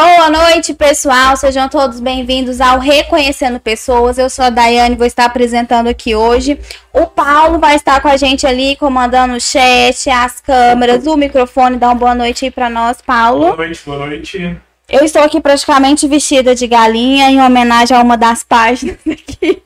Boa 0.00 0.30
noite, 0.30 0.74
pessoal. 0.74 1.36
Sejam 1.36 1.68
todos 1.68 1.98
bem-vindos 1.98 2.60
ao 2.60 2.78
Reconhecendo 2.78 3.58
Pessoas. 3.58 4.16
Eu 4.16 4.30
sou 4.30 4.44
a 4.44 4.48
Daiane, 4.50 4.94
vou 4.94 5.04
estar 5.04 5.24
apresentando 5.24 5.88
aqui 5.88 6.14
hoje. 6.14 6.56
O 6.92 7.04
Paulo 7.04 7.58
vai 7.58 7.74
estar 7.74 8.00
com 8.00 8.06
a 8.06 8.16
gente 8.16 8.46
ali, 8.46 8.76
comandando 8.76 9.34
o 9.34 9.40
chat, 9.40 10.08
as 10.08 10.40
câmeras, 10.40 11.04
o 11.08 11.16
microfone. 11.16 11.78
Dá 11.78 11.88
uma 11.88 11.96
boa 11.96 12.14
noite 12.14 12.44
aí 12.44 12.50
para 12.52 12.70
nós, 12.70 13.02
Paulo. 13.02 13.46
Boa 13.46 13.56
noite, 13.56 13.82
boa 13.84 14.06
noite. 14.06 14.56
Eu 14.88 15.04
estou 15.04 15.20
aqui 15.20 15.40
praticamente 15.40 16.06
vestida 16.06 16.54
de 16.54 16.68
galinha, 16.68 17.28
em 17.28 17.42
homenagem 17.42 17.96
a 17.96 18.00
uma 18.00 18.16
das 18.16 18.44
páginas 18.44 18.98
aqui 19.04 19.60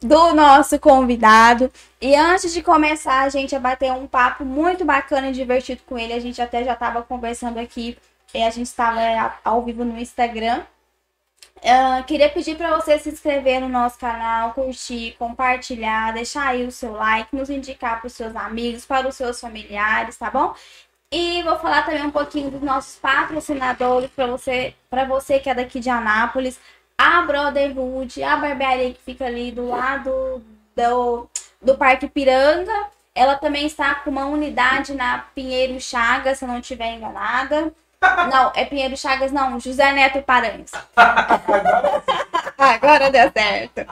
do 0.00 0.32
nosso 0.32 0.78
convidado. 0.78 1.70
E 2.00 2.16
antes 2.16 2.50
de 2.54 2.62
começar, 2.62 3.24
a 3.24 3.28
gente 3.28 3.52
ia 3.52 3.60
bater 3.60 3.92
um 3.92 4.06
papo 4.06 4.42
muito 4.42 4.86
bacana 4.86 5.28
e 5.28 5.32
divertido 5.32 5.82
com 5.86 5.98
ele. 5.98 6.14
A 6.14 6.18
gente 6.18 6.40
até 6.40 6.64
já 6.64 6.72
estava 6.72 7.02
conversando 7.02 7.58
aqui 7.58 7.94
a 8.42 8.50
gente 8.50 8.66
estava 8.66 9.00
ao 9.44 9.62
vivo 9.62 9.84
no 9.84 9.98
Instagram. 9.98 10.62
Uh, 11.56 12.04
queria 12.04 12.28
pedir 12.28 12.56
para 12.56 12.76
você 12.76 12.98
se 12.98 13.08
inscrever 13.08 13.60
no 13.60 13.68
nosso 13.68 13.98
canal, 13.98 14.52
curtir, 14.52 15.16
compartilhar, 15.18 16.12
deixar 16.12 16.48
aí 16.48 16.66
o 16.66 16.70
seu 16.70 16.92
like, 16.92 17.34
nos 17.34 17.48
indicar 17.48 17.98
para 17.98 18.06
os 18.06 18.12
seus 18.12 18.36
amigos, 18.36 18.84
para 18.84 19.08
os 19.08 19.16
seus 19.16 19.40
familiares, 19.40 20.16
tá 20.18 20.30
bom? 20.30 20.54
E 21.10 21.42
vou 21.42 21.58
falar 21.58 21.84
também 21.84 22.04
um 22.04 22.10
pouquinho 22.10 22.50
dos 22.50 22.60
nossos 22.60 22.96
patrocinadores 22.96 24.10
para 24.10 24.26
você, 24.26 24.74
para 24.90 25.04
você 25.04 25.38
que 25.38 25.48
é 25.48 25.54
daqui 25.54 25.80
de 25.80 25.88
Anápolis, 25.88 26.60
a 26.98 27.22
Brotherhood, 27.22 28.22
a 28.22 28.36
barbearia 28.36 28.92
que 28.92 29.00
fica 29.02 29.24
ali 29.26 29.50
do 29.50 29.68
lado 29.68 30.44
do, 30.74 31.28
do 31.62 31.76
Parque 31.76 32.08
Piranga. 32.08 32.90
Ela 33.14 33.36
também 33.36 33.66
está 33.66 33.94
com 33.94 34.10
uma 34.10 34.26
unidade 34.26 34.94
na 34.94 35.18
Pinheiro 35.34 35.80
Chagas, 35.80 36.38
se 36.38 36.44
eu 36.44 36.48
não 36.48 36.58
estiver 36.58 36.94
enganada. 36.94 37.72
Não, 38.30 38.52
é 38.54 38.64
Pinheiro 38.64 38.96
Chagas, 38.96 39.32
não, 39.32 39.58
José 39.58 39.92
Neto 39.92 40.22
Paranhos. 40.22 40.70
Agora 42.58 43.10
deu 43.10 43.30
certo. 43.30 43.86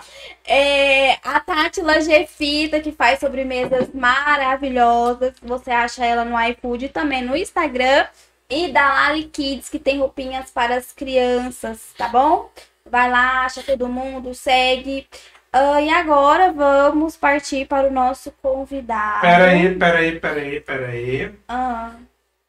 É, 0.46 1.18
a 1.22 1.38
Tátila 1.40 2.00
Gefita, 2.00 2.80
que 2.80 2.92
faz 2.92 3.20
sobremesas 3.20 3.88
maravilhosas. 3.92 5.34
Você 5.42 5.70
acha 5.70 6.04
ela 6.04 6.24
no 6.24 6.40
iFood 6.50 6.86
e 6.86 6.88
também 6.88 7.22
no 7.22 7.36
Instagram. 7.36 8.06
E 8.48 8.72
da 8.72 8.86
Lali 8.86 9.24
Kids, 9.24 9.68
que 9.68 9.78
tem 9.78 9.98
roupinhas 9.98 10.50
para 10.50 10.76
as 10.76 10.92
crianças, 10.92 11.94
tá 11.96 12.08
bom? 12.08 12.50
Vai 12.90 13.10
lá, 13.10 13.44
acha 13.44 13.62
todo 13.62 13.88
mundo, 13.88 14.34
segue. 14.34 15.06
Uh, 15.54 15.80
e 15.80 15.88
agora 15.88 16.52
vamos 16.52 17.16
partir 17.16 17.66
para 17.66 17.88
o 17.88 17.92
nosso 17.92 18.32
convidado. 18.42 19.20
Peraí, 19.20 19.74
peraí, 19.78 20.20
peraí, 20.20 20.60
peraí. 20.60 21.34
Ah. 21.48 21.92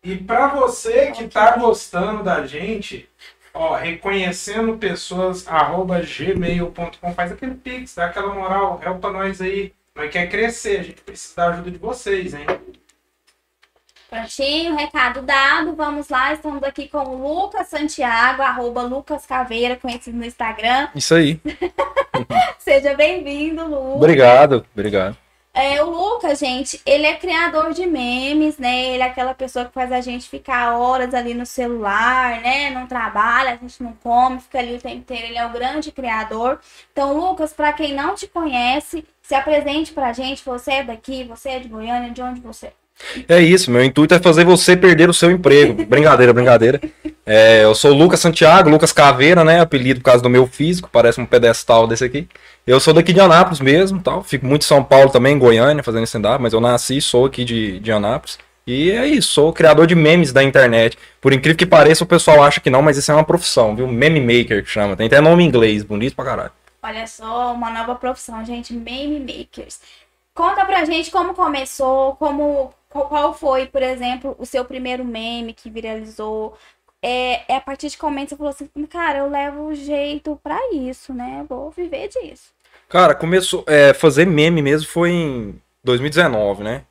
E 0.06 0.16
para 0.18 0.50
você 0.50 1.12
que 1.12 1.28
tá 1.28 1.58
gostando 1.58 2.22
da 2.22 2.46
gente, 2.46 3.10
ó, 3.52 3.74
reconhecendo 3.74 4.78
pessoas, 4.78 5.48
arroba 5.48 6.00
gmail.com, 6.00 7.14
faz 7.16 7.32
aquele 7.32 7.56
pix, 7.56 7.96
dá 7.96 8.06
aquela 8.06 8.32
moral, 8.32 8.80
helpa 8.86 9.12
nós 9.12 9.42
aí. 9.42 9.74
Nós 9.96 10.12
quer 10.12 10.30
crescer, 10.30 10.80
a 10.80 10.84
gente 10.84 11.02
precisa 11.02 11.36
da 11.36 11.48
ajuda 11.48 11.72
de 11.72 11.80
vocês, 11.80 12.36
hein? 12.36 12.46
Prontinho, 14.08 14.76
recado 14.76 15.24
dado. 15.24 15.76
Vamos 15.76 16.08
lá, 16.10 16.34
estamos 16.34 16.62
aqui 16.62 16.88
com 16.88 17.00
o 17.00 17.42
Lucas 17.42 17.68
Santiago, 17.68 18.44
arroba 18.44 18.84
Lucas 18.84 19.26
Caveira, 19.26 19.76
conhecido 19.76 20.18
no 20.18 20.26
Instagram. 20.26 20.90
Isso 20.94 21.16
aí. 21.16 21.42
Seja 22.60 22.94
bem-vindo, 22.94 23.66
Lucas. 23.66 23.96
Obrigado, 23.96 24.66
obrigado. 24.72 25.25
É, 25.56 25.82
o 25.82 25.90
Lucas, 25.90 26.38
gente, 26.38 26.82
ele 26.86 27.06
é 27.06 27.16
criador 27.16 27.72
de 27.72 27.86
memes, 27.86 28.58
né? 28.58 28.90
Ele 28.90 29.02
é 29.02 29.06
aquela 29.06 29.34
pessoa 29.34 29.64
que 29.64 29.72
faz 29.72 29.90
a 29.90 30.02
gente 30.02 30.28
ficar 30.28 30.78
horas 30.78 31.14
ali 31.14 31.34
no 31.34 31.46
celular, 31.46 32.42
né? 32.42 32.72
Não 32.72 32.86
trabalha, 32.86 33.52
a 33.52 33.56
gente 33.56 33.82
não 33.82 33.94
come, 34.04 34.42
fica 34.42 34.60
ali 34.60 34.76
o 34.76 34.82
tempo 34.82 34.98
inteiro. 34.98 35.28
Ele 35.28 35.38
é 35.38 35.46
o 35.46 35.54
grande 35.54 35.94
criador. 35.94 36.60
Então, 36.92 37.18
Lucas, 37.18 37.54
para 37.54 37.72
quem 37.72 37.94
não 37.94 38.16
te 38.16 38.28
conhece, 38.28 39.06
se 39.22 39.34
apresente 39.34 39.94
pra 39.94 40.12
gente. 40.12 40.44
Você 40.44 40.72
é 40.72 40.84
daqui, 40.84 41.24
você 41.24 41.50
é 41.50 41.60
de 41.60 41.70
Goiânia, 41.70 42.12
de 42.12 42.22
onde 42.22 42.42
você 42.42 42.68
é? 42.68 42.74
É 43.30 43.42
isso, 43.42 43.72
meu 43.72 43.84
intuito 43.84 44.14
é 44.14 44.20
fazer 44.20 44.44
você 44.44 44.76
perder 44.76 45.10
o 45.10 45.14
seu 45.14 45.32
emprego. 45.32 45.86
brincadeira, 45.86 46.34
brincadeira. 46.34 46.82
É, 47.26 47.64
eu 47.64 47.74
sou 47.74 47.92
Lucas 47.92 48.20
Santiago, 48.20 48.70
Lucas 48.70 48.92
Caveira, 48.92 49.44
né? 49.44 49.60
Apelido 49.60 50.00
por 50.00 50.06
causa 50.06 50.22
do 50.22 50.30
meu 50.30 50.46
físico, 50.46 50.90
parece 50.92 51.20
um 51.20 51.26
pedestal 51.26 51.88
desse 51.88 52.04
aqui. 52.04 52.28
Eu 52.68 52.80
sou 52.80 52.94
daqui 52.94 53.12
de 53.12 53.20
Anápolis 53.20 53.60
mesmo, 53.60 54.00
tal. 54.00 54.24
Fico 54.24 54.46
muito 54.46 54.62
em 54.62 54.66
São 54.66 54.84
Paulo 54.84 55.10
também, 55.10 55.36
em 55.36 55.40
Goiânia, 55.40 55.84
fazendo 55.84 56.04
stand-up, 56.04 56.42
mas 56.42 56.54
eu 56.54 56.62
nasci, 56.62 57.02
sou 57.02 57.26
aqui 57.26 57.44
de, 57.44 57.80
de 57.80 57.92
Anápolis. 57.92 58.38
E 58.68 58.92
é 58.92 59.08
isso, 59.08 59.30
sou 59.34 59.54
criador 59.54 59.88
de 59.88 59.96
memes 59.96 60.32
da 60.32 60.44
internet. 60.44 60.98
Por 61.20 61.34
incrível 61.34 61.58
que 61.58 61.66
pareça, 61.66 62.04
o 62.04 62.08
pessoal 62.08 62.44
acha 62.44 62.60
que 62.60 62.70
não, 62.70 62.82
mas 62.82 62.98
isso 62.98 63.12
é 63.12 63.16
uma 63.16 63.24
profissão, 63.24 63.76
viu? 63.76 63.88
Meme 63.88 64.20
maker 64.20 64.64
que 64.64 64.70
chama. 64.70 64.96
Tem 64.96 65.08
até 65.08 65.20
nome 65.20 65.44
em 65.44 65.48
inglês, 65.48 65.84
bonito 65.84 66.16
pra 66.16 66.26
caralho. 66.26 66.52
Olha 66.82 67.08
só, 67.08 67.54
uma 67.54 67.72
nova 67.72 67.96
profissão, 67.96 68.46
gente, 68.46 68.72
meme 68.74 69.20
makers. 69.20 69.80
Conta 70.34 70.66
pra 70.66 70.86
gente 70.86 71.10
como 71.10 71.34
começou, 71.34 72.16
como 72.16 72.74
qual 72.90 73.34
foi, 73.34 73.66
por 73.66 73.82
exemplo, 73.82 74.36
o 74.40 74.46
seu 74.46 74.64
primeiro 74.64 75.04
meme 75.04 75.54
que 75.54 75.70
viralizou? 75.70 76.58
É, 77.08 77.44
é 77.48 77.56
a 77.58 77.62
partir 77.62 77.88
de 77.88 78.00
comentários 78.00 78.32
você 78.32 78.36
falou 78.36 78.52
assim, 78.52 78.88
cara, 78.88 79.20
eu 79.20 79.30
levo 79.30 79.76
jeito 79.76 80.40
para 80.42 80.60
isso, 80.74 81.14
né? 81.14 81.46
Vou 81.48 81.70
viver 81.70 82.08
disso. 82.08 82.50
Cara, 82.90 83.14
começou. 83.14 83.64
É, 83.68 83.94
fazer 83.94 84.26
meme 84.26 84.60
mesmo 84.60 84.88
foi 84.88 85.12
em 85.12 85.62
2019, 85.84 86.64
né? 86.64 86.82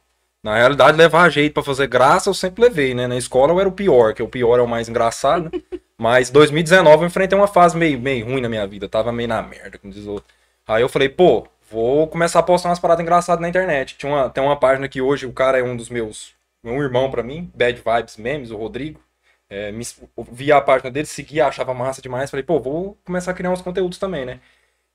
Na 0.40 0.56
realidade, 0.56 0.96
levar 0.96 1.28
jeito 1.30 1.54
para 1.54 1.64
fazer 1.64 1.88
graça 1.88 2.30
eu 2.30 2.34
sempre 2.34 2.62
levei, 2.62 2.94
né? 2.94 3.08
Na 3.08 3.16
escola 3.16 3.52
eu 3.52 3.58
era 3.58 3.68
o 3.68 3.72
pior, 3.72 4.14
que 4.14 4.22
o 4.22 4.28
pior 4.28 4.60
é 4.60 4.62
o 4.62 4.68
mais 4.68 4.88
engraçado, 4.88 5.50
né? 5.52 5.60
Mas 5.98 6.30
2019 6.30 7.02
eu 7.02 7.06
enfrentei 7.08 7.36
uma 7.36 7.48
fase 7.48 7.76
meio, 7.76 7.98
meio 7.98 8.24
ruim 8.24 8.40
na 8.40 8.48
minha 8.48 8.66
vida, 8.68 8.88
tava 8.88 9.10
meio 9.10 9.28
na 9.28 9.42
merda, 9.42 9.78
como 9.78 9.92
diz 9.92 10.06
o 10.06 10.12
outro. 10.12 10.32
Aí 10.64 10.82
eu 10.82 10.88
falei, 10.88 11.08
pô, 11.08 11.48
vou 11.68 12.06
começar 12.06 12.38
a 12.38 12.42
postar 12.42 12.68
umas 12.68 12.78
paradas 12.78 13.02
engraçadas 13.02 13.42
na 13.42 13.48
internet. 13.48 13.96
Tinha 13.98 14.12
uma, 14.12 14.30
tem 14.30 14.44
uma 14.44 14.56
página 14.56 14.88
que 14.88 15.00
hoje 15.00 15.26
o 15.26 15.32
cara 15.32 15.58
é 15.58 15.62
um 15.64 15.76
dos 15.76 15.88
meus. 15.88 16.34
um 16.62 16.80
irmão 16.80 17.10
para 17.10 17.22
mim, 17.24 17.50
Bad 17.52 17.82
Vibes 17.84 18.16
Memes, 18.16 18.52
o 18.52 18.56
Rodrigo. 18.56 19.00
É, 19.48 19.70
me, 19.72 19.84
via 20.32 20.56
a 20.56 20.60
página 20.60 20.90
dele, 20.90 21.06
seguia, 21.06 21.46
achava 21.46 21.74
massa 21.74 22.02
demais. 22.02 22.30
Falei, 22.30 22.44
pô, 22.44 22.60
vou 22.60 22.98
começar 23.04 23.30
a 23.30 23.34
criar 23.34 23.50
uns 23.50 23.62
conteúdos 23.62 23.98
também, 23.98 24.24
né? 24.24 24.40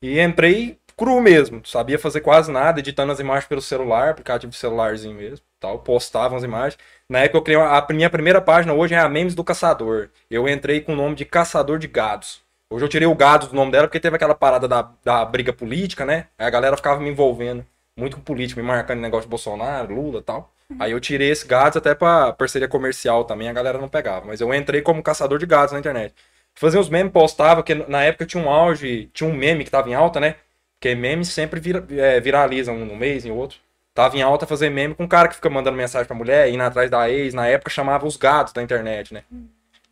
E 0.02 0.20
entrei 0.20 0.80
cru 1.00 1.22
mesmo, 1.22 1.66
sabia 1.66 1.98
fazer 1.98 2.22
quase 2.22 2.52
nada, 2.52 2.80
editando 2.80 3.12
as 3.12 3.20
imagens 3.22 3.48
pelo 3.48 3.62
celular, 3.62 4.10
aplicativo 4.10 4.52
celularzinho 4.52 5.16
mesmo, 5.16 5.46
tal, 5.60 5.80
postava 5.80 6.36
as 6.36 6.44
imagens. 6.44 6.78
Na 7.08 7.20
época 7.20 7.38
eu 7.38 7.42
criei 7.42 7.60
a 7.62 7.88
minha 7.92 8.10
primeira 8.10 8.42
página 8.42 8.74
hoje 8.74 8.94
é 8.94 9.00
a 9.00 9.08
Memes 9.08 9.34
do 9.34 9.44
Caçador. 9.44 10.10
Eu 10.30 10.48
entrei 10.48 10.82
com 10.82 10.94
o 10.94 10.96
nome 10.96 11.16
de 11.16 11.24
Caçador 11.26 11.80
de 11.80 11.88
Gados. 11.88 12.42
Hoje 12.70 12.86
eu 12.86 12.90
tirei 12.90 13.08
o 13.08 13.16
gado 13.16 13.48
do 13.48 13.56
nome 13.56 13.72
dela 13.72 13.88
porque 13.88 14.00
teve 14.00 14.16
aquela 14.16 14.36
parada 14.36 14.68
da, 14.68 14.92
da 15.04 15.26
briga 15.26 15.54
política, 15.54 16.06
né? 16.06 16.28
Aí 16.38 16.46
a 16.46 16.50
galera 16.50 16.78
ficava 16.78 17.00
me 17.00 17.10
envolvendo 17.10 17.66
muito 17.98 18.18
com 18.18 18.22
política, 18.22 18.62
me 18.62 18.68
marcando 18.68 19.00
negócio 19.00 19.24
de 19.26 19.30
Bolsonaro, 19.30 19.94
Lula 19.94 20.22
tal. 20.22 20.54
Aí 20.78 20.92
eu 20.92 21.00
tirei 21.00 21.32
esse 21.32 21.48
gado 21.48 21.78
até 21.78 21.96
pra 21.96 22.32
parceria 22.34 22.68
comercial 22.68 23.24
também, 23.24 23.50
a 23.50 23.54
galera 23.54 23.78
não 23.78 23.90
pegava. 23.90 24.26
Mas 24.28 24.40
eu 24.40 24.54
entrei 24.54 24.82
como 24.82 25.02
caçador 25.02 25.40
de 25.40 25.46
gados 25.46 25.74
na 25.74 25.80
internet. 25.80 26.14
Fazia 26.54 26.80
uns 26.80 26.90
memes, 26.90 27.12
postava, 27.12 27.64
que 27.64 27.74
na 27.74 28.04
época 28.04 28.26
tinha 28.26 28.44
um 28.44 28.50
auge, 28.50 29.10
tinha 29.14 29.30
um 29.30 29.34
meme 29.34 29.64
que 29.64 29.72
tava 29.72 29.90
em 29.90 29.96
alta, 29.96 30.20
né? 30.20 30.36
Porque 30.80 30.94
memes 30.94 31.30
sempre 31.30 31.60
vira, 31.60 31.86
é, 31.92 32.20
viralizam 32.20 32.76
um 32.76 32.96
mês, 32.96 33.26
em 33.26 33.32
outro. 33.32 33.58
Tava 33.94 34.16
em 34.18 34.22
alta 34.22 34.46
fazer 34.46 34.70
meme 34.70 34.94
com 34.94 35.04
um 35.04 35.08
cara 35.08 35.28
que 35.28 35.36
fica 35.36 35.50
mandando 35.50 35.76
mensagem 35.76 36.08
pra 36.08 36.16
mulher, 36.16 36.50
indo 36.50 36.62
atrás 36.62 36.90
da 36.90 37.10
ex. 37.10 37.34
Na 37.34 37.48
época 37.48 37.72
chamava 37.72 38.06
os 38.06 38.16
gatos 38.16 38.54
da 38.54 38.62
internet, 38.62 39.14
né? 39.14 39.24
Uhum. 39.32 39.48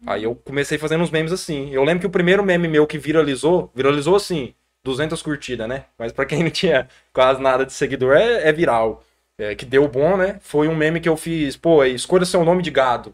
Aí 0.06 0.24
eu 0.24 0.36
comecei 0.36 0.78
fazendo 0.78 1.04
uns 1.04 1.10
memes 1.10 1.32
assim. 1.32 1.72
Eu 1.72 1.84
lembro 1.84 2.02
que 2.02 2.08
o 2.08 2.12
primeiro 2.12 2.44
meme 2.44 2.68
meu 2.68 2.86
que 2.86 2.98
viralizou, 2.98 3.72
viralizou 3.74 4.16
assim, 4.16 4.54
200 4.84 5.22
curtidas, 5.22 5.68
né? 5.68 5.86
Mas 5.98 6.12
para 6.12 6.26
quem 6.26 6.44
não 6.44 6.52
tinha 6.52 6.88
quase 7.12 7.42
nada 7.42 7.66
de 7.66 7.74
seguidor, 7.74 8.16
é, 8.16 8.48
é 8.48 8.54
viral. 8.54 9.04
É, 9.40 9.54
que 9.56 9.66
deu 9.66 9.88
bom, 9.88 10.18
né? 10.18 10.40
Foi 10.42 10.68
um 10.68 10.76
meme 10.76 11.00
que 11.00 11.08
eu 11.08 11.16
fiz, 11.16 11.56
pô, 11.56 11.84
escolha 11.84 12.26
seu 12.26 12.44
nome 12.44 12.64
de 12.64 12.72
gado. 12.72 13.14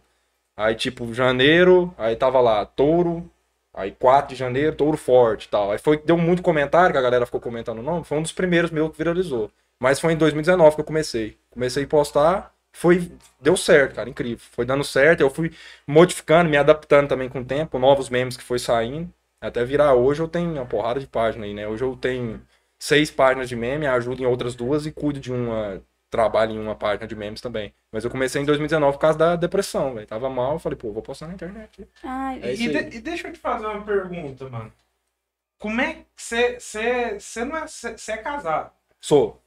Aí, 0.56 0.76
tipo, 0.76 1.14
janeiro, 1.14 1.94
aí 1.98 2.16
tava 2.16 2.40
lá, 2.40 2.66
touro, 2.66 3.30
aí 3.74 3.92
4 3.92 4.30
de 4.30 4.36
janeiro, 4.40 4.76
touro 4.76 4.98
forte 4.98 5.50
tal. 5.50 5.72
Aí 5.72 5.78
foi, 5.80 5.98
deu 5.98 6.18
muito 6.18 6.42
comentário, 6.42 6.94
que 6.94 6.98
a 6.98 7.02
galera 7.02 7.26
ficou 7.26 7.42
comentando 7.42 7.80
o 7.80 7.84
nome. 7.84 8.06
Foi 8.06 8.18
um 8.18 8.22
dos 8.22 8.32
primeiros 8.32 8.72
meus 8.72 8.92
que 8.92 8.98
viralizou. 8.98 9.52
Mas 9.80 10.00
foi 10.00 10.14
em 10.14 10.18
2019 10.18 10.76
que 10.76 10.82
eu 10.82 10.86
comecei. 10.86 11.38
Comecei 11.52 11.84
a 11.84 11.88
postar, 11.88 12.54
foi 12.72 13.12
deu 13.42 13.58
certo, 13.58 13.96
cara, 13.96 14.10
incrível. 14.10 14.46
Foi 14.52 14.66
dando 14.66 14.84
certo, 14.84 15.22
eu 15.22 15.30
fui 15.30 15.52
modificando, 15.88 16.50
me 16.50 16.58
adaptando 16.58 17.10
também 17.10 17.30
com 17.30 17.42
o 17.42 17.46
tempo, 17.46 17.78
novos 17.80 18.10
memes 18.10 18.38
que 18.38 18.44
foi 18.44 18.60
saindo, 18.60 19.12
até 19.42 19.66
virar 19.66 19.94
hoje 19.94 20.22
eu 20.22 20.28
tenho 20.28 20.54
uma 20.54 20.66
porrada 20.66 21.00
de 21.00 21.08
página 21.08 21.46
aí, 21.46 21.54
né? 21.54 21.68
Hoje 21.68 21.84
eu 21.84 21.98
tenho 21.98 22.42
seis 22.80 23.12
páginas 23.12 23.50
de 23.50 23.56
meme, 23.56 23.86
ajudo 23.88 24.22
em 24.24 24.26
outras 24.26 24.56
duas 24.56 24.86
e 24.86 24.92
cuido 24.92 25.20
de 25.20 25.32
uma 25.32 25.82
trabalho 26.14 26.52
em 26.54 26.60
uma 26.60 26.76
página 26.76 27.08
de 27.08 27.16
memes 27.16 27.42
também. 27.42 27.74
Mas 27.92 28.04
eu 28.04 28.12
comecei 28.12 28.40
em 28.40 28.46
2019 28.46 28.94
por 28.98 29.02
causa 29.02 29.18
da 29.18 29.36
depressão, 29.36 29.96
velho. 29.96 30.06
Tava 30.06 30.30
mal, 30.30 30.60
falei, 30.60 30.78
pô, 30.78 30.92
vou 30.92 31.02
postar 31.02 31.28
na 31.28 31.34
internet. 31.34 31.88
Ai, 32.04 32.40
é 32.44 32.54
e, 32.54 32.58
de, 32.58 32.98
e, 32.98 33.02
deixa 33.02 33.28
eu 33.28 33.34
te 33.34 33.40
fazer 33.40 33.66
uma 33.66 33.82
pergunta, 33.84 34.48
mano. 34.48 34.72
Como 35.58 35.82
é 35.82 35.94
que 35.94 36.06
você. 36.16 36.60
Você 37.20 37.44
não 37.44 37.58
é. 37.58 37.68
Você 37.68 38.12
é 38.12 38.18
casado? 38.18 38.72
Sou. 39.02 39.42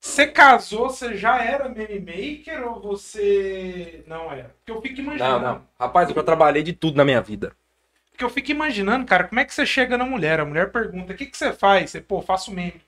Você 0.00 0.26
casou, 0.28 0.88
você 0.88 1.14
já 1.14 1.42
era 1.42 1.68
meme 1.68 2.00
maker 2.00 2.66
ou 2.66 2.80
você 2.80 4.02
não 4.06 4.32
era? 4.32 4.54
Porque 4.64 4.72
eu 4.72 4.80
fico 4.80 4.96
Não, 4.96 5.04
imaginando. 5.04 5.44
não. 5.44 5.66
Rapaz, 5.78 6.08
eu 6.08 6.14
já 6.14 6.22
trabalhei 6.22 6.62
de 6.62 6.72
tudo 6.72 6.96
na 6.96 7.04
minha 7.04 7.20
vida. 7.20 7.54
Porque 8.10 8.24
eu 8.24 8.30
fico 8.30 8.50
imaginando, 8.50 9.04
cara, 9.06 9.24
como 9.24 9.40
é 9.40 9.44
que 9.44 9.52
você 9.52 9.66
chega 9.66 9.98
na 9.98 10.04
mulher? 10.06 10.40
A 10.40 10.44
mulher 10.44 10.70
pergunta: 10.72 11.12
o 11.12 11.16
que, 11.16 11.26
que 11.26 11.36
você 11.36 11.52
faz? 11.52 11.90
Você, 11.90 12.00
pô, 12.00 12.22
faço 12.22 12.52
meme. 12.52 12.80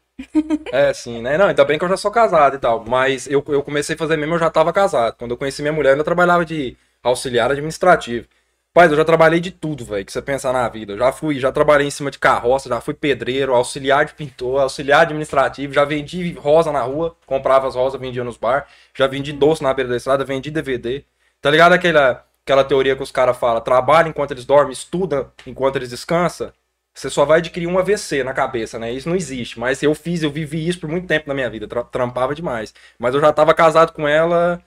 É, 0.70 0.92
sim, 0.94 1.20
né? 1.20 1.36
Não, 1.36 1.46
ainda 1.46 1.64
bem 1.64 1.78
que 1.78 1.84
eu 1.84 1.88
já 1.88 1.96
sou 1.96 2.10
casado 2.10 2.56
e 2.56 2.58
tal. 2.58 2.84
Mas 2.86 3.26
eu, 3.26 3.44
eu 3.48 3.62
comecei 3.62 3.94
a 3.94 3.98
fazer 3.98 4.16
meme, 4.16 4.32
eu 4.32 4.38
já 4.38 4.50
tava 4.50 4.72
casado. 4.72 5.16
Quando 5.16 5.32
eu 5.32 5.36
conheci 5.36 5.62
minha 5.62 5.72
mulher, 5.72 5.90
eu 5.90 5.92
ainda 5.94 6.04
trabalhava 6.04 6.44
de 6.44 6.76
auxiliar 7.02 7.50
administrativo. 7.50 8.26
Rapaz, 8.74 8.90
eu 8.90 8.96
já 8.96 9.04
trabalhei 9.04 9.38
de 9.38 9.50
tudo, 9.50 9.84
velho, 9.84 10.04
que 10.04 10.10
você 10.10 10.22
pensar 10.22 10.50
na 10.52 10.66
vida. 10.68 10.94
Eu 10.94 10.98
já 10.98 11.12
fui, 11.12 11.38
já 11.38 11.52
trabalhei 11.52 11.86
em 11.86 11.90
cima 11.90 12.10
de 12.10 12.18
carroça, 12.18 12.70
já 12.70 12.80
fui 12.80 12.94
pedreiro, 12.94 13.54
auxiliar 13.54 14.06
de 14.06 14.14
pintor, 14.14 14.60
auxiliar 14.62 15.02
administrativo, 15.02 15.74
já 15.74 15.84
vendi 15.84 16.32
rosa 16.32 16.72
na 16.72 16.80
rua, 16.80 17.14
comprava 17.26 17.68
as 17.68 17.74
rosas, 17.74 18.00
vendia 18.00 18.24
nos 18.24 18.38
bar, 18.38 18.66
já 18.94 19.06
vendi 19.06 19.30
doce 19.30 19.62
na 19.62 19.74
beira 19.74 19.90
da 19.90 19.96
estrada, 19.98 20.24
vendi 20.24 20.50
DVD. 20.50 21.04
Tá 21.42 21.50
ligado 21.50 21.74
aquela, 21.74 22.24
aquela 22.44 22.64
teoria 22.64 22.96
que 22.96 23.02
os 23.02 23.12
caras 23.12 23.36
falam, 23.36 23.60
trabalha 23.60 24.08
enquanto 24.08 24.30
eles 24.30 24.46
dormem, 24.46 24.72
estuda 24.72 25.30
enquanto 25.46 25.76
eles 25.76 25.90
descansam? 25.90 26.50
Você 26.94 27.08
só 27.10 27.24
vai 27.24 27.38
adquirir 27.38 27.66
um 27.66 27.78
AVC 27.78 28.22
na 28.22 28.34
cabeça, 28.34 28.78
né? 28.78 28.92
Isso 28.92 29.08
não 29.08 29.16
existe. 29.16 29.58
Mas 29.58 29.82
eu 29.82 29.94
fiz, 29.94 30.22
eu 30.22 30.30
vivi 30.30 30.66
isso 30.68 30.80
por 30.80 30.88
muito 30.90 31.06
tempo 31.06 31.28
na 31.28 31.34
minha 31.34 31.48
vida. 31.50 31.66
tra- 31.68 31.84
trampava 31.84 32.34
demais. 32.34 32.74
Mas 32.98 33.14
eu 33.14 33.20
já 33.20 33.32
tava 33.32 33.54
casado 33.54 33.92
com 33.92 34.06
ela 34.06 34.62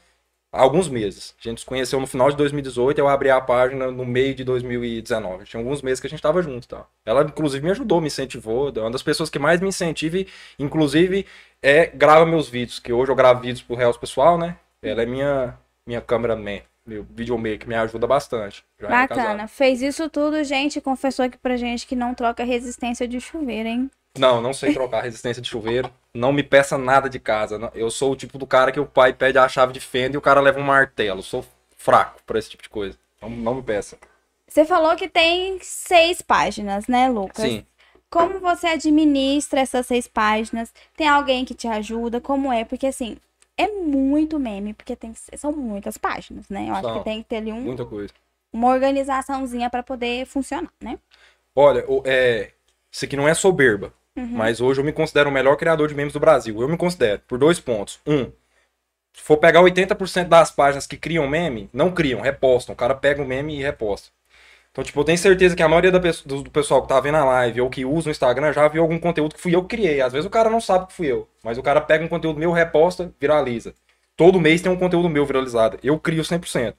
há 0.51 0.61
alguns 0.61 0.87
meses. 0.89 1.35
A 1.39 1.47
gente 1.49 1.61
se 1.61 1.65
conheceu 1.65 1.99
no 1.99 2.07
final 2.07 2.29
de 2.31 2.37
2018 2.37 2.99
eu 2.99 3.07
abri 3.07 3.29
a 3.29 3.41
página 3.41 3.91
no 3.91 4.05
meio 4.05 4.33
de 4.35 4.43
2019. 4.43 5.45
Tinha 5.45 5.61
alguns 5.61 5.81
meses 5.81 5.99
que 5.99 6.07
a 6.07 6.09
gente 6.09 6.21
tava 6.21 6.41
junto 6.41 6.67
tal. 6.67 6.89
Ela, 7.05 7.23
inclusive, 7.23 7.63
me 7.65 7.71
ajudou, 7.71 8.01
me 8.01 8.07
incentivou. 8.07 8.71
É 8.75 8.79
uma 8.81 8.91
das 8.91 9.03
pessoas 9.03 9.29
que 9.29 9.39
mais 9.39 9.59
me 9.61 9.67
incentiva, 9.69 10.17
e, 10.17 10.27
inclusive, 10.59 11.25
é 11.61 11.87
grava 11.87 12.25
meus 12.25 12.49
vídeos. 12.49 12.79
Que 12.79 12.93
hoje 12.93 13.11
eu 13.11 13.15
gravo 13.15 13.41
vídeos 13.41 13.61
pro 13.61 13.75
Reels 13.75 13.97
Pessoal, 13.97 14.37
né? 14.37 14.57
Ela 14.81 15.03
é 15.03 15.05
minha, 15.05 15.57
minha 15.85 16.01
cameraman, 16.01 16.61
meu 16.85 17.05
videomaker, 17.09 17.67
me 17.67 17.75
ajuda 17.75 18.05
bastante. 18.05 18.63
É. 18.79 18.87
Bacana. 18.87 19.47
Fez 19.47 19.81
isso 19.81 20.09
tudo, 20.09 20.43
gente. 20.43 20.79
Confessou 20.79 21.25
aqui 21.25 21.37
pra 21.37 21.57
gente 21.57 21.87
que 21.87 21.95
não 21.95 22.13
troca 22.13 22.43
resistência 22.43 23.07
de 23.07 23.19
chuveiro, 23.19 23.67
hein? 23.67 23.91
Não, 24.17 24.41
não 24.41 24.53
sei 24.53 24.73
trocar 24.73 25.03
resistência 25.03 25.41
de 25.41 25.49
chuveiro. 25.49 25.91
Não 26.13 26.31
me 26.31 26.43
peça 26.43 26.77
nada 26.77 27.09
de 27.09 27.19
casa. 27.19 27.71
Eu 27.73 27.89
sou 27.89 28.13
o 28.13 28.15
tipo 28.15 28.37
do 28.37 28.47
cara 28.47 28.71
que 28.71 28.79
o 28.79 28.85
pai 28.85 29.11
pede 29.11 29.37
a 29.37 29.49
chave 29.49 29.73
de 29.73 29.79
fenda 29.79 30.15
e 30.15 30.17
o 30.17 30.21
cara 30.21 30.39
leva 30.39 30.59
um 30.59 30.63
martelo. 30.63 31.21
Sou 31.21 31.45
fraco 31.77 32.21
pra 32.25 32.39
esse 32.39 32.49
tipo 32.49 32.63
de 32.63 32.69
coisa. 32.69 32.97
Não, 33.21 33.29
não 33.29 33.55
me 33.55 33.63
peça. 33.63 33.97
Você 34.47 34.63
falou 34.63 34.95
que 34.95 35.09
tem 35.09 35.57
seis 35.61 36.21
páginas, 36.21 36.87
né, 36.87 37.09
Lucas? 37.09 37.45
Sim. 37.45 37.65
Como 38.09 38.39
você 38.39 38.67
administra 38.67 39.59
essas 39.59 39.85
seis 39.87 40.07
páginas? 40.07 40.73
Tem 40.95 41.07
alguém 41.07 41.43
que 41.43 41.53
te 41.53 41.67
ajuda? 41.67 42.21
Como 42.21 42.53
é? 42.53 42.63
Porque 42.63 42.87
assim, 42.87 43.17
é 43.57 43.67
muito 43.67 44.39
meme, 44.39 44.73
porque 44.73 44.95
tem, 44.95 45.13
são 45.35 45.51
muitas 45.51 45.97
páginas, 45.97 46.49
né? 46.49 46.69
Eu 46.69 46.75
acho 46.75 46.97
que 46.99 47.03
tem 47.03 47.23
que 47.23 47.29
ter 47.29 47.37
ali 47.37 47.51
um- 47.51 47.61
Muita 47.61 47.85
coisa. 47.85 48.13
uma 48.53 48.69
organizaçãozinha 48.69 49.69
pra 49.69 49.83
poder 49.83 50.25
funcionar, 50.25 50.71
né? 50.81 50.99
Olha, 51.55 51.85
é, 52.05 52.51
isso 52.91 53.05
aqui 53.05 53.15
não 53.15 53.27
é 53.27 53.33
soberba. 53.33 53.93
Mas 54.17 54.61
hoje 54.61 54.79
eu 54.79 54.85
me 54.85 54.93
considero 54.93 55.29
o 55.29 55.33
melhor 55.33 55.57
criador 55.57 55.89
de 55.89 55.95
memes 55.95 56.13
do 56.13 56.19
Brasil. 56.21 56.61
Eu 56.61 56.69
me 56.69 56.77
considero, 56.77 57.21
por 57.27 57.37
dois 57.37 57.59
pontos. 57.59 57.99
Um, 58.07 58.31
se 59.13 59.21
for 59.21 59.37
pegar 59.37 59.61
80% 59.61 60.29
das 60.29 60.51
páginas 60.51 60.87
que 60.87 60.95
criam 60.97 61.27
meme, 61.27 61.69
não 61.73 61.91
criam, 61.93 62.21
repostam. 62.21 62.73
O 62.73 62.77
cara 62.77 62.95
pega 62.95 63.21
o 63.21 63.25
meme 63.25 63.57
e 63.59 63.61
reposta. 63.63 64.09
Então, 64.75 64.83
tipo, 64.83 64.99
eu 64.99 65.05
tenho 65.05 65.17
certeza 65.17 65.55
que 65.55 65.63
a 65.63 65.69
maioria 65.69 65.89
da 65.89 66.01
pesso- 66.01 66.27
do, 66.27 66.41
do 66.41 66.51
pessoal 66.51 66.81
que 66.81 66.89
tá 66.89 66.99
vendo 66.99 67.15
a 67.15 67.23
live 67.23 67.61
ou 67.61 67.69
que 67.69 67.85
usa 67.85 68.09
o 68.09 68.11
Instagram 68.11 68.51
já 68.51 68.67
viu 68.67 68.81
algum 68.81 68.99
conteúdo 68.99 69.33
que 69.33 69.39
fui 69.39 69.55
eu 69.55 69.61
que 69.63 69.77
criei. 69.77 70.01
Às 70.01 70.11
vezes 70.11 70.25
o 70.25 70.29
cara 70.29 70.49
não 70.49 70.59
sabe 70.59 70.87
que 70.87 70.93
fui 70.93 71.07
eu, 71.07 71.29
mas 71.41 71.57
o 71.57 71.63
cara 71.63 71.79
pega 71.79 72.03
um 72.03 72.09
conteúdo 72.09 72.37
meu, 72.37 72.51
reposta, 72.51 73.09
viraliza. 73.17 73.73
Todo 74.17 74.37
mês 74.37 74.61
tem 74.61 74.69
um 74.69 74.75
conteúdo 74.75 75.07
meu 75.07 75.25
viralizado. 75.25 75.79
Eu 75.81 75.97
crio 75.97 76.25
100%. 76.25 76.75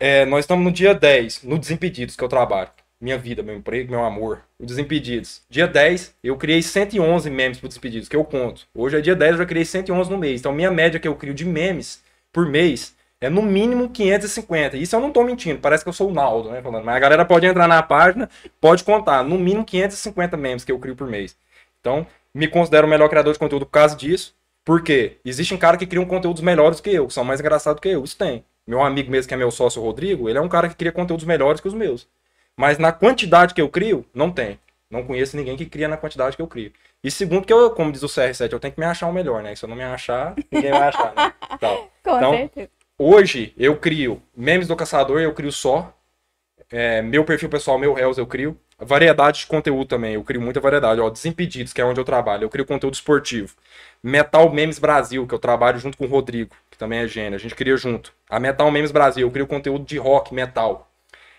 É, 0.00 0.24
nós 0.24 0.40
estamos 0.46 0.64
no 0.64 0.72
dia 0.72 0.94
10, 0.94 1.42
no 1.42 1.58
Desimpedidos, 1.58 2.16
que 2.16 2.24
eu 2.24 2.28
trabalho. 2.28 2.70
Minha 2.98 3.18
vida, 3.18 3.42
meu 3.42 3.56
emprego, 3.56 3.90
meu 3.90 4.02
amor. 4.02 4.42
O 4.58 4.64
Desimpedidos. 4.64 5.42
Dia 5.50 5.68
10, 5.68 6.14
eu 6.24 6.34
criei 6.38 6.62
111 6.62 7.28
memes 7.30 7.58
pro 7.58 7.68
Desimpedidos, 7.68 8.08
que 8.08 8.16
eu 8.16 8.24
conto. 8.24 8.66
Hoje 8.74 8.96
é 8.96 9.02
dia 9.02 9.14
10, 9.14 9.32
eu 9.32 9.38
já 9.38 9.46
criei 9.46 9.66
111 9.66 10.10
no 10.10 10.16
mês. 10.16 10.40
Então, 10.40 10.50
minha 10.52 10.70
média 10.70 10.98
que 10.98 11.06
eu 11.06 11.14
crio 11.14 11.34
de 11.34 11.44
memes 11.44 12.02
por 12.32 12.48
mês 12.48 12.95
é 13.20 13.30
no 13.30 13.42
mínimo 13.42 13.88
550. 13.88 14.76
Isso 14.76 14.94
eu 14.94 15.00
não 15.00 15.10
tô 15.10 15.24
mentindo, 15.24 15.60
parece 15.60 15.84
que 15.84 15.88
eu 15.88 15.92
sou 15.92 16.10
o 16.10 16.12
Naldo, 16.12 16.50
né? 16.50 16.60
Falando. 16.60 16.84
Mas 16.84 16.96
a 16.96 16.98
galera 16.98 17.24
pode 17.24 17.46
entrar 17.46 17.66
na 17.66 17.82
página, 17.82 18.28
pode 18.60 18.84
contar. 18.84 19.22
No 19.24 19.38
mínimo 19.38 19.64
550 19.64 20.36
memes 20.36 20.64
que 20.64 20.72
eu 20.72 20.78
crio 20.78 20.94
por 20.94 21.06
mês. 21.08 21.36
Então, 21.80 22.06
me 22.34 22.48
considero 22.48 22.86
o 22.86 22.90
melhor 22.90 23.08
criador 23.08 23.32
de 23.32 23.38
conteúdo 23.38 23.66
por 23.66 23.72
causa 23.72 23.96
disso. 23.96 24.34
Por 24.64 24.82
quê? 24.82 25.18
Existem 25.24 25.56
caras 25.56 25.78
que 25.78 25.86
criam 25.86 26.04
conteúdos 26.04 26.42
melhores 26.42 26.80
que 26.80 26.90
eu, 26.90 27.06
que 27.06 27.14
são 27.14 27.24
mais 27.24 27.40
engraçados 27.40 27.80
que 27.80 27.88
eu. 27.88 28.04
Isso 28.04 28.18
tem. 28.18 28.44
Meu 28.66 28.82
amigo 28.82 29.10
mesmo, 29.10 29.28
que 29.28 29.34
é 29.34 29.36
meu 29.36 29.50
sócio, 29.50 29.80
o 29.80 29.84
Rodrigo, 29.84 30.28
ele 30.28 30.38
é 30.38 30.40
um 30.40 30.48
cara 30.48 30.68
que 30.68 30.74
cria 30.74 30.90
conteúdos 30.90 31.24
melhores 31.24 31.60
que 31.60 31.68
os 31.68 31.74
meus. 31.74 32.08
Mas 32.56 32.76
na 32.76 32.90
quantidade 32.90 33.54
que 33.54 33.60
eu 33.60 33.68
crio, 33.68 34.04
não 34.12 34.30
tem. 34.30 34.58
Não 34.90 35.04
conheço 35.04 35.36
ninguém 35.36 35.56
que 35.56 35.66
cria 35.66 35.88
na 35.88 35.96
quantidade 35.96 36.36
que 36.36 36.42
eu 36.42 36.46
crio. 36.46 36.72
E 37.02 37.10
segundo 37.10 37.46
que 37.46 37.52
eu, 37.52 37.70
como 37.70 37.92
diz 37.92 38.02
o 38.02 38.06
CR7, 38.06 38.52
eu 38.52 38.58
tenho 38.58 38.74
que 38.74 38.80
me 38.80 38.86
achar 38.86 39.06
o 39.06 39.12
melhor, 39.12 39.42
né? 39.42 39.54
Se 39.54 39.64
eu 39.64 39.68
não 39.68 39.76
me 39.76 39.84
achar, 39.84 40.34
ninguém 40.50 40.70
vai 40.70 40.88
achar, 40.88 41.14
né? 41.14 41.32
Então, 41.56 41.88
certeza. 42.30 42.75
Hoje 42.98 43.52
eu 43.58 43.76
crio 43.76 44.22
memes 44.34 44.68
do 44.68 44.74
caçador, 44.74 45.20
eu 45.20 45.34
crio 45.34 45.52
só. 45.52 45.92
É, 46.70 47.02
meu 47.02 47.24
perfil 47.24 47.48
pessoal, 47.50 47.78
meu 47.78 47.92
Reels, 47.92 48.16
eu 48.16 48.26
crio. 48.26 48.58
Variedade 48.78 49.40
de 49.40 49.46
conteúdo 49.46 49.86
também, 49.86 50.14
eu 50.14 50.24
crio 50.24 50.40
muita 50.40 50.60
variedade. 50.60 51.00
Ó, 51.00 51.10
Desimpedidos, 51.10 51.74
que 51.74 51.80
é 51.80 51.84
onde 51.84 52.00
eu 52.00 52.04
trabalho, 52.04 52.44
eu 52.44 52.48
crio 52.48 52.64
conteúdo 52.64 52.94
esportivo. 52.94 53.54
Metal 54.02 54.50
Memes 54.50 54.78
Brasil, 54.78 55.26
que 55.26 55.34
eu 55.34 55.38
trabalho 55.38 55.78
junto 55.78 55.96
com 55.98 56.04
o 56.04 56.08
Rodrigo, 56.08 56.56
que 56.70 56.78
também 56.78 57.00
é 57.00 57.06
gênio, 57.06 57.36
a 57.36 57.38
gente 57.38 57.54
cria 57.54 57.76
junto. 57.76 58.12
A 58.30 58.40
Metal 58.40 58.70
Memes 58.70 58.90
Brasil, 58.90 59.26
eu 59.26 59.30
crio 59.30 59.46
conteúdo 59.46 59.84
de 59.84 59.98
rock, 59.98 60.34
metal. 60.34 60.90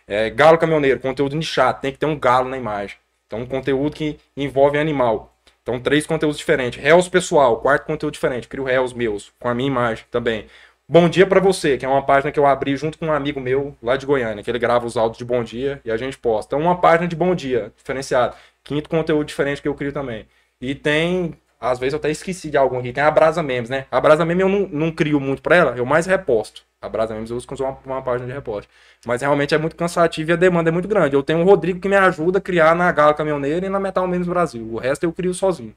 É, 0.08 0.30
galo 0.30 0.58
Caminhoneiro, 0.58 1.00
conteúdo 1.00 1.36
nichado, 1.36 1.82
tem 1.82 1.92
que 1.92 1.98
ter 1.98 2.06
um 2.06 2.18
galo 2.18 2.50
na 2.50 2.58
imagem. 2.58 2.98
Então, 3.26 3.40
um 3.40 3.46
conteúdo 3.46 3.96
que 3.96 4.20
envolve 4.36 4.78
animal. 4.78 5.36
Então, 5.62 5.82
três 5.82 6.08
conteúdos 6.08 6.38
diferentes. 6.38 6.82
Reels 6.82 7.10
pessoal, 7.10 7.60
quarto 7.60 7.86
conteúdo 7.86 8.14
diferente. 8.14 8.48
Crio 8.48 8.64
Reels 8.64 8.94
meus, 8.94 9.34
com 9.38 9.50
a 9.50 9.54
minha 9.54 9.68
imagem 9.68 10.06
também. 10.10 10.48
Bom 10.90 11.10
Dia 11.10 11.28
Pra 11.28 11.42
Você, 11.42 11.78
que 11.78 11.86
é 11.86 11.90
uma 11.90 12.02
página 12.02 12.32
que 12.32 12.40
eu 12.40 12.46
abri 12.46 12.78
junto 12.78 12.98
com 12.98 13.08
um 13.08 13.12
amigo 13.12 13.42
meu 13.42 13.76
lá 13.84 13.98
de 13.98 14.06
Goiânia, 14.06 14.42
que 14.42 14.50
ele 14.50 14.58
grava 14.58 14.86
os 14.86 14.96
áudios 14.96 15.18
de 15.18 15.26
Bom 15.26 15.44
Dia 15.44 15.82
e 15.84 15.92
a 15.92 15.98
gente 15.98 16.18
posta. 16.18 16.56
Então, 16.56 16.66
uma 16.66 16.80
página 16.80 17.10
de 17.10 17.16
Bom 17.16 17.36
Dia, 17.36 17.74
diferenciado. 17.76 18.38
Quinto 18.64 18.90
conteúdo 18.90 19.28
diferente 19.28 19.62
que 19.62 19.68
eu 19.68 19.76
crio 19.76 19.92
também. 19.92 20.26
E 20.62 20.74
tem, 20.74 21.34
às 21.60 21.78
vezes 21.78 21.92
eu 21.92 22.00
até 22.00 22.10
esqueci 22.10 22.50
de 22.50 22.56
algum 22.56 22.80
aqui, 22.80 22.94
tem 22.94 23.04
a 23.04 23.12
Brasa 23.12 23.44
Memes, 23.44 23.70
né? 23.70 23.86
A 23.92 24.00
Brasa 24.00 24.24
Memes 24.24 24.44
eu 24.44 24.50
não, 24.50 24.60
não 24.70 24.90
crio 24.90 25.20
muito 25.20 25.42
pra 25.42 25.58
ela, 25.58 25.76
eu 25.76 25.86
mais 25.86 26.06
reposto. 26.06 26.64
A 26.82 26.88
Brasa 26.88 27.14
Memes 27.14 27.32
eu 27.32 27.36
uso 27.36 27.46
como 27.46 27.62
uma, 27.62 27.78
uma 27.86 28.02
página 28.02 28.26
de 28.26 28.34
reposte. 28.34 28.70
Mas 29.06 29.20
realmente 29.22 29.54
é 29.54 29.58
muito 29.58 29.76
cansativo 29.76 30.32
e 30.32 30.34
a 30.34 30.38
demanda 30.38 30.70
é 30.70 30.72
muito 30.72 30.88
grande. 30.88 31.18
Eu 31.18 31.22
tenho 31.22 31.42
o 31.42 31.44
Rodrigo 31.44 31.82
que 31.82 31.90
me 31.90 31.98
ajuda 31.98 32.38
a 32.38 32.42
criar 32.42 32.74
na 32.74 32.90
Gala 32.94 33.14
Caminhoneira 33.14 33.66
e 33.66 33.70
na 33.70 33.78
Metal 33.80 34.08
Memes 34.08 34.28
Brasil. 34.28 34.66
O 34.72 34.78
resto 34.78 35.04
eu 35.04 35.12
crio 35.12 35.34
sozinho. 35.34 35.76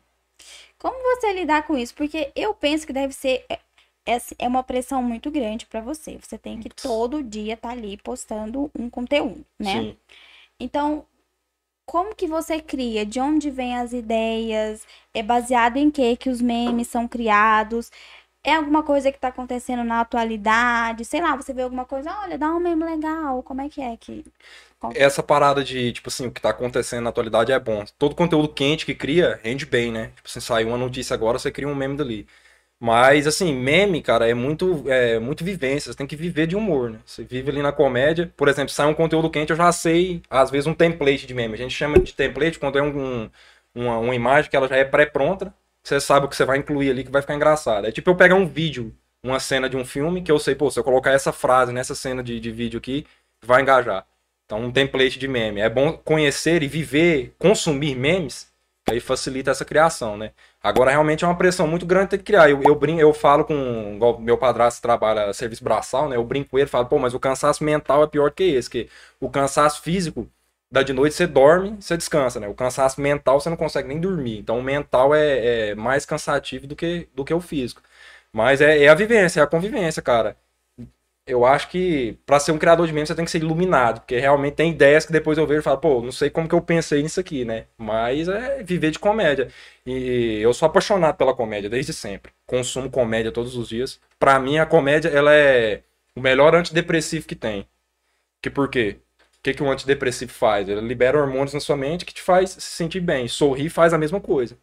Como 0.79 0.97
você 1.03 1.33
lidar 1.33 1.67
com 1.67 1.77
isso? 1.77 1.95
Porque 1.95 2.31
eu 2.35 2.55
penso 2.55 2.87
que 2.87 2.93
deve 2.93 3.13
ser 3.13 3.45
é, 4.07 4.19
é, 4.39 4.49
uma 4.49 4.63
pressão 4.63 5.03
muito 5.03 5.31
grande 5.31 5.67
pra 5.67 5.81
você. 5.81 6.19
Você 6.19 6.39
tem 6.39 6.61
que 6.61 6.69
todo 6.69 7.23
dia 7.23 7.55
estar 7.55 7.71
ali 7.71 7.97
postando 7.97 8.71
um 8.79 8.89
conteúdo, 8.91 9.45
né? 9.59 9.81
Sim. 9.81 9.97
Então, 10.59 11.07
como 11.87 12.15
que 12.15 12.27
você 12.27 12.61
cria? 12.61 13.05
De 13.07 13.21
onde 13.21 13.51
vêm 13.51 13.77
as 13.77 13.93
ideias? 13.93 14.87
É 15.15 15.23
baseado 15.23 15.77
em 15.77 15.91
que 15.91 16.17
que 16.17 16.31
os 16.31 16.41
memes 16.41 16.89
são 16.89 17.09
criados? 17.09 17.91
É 18.45 18.55
alguma 18.55 18.83
coisa 18.83 19.13
que 19.13 19.19
tá 19.19 19.29
acontecendo 19.29 19.85
na 19.85 20.01
atualidade? 20.01 21.05
Sei 21.05 21.21
lá, 21.21 21.37
você 21.37 21.53
vê 21.53 21.63
alguma 21.63 21.85
coisa, 21.85 22.11
olha, 22.21 22.39
dá 22.39 22.51
um 22.55 22.61
meme 22.61 22.85
legal. 22.85 23.43
Como 23.43 23.61
é 23.61 23.69
que 23.69 23.81
é 23.83 23.97
que 23.97 24.25
essa 24.95 25.23
parada 25.23 25.63
de, 25.63 25.93
tipo 25.93 26.09
assim, 26.09 26.27
o 26.27 26.33
que 26.33 26.41
tá 26.41 26.51
acontecendo 26.51 27.05
na 27.05 27.11
atualidade 27.11 27.53
é 27.53 27.59
bom. 27.61 27.85
Todo 27.99 28.15
conteúdo 28.15 28.49
quente 28.49 28.87
que 28.87 28.95
cria 28.95 29.39
rende 29.43 29.67
bem, 29.67 29.93
né? 29.93 30.07
Tipo 30.17 30.29
assim, 30.29 30.41
saiu 30.41 30.69
uma 30.69 30.79
notícia 30.79 31.13
agora, 31.15 31.39
você 31.39 31.51
cria 31.51 31.69
um 31.69 31.75
meme 31.75 31.97
dali. 31.97 32.27
Mas, 32.83 33.27
assim, 33.27 33.53
meme, 33.55 34.01
cara, 34.03 34.27
é 34.29 34.33
muito, 34.33 34.91
é 34.91 35.19
muito 35.19 35.45
vivência. 35.45 35.93
Você 35.93 35.99
tem 35.99 36.07
que 36.07 36.17
viver 36.17 36.47
de 36.47 36.57
humor, 36.57 36.91
né? 36.91 36.99
Você 37.05 37.23
vive 37.25 37.51
ali 37.51 37.61
na 37.61 37.73
comédia. 37.73 38.33
Por 38.37 38.49
exemplo, 38.49 38.71
sai 38.73 38.87
um 38.87 38.95
conteúdo 38.95 39.29
quente, 39.31 39.51
eu 39.51 39.57
já 39.57 39.71
sei, 39.71 40.23
às 40.31 40.51
vezes, 40.51 40.67
um 40.67 40.73
template 40.75 41.27
de 41.27 41.35
meme. 41.35 41.55
A 41.55 41.59
gente 41.59 41.75
chama 41.75 41.99
de 41.99 42.15
template 42.15 42.59
quando 42.59 42.79
é 42.79 42.83
um, 42.83 43.25
um- 43.25 43.31
uma, 43.75 43.99
uma 43.99 44.15
imagem 44.15 44.51
que 44.51 44.57
ela 44.57 44.67
já 44.69 44.77
é 44.77 44.85
pré-pronta. 44.85 45.53
Você 45.85 46.01
sabe 46.01 46.27
o 46.27 46.29
que 46.29 46.37
você 46.37 46.45
vai 46.45 46.59
incluir 46.59 46.91
ali 46.91 47.05
que 47.05 47.11
vai 47.11 47.21
ficar 47.23 47.35
engraçado. 47.35 47.87
É 47.87 47.93
tipo 47.93 48.09
eu 48.11 48.17
pegar 48.17 48.35
um 48.35 48.47
vídeo, 48.47 48.95
uma 49.23 49.39
cena 49.41 49.69
de 49.69 49.77
um 49.77 49.85
filme, 49.85 50.23
que 50.23 50.33
eu 50.33 50.39
sei, 50.39 50.55
pô, 50.55 50.71
se 50.71 50.79
eu 50.81 50.85
colocar 50.85 51.13
essa 51.13 51.33
frase 51.33 51.73
nessa 51.73 51.95
cena 51.95 52.23
de, 52.23 52.41
de 52.41 52.51
vídeo 52.51 52.79
aqui, 52.79 53.07
vai 53.45 53.61
engajar. 53.63 54.07
Então, 54.47 54.61
um 54.65 54.73
template 54.73 55.19
de 55.19 55.29
meme. 55.29 55.61
É 55.61 55.69
bom 55.69 55.93
conhecer 55.93 56.63
e 56.63 56.67
viver, 56.69 57.35
consumir 57.39 57.95
memes, 57.95 58.51
aí 58.89 59.01
facilita 59.01 59.51
essa 59.51 59.65
criação, 59.65 60.17
né? 60.17 60.33
Agora, 60.63 60.91
realmente 60.91 61.25
é 61.25 61.27
uma 61.27 61.37
pressão 61.37 61.67
muito 61.67 61.87
grande 61.87 62.11
ter 62.11 62.19
que 62.19 62.25
criar. 62.25 62.51
Eu, 62.51 62.63
eu, 62.63 62.75
brin 62.75 62.99
eu 62.99 63.15
falo 63.15 63.45
com. 63.45 63.99
Meu 64.21 64.37
padrasto 64.37 64.83
trabalha 64.83 65.33
serviço 65.33 65.65
braçal, 65.65 66.09
né? 66.09 66.17
Eu 66.17 66.25
brinco 66.25 66.51
com 66.51 66.59
ele 66.59 66.69
falo, 66.69 66.87
pô, 66.87 66.99
mas 66.99 67.15
o 67.15 67.21
cansaço 67.21 67.65
mental 67.65 68.03
é 68.03 68.07
pior 68.07 68.31
que 68.31 68.45
esse, 68.45 68.69
que 68.69 68.89
o 69.19 69.31
cansaço 69.31 69.83
físico 69.83 70.29
da 70.71 70.83
de 70.83 70.93
noite 70.93 71.15
você 71.17 71.27
dorme, 71.27 71.77
você 71.81 71.97
descansa, 71.97 72.39
né? 72.39 72.47
O 72.49 72.55
cansaço 72.55 73.01
mental 73.01 73.41
você 73.41 73.49
não 73.49 73.57
consegue 73.57 73.89
nem 73.89 74.01
dormir. 74.01 74.39
Então 74.39 74.59
o 74.59 74.63
mental 74.63 75.15
é, 75.15 75.71
é 75.71 75.75
mais 75.75 76.05
cansativo 76.07 76.67
do 76.67 76.77
que, 76.77 77.09
do 77.15 77.25
que 77.25 77.35
o 77.35 77.41
físico. 77.41 77.83
Mas 78.33 78.61
é, 78.61 78.85
é 78.85 78.89
a 78.89 78.95
vivência, 78.95 79.41
é 79.41 79.43
a 79.43 79.47
convivência, 79.47 80.03
cara. 80.03 80.37
Eu 81.31 81.45
acho 81.45 81.69
que 81.69 82.19
para 82.27 82.41
ser 82.41 82.53
um 82.53 82.59
criador 82.59 82.87
de 82.87 82.93
memes 82.93 83.09
você 83.09 83.15
tem 83.15 83.25
que 83.25 83.31
ser 83.31 83.39
iluminado, 83.39 84.01
porque 84.01 84.19
realmente 84.19 84.55
tem 84.55 84.73
ideias 84.73 85.07
que 85.07 85.13
depois 85.13 85.39
eu 85.39 85.47
vejo 85.47 85.61
e 85.61 85.63
falo, 85.63 85.79
pô, 85.79 86.03
não 86.03 86.11
sei 86.11 86.29
como 86.29 86.49
que 86.49 86.55
eu 86.55 86.61
pensei 86.61 87.03
nisso 87.03 87.21
aqui, 87.21 87.45
né? 87.45 87.67
Mas 87.79 88.29
é 88.29 88.63
viver 88.63 88.91
de 88.91 88.99
comédia. 88.99 89.49
E 89.87 90.41
eu 90.41 90.53
sou 90.53 90.67
apaixonado 90.67 91.17
pela 91.17 91.35
comédia 91.35 91.71
desde 91.71 91.93
sempre. 91.93 92.33
Consumo 92.47 92.91
comédia 92.91 93.31
todos 93.31 93.57
os 93.57 93.69
dias. 93.69 94.01
Para 94.19 94.39
mim 94.41 94.59
a 94.59 94.67
comédia 94.67 95.09
ela 95.09 95.33
é 95.33 95.83
o 96.17 96.21
melhor 96.21 96.55
antidepressivo 96.55 97.27
que 97.27 97.37
tem. 97.37 97.67
Que 98.43 98.51
por 98.51 98.69
quê? 98.69 98.99
O 99.39 99.43
que, 99.43 99.55
que 99.55 99.63
o 99.63 99.71
antidepressivo 99.71 100.33
faz? 100.33 100.69
Ele 100.69 100.81
libera 100.81 101.19
hormônios 101.19 101.55
na 101.55 101.61
sua 101.61 101.77
mente 101.77 102.05
que 102.05 102.13
te 102.15 102.23
faz 102.23 102.51
se 102.51 102.61
sentir 102.61 103.01
bem. 103.01 103.29
Sorrir 103.29 103.71
faz 103.71 103.95
a 103.95 103.99
mesma 103.99 104.21
coisa. 104.21 104.59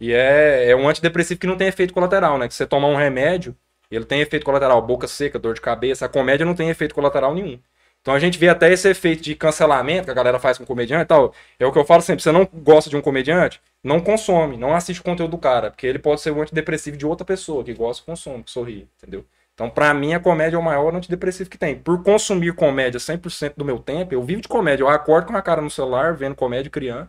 E 0.00 0.12
é, 0.12 0.70
é 0.70 0.76
um 0.76 0.88
antidepressivo 0.88 1.40
que 1.40 1.46
não 1.46 1.56
tem 1.56 1.68
efeito 1.68 1.94
colateral, 1.94 2.38
né? 2.38 2.48
Que 2.48 2.54
você 2.54 2.66
tomar 2.66 2.88
um 2.88 2.96
remédio, 2.96 3.56
ele 3.90 4.04
tem 4.04 4.20
efeito 4.20 4.44
colateral, 4.44 4.80
boca 4.82 5.06
seca, 5.08 5.38
dor 5.38 5.54
de 5.54 5.60
cabeça. 5.60 6.06
A 6.06 6.08
comédia 6.08 6.46
não 6.46 6.54
tem 6.54 6.70
efeito 6.70 6.94
colateral 6.94 7.34
nenhum. 7.34 7.58
Então 8.02 8.14
a 8.14 8.18
gente 8.20 8.38
vê 8.38 8.48
até 8.48 8.72
esse 8.72 8.88
efeito 8.88 9.22
de 9.22 9.34
cancelamento 9.34 10.04
que 10.04 10.10
a 10.12 10.14
galera 10.14 10.38
faz 10.38 10.58
com 10.58 10.64
o 10.64 10.66
comediante 10.66 11.02
e 11.02 11.06
tal. 11.06 11.34
É 11.58 11.66
o 11.66 11.72
que 11.72 11.78
eu 11.78 11.84
falo 11.84 12.02
sempre: 12.02 12.22
você 12.22 12.30
não 12.30 12.48
gosta 12.52 12.88
de 12.88 12.96
um 12.96 13.00
comediante, 13.00 13.60
não 13.82 14.00
consome, 14.00 14.56
não 14.56 14.74
assiste 14.76 15.00
o 15.00 15.04
conteúdo 15.04 15.32
do 15.32 15.38
cara, 15.38 15.70
porque 15.70 15.86
ele 15.86 15.98
pode 15.98 16.20
ser 16.20 16.30
um 16.30 16.40
antidepressivo 16.40 16.96
de 16.96 17.04
outra 17.04 17.24
pessoa 17.24 17.64
que 17.64 17.74
gosta, 17.74 18.04
consome, 18.04 18.44
que 18.44 18.50
sorri, 18.50 18.88
entendeu? 18.98 19.24
Então, 19.56 19.70
para 19.70 19.92
mim, 19.94 20.12
a 20.12 20.20
comédia 20.20 20.56
é 20.56 20.58
o 20.58 20.62
maior 20.62 20.94
antidepressivo 20.94 21.48
que 21.48 21.56
tem. 21.56 21.78
Por 21.78 22.02
consumir 22.02 22.52
comédia 22.54 23.00
100% 23.00 23.54
do 23.56 23.64
meu 23.64 23.78
tempo, 23.78 24.12
eu 24.14 24.22
vivo 24.22 24.42
de 24.42 24.48
comédia. 24.48 24.84
Eu 24.84 24.88
acordo 24.88 25.28
com 25.28 25.36
a 25.36 25.40
cara 25.42 25.62
no 25.62 25.70
celular, 25.70 26.14
vendo 26.14 26.36
comédia, 26.36 26.70
criando. 26.70 27.08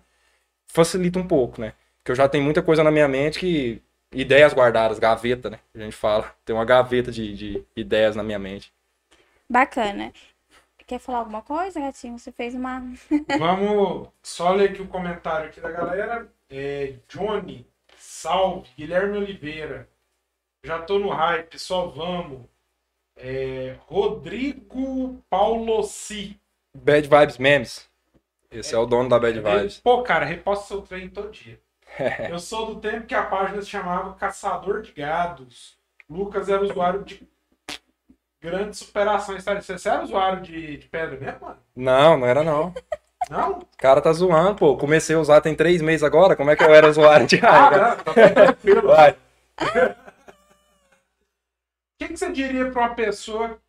Facilita 0.68 1.20
um 1.20 1.28
pouco, 1.28 1.62
né? 1.62 1.74
Porque 2.00 2.12
eu 2.12 2.16
já 2.16 2.30
tenho 2.30 2.44
muita 2.46 2.62
coisa 2.62 2.84
na 2.84 2.92
minha 2.92 3.08
mente 3.08 3.40
que. 3.40 3.82
Ideias 4.12 4.54
guardadas, 4.54 5.00
gaveta, 5.00 5.50
né? 5.50 5.60
A 5.76 5.80
gente 5.80 5.96
fala. 5.96 6.34
Tem 6.46 6.56
uma 6.56 6.66
gaveta 6.66 7.12
de, 7.12 7.36
de 7.36 7.66
ideias 7.76 8.16
na 8.16 8.24
minha 8.24 8.40
mente. 8.40 8.74
Bacana. 9.50 10.14
Quer 10.88 11.00
falar 11.00 11.20
alguma 11.20 11.42
coisa, 11.42 11.82
Gatinho? 11.82 12.18
Você 12.18 12.32
fez 12.32 12.56
uma. 12.56 12.82
Vamos 13.38 14.08
só 14.24 14.52
ler 14.54 14.70
aqui 14.70 14.82
o 14.82 14.88
comentário 14.88 15.50
aqui 15.50 15.60
da 15.60 15.70
galera. 15.70 16.32
É, 16.50 16.94
Johnny, 17.10 17.68
salve. 17.98 18.70
Guilherme 18.78 19.18
Oliveira. 19.18 19.90
Já 20.64 20.82
tô 20.82 20.98
no 20.98 21.10
hype, 21.10 21.60
só 21.60 21.88
vamos. 21.88 22.42
É, 23.18 23.76
Rodrigo 23.88 25.22
Paulossi. 25.30 26.40
Bad 26.74 27.08
Vibes 27.08 27.38
Memes. 27.38 27.90
Esse 28.50 28.74
é, 28.74 28.78
é 28.78 28.80
o 28.80 28.86
dono 28.86 29.10
da 29.10 29.20
Bad 29.20 29.40
Vibes. 29.40 29.80
Pô, 29.80 30.02
cara, 30.04 30.26
reposta 30.26 30.68
seu 30.68 30.82
treino 30.82 31.12
todo 31.12 31.32
dia. 31.32 31.60
Eu 32.30 32.40
sou 32.40 32.74
do 32.74 32.82
tempo 32.82 33.08
que 33.08 33.16
a 33.16 33.24
página 33.24 33.62
se 33.62 33.70
chamava 33.70 34.14
Caçador 34.16 34.82
de 34.82 34.92
Gados. 34.92 35.78
Lucas 36.10 36.50
era 36.50 36.64
usuário 36.64 37.04
de 37.04 37.28
grandes 38.42 38.80
superações. 38.80 39.44
Você 39.44 39.90
era 39.90 40.04
usuário 40.04 40.42
de, 40.42 40.78
de 40.78 40.88
pedra 40.88 41.20
mesmo, 41.20 41.42
mano? 41.42 41.60
Não, 41.76 42.18
não 42.18 42.28
era 42.28 42.44
não. 42.44 42.74
Não? 43.30 43.60
O 43.60 43.68
cara 43.78 44.02
tá 44.02 44.14
zoando, 44.14 44.56
pô. 44.56 44.78
Comecei 44.78 45.16
a 45.16 45.20
usar 45.20 45.42
tem 45.42 45.56
três 45.56 45.82
meses 45.82 46.04
agora. 46.04 46.36
Como 46.36 46.50
é 46.50 46.56
que 46.56 46.64
eu 46.64 46.74
era 46.74 46.90
usuário 46.90 47.28
de 47.28 47.38
raiva? 47.38 47.94
Ah, 47.94 47.96
tá 47.96 48.14
tranquilo. 48.14 48.88
Vai. 48.88 49.12
O 49.12 49.16
que, 52.00 52.08
que 52.10 52.18
você 52.18 52.32
diria 52.32 52.70
para 52.72 52.82
uma 52.82 52.96
pessoa 52.96 53.60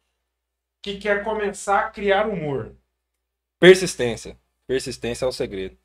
que 0.83 0.99
quer 0.99 1.25
começar 1.25 1.81
a 1.81 1.91
criar 1.91 2.29
humor? 2.29 2.75
Persistência. 3.59 4.37
Persistência 4.67 5.25
é 5.25 5.29
o 5.29 5.33
segredo. 5.33 5.77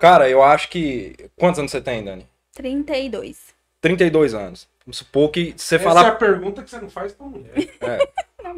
Cara, 0.00 0.30
eu 0.30 0.42
acho 0.42 0.70
que. 0.70 1.14
Quantos 1.36 1.58
anos 1.58 1.70
você 1.70 1.80
tem, 1.80 2.02
Dani? 2.02 2.26
32. 2.54 3.36
32 3.82 4.34
anos. 4.34 4.66
Vamos 4.84 4.96
supor 4.96 5.30
que 5.30 5.54
você 5.54 5.76
Essa 5.76 5.84
falar. 5.84 6.00
Essa 6.00 6.08
é 6.08 6.12
a 6.12 6.16
pergunta 6.16 6.62
que 6.62 6.70
você 6.70 6.80
não 6.80 6.90
faz 6.90 7.12
pra 7.12 7.26
mulher. 7.26 7.52
É. 7.80 7.98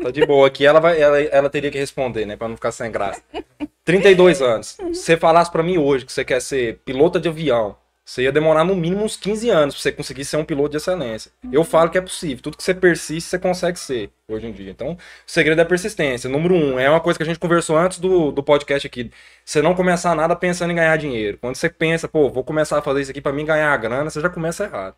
Tá 0.03 0.11
de 0.11 0.25
boa 0.25 0.47
aqui, 0.47 0.65
ela, 0.65 0.79
vai, 0.79 0.99
ela, 0.99 1.21
ela 1.21 1.51
teria 1.51 1.71
que 1.71 1.79
responder, 1.79 2.25
né? 2.25 2.37
Pra 2.37 2.49
não 2.49 2.55
ficar 2.55 2.71
sem 2.71 2.91
graça. 2.91 3.21
32 3.85 4.41
anos. 4.41 4.69
Se 4.69 4.95
você 4.95 5.17
falasse 5.17 5.51
pra 5.51 5.63
mim 5.63 5.77
hoje 5.77 6.07
que 6.07 6.13
você 6.13 6.25
quer 6.25 6.41
ser 6.41 6.79
pilota 6.85 7.19
de 7.19 7.29
avião, 7.29 7.77
você 8.05 8.23
ia 8.23 8.33
demorar 8.33 8.65
no 8.65 8.75
mínimo 8.75 9.05
uns 9.05 9.17
15 9.17 9.49
anos 9.49 9.75
pra 9.75 9.83
você 9.83 9.93
conseguir 9.93 10.25
ser 10.25 10.37
um 10.37 10.45
piloto 10.45 10.71
de 10.71 10.77
excelência. 10.79 11.31
Uhum. 11.45 11.51
Eu 11.53 11.63
falo 11.63 11.89
que 11.89 11.97
é 11.97 12.01
possível. 12.01 12.43
Tudo 12.43 12.57
que 12.57 12.63
você 12.63 12.75
persiste, 12.75 13.31
você 13.31 13.39
consegue 13.39 13.79
ser 13.79 14.11
hoje 14.27 14.47
em 14.47 14.53
dia. 14.53 14.71
Então, 14.71 14.93
o 14.93 14.99
segredo 15.25 15.61
é 15.61 15.63
a 15.63 15.67
persistência. 15.67 16.29
Número 16.29 16.55
um, 16.55 16.79
é 16.79 16.91
uma 16.91 17.01
coisa 17.01 17.17
que 17.17 17.23
a 17.23 17.27
gente 17.27 17.39
conversou 17.39 17.77
antes 17.77 18.01
do, 18.01 18.33
do 18.33 18.43
podcast 18.43 18.87
aqui. 18.87 19.11
Você 19.45 19.63
não 19.63 19.75
começar 19.75 20.15
nada 20.17 20.35
pensando 20.35 20.73
em 20.73 20.75
ganhar 20.75 20.97
dinheiro. 20.97 21.39
Quando 21.39 21.55
você 21.55 21.71
pensa, 21.71 22.09
pô, 22.09 22.29
vou 22.29 22.43
começar 22.43 22.79
a 22.79 22.83
fazer 22.83 23.03
isso 23.03 23.11
aqui 23.13 23.21
para 23.21 23.33
mim 23.33 23.45
ganhar 23.45 23.73
a 23.73 23.77
grana, 23.77 24.11
você 24.11 24.21
já 24.21 24.29
começa 24.29 24.65
errado. 24.65 24.97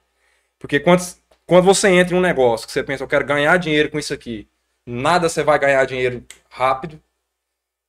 Porque 0.58 0.80
quando, 0.80 1.02
quando 1.46 1.64
você 1.64 1.88
entra 1.90 2.14
em 2.14 2.18
um 2.18 2.22
negócio 2.22 2.66
que 2.66 2.72
você 2.72 2.82
pensa, 2.82 3.04
eu 3.04 3.08
quero 3.08 3.26
ganhar 3.26 3.56
dinheiro 3.58 3.90
com 3.90 3.98
isso 3.98 4.14
aqui, 4.14 4.48
nada 4.86 5.28
você 5.28 5.42
vai 5.42 5.58
ganhar 5.58 5.84
dinheiro 5.84 6.24
rápido. 6.48 7.00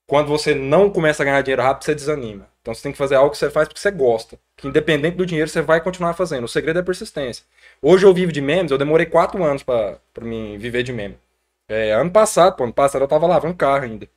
Quando 0.08 0.28
você 0.28 0.54
não 0.54 0.90
começa 0.90 1.24
a 1.24 1.26
ganhar 1.26 1.42
dinheiro 1.42 1.62
rápido, 1.62 1.86
você 1.86 1.96
desanima. 1.96 2.48
Então 2.66 2.74
você 2.74 2.82
tem 2.82 2.92
que 2.92 2.98
fazer 2.98 3.14
algo 3.14 3.30
que 3.30 3.38
você 3.38 3.52
faz 3.52 3.68
porque 3.68 3.80
você 3.80 3.92
gosta. 3.92 4.40
Que 4.58 4.68
independente 4.68 5.16
do 5.16 5.24
dinheiro, 5.24 5.48
você 5.48 5.62
vai 5.62 5.80
continuar 5.80 6.16
fazendo. 6.16 6.46
O 6.46 6.48
segredo 6.48 6.80
é 6.80 6.82
persistência. 6.82 7.46
Hoje 7.80 8.08
eu 8.08 8.12
vivo 8.12 8.32
de 8.32 8.42
memes, 8.42 8.72
eu 8.72 8.78
demorei 8.80 9.06
quatro 9.06 9.44
anos 9.44 9.62
para 9.62 10.00
mim 10.22 10.58
viver 10.58 10.82
de 10.82 10.92
meme. 10.92 11.16
É, 11.70 11.92
ano 11.92 12.10
passado, 12.10 12.56
pô, 12.56 12.64
ano 12.64 12.74
passado 12.74 13.04
eu 13.04 13.08
tava 13.08 13.28
lavando 13.28 13.54
carro 13.54 13.84
ainda. 13.84 14.10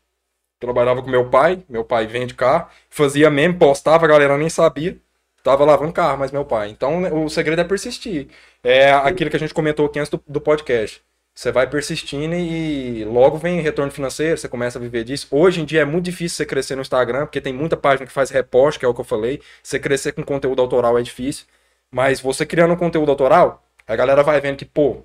Trabalhava 0.59 1.03
com 1.03 1.11
meu 1.11 1.29
pai, 1.29 1.63
meu 1.69 1.85
pai 1.85 2.07
vende 2.07 2.33
carro, 2.33 2.71
fazia 2.89 3.29
meme, 3.29 3.53
postava, 3.53 4.07
a 4.07 4.09
galera 4.09 4.39
nem 4.39 4.49
sabia. 4.49 4.97
Tava 5.43 5.63
lavando 5.67 5.93
carro, 5.93 6.17
mas 6.17 6.33
meu 6.33 6.45
pai. 6.47 6.71
Então 6.71 7.25
o 7.25 7.29
segredo 7.29 7.61
é 7.61 7.65
persistir. 7.65 8.29
É 8.65 8.91
aquilo 8.93 9.29
que 9.29 9.37
a 9.37 9.41
gente 9.41 9.53
comentou 9.53 9.85
aqui 9.85 9.99
antes 9.99 10.11
do, 10.11 10.23
do 10.27 10.41
podcast. 10.41 11.03
Você 11.39 11.53
vai 11.53 11.71
persistindo 11.71 12.35
e 12.35 13.05
logo 13.05 13.39
vem 13.39 13.61
retorno 13.61 13.93
financeiro, 13.93 14.37
você 14.37 14.49
começa 14.49 14.77
a 14.77 14.83
viver 14.83 15.05
disso. 15.05 15.29
Hoje 15.31 15.61
em 15.61 15.65
dia 15.65 15.83
é 15.83 15.85
muito 15.85 16.07
difícil 16.07 16.37
você 16.37 16.45
crescer 16.45 16.75
no 16.75 16.83
Instagram, 16.83 17.27
porque 17.27 17.41
tem 17.41 17.53
muita 17.53 17.77
página 17.77 18.05
que 18.05 18.13
faz 18.13 18.29
repost, 18.31 18.77
que 18.77 18.85
é 18.85 18.89
o 18.89 18.93
que 18.93 19.01
eu 19.01 19.05
falei. 19.05 19.41
Você 19.63 19.79
crescer 19.79 20.11
com 20.11 20.25
conteúdo 20.25 20.61
autoral 20.61 20.99
é 20.99 21.03
difícil. 21.03 21.47
Mas 21.93 22.21
você 22.21 22.45
criando 22.45 22.75
um 22.75 22.77
conteúdo 22.77 23.13
autoral, 23.13 23.65
a 23.87 23.95
galera 23.95 24.25
vai 24.25 24.41
vendo 24.41 24.57
que, 24.57 24.65
pô, 24.65 25.05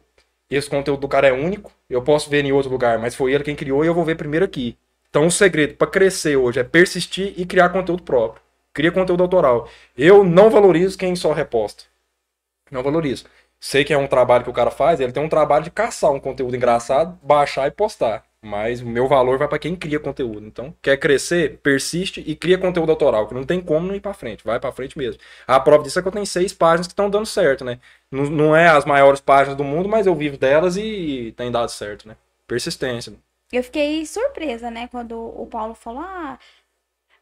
esse 0.49 0.67
conteúdo 0.67 1.01
do 1.01 1.07
cara 1.07 1.27
é 1.27 1.31
único, 1.31 1.71
eu 1.87 2.01
posso 2.01 2.31
ver 2.31 2.43
em 2.43 2.51
outro 2.51 2.71
lugar, 2.71 2.97
mas 2.97 3.13
foi 3.13 3.31
ele 3.31 3.43
quem 3.43 3.55
criou 3.55 3.85
e 3.85 3.87
eu 3.87 3.93
vou 3.93 4.03
ver 4.03 4.15
primeiro 4.15 4.43
aqui. 4.43 4.75
Então 5.11 5.27
o 5.27 5.31
segredo 5.31 5.75
para 5.75 5.85
crescer 5.85 6.35
hoje 6.35 6.59
é 6.59 6.63
persistir 6.63 7.35
e 7.37 7.45
criar 7.45 7.69
conteúdo 7.69 8.01
próprio. 8.01 8.41
Cria 8.73 8.91
conteúdo 8.91 9.21
autoral. 9.21 9.69
Eu 9.95 10.23
não 10.23 10.49
valorizo 10.49 10.97
quem 10.97 11.15
só 11.15 11.31
reposta. 11.31 11.83
Não 12.71 12.81
valorizo 12.81 13.25
sei 13.63 13.86
que 13.86 13.93
é 13.93 13.98
um 13.98 14.08
trabalho 14.08 14.43
que 14.43 14.50
o 14.50 14.53
cara 14.53 14.70
faz, 14.70 15.00
ele 15.00 15.13
tem 15.13 15.24
um 15.24 15.29
trabalho 15.29 15.63
de 15.63 15.72
caçar 15.72 16.12
um 16.12 16.20
conteúdo 16.20 16.53
engraçado, 16.53 17.17
baixar 17.24 17.65
e 17.65 17.72
postar. 17.72 18.25
Mas 18.41 18.82
o 18.82 18.86
meu 18.86 19.08
valor 19.08 19.38
vai 19.38 19.48
para 19.48 19.58
quem 19.58 19.74
cria 19.74 19.98
conteúdo. 20.01 20.46
Então, 20.46 20.75
quer 20.82 20.98
crescer, 20.98 21.60
persiste 21.63 22.22
e 22.27 22.36
cria 22.36 22.58
conteúdo 22.58 22.89
autoral, 22.89 23.25
que 23.25 23.34
não 23.34 23.46
tem 23.46 23.62
como 23.62 23.88
não 23.88 23.96
ir 23.96 24.01
para 24.01 24.13
frente, 24.13 24.43
vai 24.43 24.60
para 24.60 24.74
frente 24.74 24.98
mesmo. 24.98 25.22
A 25.48 25.62
prova 25.62 25.82
disso 25.82 25.98
é 25.98 26.01
que 26.01 26.08
eu 26.10 26.12
tenho 26.12 26.25
seis 26.25 26.51
páginas 26.51 26.88
que 26.88 26.91
estão 26.91 27.10
dando 27.10 27.25
certo, 27.25 27.63
né? 27.63 27.79
Não, 28.12 28.25
não 28.25 28.55
é 28.55 28.67
as 28.67 28.84
maiores 28.84 29.22
páginas 29.22 29.55
do 29.55 29.63
mundo, 29.63 29.88
mas 29.88 30.05
eu 30.08 30.13
vivo 30.13 30.38
delas 30.38 30.75
e 30.75 31.34
tem 31.38 31.50
dado 31.50 31.70
certo, 31.70 32.05
né? 32.05 32.17
Persistência. 32.46 33.13
Eu 33.50 33.63
fiquei 33.63 34.05
surpresa, 34.05 34.70
né, 34.70 34.89
quando 34.89 35.17
o 35.17 35.48
Paulo 35.48 35.74
falou: 35.74 36.01
"Ah, 36.01 36.38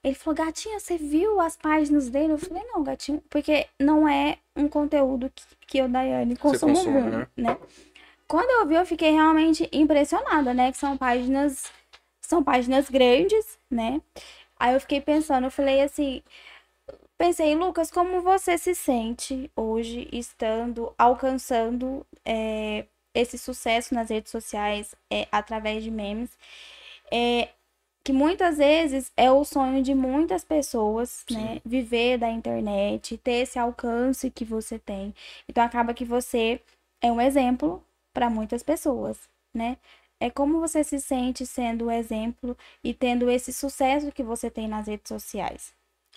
ele 0.04 0.16
falou, 0.16 0.36
gatinha, 0.36 0.80
você 0.80 0.98
viu 0.98 1.40
as 1.40 1.56
páginas 1.56 2.10
dele? 2.10 2.34
Eu 2.34 2.38
falei, 2.38 2.64
não, 2.66 2.84
gatinho, 2.84 3.24
porque 3.30 3.68
não 3.80 4.08
é 4.08 4.38
um 4.56 4.68
conteúdo 4.68 5.32
que, 5.34 5.44
que 5.68 5.78
eu, 5.78 5.88
Daiane, 5.88 6.36
consumo 6.36 6.74
consome, 6.74 7.02
muito, 7.02 7.18
né? 7.18 7.28
né? 7.38 7.58
Quando 8.28 8.50
eu 8.50 8.68
vi, 8.68 8.76
eu 8.76 8.86
fiquei 8.86 9.12
realmente 9.12 9.70
impressionada, 9.72 10.54
né? 10.54 10.72
Que 10.72 10.78
são 10.78 10.98
páginas, 10.98 11.72
são 12.22 12.44
páginas 12.44 12.90
grandes, 12.90 13.60
né? 13.70 14.02
Aí 14.60 14.74
eu 14.74 14.80
fiquei 14.80 15.02
pensando, 15.02 15.46
eu 15.46 15.52
falei 15.52 15.82
assim, 15.82 16.24
pensei, 17.18 17.54
Lucas, 17.56 17.92
como 17.92 18.22
você 18.22 18.58
se 18.58 18.74
sente 18.74 19.52
hoje 19.56 20.08
estando, 20.12 20.94
alcançando 20.98 22.06
é, 22.26 22.86
esse 23.14 23.38
sucesso 23.38 23.94
nas 23.94 24.10
redes 24.10 24.32
sociais 24.32 24.96
é, 25.12 25.28
através 25.32 25.84
de 25.84 25.92
memes? 25.92 26.32
É, 27.12 27.50
que 28.04 28.12
muitas 28.14 28.58
vezes 28.58 29.12
é 29.16 29.32
o 29.32 29.44
sonho 29.44 29.84
de 29.84 29.94
muitas 29.94 30.44
pessoas, 30.44 31.24
Sim. 31.28 31.36
né? 31.36 31.62
Viver 31.66 32.18
da 32.18 32.30
internet, 32.30 33.18
ter 33.18 33.44
esse 33.44 33.60
alcance 33.60 34.30
que 34.32 34.46
você 34.46 34.80
tem. 34.80 35.14
Então 35.48 35.64
acaba 35.64 35.94
que 35.94 36.06
você 36.06 36.62
é 37.02 37.12
um 37.12 37.22
exemplo 37.22 37.84
para 38.14 38.30
muitas 38.30 38.64
pessoas, 38.64 39.30
né? 39.54 39.78
É 40.20 40.30
como 40.30 40.60
você 40.60 40.84
se 40.84 41.00
sente 41.00 41.46
sendo 41.46 41.86
o 41.86 41.92
exemplo 41.92 42.58
e 42.84 42.94
tendo 42.94 43.30
esse 43.30 43.52
sucesso 43.52 44.12
que 44.12 44.24
você 44.24 44.50
tem 44.52 44.68
nas 44.68 44.88
redes 44.88 45.10
sociais. 45.10 45.74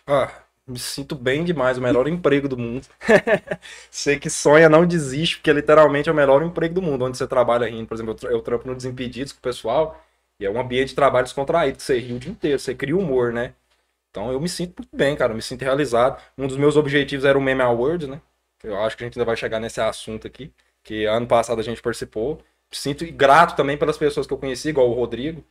Ah, 0.07 0.45
me 0.67 0.79
sinto 0.79 1.15
bem 1.15 1.45
demais, 1.45 1.79
o 1.79 1.83
melhor 1.83 2.07
emprego 2.09 2.49
do 2.49 2.57
mundo. 2.57 2.87
Sei 3.91 4.19
que 4.19 4.29
sonha, 4.31 4.69
não 4.69 4.87
desiste, 4.87 5.37
porque 5.37 5.53
literalmente 5.53 6.09
é 6.09 6.13
o 6.13 6.15
melhor 6.15 6.43
emprego 6.43 6.75
do 6.75 6.83
mundo, 6.83 7.05
onde 7.05 7.17
você 7.17 7.27
trabalha 7.27 7.69
rindo. 7.69 7.87
Por 7.87 7.95
exemplo, 7.95 8.17
eu 8.29 8.43
trampo 8.43 8.67
no 8.67 8.75
Desimpedidos 8.75 9.33
com 9.33 9.39
o 9.39 9.43
pessoal, 9.43 10.04
e 10.39 10.47
é 10.47 10.51
um 10.51 10.61
ambiente 10.61 10.89
de 10.89 10.95
trabalho 10.95 11.25
descontraído, 11.25 11.79
que 11.79 11.83
você 11.83 11.99
ri 11.99 12.13
o 12.15 12.19
dia 12.19 12.33
inteiro, 12.33 12.59
você 12.59 12.75
cria 12.75 12.97
humor, 12.97 13.33
né? 13.33 13.55
Então 14.15 14.31
eu 14.31 14.41
me 14.41 14.49
sinto 14.49 14.75
muito 14.79 14.97
bem, 14.97 15.17
cara. 15.17 15.33
Eu 15.33 15.37
me 15.37 15.43
sinto 15.43 15.63
realizado. 15.63 16.23
Um 16.39 16.47
dos 16.47 16.57
meus 16.57 16.77
objetivos 16.77 17.25
era 17.25 17.37
o 17.37 17.43
Meme 17.43 17.63
Awards, 17.63 18.09
né? 18.09 18.21
Eu 18.63 18.79
acho 18.81 18.97
que 18.97 19.03
a 19.05 19.07
gente 19.07 19.19
ainda 19.19 19.27
vai 19.27 19.37
chegar 19.37 19.59
nesse 19.61 19.81
assunto 19.81 20.27
aqui. 20.27 20.53
Que 20.85 21.05
ano 21.07 21.27
passado 21.27 21.61
a 21.61 21.65
gente 21.65 21.83
participou. 21.83 22.37
Me 22.71 22.77
sinto 22.77 23.05
grato 23.13 23.57
também 23.57 23.77
pelas 23.77 23.99
pessoas 23.99 24.27
que 24.27 24.33
eu 24.33 24.39
conheci, 24.39 24.69
igual 24.69 24.89
o 24.89 24.95
Rodrigo, 24.95 25.45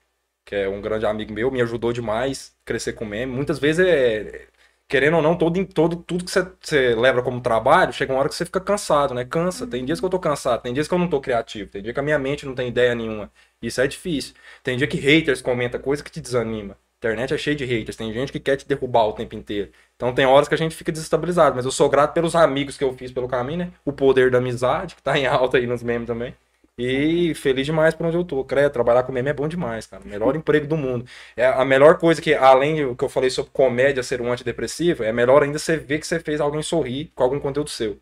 que 0.45 0.55
é 0.55 0.69
um 0.69 0.81
grande 0.81 1.05
amigo 1.05 1.33
meu, 1.33 1.51
me 1.51 1.61
ajudou 1.61 1.93
demais 1.93 2.55
a 2.63 2.65
crescer 2.65 2.93
com 2.93 3.05
meme. 3.05 3.33
Muitas 3.33 3.59
vezes 3.59 3.85
é. 3.85 4.47
Querendo 4.87 5.17
ou 5.17 5.23
não, 5.23 5.37
todo, 5.37 5.65
todo, 5.65 5.95
tudo 5.97 6.25
que 6.25 6.31
você, 6.31 6.45
você 6.61 6.95
leva 6.95 7.23
como 7.23 7.41
trabalho, 7.41 7.93
chega 7.93 8.13
uma 8.13 8.19
hora 8.19 8.29
que 8.29 8.35
você 8.35 8.45
fica 8.45 8.59
cansado, 8.61 9.13
né? 9.13 9.25
Cansa. 9.25 9.65
Tem 9.67 9.83
dias 9.85 9.99
que 9.99 10.05
eu 10.05 10.09
tô 10.09 10.19
cansado, 10.19 10.61
tem 10.61 10.73
dias 10.73 10.87
que 10.87 10.93
eu 10.93 10.99
não 10.99 11.09
tô 11.09 11.19
criativo, 11.21 11.69
tem 11.71 11.81
dia 11.81 11.93
que 11.93 11.99
a 11.99 12.03
minha 12.03 12.19
mente 12.19 12.45
não 12.45 12.55
tem 12.55 12.67
ideia 12.69 12.93
nenhuma. 12.95 13.31
Isso 13.63 13.81
é 13.81 13.87
difícil. 13.87 14.35
Tem 14.61 14.77
dia 14.77 14.85
que 14.87 14.97
haters 14.97 15.41
comentam 15.41 15.79
coisa 15.79 16.03
que 16.03 16.11
te 16.11 16.19
desanima. 16.19 16.73
A 16.73 17.07
internet 17.07 17.33
é 17.33 17.37
cheia 17.37 17.55
de 17.55 17.65
haters, 17.65 17.97
tem 17.97 18.13
gente 18.13 18.31
que 18.31 18.39
quer 18.39 18.55
te 18.55 18.67
derrubar 18.67 19.07
o 19.07 19.13
tempo 19.13 19.35
inteiro. 19.35 19.71
Então 19.95 20.13
tem 20.13 20.25
horas 20.25 20.47
que 20.47 20.53
a 20.53 20.57
gente 20.57 20.75
fica 20.75 20.91
desestabilizado, 20.91 21.55
mas 21.55 21.65
eu 21.65 21.71
sou 21.71 21.89
grato 21.89 22.13
pelos 22.13 22.35
amigos 22.35 22.77
que 22.77 22.83
eu 22.83 22.93
fiz 22.93 23.11
pelo 23.11 23.27
caminho, 23.27 23.59
né? 23.59 23.71
O 23.85 23.91
poder 23.91 24.31
da 24.31 24.37
amizade, 24.37 24.95
que 24.95 25.01
tá 25.01 25.17
em 25.17 25.25
alta 25.25 25.57
aí 25.57 25.67
nos 25.67 25.83
memes 25.83 26.07
também. 26.07 26.33
E 26.77 27.33
feliz 27.35 27.65
demais 27.67 27.93
por 27.93 28.07
onde 28.07 28.17
eu 28.17 28.23
tô. 28.23 28.43
Creio, 28.43 28.69
trabalhar 28.69 29.03
com 29.03 29.11
meme 29.11 29.29
é 29.29 29.33
bom 29.33 29.47
demais, 29.47 29.85
cara. 29.85 30.03
Melhor 30.05 30.35
emprego 30.35 30.65
do 30.65 30.75
mundo. 30.75 31.05
É 31.37 31.45
a 31.45 31.63
melhor 31.63 31.99
coisa 31.99 32.21
que, 32.21 32.33
além 32.33 32.83
do 32.83 32.95
que 32.95 33.03
eu 33.03 33.09
falei 33.09 33.29
sobre 33.29 33.51
comédia 33.51 34.01
ser 34.01 34.21
um 34.21 34.31
antidepressivo, 34.31 35.03
é 35.03 35.11
melhor 35.11 35.43
ainda 35.43 35.59
você 35.59 35.77
ver 35.77 35.99
que 35.99 36.07
você 36.07 36.19
fez 36.19 36.41
alguém 36.41 36.63
sorrir 36.63 37.11
com 37.13 37.23
algum 37.23 37.39
conteúdo 37.39 37.69
seu. 37.69 37.99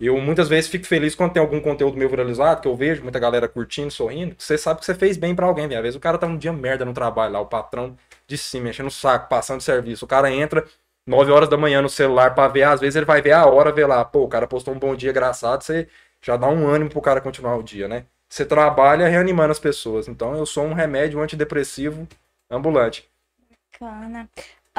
Eu 0.00 0.18
muitas 0.18 0.48
vezes 0.48 0.70
fico 0.70 0.86
feliz 0.86 1.14
quando 1.14 1.34
tem 1.34 1.42
algum 1.42 1.60
conteúdo 1.60 1.98
meu 1.98 2.08
viralizado, 2.08 2.62
que 2.62 2.68
eu 2.68 2.74
vejo 2.74 3.02
muita 3.02 3.18
galera 3.18 3.46
curtindo, 3.46 3.90
sorrindo. 3.90 4.34
Você 4.38 4.56
sabe 4.56 4.80
que 4.80 4.86
você 4.86 4.94
fez 4.94 5.18
bem 5.18 5.34
para 5.34 5.44
alguém, 5.44 5.68
velho. 5.68 5.78
Às 5.78 5.82
vezes 5.82 5.96
o 5.96 6.00
cara 6.00 6.16
tá 6.16 6.26
um 6.26 6.38
dia 6.38 6.52
merda 6.54 6.86
no 6.86 6.94
trabalho 6.94 7.34
lá, 7.34 7.40
o 7.40 7.46
patrão 7.46 7.94
de 8.26 8.38
cima, 8.38 8.70
enchendo 8.70 8.88
o 8.88 8.90
saco, 8.92 9.28
passando 9.28 9.60
serviço. 9.60 10.06
O 10.06 10.08
cara 10.08 10.32
entra 10.32 10.64
9 11.06 11.30
horas 11.30 11.50
da 11.50 11.56
manhã 11.58 11.82
no 11.82 11.88
celular 11.88 12.34
para 12.34 12.48
ver, 12.48 12.62
às 12.62 12.80
vezes 12.80 12.96
ele 12.96 13.04
vai 13.04 13.20
ver 13.20 13.32
a 13.32 13.44
hora, 13.44 13.70
ver 13.70 13.86
lá, 13.86 14.02
pô, 14.02 14.24
o 14.24 14.28
cara 14.28 14.46
postou 14.46 14.72
um 14.72 14.78
bom 14.78 14.94
dia 14.96 15.10
engraçado, 15.10 15.62
você 15.62 15.86
já 16.22 16.36
dá 16.36 16.48
um 16.48 16.66
ânimo 16.66 16.88
pro 16.88 17.02
cara 17.02 17.20
continuar 17.20 17.56
o 17.56 17.62
dia, 17.62 17.86
né? 17.86 18.06
Você 18.28 18.46
trabalha 18.46 19.08
reanimando 19.08 19.50
as 19.50 19.58
pessoas. 19.58 20.08
Então 20.08 20.34
eu 20.34 20.46
sou 20.46 20.64
um 20.64 20.72
remédio 20.72 21.20
antidepressivo 21.20 22.06
ambulante. 22.50 23.06
Bacana. 23.80 24.28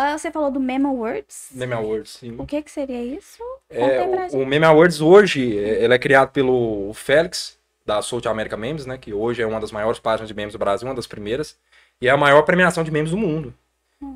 Ah, 0.03 0.17
você 0.17 0.31
falou 0.31 0.49
do 0.49 0.59
Meme 0.59 0.87
Awards? 0.87 1.49
Meme 1.51 1.73
Awards, 1.73 2.17
sim. 2.19 2.35
O 2.39 2.45
que 2.47 2.59
que 2.63 2.71
seria 2.71 3.03
isso? 3.03 3.37
É, 3.69 4.01
o, 4.33 4.39
o 4.39 4.45
Meme 4.47 4.65
Awards 4.65 4.99
hoje, 4.99 5.55
é, 5.59 5.83
ele 5.83 5.93
é 5.93 5.99
criado 5.99 6.31
pelo 6.31 6.91
Félix, 6.95 7.59
da 7.85 8.01
South 8.01 8.23
America 8.25 8.57
Memes, 8.57 8.87
né? 8.87 8.97
Que 8.97 9.13
hoje 9.13 9.43
é 9.43 9.45
uma 9.45 9.59
das 9.59 9.71
maiores 9.71 9.99
páginas 9.99 10.27
de 10.27 10.33
memes 10.33 10.53
do 10.53 10.59
Brasil, 10.59 10.87
uma 10.87 10.95
das 10.95 11.05
primeiras. 11.05 11.55
E 12.01 12.07
é 12.07 12.11
a 12.11 12.17
maior 12.17 12.41
premiação 12.41 12.83
de 12.83 12.89
memes 12.89 13.11
do 13.11 13.17
mundo. 13.17 13.53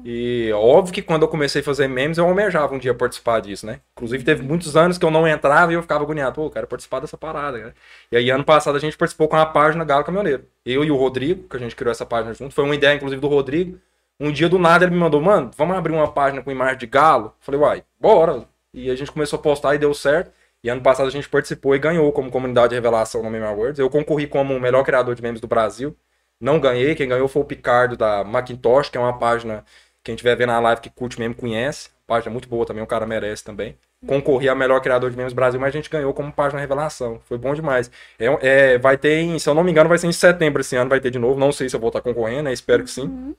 E 0.03 0.51
óbvio 0.53 0.91
que 0.91 1.03
quando 1.03 1.21
eu 1.21 1.27
comecei 1.27 1.61
a 1.61 1.63
fazer 1.63 1.87
memes, 1.87 2.17
eu 2.17 2.25
almejava 2.25 2.73
um 2.73 2.79
dia 2.79 2.93
participar 2.95 3.39
disso, 3.39 3.67
né? 3.67 3.79
Inclusive 3.95 4.23
teve 4.23 4.41
muitos 4.41 4.75
anos 4.75 4.97
que 4.97 5.05
eu 5.05 5.11
não 5.11 5.27
entrava 5.27 5.71
e 5.71 5.75
eu 5.75 5.83
ficava 5.83 6.03
agoniado. 6.03 6.33
Pô, 6.33 6.45
eu 6.47 6.49
quero 6.49 6.65
participar 6.65 6.99
dessa 6.99 7.15
parada, 7.15 7.59
cara. 7.59 7.75
E 8.11 8.17
aí 8.17 8.31
ano 8.31 8.43
passado 8.43 8.75
a 8.75 8.79
gente 8.79 8.97
participou 8.97 9.27
com 9.27 9.35
a 9.35 9.45
página 9.45 9.85
Galo 9.85 10.03
Caminhoneiro. 10.03 10.45
Eu 10.65 10.83
e 10.83 10.89
o 10.89 10.95
Rodrigo, 10.95 11.47
que 11.47 11.55
a 11.55 11.59
gente 11.59 11.75
criou 11.75 11.91
essa 11.91 12.05
página 12.05 12.33
junto. 12.33 12.55
Foi 12.55 12.63
uma 12.63 12.73
ideia, 12.73 12.95
inclusive, 12.95 13.21
do 13.21 13.27
Rodrigo. 13.27 13.79
Um 14.19 14.31
dia 14.31 14.47
do 14.47 14.57
nada 14.57 14.85
ele 14.85 14.93
me 14.93 14.99
mandou, 14.99 15.21
mano, 15.21 15.51
vamos 15.57 15.75
abrir 15.75 15.91
uma 15.91 16.11
página 16.11 16.41
com 16.41 16.49
imagem 16.49 16.77
de 16.77 16.87
galo? 16.87 17.33
Falei, 17.39 17.59
uai, 17.59 17.83
bora. 17.99 18.47
E 18.73 18.89
a 18.89 18.95
gente 18.95 19.11
começou 19.11 19.37
a 19.39 19.41
postar 19.41 19.75
e 19.75 19.77
deu 19.77 19.93
certo. 19.93 20.31
E 20.63 20.69
ano 20.69 20.81
passado 20.81 21.07
a 21.07 21.11
gente 21.11 21.29
participou 21.29 21.75
e 21.75 21.79
ganhou 21.79 22.11
como 22.11 22.31
comunidade 22.31 22.69
de 22.69 22.75
revelação 22.75 23.21
no 23.21 23.29
Meme 23.29 23.45
Awards. 23.45 23.77
Eu 23.77 23.89
concorri 23.89 24.25
como 24.25 24.55
o 24.55 24.59
melhor 24.59 24.83
criador 24.83 25.13
de 25.15 25.21
memes 25.21 25.39
do 25.41 25.47
Brasil. 25.47 25.95
Não 26.39 26.59
ganhei, 26.59 26.95
quem 26.95 27.07
ganhou 27.07 27.27
foi 27.27 27.41
o 27.41 27.45
Picardo 27.45 27.95
da 27.95 28.23
Macintosh, 28.23 28.89
que 28.89 28.97
é 28.97 29.01
uma 29.01 29.17
página, 29.17 29.63
quem 30.03 30.15
tiver 30.15 30.35
vendo 30.35 30.51
a 30.51 30.59
live 30.59 30.81
que 30.81 30.89
curte 30.89 31.19
meme 31.19 31.35
conhece. 31.35 31.89
Página 32.07 32.31
muito 32.31 32.47
boa 32.47 32.65
também, 32.65 32.83
o 32.83 32.87
cara 32.87 33.05
merece 33.05 33.43
também. 33.43 33.77
Concorri 34.07 34.49
a 34.49 34.55
melhor 34.55 34.79
criador 34.81 35.09
de 35.09 35.17
memes 35.17 35.33
do 35.33 35.35
Brasil, 35.35 35.59
mas 35.59 35.69
a 35.69 35.77
gente 35.77 35.89
ganhou 35.89 36.13
como 36.13 36.31
página 36.31 36.59
revelação. 36.59 37.19
Foi 37.25 37.37
bom 37.37 37.53
demais. 37.53 37.89
É, 38.19 38.25
é, 38.73 38.77
vai 38.77 38.97
ter, 38.97 39.19
em, 39.19 39.39
se 39.39 39.49
eu 39.49 39.53
não 39.53 39.63
me 39.63 39.71
engano, 39.71 39.89
vai 39.89 39.97
ser 39.97 40.07
em 40.07 40.11
setembro 40.11 40.61
esse 40.61 40.75
ano, 40.75 40.89
vai 40.89 40.99
ter 40.99 41.11
de 41.11 41.19
novo. 41.19 41.39
Não 41.39 41.51
sei 41.51 41.69
se 41.69 41.75
eu 41.75 41.79
vou 41.79 41.89
estar 41.89 42.01
concorrendo, 42.01 42.43
né? 42.43 42.53
espero 42.53 42.83
que 42.83 42.89
sim. 42.89 43.35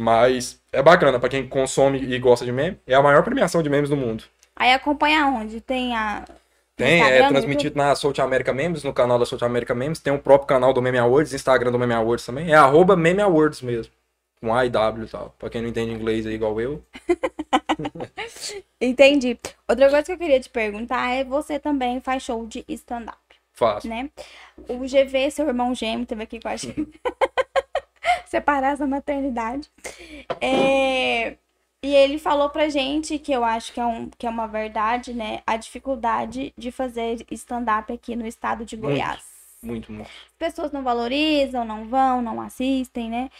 Mas 0.00 0.60
é 0.72 0.80
bacana 0.80 1.18
pra 1.18 1.28
quem 1.28 1.48
consome 1.48 1.98
e 1.98 2.16
gosta 2.20 2.44
de 2.44 2.52
meme. 2.52 2.78
É 2.86 2.94
a 2.94 3.02
maior 3.02 3.24
premiação 3.24 3.60
de 3.64 3.68
memes 3.68 3.90
do 3.90 3.96
mundo. 3.96 4.22
Aí 4.54 4.72
acompanha 4.72 5.26
onde? 5.26 5.60
Tem 5.60 5.96
a. 5.96 6.24
Tem, 6.76 7.00
Instagram, 7.00 7.24
é 7.24 7.28
transmitido 7.28 7.76
na 7.76 7.92
South 7.96 8.14
America 8.20 8.54
Memes, 8.54 8.84
no 8.84 8.92
canal 8.92 9.18
da 9.18 9.26
South 9.26 9.44
America 9.44 9.74
Memes. 9.74 9.98
Tem 9.98 10.12
o 10.12 10.18
próprio 10.20 10.46
canal 10.46 10.72
do 10.72 10.80
Meme 10.80 10.98
Awards, 10.98 11.34
Instagram 11.34 11.72
do 11.72 11.78
Meme 11.80 11.94
Awards 11.94 12.24
também. 12.24 12.52
É 12.52 12.54
arroba 12.54 12.94
Meme 12.94 13.20
Awards 13.20 13.60
mesmo. 13.60 13.92
Com 14.40 14.54
A 14.54 14.64
e 14.64 14.70
W 14.70 15.04
e 15.04 15.08
tal. 15.08 15.34
Pra 15.36 15.50
quem 15.50 15.62
não 15.62 15.68
entende 15.68 15.90
inglês 15.90 16.24
aí 16.24 16.34
igual 16.34 16.60
eu. 16.60 16.80
Entendi. 18.80 19.36
Outra 19.68 19.90
coisa 19.90 20.04
que 20.04 20.12
eu 20.12 20.18
queria 20.18 20.38
te 20.38 20.48
perguntar 20.48 21.10
é: 21.10 21.24
você 21.24 21.58
também 21.58 22.00
faz 22.00 22.22
show 22.22 22.46
de 22.46 22.64
stand-up, 22.68 23.18
Faço. 23.52 23.88
né? 23.88 24.08
O 24.68 24.78
GV, 24.78 25.32
seu 25.32 25.48
irmão 25.48 25.74
gêmeo, 25.74 26.06
teve 26.06 26.22
aqui 26.22 26.38
com 26.38 26.48
a 26.48 26.54
gente. 26.54 26.88
Separar 28.26 28.72
essa 28.74 28.86
maternidade. 28.86 29.70
É, 30.40 31.36
E 31.82 31.94
ele 31.94 32.18
falou 32.18 32.50
pra 32.50 32.68
gente, 32.68 33.18
que 33.18 33.32
eu 33.32 33.44
acho 33.44 33.72
que 33.72 33.80
é, 33.80 33.86
um, 33.86 34.10
que 34.10 34.26
é 34.26 34.30
uma 34.30 34.46
verdade, 34.48 35.14
né? 35.14 35.42
A 35.46 35.56
dificuldade 35.56 36.52
de 36.56 36.72
fazer 36.72 37.24
stand-up 37.30 37.92
aqui 37.92 38.16
no 38.16 38.26
estado 38.26 38.64
de. 38.64 38.76
Goiás. 38.76 39.22
Muito, 39.62 39.92
muito. 39.92 40.08
As 40.08 40.32
pessoas 40.38 40.72
não 40.72 40.82
valorizam, 40.82 41.64
não 41.64 41.88
vão, 41.88 42.22
não 42.22 42.40
assistem, 42.40 43.10
né? 43.10 43.30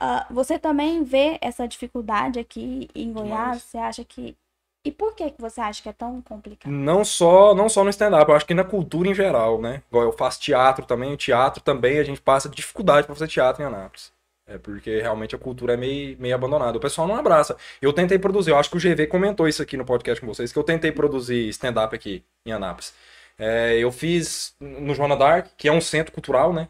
Ah, 0.00 0.26
você 0.30 0.58
também 0.58 1.02
vê 1.04 1.38
essa 1.40 1.66
dificuldade 1.66 2.38
aqui 2.38 2.88
em 2.94 3.12
Goiás? 3.12 3.62
Você 3.62 3.78
acha 3.78 4.04
que. 4.04 4.36
E 4.84 4.92
por 4.92 5.14
que, 5.14 5.34
você 5.38 5.60
acha 5.60 5.82
que 5.82 5.88
é 5.88 5.92
tão 5.92 6.22
complicado? 6.22 6.70
Não 6.70 7.04
só, 7.04 7.54
não 7.54 7.68
só 7.68 7.82
no 7.82 7.90
stand-up, 7.90 8.28
eu 8.30 8.36
acho 8.36 8.46
que 8.46 8.54
na 8.54 8.64
cultura 8.64 9.08
em 9.08 9.14
geral, 9.14 9.60
né? 9.60 9.82
Igual 9.88 10.04
eu 10.04 10.12
faço 10.12 10.40
teatro 10.40 10.86
também, 10.86 11.12
o 11.12 11.16
teatro 11.16 11.62
também 11.62 11.98
a 11.98 12.04
gente 12.04 12.20
passa 12.20 12.48
dificuldade 12.48 13.06
pra 13.06 13.14
fazer 13.16 13.28
teatro 13.28 13.62
em 13.62 13.66
Anápolis. 13.66 14.12
É 14.46 14.58
porque 14.58 15.00
realmente 15.00 15.34
a 15.34 15.38
cultura 15.38 15.74
é 15.74 15.76
meio, 15.76 16.16
meio 16.20 16.34
abandonada. 16.34 16.78
O 16.78 16.80
pessoal 16.80 17.08
não 17.08 17.16
abraça. 17.16 17.56
Eu 17.82 17.92
tentei 17.92 18.18
produzir, 18.18 18.50
eu 18.50 18.58
acho 18.58 18.70
que 18.70 18.76
o 18.76 18.80
GV 18.80 19.08
comentou 19.08 19.48
isso 19.48 19.60
aqui 19.60 19.76
no 19.76 19.84
podcast 19.84 20.20
com 20.20 20.26
vocês, 20.26 20.52
que 20.52 20.58
eu 20.58 20.62
tentei 20.62 20.92
produzir 20.92 21.48
stand-up 21.48 21.94
aqui 21.94 22.22
em 22.46 22.52
Anápolis. 22.52 22.94
É, 23.38 23.76
eu 23.76 23.90
fiz 23.90 24.54
no 24.60 24.94
Joana 24.94 25.16
Dark, 25.16 25.48
que 25.56 25.68
é 25.68 25.72
um 25.72 25.80
centro 25.80 26.12
cultural, 26.12 26.52
né? 26.52 26.68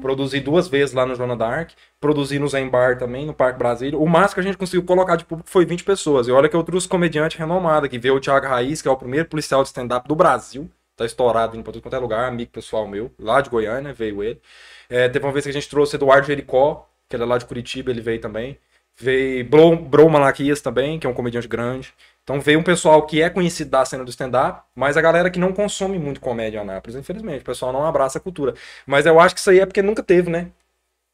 Produzi 0.00 0.40
duas 0.40 0.66
vezes 0.68 0.94
lá 0.94 1.06
no 1.06 1.14
Joana 1.14 1.36
Dark, 1.36 1.70
produzi 2.00 2.38
no 2.38 2.48
Zen 2.48 2.68
Bar 2.68 2.98
também, 2.98 3.24
no 3.26 3.32
Parque 3.32 3.58
Brasília. 3.58 3.98
O 3.98 4.06
máximo 4.06 4.34
que 4.34 4.40
a 4.40 4.42
gente 4.42 4.58
conseguiu 4.58 4.84
colocar 4.84 5.16
de 5.16 5.24
público 5.24 5.48
foi 5.48 5.64
20 5.64 5.84
pessoas. 5.84 6.26
E 6.26 6.32
olha 6.32 6.48
que 6.48 6.56
eu 6.56 6.62
trouxe 6.62 6.88
comediante 6.88 7.38
renomado 7.38 7.86
aqui. 7.86 7.98
Veio 7.98 8.16
o 8.16 8.20
Thiago 8.20 8.46
Raiz, 8.46 8.82
que 8.82 8.88
é 8.88 8.90
o 8.90 8.96
primeiro 8.96 9.28
policial 9.28 9.62
de 9.62 9.68
stand-up 9.68 10.06
do 10.08 10.14
Brasil. 10.14 10.70
Tá 10.96 11.04
estourado 11.04 11.56
indo 11.56 11.64
pra 11.64 11.72
tudo 11.72 11.82
quanto 11.82 11.96
é 11.96 11.98
lugar, 11.98 12.28
amigo 12.28 12.50
pessoal 12.50 12.86
meu, 12.86 13.10
lá 13.18 13.40
de 13.40 13.50
Goiânia, 13.50 13.92
veio 13.92 14.22
ele. 14.22 14.40
É, 14.88 15.08
teve 15.08 15.24
uma 15.24 15.32
vez 15.32 15.44
que 15.44 15.50
a 15.50 15.52
gente 15.52 15.68
trouxe 15.68 15.96
Eduardo 15.96 16.26
Jericó, 16.26 16.88
que 17.14 17.16
ele 17.16 17.22
é 17.22 17.26
lá 17.26 17.38
de 17.38 17.44
Curitiba, 17.46 17.90
ele 17.90 18.00
veio 18.00 18.20
também. 18.20 18.58
Veio 18.96 19.44
Bro, 19.48 19.76
Bro 19.76 20.08
Malaquias 20.08 20.60
também, 20.60 20.98
que 20.98 21.06
é 21.06 21.10
um 21.10 21.14
comediante 21.14 21.48
grande. 21.48 21.92
Então 22.22 22.40
veio 22.40 22.58
um 22.60 22.62
pessoal 22.62 23.06
que 23.06 23.20
é 23.22 23.28
conhecido 23.30 23.70
da 23.70 23.84
cena 23.84 24.04
do 24.04 24.10
stand-up, 24.10 24.62
mas 24.74 24.96
a 24.96 25.00
galera 25.00 25.30
que 25.30 25.38
não 25.38 25.52
consome 25.52 25.98
muito 25.98 26.20
comédia 26.20 26.58
em 26.58 26.60
Anápolis, 26.60 26.96
infelizmente. 26.96 27.42
O 27.42 27.44
pessoal 27.44 27.72
não 27.72 27.84
abraça 27.84 28.18
a 28.18 28.20
cultura. 28.20 28.54
Mas 28.86 29.04
eu 29.06 29.18
acho 29.20 29.34
que 29.34 29.40
isso 29.40 29.50
aí 29.50 29.60
é 29.60 29.66
porque 29.66 29.82
nunca 29.82 30.02
teve, 30.02 30.30
né? 30.30 30.48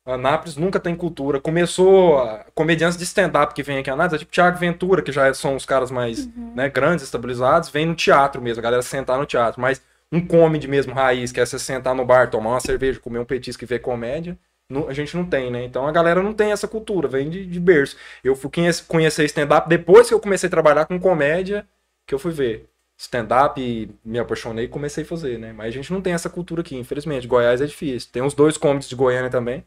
Anápolis 0.07 0.57
nunca 0.57 0.81
tem 0.81 0.95
cultura. 0.95 1.41
Começou 1.41 2.19
a- 2.19 2.45
comediantes 2.55 2.97
de 2.97 3.05
stand-up 3.05 3.55
que 3.55 3.63
vem 3.63 3.79
aqui 3.79 3.91
em 3.91 3.93
Anápolis, 3.93 4.15
é 4.15 4.19
tipo 4.19 4.33
Thiago 4.33 4.59
Ventura, 4.59 5.03
que 5.03 5.13
já 5.13 5.33
são 5.35 5.55
os 5.57 5.65
caras 5.67 5.91
mais 5.91 6.27
né, 6.55 6.69
grandes, 6.69 7.05
estabilizados, 7.05 7.69
vem 7.69 7.87
no 7.87 7.95
teatro 7.95 8.41
mesmo, 8.43 8.61
a 8.61 8.63
galera 8.63 8.83
sentar 8.83 9.19
no 9.19 9.27
teatro. 9.27 9.61
Mas 9.61 9.81
um 10.11 10.25
comedy 10.27 10.67
mesmo 10.67 10.93
raiz, 10.95 11.31
que 11.33 11.41
é 11.41 11.47
você 11.47 11.59
sentar 11.59 11.95
no 11.95 12.05
bar, 12.05 12.31
tomar 12.31 12.51
uma 12.51 12.61
cerveja, 12.61 12.99
comer 12.99 13.19
um 13.21 13.25
petisco 13.25 13.63
e 13.63 13.67
ver 13.67 13.79
comédia, 13.81 14.37
não- 14.71 14.89
a 14.89 14.95
gente 14.95 15.17
não 15.17 15.25
tem, 15.25 15.51
né? 15.51 15.65
Então 15.65 15.87
a 15.87 15.93
galera 15.93 16.23
não 16.23 16.33
tem 16.33 16.53
essa 16.53 16.69
cultura, 16.69 17.09
vem 17.09 17.29
de, 17.31 17.45
de 17.47 17.61
berço. 17.61 17.97
Eu 18.25 18.35
fui 18.37 18.51
conhece- 18.51 18.85
conhecer 18.85 19.25
stand-up 19.27 19.69
depois 19.69 20.09
que 20.09 20.15
eu 20.15 20.21
comecei 20.21 20.47
a 20.47 20.51
trabalhar 20.51 20.87
com 20.87 20.99
comédia, 21.01 21.67
que 22.07 22.15
eu 22.15 22.19
fui 22.19 22.33
ver 22.33 22.67
stand-up 22.99 23.59
me 24.05 24.19
apaixonei 24.19 24.67
e 24.67 24.69
comecei 24.69 25.05
a 25.05 25.07
fazer, 25.07 25.39
né? 25.39 25.53
Mas 25.55 25.69
a 25.69 25.71
gente 25.71 25.93
não 25.93 26.03
tem 26.03 26.13
essa 26.13 26.29
cultura 26.31 26.61
aqui, 26.61 26.77
infelizmente. 26.77 27.27
Goiás 27.27 27.61
é 27.63 27.67
difícil. 27.67 28.11
Tem 28.13 28.23
os 28.23 28.35
dois 28.35 28.57
comedies 28.59 28.89
de 28.91 28.95
Goiânia 28.97 29.31
também, 29.31 29.65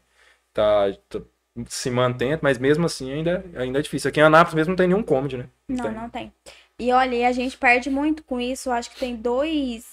tá, 0.52 0.92
tá 1.08 1.20
se 1.68 1.90
mantendo, 1.90 2.40
mas 2.42 2.58
mesmo 2.58 2.86
assim 2.86 3.12
ainda, 3.12 3.44
ainda 3.56 3.78
é 3.78 3.82
difícil. 3.82 4.08
Aqui 4.08 4.20
em 4.20 4.24
Anápolis 4.24 4.54
mesmo 4.54 4.70
não 4.70 4.76
tem 4.76 4.88
nenhum 4.88 5.02
comedy, 5.02 5.36
né? 5.36 5.46
Não, 5.68 5.84
tem. 5.84 5.92
não 5.94 6.10
tem. 6.10 6.32
E 6.78 6.92
olha, 6.92 7.28
a 7.28 7.32
gente 7.32 7.56
perde 7.58 7.90
muito 7.90 8.22
com 8.24 8.40
isso. 8.40 8.68
Eu 8.68 8.72
acho 8.72 8.90
que 8.90 8.98
tem 8.98 9.16
dois, 9.16 9.84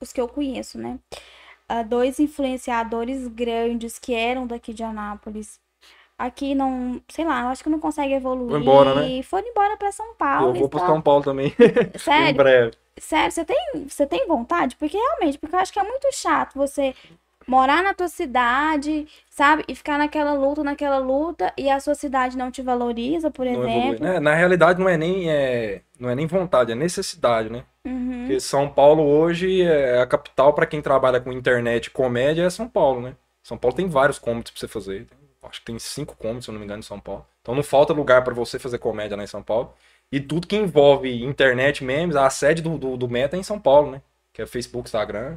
os 0.00 0.12
que 0.12 0.20
eu 0.20 0.28
conheço, 0.28 0.78
né? 0.78 0.98
Dois 1.82 2.18
influenciadores 2.20 3.28
grandes 3.28 3.98
que 3.98 4.12
eram 4.14 4.46
daqui 4.46 4.74
de 4.74 4.82
Anápolis. 4.82 5.60
Aqui 6.18 6.54
não, 6.54 7.00
sei 7.08 7.24
lá, 7.24 7.50
acho 7.50 7.62
que 7.64 7.70
não 7.70 7.80
consegue 7.80 8.12
evoluir. 8.14 8.50
Foi 8.50 8.60
embora, 8.60 8.94
né? 8.94 9.22
Foram 9.22 9.48
embora 9.48 9.76
pra 9.76 9.90
São 9.92 10.14
Paulo. 10.14 10.48
eu 10.50 10.54
vou 10.54 10.66
e 10.66 10.68
pro 10.68 10.78
tal. 10.78 10.88
São 10.88 11.00
Paulo 11.00 11.24
também, 11.24 11.54
em 11.94 11.98
Sério, 11.98 12.34
breve. 12.34 12.72
sério, 12.98 13.32
você 13.32 13.44
tem, 13.44 13.88
você 13.88 14.06
tem 14.06 14.26
vontade? 14.28 14.76
Porque 14.76 14.96
realmente, 14.96 15.38
porque 15.38 15.54
eu 15.56 15.60
acho 15.60 15.72
que 15.72 15.80
é 15.80 15.82
muito 15.84 16.06
chato 16.14 16.54
você 16.54 16.94
morar 17.46 17.82
na 17.82 17.94
tua 17.94 18.08
cidade, 18.08 19.06
sabe? 19.30 19.64
E 19.68 19.74
ficar 19.74 19.98
naquela 19.98 20.32
luta, 20.34 20.62
naquela 20.62 20.98
luta, 20.98 21.52
e 21.56 21.68
a 21.70 21.80
sua 21.80 21.94
cidade 21.94 22.36
não 22.36 22.50
te 22.50 22.62
valoriza, 22.62 23.30
por 23.30 23.46
Não 23.46 23.62
exemplo. 23.68 24.04
né? 24.04 24.20
Na 24.20 24.34
realidade, 24.34 24.80
não 24.80 24.88
é 24.88 24.96
nem, 24.96 25.30
é, 25.30 25.80
não 25.98 26.08
é 26.10 26.14
nem 26.14 26.26
vontade, 26.26 26.72
é 26.72 26.74
necessidade, 26.74 27.50
né? 27.50 27.64
Uhum. 27.84 28.20
Porque 28.26 28.40
São 28.40 28.68
Paulo 28.68 29.02
hoje 29.02 29.62
é 29.62 30.00
a 30.00 30.06
capital 30.06 30.52
para 30.52 30.66
quem 30.66 30.80
trabalha 30.80 31.20
com 31.20 31.32
internet 31.32 31.86
e 31.86 31.90
comédia 31.90 32.42
é 32.44 32.50
São 32.50 32.68
Paulo, 32.68 33.00
né? 33.00 33.14
São 33.42 33.58
Paulo 33.58 33.76
tem 33.76 33.88
vários 33.88 34.18
comedies 34.18 34.50
pra 34.52 34.60
você 34.60 34.68
fazer. 34.68 35.06
Acho 35.42 35.58
que 35.60 35.66
tem 35.66 35.78
cinco 35.78 36.14
comedies, 36.16 36.44
se 36.44 36.50
eu 36.50 36.52
não 36.52 36.60
me 36.60 36.64
engano, 36.64 36.80
em 36.80 36.84
São 36.84 37.00
Paulo. 37.00 37.26
Então 37.40 37.54
não 37.54 37.62
falta 37.62 37.92
lugar 37.92 38.22
para 38.22 38.32
você 38.32 38.58
fazer 38.58 38.78
comédia 38.78 39.16
lá 39.16 39.24
em 39.24 39.26
São 39.26 39.42
Paulo. 39.42 39.74
E 40.12 40.20
tudo 40.20 40.46
que 40.46 40.56
envolve 40.56 41.24
internet, 41.24 41.82
memes, 41.82 42.14
a 42.14 42.28
sede 42.30 42.62
do, 42.62 42.78
do, 42.78 42.96
do 42.96 43.08
Meta 43.08 43.36
é 43.36 43.40
em 43.40 43.42
São 43.42 43.58
Paulo, 43.58 43.90
né? 43.90 44.02
Que 44.32 44.42
é 44.42 44.46
Facebook, 44.46 44.86
Instagram. 44.86 45.36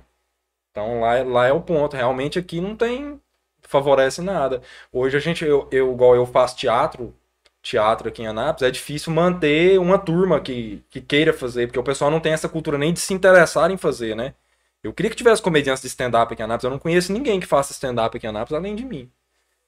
Então 0.75 0.99
lá, 1.01 1.15
é- 1.15 1.23
lá 1.23 1.47
é 1.47 1.51
o 1.53 1.61
ponto. 1.61 1.95
Realmente 1.95 2.39
aqui 2.39 2.59
não 2.61 2.75
tem. 2.75 3.19
favorece 3.67 4.21
nada. 4.21 4.61
Hoje 4.93 5.17
a 5.17 5.19
gente, 5.19 5.43
eu, 5.43 5.67
eu 5.71 5.91
igual 5.91 6.15
eu 6.15 6.23
faço 6.27 6.55
teatro, 6.55 7.15
teatro 7.63 8.07
aqui 8.09 8.21
em 8.21 8.27
Anápolis, 8.27 8.61
é 8.67 8.71
difícil 8.71 9.11
manter 9.11 9.79
uma 9.79 9.97
turma 9.97 10.39
que, 10.39 10.83
que 10.89 11.01
queira 11.01 11.33
fazer, 11.33 11.65
porque 11.67 11.79
o 11.79 11.83
pessoal 11.83 12.11
não 12.11 12.19
tem 12.19 12.31
essa 12.33 12.47
cultura 12.47 12.77
nem 12.77 12.93
de 12.93 12.99
se 12.99 13.11
interessar 13.13 13.71
em 13.71 13.77
fazer, 13.77 14.15
né? 14.15 14.35
Eu 14.83 14.93
queria 14.93 15.09
que 15.09 15.17
tivesse 15.17 15.41
comediantes 15.41 15.81
de 15.81 15.87
stand-up 15.87 16.31
aqui 16.31 16.43
em 16.43 16.45
Anápolis. 16.45 16.63
Eu 16.65 16.69
não 16.71 16.77
conheço 16.79 17.11
ninguém 17.11 17.39
que 17.39 17.47
faça 17.47 17.71
stand-up 17.73 18.15
aqui 18.15 18.27
em 18.27 18.29
Anápolis 18.29 18.53
além 18.59 18.75
de 18.75 18.85
mim. 18.85 19.09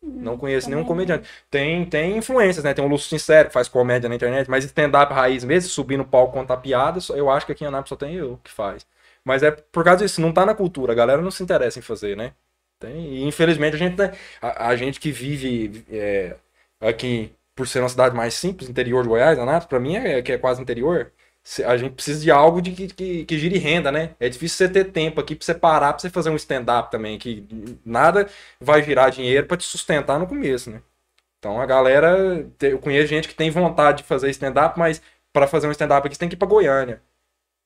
Não 0.02 0.38
conheço 0.38 0.70
nenhum 0.70 0.84
comediante. 0.86 1.28
Tem, 1.50 1.86
tem 1.86 2.18
influências, 2.18 2.64
né? 2.64 2.74
Tem 2.74 2.84
o 2.84 2.88
Lúcio 2.88 3.10
Sincero, 3.10 3.50
que 3.50 3.54
faz 3.54 3.68
comédia 3.68 4.10
na 4.10 4.16
internet, 4.16 4.50
mas 4.50 4.64
stand-up 4.66 5.14
raiz 5.14 5.44
mesmo, 5.44 5.70
subir 5.70 5.98
no 5.98 6.06
palco 6.06 6.34
contar 6.34 6.58
piada, 6.58 7.00
só- 7.00 7.16
eu 7.16 7.30
acho 7.30 7.46
que 7.46 7.52
aqui 7.52 7.64
em 7.64 7.68
Anápolis 7.68 7.90
só 7.90 7.96
tem 7.96 8.16
eu 8.16 8.40
que 8.44 8.52
faz. 8.52 8.86
Mas 9.28 9.44
é 9.44 9.52
por 9.52 9.84
causa 9.84 10.06
disso, 10.06 10.22
não 10.22 10.32
tá 10.32 10.46
na 10.46 10.56
cultura, 10.56 10.94
a 10.94 10.96
galera 10.96 11.22
não 11.22 11.30
se 11.32 11.44
interessa 11.44 11.80
em 11.80 11.82
fazer, 11.82 12.16
né? 12.16 12.34
Tem, 12.80 12.96
e 13.18 13.24
infelizmente 13.26 13.76
a 13.76 13.78
gente, 13.78 13.98
né, 13.98 14.14
a, 14.42 14.70
a 14.70 14.76
gente 14.78 15.02
que 15.02 15.12
vive 15.12 15.84
é, 15.92 16.38
aqui, 16.80 17.34
por 17.54 17.68
ser 17.68 17.80
uma 17.82 17.90
cidade 17.90 18.16
mais 18.16 18.36
simples, 18.36 18.70
interior 18.70 19.04
de 19.04 19.10
Goiás, 19.10 19.38
Anápolis, 19.38 19.66
pra 19.68 19.80
mim 19.82 19.98
é 19.98 20.22
que 20.22 20.32
é 20.32 20.38
quase 20.38 20.62
interior, 20.62 21.12
a 21.66 21.76
gente 21.76 21.94
precisa 21.94 22.22
de 22.24 22.32
algo 22.32 22.62
de 22.62 22.72
que, 22.72 22.88
que, 22.88 23.26
que 23.26 23.38
gire 23.38 23.58
renda, 23.58 23.92
né? 23.92 24.16
É 24.18 24.30
difícil 24.30 24.58
você 24.58 24.70
ter 24.72 24.92
tempo 24.94 25.20
aqui 25.20 25.36
pra 25.36 25.46
você 25.46 25.54
parar, 25.54 25.92
pra 25.94 26.00
você 26.00 26.10
fazer 26.10 26.30
um 26.30 26.36
stand-up 26.38 26.90
também, 26.90 27.18
que 27.18 27.46
nada 27.86 28.30
vai 28.62 28.82
virar 28.82 29.10
dinheiro 29.10 29.46
pra 29.46 29.58
te 29.58 29.66
sustentar 29.66 30.20
no 30.20 30.28
começo, 30.28 30.72
né? 30.72 30.82
Então 31.40 31.60
a 31.60 31.66
galera, 31.66 32.48
eu 32.62 32.80
conheço 32.80 33.08
gente 33.08 33.28
que 33.28 33.36
tem 33.36 33.50
vontade 33.50 34.00
de 34.00 34.04
fazer 34.06 34.30
stand-up, 34.30 34.80
mas 34.80 35.02
para 35.34 35.48
fazer 35.48 35.68
um 35.68 35.72
stand-up 35.72 36.08
aqui 36.08 36.16
você 36.16 36.20
tem 36.20 36.30
que 36.30 36.36
ir 36.36 36.38
pra 36.38 36.48
Goiânia. 36.48 37.02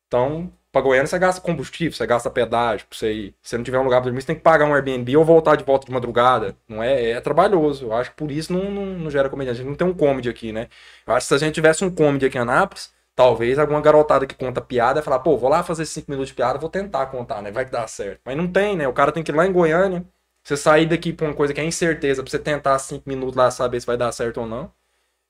Então, 0.07 0.51
pra 0.71 0.81
Goiânia 0.81 1.07
você 1.07 1.19
gasta 1.19 1.41
combustível, 1.41 1.93
você 1.93 2.05
gasta 2.07 2.29
pedágio 2.29 2.87
pra 2.87 2.97
você 2.97 3.11
ir. 3.13 3.35
Se 3.41 3.57
não 3.57 3.63
tiver 3.63 3.79
um 3.79 3.83
lugar 3.83 3.97
pra 3.97 4.05
dormir, 4.05 4.21
você 4.21 4.27
tem 4.27 4.35
que 4.35 4.41
pagar 4.41 4.65
um 4.65 4.73
Airbnb 4.73 5.17
ou 5.17 5.25
voltar 5.25 5.55
de 5.55 5.63
volta 5.63 5.85
de 5.85 5.91
madrugada. 5.91 6.55
Não 6.67 6.81
é, 6.81 7.11
é 7.11 7.21
trabalhoso. 7.21 7.85
Eu 7.85 7.93
acho 7.93 8.11
que 8.11 8.15
por 8.15 8.31
isso 8.31 8.53
não, 8.53 8.71
não, 8.71 8.85
não 8.85 9.11
gera 9.11 9.29
comediante. 9.29 9.59
A 9.59 9.63
gente 9.63 9.69
não 9.69 9.75
tem 9.75 9.87
um 9.87 9.93
comedy 9.93 10.29
aqui, 10.29 10.51
né? 10.51 10.67
Eu 11.05 11.13
acho 11.13 11.25
que 11.25 11.27
se 11.29 11.35
a 11.35 11.37
gente 11.37 11.55
tivesse 11.55 11.83
um 11.83 11.93
comedy 11.93 12.25
aqui 12.25 12.37
em 12.37 12.41
Anápolis, 12.41 12.91
talvez 13.15 13.59
alguma 13.59 13.81
garotada 13.81 14.25
que 14.25 14.35
conta 14.35 14.61
piada 14.61 14.99
ia 14.99 15.03
falar, 15.03 15.19
pô, 15.19 15.37
vou 15.37 15.49
lá 15.49 15.63
fazer 15.63 15.85
cinco 15.85 16.09
minutos 16.09 16.29
de 16.29 16.35
piada, 16.35 16.57
vou 16.57 16.69
tentar 16.69 17.05
contar, 17.07 17.41
né? 17.41 17.51
Vai 17.51 17.65
que 17.65 17.71
dá 17.71 17.85
certo. 17.87 18.21
Mas 18.25 18.37
não 18.37 18.47
tem, 18.47 18.75
né? 18.75 18.87
O 18.87 18.93
cara 18.93 19.11
tem 19.11 19.23
que 19.23 19.31
ir 19.31 19.35
lá 19.35 19.45
em 19.45 19.51
Goiânia, 19.51 20.05
você 20.43 20.57
sair 20.57 20.85
daqui 20.87 21.13
pra 21.13 21.27
uma 21.27 21.35
coisa 21.35 21.53
que 21.53 21.61
é 21.61 21.63
incerteza, 21.63 22.23
pra 22.23 22.31
você 22.31 22.39
tentar 22.39 22.79
cinco 22.79 23.07
minutos 23.07 23.35
lá 23.35 23.51
saber 23.51 23.79
se 23.79 23.85
vai 23.87 23.97
dar 23.97 24.11
certo 24.11 24.41
ou 24.41 24.47
não. 24.47 24.71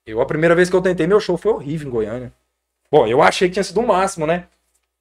Eu, 0.06 0.20
a 0.20 0.26
primeira 0.26 0.54
vez 0.54 0.70
que 0.70 0.76
eu 0.76 0.82
tentei, 0.82 1.06
meu 1.06 1.20
show 1.20 1.36
foi 1.36 1.52
horrível 1.52 1.88
em 1.88 1.90
Goiânia. 1.90 2.32
Bom, 2.90 3.06
eu 3.06 3.22
achei 3.22 3.48
que 3.48 3.54
tinha 3.54 3.64
sido 3.64 3.80
o 3.80 3.86
máximo, 3.86 4.26
né? 4.26 4.48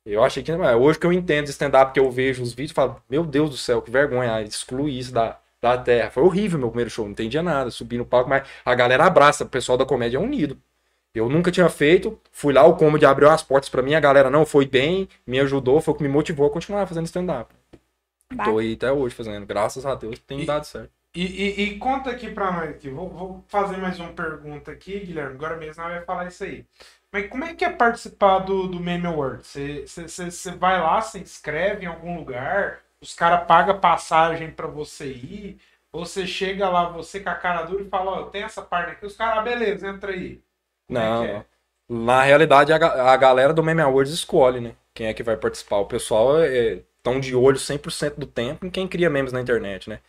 Eu 0.06 0.24
achei 0.24 0.42
que. 0.44 0.52
mas 0.56 0.76
Hoje 0.76 1.00
que 1.00 1.06
eu 1.06 1.14
entendo 1.14 1.48
stand-up, 1.50 1.94
que 1.94 2.00
eu 2.00 2.10
vejo 2.10 2.42
os 2.42 2.54
vídeos, 2.54 2.72
falo, 2.72 3.02
meu 3.10 3.24
Deus 3.26 3.50
do 3.50 3.58
céu, 3.58 3.82
que 3.82 3.92
vergonha, 3.92 4.42
exclui 4.42 4.98
isso 4.98 5.14
da, 5.14 5.38
da 5.62 5.78
terra. 5.78 6.10
Foi 6.10 6.24
horrível 6.24 6.58
meu 6.60 6.70
primeiro 6.70 6.90
show, 6.90 7.06
não 7.06 7.12
entendia 7.12 7.44
nada. 7.44 7.70
Subi 7.72 7.98
no 7.98 8.06
palco, 8.06 8.30
mas 8.30 8.48
a 8.66 8.74
galera 8.76 9.06
abraça, 9.06 9.44
o 9.44 9.50
pessoal 9.50 9.78
da 9.78 9.86
comédia 9.86 10.18
é 10.18 10.20
unido. 10.20 10.58
Eu 11.14 11.28
nunca 11.30 11.52
tinha 11.52 11.68
feito, 11.70 12.18
fui 12.32 12.54
lá, 12.54 12.64
o 12.66 12.78
comedy 12.78 13.06
abriu 13.06 13.30
as 13.30 13.44
portas 13.44 13.70
pra 13.70 13.82
mim, 13.82 13.94
a 13.94 14.00
galera 14.00 14.30
não 14.30 14.46
foi 14.46 14.66
bem, 14.66 15.10
me 15.28 15.40
ajudou, 15.42 15.82
foi 15.82 15.94
o 15.94 15.98
que 15.98 16.04
me 16.04 16.10
motivou 16.10 16.48
a 16.48 16.50
continuar 16.50 16.88
fazendo 16.88 17.06
stand-up. 17.06 17.54
Tô 18.46 18.58
aí 18.58 18.74
até 18.76 18.92
hoje 18.92 19.14
fazendo, 19.14 19.46
graças 19.46 19.86
a 19.86 19.94
Deus 19.94 20.18
tem 20.20 20.40
E- 20.42 20.46
dado 20.46 20.64
certo. 20.66 20.90
E, 21.14 21.26
e- 21.26 21.62
e 21.64 21.78
conta 21.78 22.10
aqui 22.10 22.32
pra 22.32 22.50
nós 22.54 22.70
aqui. 22.70 22.90
Vou, 22.90 23.10
vou 23.10 23.44
fazer 23.50 23.76
mais 23.76 24.00
uma 24.00 24.14
pergunta 24.14 24.72
aqui, 24.72 24.98
Guilherme. 25.02 25.34
Agora 25.34 25.58
mesmo 25.58 25.84
nós 25.84 25.92
vai 25.92 26.02
falar 26.06 26.28
isso 26.30 26.46
aí. 26.46 26.66
Mas 27.12 27.30
como 27.30 27.44
é 27.44 27.54
que 27.56 27.66
é 27.66 27.70
participar 27.72 28.40
do, 28.40 28.68
do 28.68 28.80
Meme 28.80 29.08
Award? 29.08 29.46
Você 29.46 30.52
vai 30.58 30.80
lá, 30.80 31.02
se 31.02 31.20
inscreve 31.20 31.84
em 31.86 31.88
algum 31.88 32.18
lugar, 32.18 32.84
os 33.02 33.14
caras 33.14 33.46
pagam 33.48 33.80
passagem 33.80 34.52
pra 34.52 34.68
você 34.68 35.12
ir, 35.12 35.60
ou 35.92 36.06
você 36.06 36.26
chega 36.26 36.70
lá, 36.70 36.90
você 36.90 37.20
com 37.20 37.30
a 37.30 37.36
cara 37.36 37.64
dura 37.64 37.84
e 37.84 37.90
fala, 37.90 38.12
ó, 38.12 38.30
tem 38.30 38.44
essa 38.44 38.62
parte 38.62 38.92
aqui, 38.92 39.06
os 39.06 39.16
caras, 39.18 39.40
ah, 39.40 39.42
beleza, 39.42 39.88
entra 39.88 40.12
aí. 40.14 40.42
Como 40.88 41.04
é 41.04 41.10
Não, 41.10 41.24
que 41.26 41.26
é? 41.26 41.46
na 41.90 42.24
realidade 42.24 42.74
a, 42.74 42.78
a 43.14 43.18
galera 43.18 43.54
do 43.54 43.64
Meme 43.64 43.82
Awards 43.82 44.14
escolhe, 44.14 44.60
né? 44.60 44.76
Quem 44.94 45.08
é 45.08 45.14
que 45.14 45.24
vai 45.24 45.38
participar. 45.38 45.78
O 45.78 45.86
pessoal 45.88 46.44
estão 46.44 47.20
de 47.20 47.36
olho 47.36 47.58
100% 47.58 48.16
do 48.20 48.28
tempo 48.28 48.66
em 48.66 48.70
quem 48.70 48.88
cria 48.88 49.10
memes 49.10 49.32
na 49.32 49.42
internet, 49.42 49.90
né? 49.90 50.00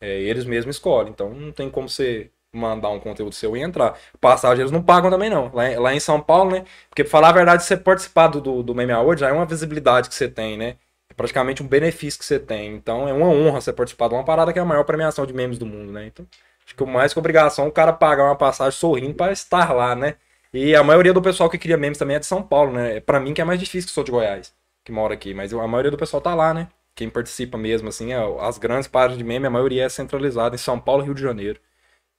É, 0.00 0.20
eles 0.20 0.44
mesmos 0.44 0.76
escolhem. 0.76 1.12
Então 1.12 1.30
não 1.34 1.52
tem 1.52 1.70
como 1.70 1.88
você 1.88 2.30
mandar 2.54 2.90
um 2.90 3.00
conteúdo 3.00 3.34
seu 3.34 3.56
e 3.56 3.60
entrar. 3.60 3.98
Passagem 4.20 4.60
eles 4.62 4.70
não 4.70 4.82
pagam 4.82 5.10
também 5.10 5.30
não. 5.30 5.50
Lá, 5.54 5.70
em- 5.70 5.76
lá 5.78 5.94
em 5.94 6.00
São 6.00 6.20
Paulo, 6.20 6.50
né? 6.52 6.64
Porque 6.88 7.02
pra 7.02 7.10
falar 7.10 7.28
a 7.30 7.32
verdade, 7.32 7.64
você 7.64 7.76
participar 7.76 8.28
do, 8.28 8.40
do, 8.40 8.62
do 8.62 8.74
Meme 8.74 8.92
Awards 8.92 9.20
já 9.20 9.28
é 9.28 9.32
uma 9.32 9.46
visibilidade 9.46 10.08
que 10.08 10.14
você 10.14 10.28
tem, 10.28 10.56
né? 10.58 10.76
É 11.10 11.14
praticamente 11.14 11.62
um 11.62 11.66
benefício 11.66 12.18
que 12.18 12.24
você 12.26 12.38
tem. 12.38 12.74
Então 12.74 13.08
é 13.08 13.12
uma 13.12 13.26
honra 13.28 13.60
você 13.60 13.72
participar 13.72 14.08
de 14.08 14.14
uma 14.14 14.24
parada 14.24 14.52
que 14.52 14.58
é 14.58 14.62
a 14.62 14.64
maior 14.64 14.84
premiação 14.84 15.24
de 15.26 15.32
memes 15.32 15.58
do 15.58 15.66
mundo, 15.66 15.92
né? 15.92 16.06
Então 16.06 16.26
acho 16.64 16.74
que 16.76 16.82
o 16.82 16.86
mais 16.86 17.12
que 17.12 17.18
obrigação 17.18 17.64
é 17.66 17.68
o 17.68 17.72
cara 17.72 17.92
pagar 17.92 18.24
uma 18.24 18.36
passagem 18.36 18.78
sorrindo 18.78 19.14
para 19.14 19.32
estar 19.32 19.72
lá, 19.72 19.94
né? 19.96 20.16
E 20.52 20.74
a 20.76 20.82
maioria 20.84 21.12
do 21.14 21.22
pessoal 21.22 21.48
que 21.48 21.56
cria 21.58 21.76
memes 21.78 21.98
também 21.98 22.16
é 22.16 22.18
de 22.18 22.26
São 22.26 22.42
Paulo, 22.42 22.72
né? 22.72 23.00
Pra 23.00 23.18
mim 23.18 23.32
que 23.32 23.40
é 23.40 23.44
mais 23.44 23.58
difícil 23.58 23.88
que 23.88 23.94
sou 23.94 24.04
de 24.04 24.10
Goiás, 24.10 24.52
que 24.84 24.92
mora 24.92 25.14
aqui. 25.14 25.32
Mas 25.32 25.52
a 25.54 25.66
maioria 25.66 25.90
do 25.90 25.96
pessoal 25.96 26.20
tá 26.20 26.34
lá, 26.34 26.52
né? 26.52 26.68
Quem 26.94 27.08
participa 27.08 27.56
mesmo, 27.56 27.88
assim, 27.88 28.12
é- 28.12 28.36
as 28.40 28.58
grandes 28.58 28.86
páginas 28.86 29.16
de 29.16 29.24
meme, 29.24 29.46
a 29.46 29.50
maioria 29.50 29.84
é 29.84 29.88
centralizada 29.88 30.54
em 30.54 30.58
São 30.58 30.78
Paulo 30.78 31.02
e 31.02 31.06
Rio 31.06 31.14
de 31.14 31.22
Janeiro. 31.22 31.58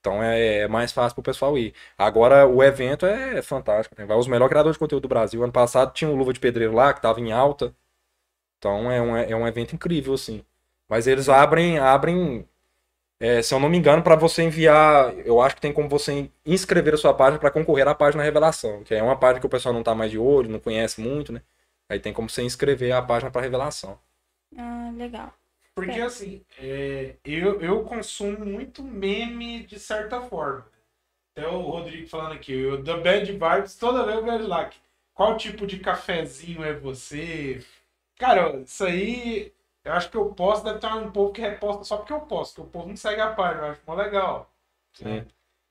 Então 0.04 0.22
é, 0.22 0.58
é 0.60 0.68
mais 0.68 0.92
fácil 0.92 1.16
pro 1.16 1.24
pessoal 1.24 1.58
ir. 1.58 1.74
Agora 1.98 2.46
o 2.46 2.62
evento 2.62 3.06
é 3.06 3.42
fantástico, 3.42 3.96
né? 3.98 4.06
Vai 4.06 4.18
os 4.18 4.28
melhores 4.28 4.50
criadores 4.50 4.76
de 4.76 4.80
conteúdo 4.80 5.04
do 5.04 5.08
Brasil. 5.08 5.42
Ano 5.42 5.54
passado 5.54 5.94
tinha 5.94 6.12
o 6.12 6.16
Luva 6.16 6.34
de 6.34 6.42
Pedreiro 6.42 6.74
lá, 6.74 6.94
que 6.94 7.02
tava 7.02 7.22
em 7.22 7.32
alta. 7.32 7.74
Então 8.60 8.92
é 8.92 9.02
um, 9.02 9.18
é 9.18 9.36
um 9.36 9.48
evento 9.48 9.76
incrível, 9.76 10.13
assim. 10.13 10.44
Mas 10.89 11.08
eles 11.08 11.30
abrem, 11.30 11.80
abrem 11.80 12.46
é, 13.20 13.42
se 13.42 13.54
eu 13.54 13.60
não 13.62 13.70
me 13.70 13.78
engano, 13.78 14.04
para 14.04 14.18
você 14.18 14.44
enviar, 14.44 15.13
eu 15.26 15.42
acho 15.42 15.56
que 15.56 15.62
tem 15.62 15.72
como 15.72 15.88
você 15.88 16.30
inscrever 16.46 16.96
a 16.96 16.98
sua 16.98 17.13
página 17.13 17.39
para 17.39 17.50
concorrer 17.52 17.88
à 17.88 17.96
página 17.96 18.22
Revelação, 18.24 18.84
que 18.84 18.94
é 18.94 19.02
uma 19.02 19.16
página 19.16 19.39
que 19.39 19.46
o 19.46 19.50
pessoal 19.50 19.74
não 19.74 19.84
tá 19.84 19.96
mais 19.96 20.12
de 20.12 20.18
olho, 20.18 20.50
não 20.50 20.60
conhece 20.60 21.00
muito, 21.00 21.32
né? 21.32 21.42
Aí 21.88 22.00
tem 22.00 22.12
como 22.12 22.30
você 22.30 22.44
inscrever 22.44 22.92
a 22.92 23.02
página 23.02 23.32
para 23.32 23.42
Revelação. 23.42 23.98
Ah, 24.58 24.92
legal. 24.98 25.34
Porque 25.76 26.00
É. 26.00 26.04
assim, 26.04 26.46
é, 26.58 27.16
eu, 27.24 27.62
eu 27.62 27.84
consumo 27.84 28.46
muito 28.46 28.84
meme 28.84 29.66
de 29.66 29.80
certa 29.80 30.22
forma. 30.22 30.66
Até 31.36 31.48
o 31.48 31.62
Rodrigo 31.62 32.08
falando 32.08 32.34
aqui, 32.34 32.54
eu 32.54 32.84
da 32.84 32.98
Bad 32.98 33.32
Vibes, 33.32 33.78
toda 33.78 34.06
vez 34.06 34.18
eu 34.18 34.26
vejo 34.26 34.48
lá. 34.48 34.66
que- 34.70 34.80
Qual 35.14 35.38
tipo 35.38 35.68
de 35.68 35.80
cafezinho 35.80 36.64
é 36.64 36.74
você? 36.74 37.64
Cara, 38.18 38.58
isso 38.62 38.86
aí, 38.86 39.54
eu 39.84 39.94
acho 39.94 40.10
que 40.12 40.18
eu 40.18 40.34
posso, 40.34 40.64
deve 40.64 40.80
ter 40.80 40.88
um 40.88 41.12
povo 41.12 41.34
que 41.34 41.42
reposta 41.42 41.84
só 41.86 41.98
porque 41.98 42.14
eu 42.14 42.22
posso, 42.22 42.56
que 42.56 42.62
o 42.62 42.66
povo 42.68 42.88
não 42.90 42.98
segue 42.98 43.22
a 43.22 43.34
página, 43.34 43.68
eu 43.68 43.72
acho 43.74 43.82
mó 43.88 43.96
legal. 43.96 44.52
Sim. 44.94 45.28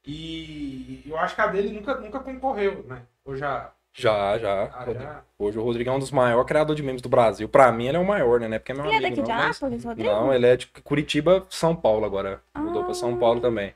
E 0.06 1.02
eu 1.06 1.16
acho 1.18 1.34
que 1.34 1.40
a 1.40 1.46
dele 1.46 1.70
nunca, 1.72 1.96
nunca 1.98 2.20
concorreu, 2.20 2.82
né? 2.84 3.06
Ou 3.24 3.36
já. 3.36 3.72
Já, 3.94 4.38
já. 4.38 4.70
Ah, 4.74 4.86
já? 4.92 5.22
Hoje 5.38 5.58
o 5.58 5.62
Rodrigo 5.62 5.90
é 5.90 5.92
um 5.92 5.98
dos 5.98 6.10
maiores 6.10 6.46
criadores 6.46 6.76
de 6.76 6.82
memes 6.82 7.02
do 7.02 7.08
Brasil. 7.08 7.48
Pra 7.48 7.70
mim 7.70 7.88
ele 7.88 7.96
é 7.98 8.00
o 8.00 8.06
maior, 8.06 8.40
né? 8.40 8.56
É 8.56 8.58
porque 8.58 8.72
é 8.72 8.74
meu 8.74 8.84
Ele 8.86 8.94
é 8.94 8.96
amigo, 8.98 9.16
daqui 9.16 9.22
de 9.22 9.28
não, 9.28 9.36
mas- 9.36 9.62
Anápolis, 9.62 9.84
Rodrigo? 9.84 10.10
Não, 10.10 10.32
ele 10.34 10.46
é 10.46 10.56
de 10.56 10.66
Curitiba, 10.82 11.44
São 11.50 11.76
Paulo 11.76 12.04
agora. 12.06 12.40
Mudou 12.56 12.84
pra 12.84 12.94
São 12.94 13.14
Ah. 13.14 13.18
Paulo 13.18 13.40
também. 13.40 13.74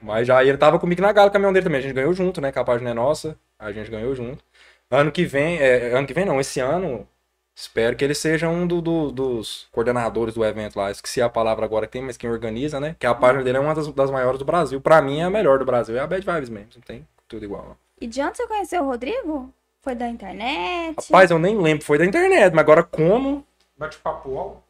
Mas 0.00 0.26
já 0.26 0.44
ele 0.44 0.56
tava 0.58 0.78
comigo 0.78 1.00
na 1.02 1.10
gala, 1.12 1.28
o 1.28 1.32
caminhão 1.32 1.52
dele 1.52 1.64
também. 1.64 1.78
A 1.78 1.82
gente 1.82 1.94
ganhou 1.94 2.12
junto, 2.12 2.40
né? 2.40 2.52
Que 2.52 2.58
a 2.58 2.64
página 2.64 2.90
é 2.90 2.94
nossa. 2.94 3.36
A 3.58 3.72
gente 3.72 3.90
ganhou 3.90 4.14
junto. 4.14 4.42
Ano 4.90 5.10
que 5.10 5.24
vem, 5.24 5.58
é, 5.58 5.92
ano 5.96 6.06
que 6.06 6.14
vem 6.14 6.24
não, 6.24 6.38
esse 6.40 6.60
ano, 6.60 7.08
espero 7.56 7.96
que 7.96 8.04
ele 8.04 8.14
seja 8.14 8.48
um 8.48 8.66
do- 8.68 8.80
do- 8.80 9.10
dos 9.10 9.66
coordenadores 9.72 10.34
do 10.34 10.44
evento 10.44 10.76
lá. 10.76 10.90
Esqueci 10.92 11.20
a 11.20 11.28
palavra 11.28 11.64
agora 11.64 11.86
que 11.86 11.92
tem, 11.92 12.02
mas 12.02 12.16
quem 12.16 12.30
organiza, 12.30 12.78
né? 12.78 12.94
Que 13.00 13.06
a 13.06 13.14
página 13.14 13.42
dele 13.42 13.56
é 13.58 13.60
uma 13.60 13.74
das, 13.74 13.88
das 13.92 14.10
maiores 14.12 14.38
do 14.38 14.44
Brasil. 14.44 14.80
Pra 14.80 15.02
mim 15.02 15.20
é 15.20 15.24
a 15.24 15.30
melhor 15.30 15.58
do 15.58 15.64
Brasil. 15.64 15.96
É 15.96 16.00
a 16.00 16.06
Bad 16.06 16.24
Vibes 16.24 16.48
mesmo. 16.50 16.68
Não 16.76 16.82
tem 16.82 17.06
tudo 17.26 17.44
igual. 17.44 17.64
não. 17.64 17.85
E 18.00 18.06
de 18.06 18.20
onde 18.20 18.36
você 18.36 18.46
conheceu 18.46 18.82
o 18.82 18.86
Rodrigo? 18.86 19.52
Foi 19.80 19.94
da 19.94 20.08
internet? 20.08 20.96
Rapaz, 21.10 21.30
eu 21.30 21.38
nem 21.38 21.56
lembro. 21.58 21.84
Foi 21.84 21.96
da 21.96 22.04
internet, 22.04 22.52
mas 22.52 22.60
agora 22.62 22.82
como? 22.82 23.44
Bate-papo 23.78 24.28
UOL? 24.28 24.62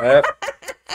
É, 0.00 0.22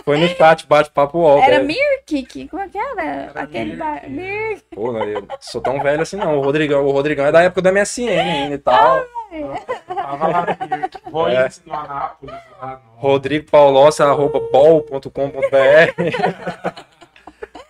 foi 0.03 0.17
no 0.17 0.27
chat, 0.27 0.67
bate-papo 0.67 1.19
UOL. 1.19 1.41
Era 1.41 1.55
é. 1.55 1.63
Mirk? 1.63 2.23
Que- 2.23 2.47
Como 2.47 2.61
é 2.61 2.67
que 2.69 2.77
era? 2.77 3.03
Era 3.03 3.41
Aquele 3.41 3.75
Mirk. 3.75 3.77
bar... 3.79 4.09
Mirk. 4.09 4.63
Pô, 4.75 4.91
não, 4.91 5.03
eu 5.03 5.25
sou 5.39 5.61
tão 5.61 5.81
velho 5.81 6.01
assim 6.01 6.17
não. 6.17 6.37
O 6.37 6.41
Rodrigão, 6.41 6.85
o 6.85 6.91
Rodrigão 6.91 7.25
é 7.25 7.31
da 7.31 7.41
época 7.43 7.61
do 7.61 7.71
MSN 7.71 8.09
ainda 8.09 8.55
e 8.55 8.57
tal. 8.57 9.05
Bate-papo 9.31 9.95
Tava 9.95 10.27
lá 10.27 10.41
no 10.45 10.55
Pirque. 10.67 11.11
Voice 11.11 11.61
no 11.65 11.73
Anápolis. 11.73 12.35
Lá 12.61 12.81
no... 12.83 12.99
Rodrigo 12.99 13.49
Paulossi, 13.49 14.01
arroba 14.01 14.39
bol.com.br. 14.51 15.09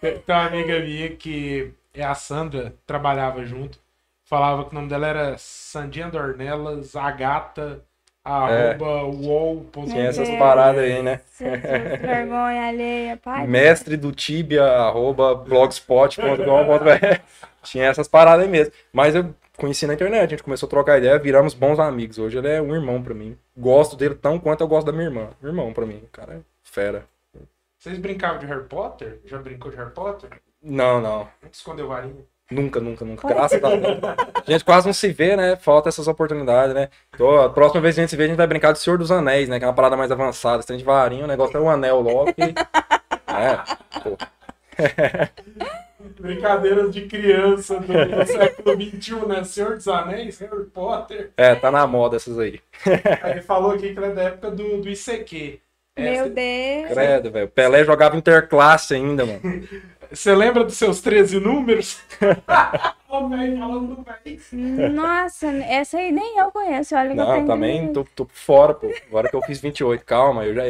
Tem 0.01 0.23
uma 0.27 0.45
amiga 0.45 0.79
minha 0.79 1.09
que 1.15 1.73
é 1.93 2.03
a 2.03 2.15
Sandra, 2.15 2.73
trabalhava 2.87 3.43
junto. 3.45 3.77
Falava 4.29 4.63
que 4.65 4.71
o 4.71 4.75
nome 4.75 4.87
dela 4.87 5.07
era 5.07 5.35
Sandinha 5.39 6.07
Dornelas, 6.07 6.95
a 6.95 7.09
gata, 7.09 7.83
arroba 8.23 9.05
uol. 9.05 9.65
Tinha 9.87 10.03
essas 10.03 10.29
paradas 10.37 10.83
aí, 10.83 11.01
né? 11.01 11.21
Vergonha 11.39 12.67
alheia, 12.67 13.17
pai. 13.17 13.47
Mestre 13.47 13.97
do 13.97 14.11
Tibia, 14.11 14.63
arroba 14.63 15.33
blogspot.com.br. 15.33 17.21
Tinha 17.63 17.87
essas 17.87 18.07
paradas 18.07 18.45
aí 18.45 18.51
mesmo. 18.51 18.71
Mas 18.93 19.15
eu 19.15 19.33
conheci 19.57 19.87
na 19.87 19.95
internet, 19.95 20.25
a 20.25 20.27
gente 20.27 20.43
começou 20.43 20.67
a 20.67 20.69
trocar 20.69 20.99
ideia, 20.99 21.17
viramos 21.17 21.55
bons 21.55 21.79
amigos. 21.79 22.19
Hoje 22.19 22.37
ele 22.37 22.49
é 22.49 22.61
um 22.61 22.75
irmão 22.75 23.01
pra 23.01 23.15
mim. 23.15 23.35
Gosto 23.57 23.95
dele 23.95 24.13
tão 24.13 24.37
quanto 24.37 24.61
eu 24.61 24.67
gosto 24.67 24.85
da 24.85 24.93
minha 24.93 25.05
irmã. 25.05 25.29
Irmão 25.43 25.73
pra 25.73 25.87
mim, 25.87 26.03
cara 26.11 26.35
é 26.35 26.39
fera. 26.61 27.03
Vocês 27.79 27.97
brincavam 27.97 28.37
de 28.37 28.45
Harry 28.45 28.65
Potter? 28.65 29.21
Já 29.25 29.39
brincou 29.39 29.71
de 29.71 29.77
Harry 29.77 29.89
Potter? 29.89 30.29
Não, 30.61 31.01
não. 31.01 31.27
Escondeu 31.51 31.87
varinha? 31.87 32.23
Nunca, 32.51 32.79
nunca, 32.79 33.05
nunca. 33.05 33.27
Graças 33.27 33.63
a 33.63 33.69
Deus. 33.75 33.99
A 34.47 34.51
gente 34.51 34.65
quase 34.65 34.87
não 34.87 34.93
se 34.93 35.09
vê, 35.09 35.35
né? 35.35 35.55
Falta 35.55 35.89
essas 35.89 36.07
oportunidades, 36.07 36.73
né? 36.73 36.89
Então, 37.13 37.41
a 37.41 37.49
próxima 37.49 37.79
vez 37.81 37.93
que 37.93 38.01
a 38.01 38.03
gente 38.03 38.09
se 38.09 38.17
vê, 38.17 38.23
a 38.23 38.27
gente 38.27 38.37
vai 38.37 38.47
brincar 38.47 38.71
de 38.71 38.79
Senhor 38.79 38.97
dos 38.97 39.11
Anéis, 39.11 39.47
né? 39.47 39.59
Que 39.59 39.65
é 39.65 39.67
uma 39.67 39.73
parada 39.73 39.95
mais 39.95 40.11
avançada. 40.11 40.61
Você 40.61 40.69
tem 40.69 40.77
de 40.77 40.83
varinha, 40.83 41.25
o 41.25 41.27
negócio 41.27 41.55
é 41.55 41.61
um 41.61 41.69
anel 41.69 41.99
logo. 41.99 42.31
E... 42.31 42.55
É, 43.31 43.99
pô. 44.01 44.17
Brincadeiras 46.19 46.91
de 46.91 47.07
criança 47.07 47.79
do, 47.79 47.87
do 47.87 48.25
século 48.25 48.81
XXI, 48.81 49.27
né? 49.27 49.43
Senhor 49.43 49.75
dos 49.75 49.87
Anéis, 49.87 50.39
Harry 50.39 50.65
Potter. 50.65 51.31
É, 51.37 51.53
tá 51.55 51.69
na 51.69 51.85
moda 51.85 52.15
essas 52.15 52.39
aí. 52.39 52.59
Aí 53.21 53.31
ele 53.33 53.41
falou 53.41 53.71
aqui 53.71 53.93
que 53.93 53.99
ele 53.99 54.07
é 54.07 54.13
da 54.13 54.23
época 54.23 54.49
do, 54.49 54.81
do 54.81 54.89
ICQ. 54.89 55.61
Meu 55.99 56.29
Deus. 56.29 56.89
Credo, 56.91 57.31
velho. 57.31 57.47
Pelé 57.49 57.83
jogava 57.83 58.17
interclasse 58.17 58.95
ainda, 58.95 59.25
mano. 59.25 59.39
Você 60.11 60.33
lembra 60.33 60.63
dos 60.63 60.75
seus 60.75 61.01
13 61.01 61.39
números? 61.39 61.99
Nossa, 64.91 65.47
essa 65.47 65.97
aí 65.97 66.11
nem 66.11 66.37
eu 66.37 66.51
conheço. 66.51 66.95
Olha 66.95 67.13
que 67.13 67.19
eu 67.19 67.25
Não, 67.25 67.45
também 67.45 67.93
tô, 67.93 68.03
tô 68.15 68.25
por 68.25 68.35
fora, 68.35 68.73
pô. 68.73 68.91
Agora 69.07 69.29
que 69.29 69.35
eu 69.35 69.41
fiz 69.43 69.59
28, 69.59 70.03
calma, 70.05 70.45
eu 70.45 70.53
já 70.55 70.63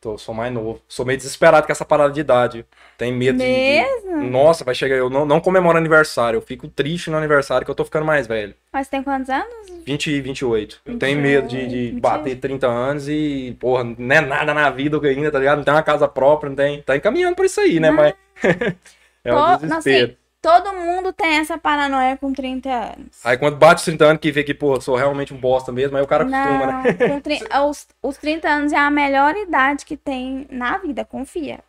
tô, 0.00 0.16
sou 0.18 0.34
mais 0.34 0.52
novo. 0.52 0.80
Sou 0.88 1.04
meio 1.06 1.16
desesperado 1.16 1.66
com 1.66 1.72
essa 1.72 1.84
parada 1.84 2.12
de 2.12 2.20
idade. 2.20 2.64
Tem 2.98 3.12
medo 3.12 3.38
de- 3.38 3.44
de. 3.44 3.50
Mesmo? 3.50 4.30
Nossa, 4.30 4.64
vai 4.64 4.74
chegar. 4.74 4.96
Eu 4.96 5.10
não, 5.10 5.24
não 5.26 5.40
comemoro 5.40 5.76
aniversário. 5.78 6.36
Eu 6.38 6.42
fico 6.42 6.68
triste 6.68 7.10
no 7.10 7.16
aniversário 7.16 7.64
que 7.64 7.70
eu 7.70 7.74
tô 7.74 7.84
ficando 7.84 8.06
mais 8.06 8.26
velho. 8.26 8.54
Mas 8.72 8.88
tem 8.88 9.02
quantos 9.02 9.28
anos? 9.28 9.66
20 9.84 10.10
e 10.10 10.20
28. 10.20 10.80
Eu 10.86 10.98
tenho 10.98 11.20
medo 11.20 11.46
de, 11.48 11.66
de 11.92 12.00
bater 12.00 12.36
30 12.36 12.66
anos 12.66 13.08
e, 13.08 13.56
porra, 13.60 13.84
não 13.84 14.16
é 14.16 14.20
nada 14.20 14.52
na 14.54 14.70
vida 14.70 14.98
ainda, 15.06 15.30
tá 15.30 15.38
ligado? 15.38 15.58
Não 15.58 15.64
tem 15.64 15.74
uma 15.74 15.82
casa 15.82 16.06
própria, 16.08 16.48
não 16.48 16.56
tem. 16.56 16.82
Tá 16.82 16.96
encaminhando 16.96 17.36
pra 17.36 17.46
isso 17.46 17.60
aí, 17.60 17.78
né? 17.80 17.90
Não. 17.90 17.96
Mas. 17.96 18.14
é 19.24 19.34
um 19.34 19.36
To- 19.36 19.40
não, 19.50 19.58
desespero. 19.58 20.16
Todo 20.46 20.72
mundo 20.74 21.12
tem 21.12 21.38
essa 21.38 21.58
paranoia 21.58 22.16
com 22.16 22.32
30 22.32 22.68
anos. 22.70 23.18
Aí 23.24 23.36
quando 23.36 23.56
bate 23.56 23.78
os 23.80 23.84
30 23.84 24.04
anos 24.04 24.20
que 24.20 24.30
vê 24.32 24.44
que, 24.44 24.54
pô, 24.54 24.80
sou 24.80 24.96
realmente 24.96 25.34
um 25.34 25.36
bosta 25.38 25.72
mesmo, 25.72 25.96
aí 25.96 26.02
o 26.02 26.06
cara 26.06 26.24
acostuma, 26.24 26.66
não, 26.66 26.82
né? 26.82 26.94
com 26.94 27.20
tri- 27.20 27.40
os, 27.68 27.86
os 28.02 28.16
30 28.16 28.48
anos 28.48 28.72
é 28.72 28.78
a 28.78 28.90
melhor 28.90 29.34
idade 29.36 29.84
que 29.84 29.96
tem 29.96 30.46
na 30.50 30.78
vida, 30.78 31.04
confia. 31.04 31.60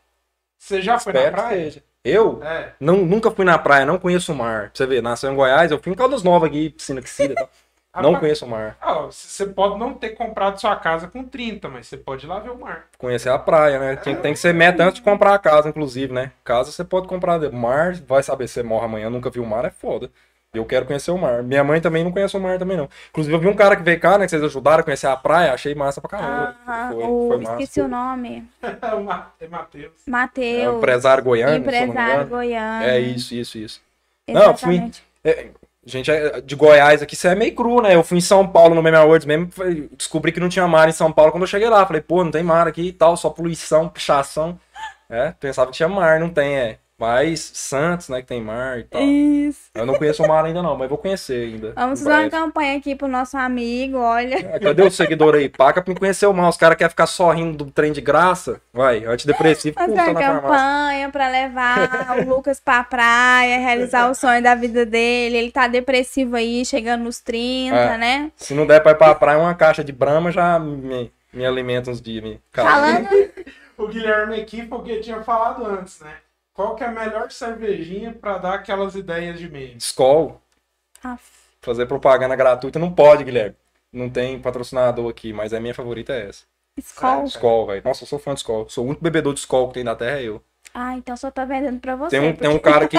Você 0.57 0.81
já 0.81 0.99
foi 0.99 1.13
na 1.13 1.19
Espero 1.19 1.35
que 1.35 1.41
praia? 1.41 1.63
seja. 1.63 1.83
Eu? 2.03 2.41
É. 2.43 2.73
Não, 2.79 2.97
nunca 3.05 3.29
fui 3.31 3.43
na 3.43 3.57
praia, 3.57 3.85
não 3.85 3.99
conheço 3.99 4.31
o 4.31 4.35
mar. 4.35 4.69
Pra 4.69 4.71
você 4.73 4.85
ver, 4.85 5.01
nasceu 5.03 5.31
em 5.31 5.35
Goiás, 5.35 5.71
eu 5.71 5.79
fui 5.81 5.91
em 5.91 5.95
Caldas 5.95 6.23
Novas 6.23 6.49
aqui, 6.49 6.69
piscina 6.69 6.99
aquecida 6.99 7.33
e 7.33 7.35
tal. 7.35 7.49
Não 8.01 8.15
conheço 8.15 8.45
o 8.45 8.49
mar. 8.49 8.77
ah, 8.81 9.07
Você 9.10 9.45
pode 9.45 9.77
não 9.79 9.93
ter 9.93 10.10
comprado 10.12 10.60
sua 10.60 10.75
casa 10.75 11.07
com 11.07 11.23
30, 11.23 11.67
mas 11.69 11.88
você 11.88 11.97
pode 11.97 12.25
ir 12.25 12.29
lá 12.29 12.39
ver 12.39 12.51
o 12.51 12.57
mar. 12.60 12.86
Conhecer 12.97 13.29
a 13.29 13.38
praia, 13.39 13.79
né? 13.79 13.95
Tem, 13.95 14.15
tem 14.15 14.33
que 14.33 14.39
ser 14.39 14.53
meta 14.53 14.83
antes 14.83 14.95
de 14.95 15.01
comprar 15.01 15.33
a 15.33 15.39
casa, 15.39 15.69
inclusive, 15.69 16.13
né? 16.13 16.31
Casa 16.43 16.71
você 16.71 16.83
pode 16.83 17.07
comprar. 17.07 17.39
Mar, 17.51 17.93
vai 18.07 18.21
saber 18.23 18.47
se 18.47 18.55
você 18.55 18.63
morre 18.63 18.86
amanhã, 18.86 19.10
nunca 19.10 19.29
viu 19.29 19.43
o 19.43 19.47
mar, 19.47 19.65
é 19.65 19.69
foda. 19.71 20.10
Eu 20.53 20.65
quero 20.65 20.86
conhecer 20.86 21.12
o 21.12 21.17
mar. 21.17 21.43
Minha 21.43 21.63
mãe 21.63 21.79
também 21.79 22.03
não 22.03 22.12
conhece 22.12 22.36
o 22.36 22.39
mar 22.39 22.57
também, 22.57 22.77
não. 22.77 22.89
Inclusive, 23.10 23.36
eu 23.36 23.39
vi 23.39 23.47
um 23.47 23.53
cara 23.55 23.75
que 23.75 23.83
veio 23.83 23.99
cá, 23.99 24.17
né? 24.17 24.25
Que 24.25 24.29
vocês 24.31 24.41
ajudaram 24.43 24.79
a 24.79 24.83
conhecer 24.83 25.05
a 25.05 25.15
praia, 25.15 25.53
achei 25.53 25.75
massa 25.75 25.99
pra 26.01 26.10
caramba. 26.10 26.55
Aham, 26.67 26.91
foi, 26.93 27.03
o- 27.03 27.27
foi 27.27 27.38
massa. 27.38 27.51
esqueci 27.51 27.81
o 27.81 27.88
nome. 27.88 28.49
É 28.62 28.88
o 28.95 29.03
Ma- 29.03 29.27
é 29.39 29.47
Matheus. 29.47 29.91
É 30.07 30.10
Matheus. 30.10 30.77
empresário 30.77 31.23
goiano, 31.23 31.51
não 31.51 31.57
empresário 31.60 32.27
goiano. 32.27 32.86
É 32.86 32.99
isso, 32.99 33.36
isso, 33.36 33.57
isso. 33.57 33.81
Não, 34.27 34.41
eu 34.43 34.57
fui- 34.57 34.75
Exatamente. 34.75 35.03
É, 35.23 35.47
gente, 35.88 36.12
é- 36.12 36.41
de 36.41 36.56
Goiás 36.56 37.02
aqui, 37.02 37.15
você 37.15 37.30
é 37.30 37.36
meio 37.36 37.56
cru, 37.56 37.82
né? 37.82 37.95
Eu 37.95 38.04
fui 38.04 38.17
em 38.17 38.21
São 38.21 38.47
Paulo 38.47 38.76
no 38.76 38.84
Meme 38.84 38.97
Awards 38.97 39.26
mesmo, 39.26 39.50
descobri 39.97 40.32
que 40.32 40.39
não 40.39 40.50
tinha 40.50 40.67
mar 40.67 40.89
em 40.89 40.91
São 40.91 41.12
Paulo 41.12 41.32
quando 41.32 41.43
eu 41.43 41.47
cheguei 41.47 41.69
lá. 41.69 41.86
Falei, 41.86 42.02
pô, 42.02 42.23
não 42.23 42.32
tem 42.32 42.43
mar 42.43 42.67
aqui 42.67 42.82
e 42.89 42.93
tal, 42.93 43.17
só 43.17 43.30
poluição, 43.30 43.89
pichação. 43.89 44.60
É, 45.10 45.32
pensava 45.39 45.71
que 45.71 45.78
tinha 45.78 45.89
mar, 45.89 46.19
não 46.19 46.30
tem, 46.30 46.56
é. 46.56 46.80
Mas 46.99 47.51
Santos, 47.53 48.10
né, 48.10 48.21
que 48.21 48.27
tem 48.27 48.41
mar 48.41 48.79
e 48.79 48.83
tal. 48.86 48.99
Isso. 49.01 49.69
Eu 49.75 49.86
não 49.86 49.93
conheço 49.95 50.23
o 50.23 50.27
mar 50.27 50.43
ainda 50.43 50.63
não, 50.63 50.75
mas 50.75 50.89
vou 50.89 50.97
conhecer 50.97 51.45
ainda. 51.47 51.73
Vamos 51.75 52.01
fazer 52.01 52.23
uma 52.23 52.29
campanha 52.29 52.75
aqui 52.75 52.95
pro 52.95 53.07
nosso 53.07 53.38
amigo, 53.38 53.97
olha. 53.99 54.36
É, 54.55 54.60
Cadê 54.60 54.81
o 54.81 54.89
seguidor 54.89 55.36
aí? 55.36 55.47
Paga 55.47 55.81
pra 55.81 55.93
me 55.93 55.99
conhecer 55.99 56.25
o 56.25 56.33
mar. 56.33 56.49
Os 56.49 56.57
caras 56.57 56.75
querem 56.75 56.89
ficar 56.89 57.05
só 57.05 57.29
rindo 57.31 57.65
do 57.65 57.71
trem 57.71 57.91
de 57.91 58.01
graça. 58.01 58.60
Vai, 58.73 59.05
antidepressivo 59.05 59.75
Fazer 59.75 59.91
custa 59.93 60.10
uma 60.10 60.13
na 60.13 60.19
farmácia. 60.25 60.49
campanha 60.49 61.10
pra 61.12 61.27
levar 61.29 62.17
o 62.19 62.25
Lucas 62.27 62.60
pra 62.60 62.83
praia, 62.83 63.60
realizar 63.60 64.10
o 64.10 64.15
sonho 64.15 64.41
da 64.41 64.55
vida 64.55 64.83
dele. 64.83 65.38
Ele 65.38 65.51
tá 65.51 65.67
depressivo 65.67 66.36
aí, 66.36 66.65
chegando 66.65 67.03
nos 67.03 67.19
30, 67.19 67.75
É. 67.75 67.97
né? 67.97 68.31
Se 68.36 68.55
não 68.55 68.65
der 68.65 68.81
pra 68.81 68.93
ir 68.93 68.95
pra 68.95 69.13
praia, 69.13 69.38
uma 69.38 69.53
caixa 69.53 69.83
de 69.83 69.91
brama 69.91 70.31
já 70.31 70.57
me, 70.57 71.12
me 71.31 71.45
alimenta 71.45 71.91
uns 71.91 72.01
dias. 72.01 72.23
Me... 72.23 72.41
Falando, 72.51 73.07
O 73.77 73.88
Guilherme 73.88 74.41
aqui, 74.41 74.63
porque 74.65 74.93
eu 74.93 75.01
tinha 75.01 75.21
falado 75.21 75.63
antes, 75.63 75.99
né? 75.99 76.12
Qual 76.57 76.73
que 76.73 76.83
é 76.83 76.87
a 76.87 76.91
melhor 76.91 77.29
cervejinha 77.29 78.13
pra 78.13 78.39
dar 78.39 78.55
aquelas 78.55 78.95
ideias 78.95 79.37
de 79.37 79.47
meme? 79.47 79.77
Skol. 79.77 80.41
Aff, 81.03 81.23
Fazer 81.61 81.85
propaganda 81.85 82.35
gratuita 82.35 82.79
não 82.79 82.91
pode, 82.91 83.23
Guilherme. 83.23 83.55
Não 83.93 84.09
tem 84.09 84.41
patrocinador 84.41 85.07
aqui, 85.07 85.31
mas 85.31 85.53
a 85.53 85.59
minha 85.59 85.75
favorita 85.75 86.13
é 86.13 86.29
essa. 86.29 86.45
Skol. 86.75 87.25
Skol, 87.25 87.67
velho. 87.67 87.83
Nossa, 87.85 88.05
eu 88.05 88.07
sou 88.07 88.17
fã 88.17 88.33
de 88.33 88.39
Skol. 88.39 88.67
Sou 88.69 88.85
o 88.85 88.87
único 88.87 89.03
bebedor 89.03 89.35
de 89.35 89.39
Skol 89.39 89.67
que 89.67 89.75
tem 89.75 89.83
na 89.83 89.95
Terra, 89.95 90.17
é 90.19 90.23
eu. 90.23 90.43
Ah, 90.79 90.95
então 90.95 91.17
só 91.17 91.31
tá 91.31 91.43
vendendo 91.43 91.79
pra 91.79 91.95
você. 91.95 92.19
Tem 92.19 92.29
um, 92.29 92.33
tem 92.35 92.47
um 92.49 92.53
porque- 92.59 92.69
cara 92.71 92.87
que. 92.87 92.97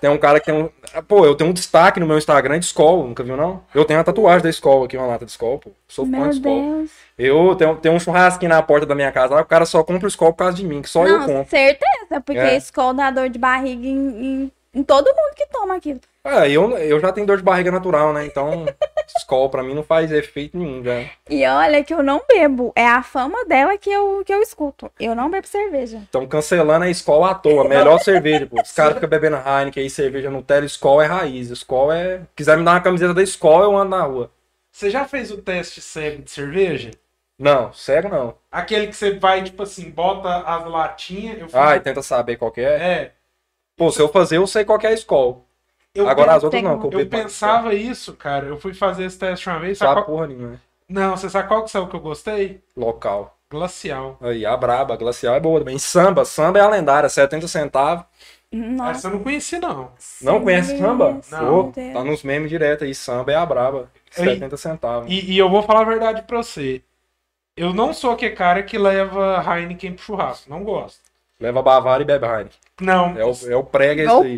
Tem 0.00 0.08
um 0.10 0.16
cara 0.16 0.40
que 0.40 0.46
tem 0.46 0.54
um. 0.54 0.70
Pô, 1.06 1.26
eu 1.26 1.34
tenho 1.34 1.50
um 1.50 1.52
destaque 1.52 2.00
no 2.00 2.06
meu 2.06 2.16
Instagram 2.16 2.58
de 2.58 2.64
Skol, 2.64 3.06
nunca 3.06 3.22
viu, 3.22 3.36
não? 3.36 3.62
Eu 3.74 3.84
tenho 3.84 3.98
uma 3.98 4.04
tatuagem 4.04 4.42
da 4.42 4.48
Skol 4.48 4.84
aqui, 4.84 4.96
uma 4.96 5.06
lata 5.06 5.26
de 5.26 5.30
Skol, 5.30 5.58
pô. 5.58 5.70
Sou 5.86 6.06
fã 6.06 6.30
de 6.30 6.36
Skol. 6.36 6.76
Deus. 6.78 6.90
Eu 7.18 7.54
tenho, 7.54 7.76
tenho 7.76 7.94
um 7.94 8.00
churrasquinho 8.00 8.48
na 8.48 8.62
porta 8.62 8.86
da 8.86 8.94
minha 8.94 9.12
casa 9.12 9.34
lá, 9.34 9.42
o 9.42 9.44
cara 9.44 9.66
só 9.66 9.84
compra 9.84 10.06
o 10.06 10.08
Skol 10.08 10.32
por 10.32 10.38
causa 10.38 10.56
de 10.56 10.64
mim, 10.64 10.80
que 10.80 10.88
só 10.88 11.06
eu 11.06 11.18
Não, 11.18 11.26
compro. 11.26 11.50
certeza, 11.50 12.20
porque 12.24 12.40
É. 12.40 12.56
Skol 12.56 12.94
dá 12.94 13.10
dor 13.10 13.28
de 13.28 13.38
barriga 13.38 13.86
em, 13.86 14.24
em- 14.44 14.52
em 14.74 14.82
todo 14.82 15.06
mundo 15.06 15.34
que 15.34 15.46
toma 15.46 15.74
aquilo. 15.76 16.00
É, 16.24 16.48
eu, 16.50 16.70
eu 16.78 17.00
já 17.00 17.12
tenho 17.12 17.26
dor 17.26 17.36
de 17.36 17.42
barriga 17.42 17.70
natural, 17.70 18.12
né? 18.12 18.24
Então, 18.24 18.64
Skol 19.18 19.50
pra 19.50 19.62
mim 19.62 19.74
não 19.74 19.82
faz 19.82 20.10
efeito 20.12 20.56
nenhum, 20.56 20.82
já. 20.82 21.04
E 21.28 21.44
olha 21.46 21.82
que 21.82 21.92
eu 21.92 22.02
não 22.02 22.22
bebo. 22.28 22.72
É 22.76 22.86
a 22.86 23.02
fama 23.02 23.44
dela 23.44 23.76
que 23.76 23.90
eu, 23.90 24.22
que 24.24 24.32
eu 24.32 24.40
escuto. 24.40 24.90
Eu 25.00 25.14
não 25.14 25.28
bebo 25.30 25.46
cerveja. 25.46 25.98
Estão 25.98 26.26
cancelando 26.26 26.84
a 26.84 26.90
Skol 26.90 27.24
à 27.24 27.34
toa. 27.34 27.68
Melhor 27.68 27.98
cerveja, 27.98 28.46
pô. 28.46 28.60
Os 28.62 28.72
caras 28.72 28.94
ficam 28.94 29.08
bebendo 29.08 29.36
Heineken 29.36 29.82
aí, 29.82 29.90
cerveja 29.90 30.30
Nutella. 30.30 30.64
Skol 30.66 31.02
é 31.02 31.06
raiz. 31.06 31.50
Skol 31.50 31.92
é. 31.92 32.22
Quiser 32.36 32.56
me 32.56 32.64
dar 32.64 32.72
uma 32.72 32.80
camiseta 32.80 33.12
da 33.12 33.22
Skol, 33.22 33.62
eu 33.62 33.76
ando 33.76 33.90
na 33.90 34.02
rua. 34.02 34.30
Você 34.70 34.88
já 34.90 35.04
fez 35.04 35.30
o 35.30 35.36
teste 35.42 35.80
cego 35.82 36.22
de 36.22 36.30
cerveja? 36.30 36.92
Não, 37.38 37.72
cego 37.72 38.08
não. 38.08 38.34
Aquele 38.50 38.86
que 38.86 38.94
você 38.94 39.18
vai, 39.18 39.42
tipo 39.42 39.64
assim, 39.64 39.90
bota 39.90 40.28
as 40.46 40.64
latinhas. 40.64 41.40
Eu 41.40 41.46
fiz 41.46 41.54
Ah, 41.54 41.76
e 41.76 41.80
tenta 41.80 42.00
saber 42.00 42.36
qual 42.36 42.52
que 42.52 42.60
é. 42.60 42.64
É. 42.74 43.12
Pô, 43.82 43.90
se 43.90 44.00
eu 44.00 44.08
fazer, 44.08 44.36
eu 44.36 44.46
sei 44.46 44.64
qual 44.64 44.78
que 44.78 44.86
é 44.86 44.90
a 44.90 44.94
Skol. 44.94 45.44
Eu, 45.92 46.08
Agora 46.08 46.34
as 46.36 46.44
outras 46.44 46.62
não, 46.62 46.88
eu, 46.92 47.04
pensava 47.08 47.74
isso, 47.74 48.12
cara. 48.12 48.46
Eu 48.46 48.56
fui 48.56 48.72
fazer 48.72 49.04
esse 49.06 49.18
teste 49.18 49.48
uma 49.48 49.58
vez. 49.58 49.76
Sabe 49.76 49.88
Sabe 49.88 50.06
qual... 50.06 50.16
porra 50.16 50.28
nenhuma. 50.28 50.50
né? 50.50 50.58
Não, 50.88 51.16
você 51.16 51.28
sabe 51.28 51.48
qual 51.48 51.64
que 51.64 51.70
saiu 51.70 51.88
que 51.88 51.96
eu 51.96 52.00
gostei? 52.00 52.60
Local. 52.76 53.36
Glacial. 53.50 54.16
Aí, 54.20 54.46
a 54.46 54.56
braba, 54.56 54.94
glacial 54.96 55.34
é 55.34 55.40
boa 55.40 55.58
também. 55.58 55.80
Samba, 55.80 56.24
samba 56.24 56.60
é 56.60 56.62
a 56.62 56.68
lendária, 56.68 57.08
70 57.08 57.48
centavos. 57.48 58.04
Nossa. 58.52 58.90
Essa 58.92 59.08
eu 59.08 59.12
não 59.14 59.22
conheci, 59.24 59.58
não. 59.58 59.90
Não 60.20 60.40
conhece 60.40 60.78
samba? 60.78 61.20
Não. 61.28 61.72
Pô, 61.72 61.72
tá 61.72 62.04
nos 62.04 62.22
memes 62.22 62.48
direto 62.50 62.84
aí. 62.84 62.94
Samba 62.94 63.32
é 63.32 63.34
a 63.34 63.44
braba. 63.44 63.90
70 64.12 64.56
centavos. 64.56 65.10
E, 65.10 65.32
e 65.32 65.36
eu 65.36 65.50
vou 65.50 65.64
falar 65.64 65.80
a 65.80 65.84
verdade 65.84 66.22
pra 66.22 66.36
você. 66.36 66.82
Eu 67.56 67.74
não 67.74 67.92
sou 67.92 68.12
aquele 68.12 68.36
cara 68.36 68.62
que 68.62 68.78
leva 68.78 69.42
Heineken 69.44 69.94
pro 69.94 70.04
churrasco. 70.04 70.48
Não 70.48 70.62
gosto. 70.62 71.00
Leva 71.42 71.62
Bavária 71.62 72.02
e 72.02 72.06
bebe 72.06 72.24
Heineken. 72.26 72.58
Não. 72.80 73.16
É 73.18 73.24
o, 73.24 73.32
é 73.50 73.56
o 73.56 73.64
prega 73.64 74.02
esse 74.02 74.12
aí. 74.22 74.36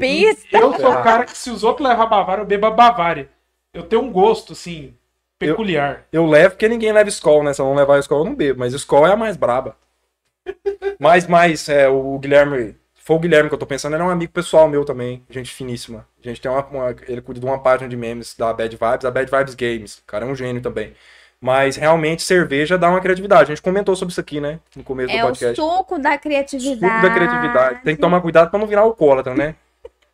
Eu 0.52 0.72
sou 0.80 0.90
o 0.90 1.02
cara 1.02 1.24
que 1.24 1.36
se 1.36 1.50
os 1.50 1.62
outros 1.62 1.86
levam 1.86 2.08
Bavária, 2.08 2.42
eu 2.42 2.46
bebo 2.46 2.66
a 2.66 2.70
Bavária. 2.70 3.28
Eu 3.72 3.82
tenho 3.82 4.02
um 4.02 4.10
gosto, 4.12 4.52
assim, 4.52 4.94
peculiar. 5.38 6.04
Eu 6.12 6.26
levo 6.26 6.50
porque 6.54 6.68
ninguém 6.68 6.92
leva 6.92 7.08
Skol, 7.08 7.42
né? 7.42 7.52
Se 7.52 7.60
eu 7.60 7.66
não 7.66 7.74
levar 7.74 7.98
Skol, 7.98 8.20
eu 8.20 8.24
não 8.24 8.34
bebo. 8.34 8.60
Mas 8.60 8.72
Skol 8.72 9.06
é 9.06 9.12
a 9.12 9.16
mais 9.16 9.36
braba. 9.36 9.76
Mas, 10.98 11.26
mas 11.26 11.68
é, 11.68 11.88
o 11.88 12.18
Guilherme 12.18 12.76
foi 12.94 13.16
o 13.16 13.18
Guilherme 13.18 13.48
que 13.50 13.54
eu 13.54 13.58
tô 13.58 13.66
pensando, 13.66 13.94
ele 13.94 14.02
é 14.02 14.06
um 14.06 14.10
amigo 14.10 14.32
pessoal 14.32 14.66
meu 14.68 14.84
também, 14.84 15.22
gente 15.28 15.50
finíssima. 15.52 16.06
A 16.24 16.28
gente 16.28 16.40
tem 16.40 16.50
uma, 16.50 16.64
uma- 16.66 16.96
ele 17.06 17.20
cuida 17.20 17.38
de 17.40 17.44
uma 17.46 17.58
página 17.58 17.88
de 17.88 17.96
memes 17.96 18.34
da 18.34 18.52
Bad 18.52 18.74
Vibes, 18.76 19.04
a 19.04 19.10
Bad 19.10 19.30
Vibes 19.30 19.54
Games. 19.54 19.98
O 19.98 20.04
cara 20.06 20.24
é 20.24 20.28
um 20.28 20.34
gênio 20.34 20.62
também. 20.62 20.94
Mas 21.44 21.76
realmente 21.76 22.22
cerveja 22.22 22.78
dá 22.78 22.88
uma 22.88 23.02
criatividade. 23.02 23.42
A 23.42 23.54
gente 23.54 23.60
comentou 23.60 23.94
sobre 23.94 24.12
isso 24.12 24.20
aqui, 24.20 24.40
né? 24.40 24.58
No 24.74 24.82
começo 24.82 25.12
É 25.12 25.18
do 25.18 25.24
o 25.24 25.26
podcast. 25.26 25.56
suco 25.60 25.98
da 25.98 26.12
Suco 26.12 26.22
criatividade. 26.22 27.02
da 27.02 27.10
criatividade. 27.14 27.80
Tem 27.84 27.94
que 27.94 28.00
tomar 28.00 28.22
cuidado 28.22 28.48
pra 28.48 28.58
não 28.58 28.66
virar 28.66 28.80
alcoólatra, 28.80 29.34
né? 29.34 29.54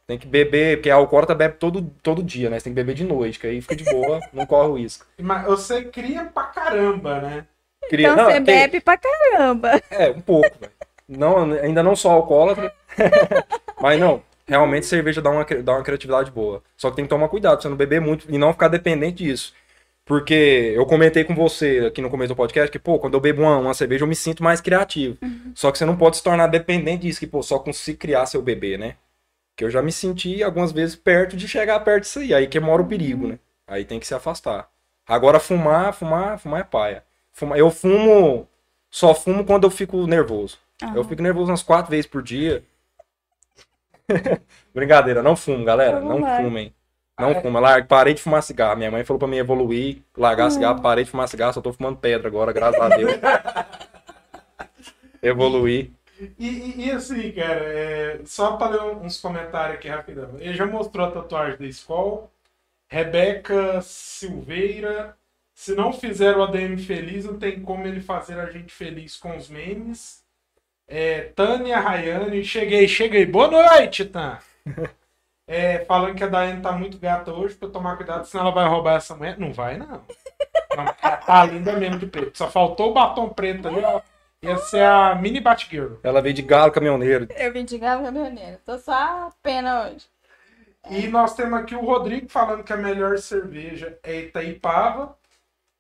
Tem 0.09 0.19
que 0.19 0.27
beber, 0.27 0.79
porque 0.79 0.91
a 0.91 0.97
alcoólatra 0.97 1.37
bebe 1.37 1.55
todo, 1.57 1.83
todo 2.03 2.21
dia, 2.21 2.51
né? 2.51 2.59
Você 2.59 2.65
tem 2.65 2.73
que 2.73 2.75
beber 2.75 2.97
de 2.97 3.05
noite, 3.05 3.39
que 3.39 3.47
aí 3.47 3.61
fica 3.61 3.77
de 3.77 3.85
boa, 3.85 4.19
não 4.35 4.45
corre 4.45 4.69
o 4.71 4.75
risco. 4.75 5.07
Mas 5.23 5.45
você 5.47 5.85
cria 5.85 6.25
pra 6.25 6.43
caramba, 6.47 7.21
né? 7.21 7.45
Queria... 7.89 8.09
Então 8.09 8.17
não, 8.17 8.25
você 8.25 8.33
tem- 8.41 8.43
bebe 8.43 8.81
pra 8.81 8.99
caramba. 8.99 9.81
É, 9.89 10.11
um 10.11 10.21
pouco, 10.21 10.51
velho. 10.61 10.73
Não, 11.09 11.53
ainda 11.53 11.81
não 11.81 11.95
sou 11.95 12.11
alcoólatra. 12.11 12.73
mas 13.81 14.01
não, 14.01 14.21
realmente 14.49 14.85
cerveja 14.85 15.23
dá 15.23 15.31
uma, 15.31 15.45
dá 15.45 15.75
uma 15.75 15.85
criatividade 15.85 16.29
boa. 16.33 16.61
Só 16.77 16.91
que 16.91 16.97
tem 16.97 17.05
que 17.05 17.09
tomar 17.09 17.29
cuidado 17.29 17.53
pra 17.53 17.63
você 17.63 17.69
não 17.69 17.77
beber 17.77 18.01
muito 18.01 18.27
e 18.29 18.37
não 18.37 18.53
ficar 18.53 18.67
dependente 18.67 19.23
disso. 19.23 19.55
Porque 20.11 20.73
eu 20.75 20.85
comentei 20.87 21.23
com 21.23 21.37
você 21.37 21.85
aqui 21.87 22.03
no 22.03 22.11
começo 22.11 22.31
do 22.35 22.37
podcast 22.37 22.69
que, 22.69 22.81
pô, 22.81 22.99
quando 22.99 23.15
eu 23.15 23.21
bebo 23.21 23.43
uma, 23.43 23.59
uma 23.59 23.75
cerveja 23.75 24.03
eu 24.03 24.09
me 24.09 24.17
sinto 24.17 24.43
mais 24.43 24.61
criativo. 24.61 25.17
Só 25.55 25.71
que 25.71 25.79
você 25.79 25.85
não 25.85 25.97
pode 25.97 26.17
se 26.17 26.23
tornar 26.25 26.49
dependente 26.49 27.03
disso, 27.03 27.21
que, 27.21 27.29
pô, 27.29 27.45
só 27.45 27.61
consigo 27.61 27.97
criar 27.97 28.27
seu 28.27 28.43
bebê, 28.43 28.77
né? 28.77 28.97
Que 29.55 29.63
eu 29.63 29.71
já 29.71 29.81
me 29.81 29.93
senti 29.93 30.43
algumas 30.43 30.73
vezes 30.73 30.97
perto 30.97 31.37
de 31.37 31.47
chegar 31.47 31.79
perto 31.85 32.03
disso 32.03 32.19
aí. 32.19 32.35
Aí 32.35 32.49
que 32.49 32.59
mora 32.59 32.83
o 32.83 32.89
perigo, 32.89 33.29
né? 33.29 33.39
Aí 33.69 33.85
tem 33.85 34.01
que 34.01 34.07
se 34.09 34.13
afastar. 34.13 34.69
Agora 35.07 35.39
fumar, 35.39 35.95
fumar, 35.95 36.41
fumar 36.41 36.61
é 36.63 36.65
paia. 36.65 37.05
Fuma- 37.33 37.57
eu 37.57 37.71
fumo, 37.71 38.49
só 38.91 39.15
fumo 39.15 39.45
quando 39.45 39.63
eu 39.63 39.71
fico 39.71 40.09
nervoso. 40.09 40.59
Eu 40.93 41.05
fico 41.05 41.23
nervoso 41.23 41.53
umas 41.53 41.63
quatro 41.63 41.89
vezes 41.89 42.07
por 42.07 42.21
dia. 42.21 42.65
Brincadeira, 44.75 45.23
não 45.23 45.37
fumo, 45.37 45.65
galera. 45.65 46.01
Não 46.01 46.21
Vai. 46.21 46.43
fumem. 46.43 46.75
Não 47.21 47.41
fuma. 47.41 47.61
Largue, 47.61 47.89
parei 47.89 48.15
de 48.15 48.23
fumar 48.23 48.43
cigarro. 48.43 48.77
Minha 48.77 48.91
mãe 48.91 49.05
falou 49.05 49.19
pra 49.19 49.29
mim 49.29 49.37
evoluir, 49.37 49.99
largar 50.17 50.51
cigarro, 50.51 50.81
parei 50.83 51.05
de 51.05 51.11
fumar 51.11 51.29
cigarro, 51.29 51.53
só 51.53 51.61
tô 51.61 51.73
fumando 51.73 51.99
pedra 51.99 52.29
agora, 52.29 52.53
graças 52.53 52.81
a 52.81 52.89
Deus. 52.89 53.13
Evoluir. 55.23 55.91
E, 56.39 56.49
e- 56.49 56.87
e 56.87 56.91
assim, 56.91 57.33
cara, 57.33 57.65
é, 57.65 58.21
só 58.25 58.57
pra 58.57 58.69
ler 58.69 58.83
uns 58.83 59.21
comentários 59.21 59.77
aqui 59.77 59.89
rapidão. 59.89 60.37
Ele 60.39 60.55
já 60.55 60.67
mostrou 60.67 61.07
a 61.07 61.11
tatuagem 61.11 61.59
da 61.59 61.67
Skol. 61.67 62.31
Rebeca 62.89 63.81
Silveira. 63.83 65.17
Se 65.55 65.75
não 65.75 65.93
fizer 65.93 66.37
o 66.37 66.43
ADM 66.43 66.77
feliz, 66.79 67.25
não 67.25 67.39
tem 67.39 67.61
como 67.61 67.87
ele 67.87 68.01
fazer 68.01 68.39
a 68.41 68.51
gente 68.51 68.73
feliz 68.73 69.17
com 69.17 69.37
os 69.37 69.49
memes. 69.49 70.23
É, 70.89 71.21
Tânia 71.37 71.79
Rayane, 71.79 72.43
cheguei, 72.45 72.89
cheguei. 72.89 73.25
Boa 73.27 73.49
noite, 73.49 74.05
Tan. 74.05 74.39
É, 75.53 75.85
falando 75.85 76.15
que 76.15 76.23
a 76.23 76.29
Daiane 76.29 76.63
tá 76.63 76.71
muito 76.71 76.97
gata 76.97 77.33
hoje, 77.33 77.57
pra 77.57 77.67
eu 77.67 77.73
tomar 77.73 77.97
cuidado, 77.97 78.25
senão 78.25 78.45
ela 78.45 78.55
vai 78.55 78.69
roubar 78.69 78.99
essa 78.99 79.17
mulher. 79.17 79.37
Não 79.37 79.53
vai, 79.53 79.77
não. 79.77 80.05
não 80.77 80.85
ela 81.03 81.17
tá 81.17 81.45
linda 81.45 81.73
mesmo 81.73 81.99
de 81.99 82.07
preto. 82.07 82.39
Só 82.39 82.49
faltou 82.49 82.91
o 82.91 82.95
batom 82.95 83.31
preto 83.31 83.67
ali, 83.67 83.83
ó. 83.85 84.01
Ia 84.43 84.57
ser 84.59 84.85
a 84.85 85.17
mini 85.17 85.41
Batgirl. 85.41 85.97
Ela 86.05 86.23
veio 86.23 86.37
de 86.37 86.43
galo 86.43 86.71
caminhoneiro. 86.71 87.27
Eu 87.37 87.53
vim 87.53 87.65
de 87.65 87.77
Galo 87.79 88.05
Caminhoneiro. 88.05 88.59
Tô 88.65 88.79
só 88.79 88.93
a 88.93 89.33
pena 89.43 89.89
hoje. 89.89 90.07
E 90.89 91.09
nós 91.09 91.35
temos 91.35 91.59
aqui 91.59 91.75
o 91.75 91.85
Rodrigo 91.85 92.29
falando 92.29 92.63
que 92.63 92.73
a 92.73 92.77
melhor 92.77 93.19
cerveja 93.19 93.99
é 94.05 94.21
Itaipava, 94.21 95.19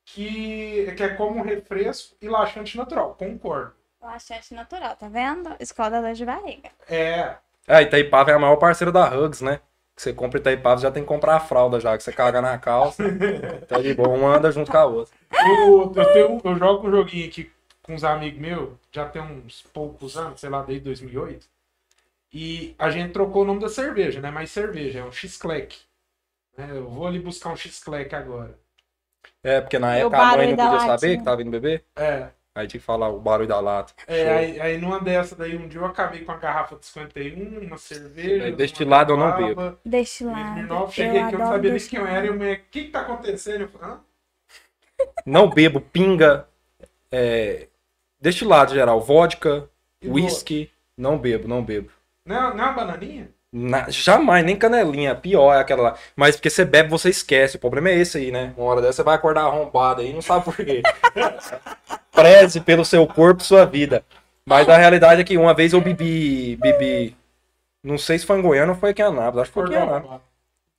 que, 0.05 0.93
que 0.97 1.03
é 1.05 1.11
como 1.11 1.39
um 1.39 1.43
refresco 1.43 2.17
e 2.21 2.29
laxante 2.29 2.77
natural. 2.77 3.15
Concordo. 3.15 3.73
Laxante 4.03 4.53
natural, 4.53 4.97
tá 4.97 5.09
vendo? 5.09 5.55
Escola 5.61 5.91
da 5.91 6.01
dor 6.01 6.13
de 6.13 6.27
barriga. 6.27 6.71
É. 6.89 7.37
É, 7.71 7.83
Itaipava 7.83 8.31
é 8.31 8.35
a 8.35 8.39
maior 8.39 8.57
parceira 8.57 8.91
da 8.93 9.09
Hugs, 9.15 9.41
né? 9.41 9.61
Que 9.95 10.03
você 10.03 10.13
compra 10.13 10.39
Itaipava, 10.41 10.81
já 10.81 10.91
tem 10.91 11.03
que 11.03 11.09
comprar 11.09 11.37
a 11.37 11.41
fralda 11.41 11.79
já, 11.79 11.97
que 11.97 12.03
você 12.03 12.13
caga 12.13 12.41
na 12.41 12.59
calça. 12.59 13.03
Tá 13.69 13.81
de 13.81 13.95
boa, 13.95 14.09
uma 14.09 14.37
anda 14.37 14.51
junto 14.51 14.71
com 14.71 14.77
a 14.79 14.85
outra. 14.85 15.15
O- 15.33 15.93
eu, 15.95 16.13
tenho, 16.13 16.41
eu 16.43 16.57
jogo 16.57 16.89
um 16.89 16.91
joguinho 16.91 17.29
aqui 17.29 17.51
com 17.83 17.95
uns 17.95 18.03
amigos 18.05 18.41
meus, 18.41 18.71
já 18.93 19.07
tem 19.09 19.23
uns 19.23 19.63
poucos 19.73 20.17
anos, 20.17 20.41
sei 20.41 20.51
lá, 20.51 20.63
desde 20.63 20.85
2008. 20.85 21.47
E 22.33 22.75
a 22.79 22.91
gente 22.91 23.13
trocou 23.13 23.43
o 23.43 23.45
nome 23.45 23.61
da 23.61 23.69
cerveja, 23.69 24.21
né? 24.21 24.31
Mais 24.31 24.51
cerveja, 24.51 25.01
é 25.01 25.05
um 25.05 25.13
X-Clec. 25.13 25.77
Né? 26.57 26.69
Eu 26.71 26.89
vou 26.89 27.07
ali 27.07 27.19
buscar 27.19 27.51
um 27.51 27.57
X-Clec 27.57 28.15
agora. 28.15 28.57
É, 29.43 29.61
porque 29.61 29.79
na 29.79 29.97
época 29.97 30.17
a 30.19 30.37
mãe 30.37 30.49
não 30.49 30.57
podia 30.57 30.71
latinha. 30.73 30.99
saber 30.99 31.19
que 31.19 31.25
tava 31.25 31.43
indo 31.43 31.51
beber. 31.51 31.85
É. 31.97 32.29
Aí 32.55 32.67
tinha 32.67 32.81
que 32.81 32.87
falar 32.87 33.09
o 33.09 33.21
barulho 33.21 33.49
da 33.49 33.61
lata. 33.61 33.93
É, 34.09 34.29
aí, 34.33 34.61
aí 34.61 34.79
numa 34.79 35.01
dessa 35.01 35.37
daí, 35.37 35.57
um 35.57 35.69
dia 35.69 35.81
eu 35.81 35.85
acabei 35.85 36.25
com 36.25 36.33
a 36.33 36.37
garrafa 36.37 36.75
de 36.77 36.85
51, 36.87 37.61
uma 37.61 37.79
cerveja. 37.79 38.49
É, 38.49 38.51
destilado 38.51 39.13
eu 39.13 39.17
não 39.17 39.37
bebo. 39.37 39.79
Destilado. 39.85 40.59
Smirnoff, 40.59 40.95
cheguei 40.95 41.21
aqui, 41.21 41.35
eu 41.35 41.39
não 41.39 41.47
sabia 41.47 41.71
nem 41.71 41.81
quem 41.81 41.99
eu 42.01 42.07
era. 42.07 42.27
E 42.27 42.31
o 42.31 42.35
o 42.35 42.57
que 42.71 42.85
que 42.85 42.91
tá 42.91 43.01
acontecendo? 43.03 43.63
Eu 43.63 43.69
falei, 43.69 43.89
hã? 43.95 44.01
Não 45.25 45.49
bebo 45.49 45.81
pinga, 45.81 46.49
é, 47.13 47.69
destilado 48.21 48.75
geral, 48.75 49.01
vodka, 49.01 49.69
E 50.03 50.09
whisky. 50.09 50.71
Não 50.99 51.17
bebo, 51.17 51.47
não 51.47 51.63
bebo. 51.63 51.91
Não, 52.27 52.37
é- 52.51 52.55
não 52.55 52.65
é 52.65 52.67
uma 52.67 52.73
bananinha? 52.73 53.31
Na- 53.53 53.91
jamais, 53.91 54.45
nem 54.45 54.57
canelinha. 54.57 55.15
Pior 55.15 55.55
é 55.55 55.61
aquela 55.61 55.83
lá. 55.83 55.99
Mas 56.15 56.37
porque 56.37 56.51
você 56.51 56.65
bebe, 56.65 56.89
você 56.89 57.09
esquece. 57.11 57.57
O 57.57 57.61
problema 57.61 57.89
é 57.91 57.95
esse 57.97 58.19
aí, 58.19 58.31
né? 58.31 58.53
Uma 58.57 58.67
hora 58.67 58.81
dessa 58.81 58.95
você 58.97 59.03
vai 59.03 59.15
acordar 59.17 59.43
arrombado 59.43 60.01
aí, 60.03 60.13
não 60.13 60.23
sabe 60.23 60.45
por 60.45 60.57
quê. 60.57 60.83
Preze 62.21 62.61
pelo 62.61 62.85
seu 62.85 63.07
corpo 63.07 63.43
sua 63.43 63.65
vida. 63.65 64.05
Mas 64.47 64.69
a 64.69 64.77
realidade 64.77 65.21
é 65.21 65.25
que 65.25 65.37
uma 65.37 65.55
vez 65.55 65.73
eu 65.73 65.81
bebi. 65.81 66.57
bebi 66.57 67.17
não 67.83 67.97
sei 67.97 68.19
se 68.19 68.27
foi 68.27 68.39
em 68.39 68.43
Goiânia 68.43 68.75
ou 68.75 68.79
foi 68.79 68.91
aqui 68.91 69.01
em 69.01 69.07
Anápolis. 69.07 69.43
Acho 69.43 69.51
que 69.51 69.55
foi 69.55 69.65
aqui 69.65 69.75
em 69.75 69.79
Anápolis. 69.79 70.21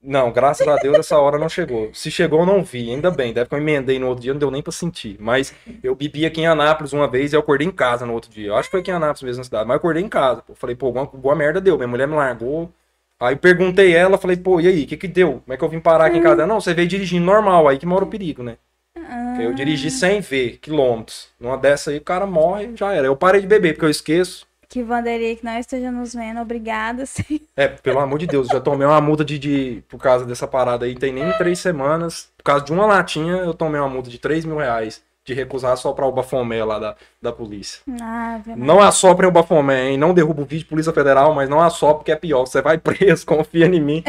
Não, 0.04 0.32
graças 0.32 0.68
a 0.68 0.76
Deus 0.78 0.98
essa 0.98 1.18
hora 1.18 1.38
não 1.38 1.48
chegou. 1.48 1.92
Se 1.94 2.10
chegou, 2.10 2.40
eu 2.40 2.46
não 2.46 2.64
vi. 2.64 2.90
Ainda 2.90 3.12
bem, 3.12 3.34
deve 3.34 3.50
que 3.50 3.56
eu 3.56 3.60
emendei 3.60 4.00
no 4.00 4.08
outro 4.08 4.24
dia, 4.24 4.34
não 4.34 4.40
deu 4.40 4.50
nem 4.50 4.62
pra 4.62 4.72
sentir. 4.72 5.16
Mas 5.20 5.54
eu 5.84 5.94
bebi 5.96 6.26
aqui 6.26 6.42
em 6.42 6.48
Anápolis 6.48 6.94
uma 6.94 7.08
vez 7.08 7.34
e 7.34 7.36
eu 7.36 7.40
acordei 7.40 7.68
em 7.68 7.72
casa 7.72 8.06
no 8.06 8.14
outro 8.14 8.32
dia. 8.32 8.48
Eu 8.48 8.56
acho 8.56 8.68
que 8.68 8.72
foi 8.72 8.80
aqui 8.82 8.92
em 8.92 8.96
Anápolis 8.96 9.22
mesmo 9.22 9.40
na 9.40 9.44
cidade, 9.44 9.68
mas 9.68 9.76
eu 9.76 9.78
acordei 9.78 10.04
em 10.04 10.10
casa. 10.10 10.42
Pô. 10.42 10.56
Falei, 10.56 10.76
pô, 10.76 10.88
alguma 10.88 11.06
boa 11.06 11.36
merda 11.36 11.62
deu. 11.62 11.76
Minha 11.78 11.88
mulher 11.88 12.08
me 12.08 12.16
largou. 12.16 12.72
Aí 13.20 13.36
perguntei 13.36 13.94
ela, 13.96 14.18
falei, 14.18 14.38
pô, 14.38 14.60
e 14.60 14.68
aí, 14.68 14.84
o 14.84 14.88
que 14.88 14.98
que 14.98 15.08
deu? 15.08 15.42
Como 15.44 15.54
é 15.54 15.58
que 15.58 15.64
eu 15.64 15.70
vim 15.70 15.80
parar 15.80 16.06
aqui 16.06 16.18
em 16.18 16.24
casa? 16.24 16.42
Ela, 16.42 16.48
Não, 16.48 16.60
você 16.60 16.74
veio 16.74 16.88
dirigindo 16.88 17.24
normal, 17.24 17.68
aí 17.68 17.78
que 17.78 17.86
mora 17.86 18.04
o 18.04 18.08
perigo, 18.08 18.42
né? 18.42 18.58
Porque 18.94 19.44
Eu 19.44 19.54
dirigi 19.54 19.90
sem 19.90 20.22
ver, 20.22 20.58
quilômetros. 20.58 21.30
Numa 21.40 21.58
dessa 21.58 21.92
aí 21.92 21.98
o 21.98 22.02
cara 22.02 22.26
morre, 22.26 22.72
já 22.76 22.94
era. 22.94 23.08
Eu 23.08 23.16
parei 23.16 23.42
de 23.42 23.48
beber, 23.48 23.74
porque 23.74 23.86
eu 23.86 23.90
esqueço. 23.90 24.48
Que 24.68 24.82
Vanderia 24.84 25.36
que 25.36 25.44
não 25.44 25.58
esteja 25.58 25.92
nos 25.92 26.14
vendo, 26.14 26.40
obrigada. 26.40 27.06
sim. 27.06 27.42
É, 27.58 27.68
pelo 27.68 28.00
amor 28.00 28.20
de 28.20 28.28
Deus, 28.28 28.48
eu 28.48 28.56
já 28.56 28.62
tomei 28.62 28.88
uma 28.88 29.02
multa 29.02 29.26
de, 29.26 29.38
de. 29.38 29.84
Por 29.90 30.00
causa 30.00 30.26
dessa 30.26 30.48
parada 30.48 30.86
aí, 30.86 30.96
tem 30.96 31.12
nem 31.12 31.30
três 31.34 31.60
semanas. 31.60 32.30
Por 32.38 32.44
causa 32.44 32.64
de 32.64 32.72
uma 32.72 32.86
latinha, 32.86 33.34
eu 33.34 33.54
tomei 33.54 33.82
uma 33.82 33.90
multa 33.90 34.10
de 34.10 34.18
3 34.18 34.46
mil 34.46 34.58
reais 34.58 35.04
de 35.24 35.34
recusar 35.34 35.78
soprar 35.78 36.08
o 36.08 36.12
bafomé 36.12 36.64
lá 36.64 36.80
da, 36.80 36.96
da 37.22 37.32
polícia. 37.32 37.82
Maria. 37.86 38.56
Não 38.56 38.80
assoprem 38.82 39.30
o 39.30 39.32
bafomé, 39.32 39.90
hein? 39.90 39.98
Não 39.98 40.14
derruba 40.14 40.42
o 40.42 40.46
vídeo 40.46 40.64
de 40.64 40.70
Polícia 40.70 40.92
Federal, 40.92 41.34
mas 41.36 41.50
não 41.50 41.62
assopre 41.62 41.98
porque 41.98 42.12
é 42.12 42.16
pior. 42.16 42.46
Você 42.46 42.62
vai 42.62 42.78
preso, 42.80 43.26
confia 43.26 43.68
em 43.68 43.80
mim. 43.80 44.04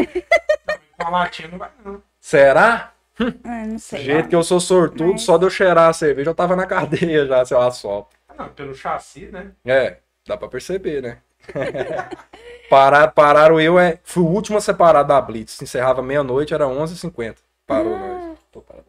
Com 0.98 1.06
a 1.06 1.10
latinha 1.10 1.48
não 1.48 1.58
vai, 1.58 1.70
não. 1.84 2.02
Será? 2.20 2.92
Ah, 3.44 3.64
não 3.66 3.74
Do 3.74 3.78
sei. 3.80 4.02
jeito 4.04 4.28
que 4.28 4.34
eu 4.36 4.42
sou 4.42 4.60
sortudo, 4.60 5.12
Mas- 5.12 5.22
só 5.22 5.36
de 5.38 5.44
eu 5.46 5.50
cheirar 5.50 5.88
a 5.88 5.92
cerveja, 5.92 6.30
eu 6.30 6.34
tava 6.34 6.54
na 6.56 6.66
cadeia 6.66 7.26
já, 7.26 7.44
se 7.44 7.54
eu 7.54 7.60
assopro. 7.60 8.16
Ah, 8.28 8.34
não, 8.44 8.48
pelo 8.50 8.74
chassi, 8.74 9.26
né? 9.26 9.52
É, 9.64 9.98
dá 10.26 10.36
pra 10.36 10.48
perceber, 10.48 11.02
né? 11.02 11.18
Parar, 12.70 13.08
pararam 13.12 13.60
eu, 13.60 13.78
é, 13.78 13.98
fui 14.02 14.22
o 14.22 14.26
último 14.26 14.56
a 14.56 14.60
separar 14.60 15.02
da 15.02 15.20
Blitz. 15.20 15.60
Encerrava 15.60 16.00
meia-noite, 16.02 16.54
era 16.54 16.64
11h50. 16.66 17.36
Parou 17.66 17.98
nós. 17.98 18.38
Tô 18.50 18.60
parado. 18.62 18.86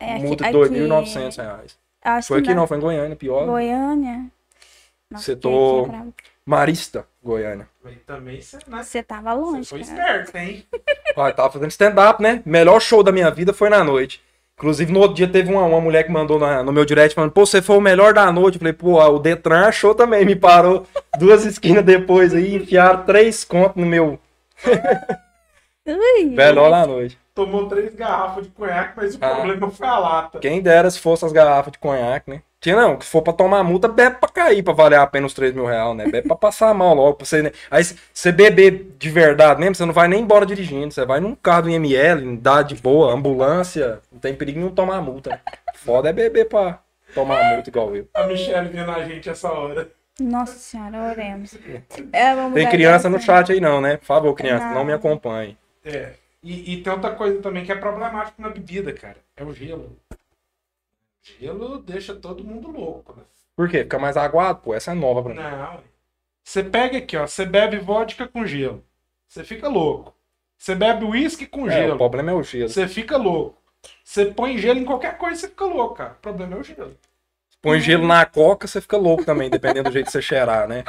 É, 0.00 0.14
aqui- 0.14 0.22
Multa 0.24 0.44
de 0.44 0.50
aqui- 0.50 0.58
2.900 0.88 1.36
reais. 1.36 1.78
Acho 2.02 2.28
Foi 2.28 2.40
que 2.42 2.48
aqui 2.48 2.56
não, 2.56 2.66
foi 2.66 2.78
em 2.78 2.80
Goiânia, 2.80 3.16
pior. 3.16 3.44
Goiânia. 3.44 4.26
Nossa, 5.10 5.24
Setor- 5.24 5.84
que- 5.84 5.90
que 5.90 5.96
bravo. 5.96 6.14
Marista, 6.48 7.04
Goiânia. 7.22 7.68
Também 8.06 8.40
você, 8.40 8.56
né? 8.66 8.82
Você 8.82 9.02
tava 9.02 9.34
Você 9.34 9.40
longe. 9.40 9.68
foi 9.68 9.84
cara. 9.84 10.22
esperto, 10.22 10.38
hein? 10.38 10.64
Ah, 11.14 11.28
eu 11.28 11.34
tava 11.34 11.50
fazendo 11.52 11.70
stand-up, 11.70 12.22
né? 12.22 12.42
Melhor 12.46 12.80
show 12.80 13.02
da 13.02 13.12
minha 13.12 13.30
vida 13.30 13.52
foi 13.52 13.68
na 13.68 13.84
noite. 13.84 14.22
Inclusive, 14.56 14.90
no 14.90 15.00
outro 15.00 15.14
dia 15.14 15.28
teve 15.28 15.50
uma, 15.52 15.62
uma 15.64 15.78
mulher 15.80 16.04
que 16.04 16.10
mandou 16.10 16.38
na- 16.38 16.62
no 16.62 16.72
meu 16.72 16.86
direct 16.86 17.14
falando, 17.14 17.32
pô, 17.32 17.44
você 17.44 17.60
foi 17.60 17.76
o 17.76 17.82
melhor 17.82 18.14
da 18.14 18.32
noite. 18.32 18.54
Eu 18.54 18.60
falei, 18.60 18.72
pô, 18.72 18.98
o 18.98 19.18
Detran 19.18 19.66
achou 19.66 19.94
também, 19.94 20.24
me 20.24 20.34
parou 20.34 20.86
duas 21.18 21.44
esquinas 21.44 21.84
depois 21.84 22.32
aí, 22.32 22.54
enfiaram 22.56 23.04
três 23.04 23.44
contos 23.44 23.76
no 23.76 23.84
meu 23.86 24.18
Ui, 25.86 26.24
melhor 26.24 26.70
da 26.70 26.86
noite. 26.86 27.18
Tomou 27.38 27.68
três 27.68 27.94
garrafas 27.94 28.46
de 28.46 28.50
conhaque, 28.50 28.94
mas 28.96 29.14
o 29.14 29.18
Ah. 29.20 29.28
problema 29.36 29.70
foi 29.70 29.86
a 29.86 29.96
lata. 29.96 30.40
Quem 30.40 30.60
dera 30.60 30.90
se 30.90 30.98
fosse 30.98 31.24
as 31.24 31.30
garrafas 31.30 31.70
de 31.70 31.78
conhaque, 31.78 32.28
né? 32.28 32.42
Tinha 32.60 32.74
não, 32.74 32.96
que 32.96 33.04
se 33.04 33.10
for 33.12 33.22
pra 33.22 33.32
tomar 33.32 33.62
multa, 33.62 33.86
bebe 33.86 34.16
pra 34.18 34.28
cair, 34.28 34.60
pra 34.64 34.72
valer 34.72 34.98
a 34.98 35.06
pena 35.06 35.24
os 35.24 35.32
3 35.34 35.54
mil 35.54 35.64
reais, 35.64 35.96
né? 35.96 36.06
Bebe 36.08 36.26
pra 36.26 36.34
passar 36.36 36.74
mal 36.74 36.92
logo. 36.96 37.14
Pra 37.14 37.24
você, 37.24 37.40
né? 37.40 37.52
Aí 37.70 37.84
se 37.84 37.96
você 38.12 38.32
beber 38.32 38.92
de 38.98 39.08
verdade 39.08 39.60
mesmo, 39.60 39.76
você 39.76 39.84
não 39.84 39.92
vai 39.92 40.08
nem 40.08 40.20
embora 40.20 40.44
dirigindo. 40.44 40.92
Você 40.92 41.06
vai 41.06 41.20
num 41.20 41.36
carro 41.36 41.62
do 41.62 41.70
IML, 41.70 42.36
dá 42.38 42.60
de 42.60 42.74
boa, 42.74 43.14
ambulância, 43.14 44.00
não 44.10 44.18
tem 44.18 44.34
perigo 44.34 44.58
nenhum 44.58 44.72
tomar 44.74 45.00
multa. 45.00 45.30
né? 45.30 45.40
Foda 45.76 46.08
é 46.08 46.12
beber 46.12 46.48
pra 46.48 46.80
tomar 47.14 47.40
multa 47.54 47.70
igual 47.70 47.94
eu. 47.94 48.08
A 48.12 48.26
Michelle 48.26 48.68
vendo 48.68 48.90
a 48.90 49.04
gente 49.04 49.30
essa 49.30 49.48
hora. 49.52 49.88
Nossa 50.20 50.58
senhora, 50.58 51.10
oremos. 51.10 51.56
É, 52.12 52.34
vamos 52.34 52.54
Tem 52.54 52.68
criança 52.68 53.08
no 53.08 53.20
chat 53.20 53.52
aí 53.52 53.60
não, 53.60 53.80
né? 53.80 53.96
Por 53.98 54.06
favor, 54.06 54.34
criança, 54.34 54.66
não, 54.66 54.74
Não. 54.74 54.84
me 54.84 54.92
acompanhe. 54.92 55.56
É. 55.84 56.10
E, 56.42 56.74
e 56.74 56.82
tem 56.82 56.92
outra 56.92 57.14
coisa 57.14 57.40
também 57.42 57.64
que 57.64 57.72
é 57.72 57.76
problemático 57.76 58.40
na 58.40 58.48
bebida, 58.48 58.92
cara. 58.92 59.16
É 59.36 59.42
o 59.44 59.52
gelo. 59.52 59.96
Gelo 61.22 61.78
deixa 61.82 62.14
todo 62.14 62.44
mundo 62.44 62.70
louco, 62.70 63.14
né? 63.16 63.22
Por 63.56 63.68
quê? 63.68 63.78
Fica 63.82 63.98
mais 63.98 64.16
aguado? 64.16 64.60
Pô, 64.60 64.74
essa 64.74 64.92
é 64.92 64.94
nova 64.94 65.22
pra 65.22 65.34
mim. 65.34 65.40
Não. 65.40 65.80
Você 66.44 66.62
pega 66.62 66.98
aqui, 66.98 67.16
ó. 67.16 67.26
Você 67.26 67.44
bebe 67.44 67.78
vodka 67.78 68.26
com 68.28 68.46
gelo. 68.46 68.84
Você 69.26 69.42
fica 69.44 69.68
louco. 69.68 70.14
Você 70.56 70.74
bebe 70.74 71.04
uísque 71.04 71.46
com 71.46 71.68
É, 71.68 71.72
gelo. 71.72 71.94
o 71.94 71.98
problema 71.98 72.30
é 72.30 72.34
o 72.34 72.42
gelo. 72.42 72.68
Você 72.68 72.86
fica 72.88 73.16
louco. 73.16 73.58
Você 74.02 74.26
põe 74.26 74.58
gelo 74.58 74.78
em 74.78 74.84
qualquer 74.84 75.18
coisa, 75.18 75.40
você 75.40 75.48
fica 75.48 75.64
louco, 75.66 75.94
cara. 75.96 76.12
O 76.12 76.22
problema 76.22 76.56
é 76.56 76.58
o 76.58 76.62
gelo. 76.64 76.96
Põe 77.60 77.80
gelo 77.80 78.06
na 78.06 78.24
coca, 78.24 78.66
você 78.66 78.80
fica 78.80 78.96
louco 78.96 79.24
também, 79.24 79.50
dependendo 79.50 79.90
do 79.90 79.92
jeito 79.92 80.06
que 80.06 80.12
você 80.12 80.22
cheirar, 80.22 80.68
né? 80.68 80.84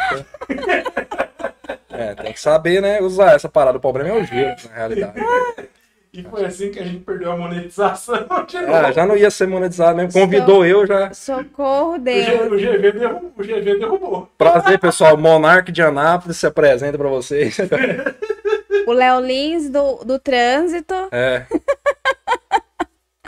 É, 1.99 2.15
tem 2.15 2.33
que 2.33 2.39
saber, 2.41 2.81
né? 2.81 3.01
Usar 3.01 3.33
essa 3.35 3.49
parada. 3.49 3.77
O 3.77 3.81
problema 3.81 4.09
é 4.09 4.13
o 4.21 4.23
gelo, 4.25 4.55
na 4.69 4.75
realidade. 4.75 5.19
E 6.11 6.23
foi 6.23 6.43
assim 6.43 6.71
que 6.71 6.79
a 6.79 6.83
gente 6.83 7.01
perdeu 7.01 7.31
a 7.31 7.37
monetização 7.37 8.15
de 8.47 8.59
novo. 8.59 8.73
Ah, 8.73 8.91
já 8.91 9.05
não 9.05 9.15
ia 9.15 9.29
ser 9.29 9.47
monetizado 9.47 9.95
mesmo. 9.95 10.19
Convidou 10.19 10.65
eu 10.65 10.83
já. 10.87 11.13
Socorro, 11.13 11.91
O, 11.91 11.97
G- 11.97 11.99
Deus. 11.99 12.51
o 12.51 12.55
GV 12.55 12.91
derrubou. 12.93 13.31
O 13.37 13.43
GV 13.43 13.61
derrubou. 13.79 14.29
Prazer, 14.35 14.79
pessoal. 14.79 15.15
Monarque 15.15 15.71
de 15.71 15.83
Anápolis 15.83 16.37
se 16.37 16.47
apresenta 16.47 16.97
pra 16.97 17.09
vocês. 17.09 17.55
O 18.87 18.91
Léo 18.93 19.19
Lins 19.19 19.69
do, 19.69 19.97
do 20.03 20.17
trânsito. 20.17 20.95
É. 21.11 21.43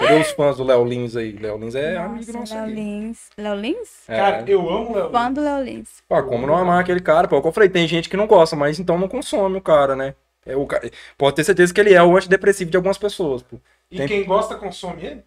Cadê 0.01 0.19
os 0.19 0.31
fãs 0.31 0.57
do 0.57 0.63
Léo 0.63 0.83
Lins 0.85 1.15
aí? 1.15 1.31
Léo 1.33 1.57
Lins 1.57 1.75
é 1.75 1.97
amigo 1.97 2.17
Nossa, 2.33 2.37
nosso 2.39 2.53
Léo 2.55 2.63
aqui. 2.63 2.73
Lins. 2.73 3.29
Léo 3.37 3.55
Lins? 3.55 4.09
É. 4.09 4.15
Cara, 4.17 4.43
eu 4.47 4.69
amo 4.69 4.91
o 4.91 4.95
Léo. 4.95 5.11
Fã 5.11 5.31
do 5.31 5.41
Léo 5.41 5.63
Lins. 5.63 5.89
Pô, 6.07 6.23
como 6.23 6.47
não 6.47 6.57
amar 6.57 6.81
aquele 6.81 6.99
cara? 6.99 7.27
Pô, 7.27 7.37
o 7.37 7.41
que 7.41 7.47
eu 7.47 7.51
falei, 7.51 7.69
tem 7.69 7.87
gente 7.87 8.09
que 8.09 8.17
não 8.17 8.27
gosta, 8.27 8.55
mas 8.55 8.79
então 8.79 8.97
não 8.97 9.07
consome 9.07 9.57
o 9.57 9.61
cara, 9.61 9.95
né? 9.95 10.15
É 10.45 10.55
o 10.55 10.65
ca- 10.65 10.81
Pode 11.17 11.35
ter 11.35 11.43
certeza 11.43 11.73
que 11.73 11.79
ele 11.79 11.93
é 11.93 12.01
o 12.01 12.15
antidepressivo 12.17 12.71
de 12.71 12.77
algumas 12.77 12.97
pessoas. 12.97 13.43
Pô, 13.43 13.57
E 13.91 13.97
Tem- 13.97 14.07
quem 14.07 14.23
gosta 14.25 14.55
consome 14.55 15.05
ele? 15.05 15.23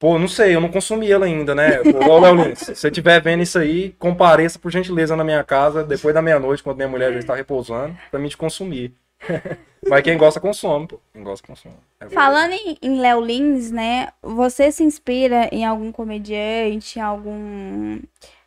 Pô, 0.00 0.16
não 0.16 0.28
sei, 0.28 0.54
eu 0.54 0.60
não 0.60 0.68
consumi 0.70 1.10
ele 1.10 1.24
ainda, 1.24 1.54
né? 1.56 1.80
Ô, 2.08 2.18
Léo 2.20 2.36
Lins, 2.44 2.60
se 2.60 2.74
você 2.76 2.86
estiver 2.86 3.20
vendo 3.20 3.42
isso 3.42 3.58
aí, 3.58 3.90
compareça 3.98 4.56
por 4.58 4.70
gentileza 4.70 5.16
na 5.16 5.24
minha 5.24 5.42
casa 5.42 5.82
depois 5.82 6.14
da 6.14 6.22
meia-noite, 6.22 6.62
quando 6.62 6.76
minha 6.76 6.88
mulher 6.88 7.12
já 7.12 7.18
está 7.18 7.34
repousando, 7.34 7.96
pra 8.10 8.20
mim 8.20 8.28
te 8.28 8.36
consumir. 8.36 8.94
mas 9.88 10.02
quem 10.02 10.16
gosta, 10.16 10.40
consome, 10.40 10.86
pô. 10.88 11.00
Quem 11.12 11.22
gosta, 11.22 11.46
consome. 11.46 11.74
É. 12.00 12.08
Falando 12.08 12.52
em, 12.52 12.76
em 12.82 13.00
Léo 13.00 13.20
Lins, 13.20 13.70
né? 13.70 14.08
Você 14.22 14.70
se 14.72 14.82
inspira 14.82 15.48
em 15.52 15.64
algum 15.64 15.90
comediante, 15.92 16.98
em 16.98 17.02
algum 17.02 18.00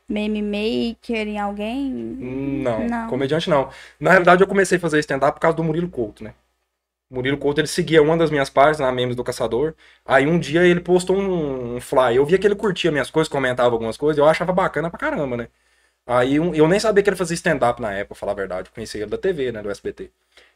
meme 0.07 0.41
maker, 0.41 1.28
em 1.28 1.39
alguém? 1.39 1.89
Não, 1.91 2.88
Não. 2.88 3.07
comediante 3.07 3.49
não. 3.49 3.69
Na 3.99 4.11
realidade, 4.11 4.41
eu 4.43 4.47
comecei 4.47 4.78
a 4.78 4.82
fazer 4.82 4.99
stand-up 4.99 5.34
por 5.36 5.39
causa 5.41 5.57
do 5.57 5.63
Murilo 5.63 5.89
Couto, 5.89 6.24
né? 6.24 6.34
O 7.09 7.15
Murilo 7.15 7.38
Couto, 7.38 7.59
ele 7.59 7.67
seguia 7.67 8.01
uma 8.01 8.15
das 8.17 8.32
minhas 8.32 8.49
páginas, 8.49 8.80
na 8.80 8.91
Memes 8.91 9.15
do 9.15 9.24
Caçador. 9.24 9.74
Aí 10.05 10.26
um 10.28 10.39
dia 10.39 10.63
ele 10.65 10.80
postou 10.80 11.17
um, 11.17 11.76
um 11.76 11.82
fly. 11.82 12.15
Eu 12.15 12.26
via 12.26 12.38
que 12.39 12.47
ele 12.47 12.55
curtia 12.55 12.91
minhas 12.91 13.09
coisas, 13.11 13.30
comentava 13.32 13.76
algumas 13.76 13.97
coisas, 13.97 14.17
eu 14.17 14.26
achava 14.26 14.53
bacana 14.53 14.89
pra 14.89 14.99
caramba, 14.99 15.36
né? 15.38 15.47
Aí 16.05 16.39
um- 16.39 16.53
eu 16.55 16.67
nem 16.67 16.80
sabia 16.80 17.03
que 17.03 17.09
ele 17.09 17.17
fazia 17.17 17.36
stand-up 17.36 17.82
na 17.82 17.93
época, 17.93 18.09
pra 18.09 18.15
falar 18.17 18.32
a 18.34 18.36
verdade. 18.36 18.69
Eu 18.69 18.74
conhecia 18.74 19.01
ele 19.01 19.11
da 19.11 19.17
TV, 19.17 19.51
né? 19.51 19.61
Do 19.61 19.69
SBT. 19.72 20.11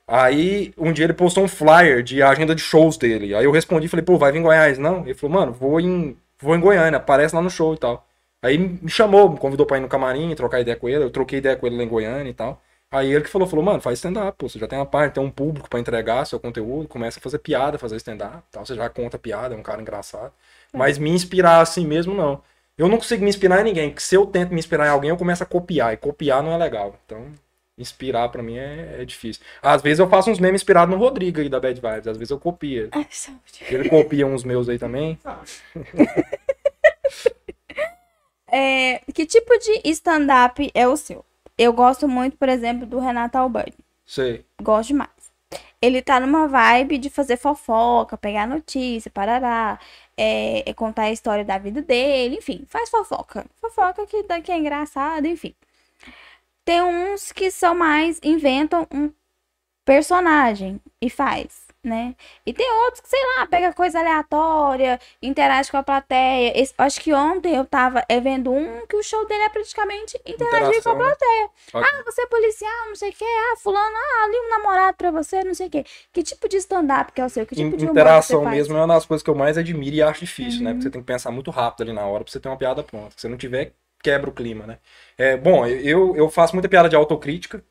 Aí 0.07 0.73
um 0.77 0.91
dia 0.93 1.05
ele 1.05 1.13
postou 1.13 1.43
um 1.43 1.47
flyer 1.47 2.03
de 2.03 2.21
agenda 2.21 2.53
de 2.55 2.61
shows 2.61 2.97
dele. 2.97 3.33
Aí 3.35 3.45
eu 3.45 3.51
respondi, 3.51 3.87
falei, 3.87 4.05
pô, 4.05 4.17
vai 4.17 4.31
vir 4.31 4.39
em 4.39 4.43
Goiás? 4.43 4.77
Não? 4.77 5.01
Ele 5.01 5.13
falou, 5.15 5.35
mano, 5.39 5.51
vou 5.53 5.79
em, 5.79 6.17
vou 6.39 6.55
em 6.55 6.59
Goiânia, 6.59 6.97
aparece 6.97 7.35
lá 7.35 7.41
no 7.41 7.49
show 7.49 7.73
e 7.73 7.77
tal. 7.77 8.05
Aí 8.41 8.57
me 8.57 8.89
chamou, 8.89 9.29
me 9.29 9.37
convidou 9.39 9.65
pra 9.65 9.77
ir 9.77 9.81
no 9.81 9.87
camarim, 9.87 10.33
trocar 10.35 10.59
ideia 10.61 10.77
com 10.77 10.87
ele. 10.87 11.03
Eu 11.03 11.09
troquei 11.09 11.39
ideia 11.39 11.55
com 11.55 11.65
ele 11.65 11.77
lá 11.77 11.83
em 11.83 11.87
Goiânia 11.87 12.29
e 12.29 12.33
tal. 12.33 12.61
Aí 12.91 13.11
ele 13.11 13.23
que 13.23 13.29
falou, 13.29 13.47
falou, 13.47 13.65
mano, 13.65 13.81
faz 13.81 13.99
stand-up, 13.99 14.37
pô, 14.37 14.47
você 14.47 14.59
já 14.59 14.67
tem 14.67 14.77
uma 14.79 14.85
parte, 14.85 15.15
tem 15.15 15.23
um 15.23 15.29
público 15.29 15.69
pra 15.69 15.79
entregar 15.79 16.25
seu 16.25 16.39
conteúdo, 16.39 16.87
começa 16.87 17.19
a 17.19 17.21
fazer 17.21 17.39
piada, 17.39 17.77
fazer 17.77 17.97
stand-up, 17.97 18.43
tal, 18.51 18.65
você 18.65 18.75
já 18.75 18.87
conta 18.89 19.17
piada, 19.17 19.53
é 19.55 19.57
um 19.57 19.63
cara 19.63 19.81
engraçado. 19.81 20.31
Mas 20.71 20.97
me 20.97 21.09
inspirar 21.09 21.61
assim 21.61 21.85
mesmo, 21.85 22.13
não. 22.13 22.41
Eu 22.77 22.87
não 22.87 22.97
consigo 22.97 23.23
me 23.23 23.29
inspirar 23.29 23.61
em 23.61 23.63
ninguém, 23.65 23.89
porque 23.89 24.01
se 24.03 24.15
eu 24.15 24.25
tento 24.25 24.51
me 24.53 24.59
inspirar 24.59 24.85
em 24.85 24.89
alguém, 24.89 25.09
eu 25.09 25.17
começo 25.17 25.43
a 25.43 25.45
copiar, 25.45 25.93
e 25.93 25.97
copiar 25.97 26.43
não 26.43 26.53
é 26.53 26.57
legal. 26.57 26.95
Então, 27.05 27.25
inspirar 27.77 28.29
pra 28.29 28.41
mim 28.41 28.57
é, 28.57 29.01
é 29.01 29.05
difícil. 29.05 29.43
Às 29.61 29.81
vezes 29.81 29.99
eu 29.99 30.07
faço 30.07 30.31
uns 30.31 30.39
memes 30.39 30.61
inspirados 30.61 30.93
no 30.93 31.01
Rodrigo 31.01 31.41
aí 31.41 31.49
da 31.49 31.59
Bad 31.59 31.79
Vibes, 31.79 32.07
às 32.07 32.17
vezes 32.17 32.31
eu 32.31 32.39
copio 32.39 32.83
ele. 32.83 32.89
Ai. 32.93 33.07
Ele 33.69 33.89
copia 33.89 34.25
uns 34.25 34.43
meus 34.43 34.69
aí 34.69 34.79
também. 34.79 35.19
É, 38.57 39.01
que 39.13 39.25
tipo 39.25 39.57
de 39.57 39.81
stand-up 39.89 40.71
é 40.73 40.87
o 40.87 40.95
seu? 40.95 41.25
Eu 41.57 41.73
gosto 41.73 42.07
muito, 42.07 42.37
por 42.37 42.47
exemplo, 42.47 42.85
do 42.85 42.99
Renato 42.99 43.37
Albani. 43.37 43.73
Sei. 44.05 44.45
Gosto 44.61 44.89
demais. 44.89 45.09
Ele 45.81 46.01
tá 46.01 46.21
numa 46.21 46.47
vibe 46.47 46.97
de 46.97 47.09
fazer 47.09 47.35
fofoca, 47.37 48.17
pegar 48.17 48.47
notícia, 48.47 49.11
parará, 49.11 49.77
é, 50.15 50.69
é 50.69 50.73
contar 50.73 51.03
a 51.03 51.11
história 51.11 51.43
da 51.43 51.57
vida 51.57 51.81
dele, 51.81 52.37
enfim, 52.37 52.65
faz 52.67 52.89
fofoca. 52.89 53.45
Fofoca 53.59 54.05
que, 54.05 54.23
daqui 54.23 54.51
é 54.51 54.57
engraçado, 54.57 55.25
enfim. 55.27 55.53
Tem 56.65 56.81
uns 56.81 57.31
que 57.31 57.51
são 57.51 57.75
mais, 57.75 58.19
inventam 58.23 58.87
um 58.91 59.11
personagem 59.85 60.81
e 60.99 61.11
faz, 61.11 61.67
né? 61.83 62.15
E 62.43 62.51
tem 62.51 62.67
outros 62.85 63.01
que, 63.01 63.09
sei 63.09 63.19
lá, 63.37 63.45
pega 63.45 63.71
coisa 63.71 63.99
aleatória, 63.99 64.99
interage 65.21 65.69
com 65.69 65.77
a 65.77 65.83
plateia. 65.83 66.59
Esse- 66.59 66.73
acho 66.75 66.99
que 66.99 67.13
ontem 67.13 67.55
eu 67.55 67.63
tava 67.65 68.03
é, 68.09 68.19
vendo 68.19 68.51
um 68.51 68.85
que 68.87 68.95
o 68.95 69.03
show 69.03 69.27
dele 69.27 69.43
é 69.43 69.49
praticamente 69.49 70.19
interagir 70.25 70.81
com 70.81 70.89
a 70.89 70.93
Interação, 70.93 70.97
né? 70.97 71.03
plateia. 71.03 71.49
Ah, 71.75 72.03
você 72.03 72.21
é 72.23 72.25
policial, 72.27 72.87
não 72.87 72.95
sei 72.95 73.09
o 73.09 73.13
que. 73.13 73.23
Ah, 73.23 73.55
fulano, 73.57 73.95
ah, 73.95 74.23
ali 74.25 74.37
um 74.39 74.49
namorado 74.49 74.97
pra 74.97 75.11
você, 75.11 75.43
não 75.43 75.53
sei 75.53 75.67
o 75.67 75.69
que. 75.69 75.85
Que 76.11 76.23
tipo 76.23 76.49
de 76.49 76.57
stand-up 76.57 77.11
que 77.11 77.21
é 77.21 77.25
o 77.25 77.29
seu? 77.29 77.45
Que 77.45 77.55
tipo 77.55 77.77
de 77.77 77.85
Interação 77.85 78.43
mesmo 78.45 78.75
é 78.75 78.79
uma 78.81 78.95
das 78.95 79.05
coisas 79.05 79.21
que 79.23 79.29
eu 79.29 79.35
mais 79.35 79.55
admiro 79.55 79.95
e 79.95 80.01
acho 80.01 80.21
difícil, 80.21 80.63
né? 80.63 80.71
Uhum. 80.71 80.77
Porque 80.77 80.83
você 80.87 80.91
tem 80.91 81.01
que 81.01 81.07
pensar 81.07 81.29
muito 81.29 81.51
rápido 81.51 81.83
ali 81.83 81.93
na 81.93 82.07
hora 82.07 82.23
pra 82.23 82.31
você 82.33 82.39
ter 82.39 82.49
uma 82.49 82.57
piada 82.57 82.81
pronta. 82.83 83.11
Se 83.11 83.21
você 83.21 83.27
não 83.27 83.37
tiver, 83.37 83.73
quebra 84.05 84.29
o 84.29 84.33
clima, 84.33 84.65
né? 84.67 84.77
É, 85.17 85.37
bom, 85.37 85.65
eu, 85.67 86.15
eu 86.15 86.29
faço 86.29 86.55
muita 86.55 86.69
piada 86.69 86.89
de 86.89 86.95
autocrítica, 86.95 87.63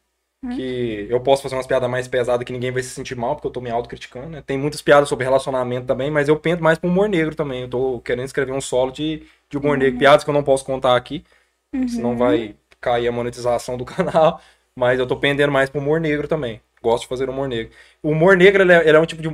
Uhum. 0.43 0.57
que 0.57 1.07
eu 1.11 1.21
posso 1.21 1.43
fazer 1.43 1.57
umas 1.57 1.67
piadas 1.67 1.91
mais 1.91 2.07
pesadas 2.09 2.45
que 2.47 2.53
ninguém 2.53 2.71
vai 2.73 2.83
se 2.83 2.91
sentir 2.91 3.17
mal, 3.17 3.35
porque 3.35 3.49
eu 3.49 3.53
tô 3.53 3.61
me 3.61 3.71
autocriticando, 3.71 4.29
né? 4.29 4.43
Tem 4.47 4.59
muitas 4.59 4.83
piadas 4.83 5.09
sobre 5.09 5.25
relacionamento 5.25 5.87
também, 5.87 6.11
mas 6.11 6.29
eu 6.29 6.39
pento 6.39 6.63
mais 6.63 6.79
pro 6.79 6.89
humor 6.91 7.09
negro 7.09 7.35
também. 7.35 7.63
Eu 7.63 7.69
tô 7.71 8.01
querendo 8.01 8.27
escrever 8.27 8.53
um 8.53 8.61
solo 8.61 8.93
de, 8.93 9.25
de 9.51 9.59
humor 9.59 9.77
negro, 9.79 9.99
piadas 9.99 10.25
que 10.25 10.31
eu 10.31 10.35
não 10.35 10.45
posso 10.45 10.65
contar 10.65 10.97
aqui, 10.97 11.25
Uhum. 11.73 11.89
senão 11.89 12.17
vai 12.17 12.57
cair 12.81 13.09
a 13.09 13.13
monetização 13.13 13.77
do 13.77 13.85
canal. 13.87 14.41
Mas 14.77 14.99
eu 14.99 15.07
tô 15.07 15.17
pendendo 15.17 15.53
mais 15.53 15.71
pro 15.71 15.81
humor 15.81 16.01
negro 16.01 16.27
também. 16.29 16.61
Gosto 16.83 17.03
de 17.03 17.09
fazer 17.09 17.29
humor 17.31 17.49
negro. 17.49 17.73
O 18.03 18.11
humor 18.11 18.37
negro, 18.37 18.63
ele 18.63 18.73
é, 18.73 18.89
ele 18.89 18.97
é 18.97 19.01
um 19.01 19.07
tipo 19.07 19.23
de, 19.23 19.29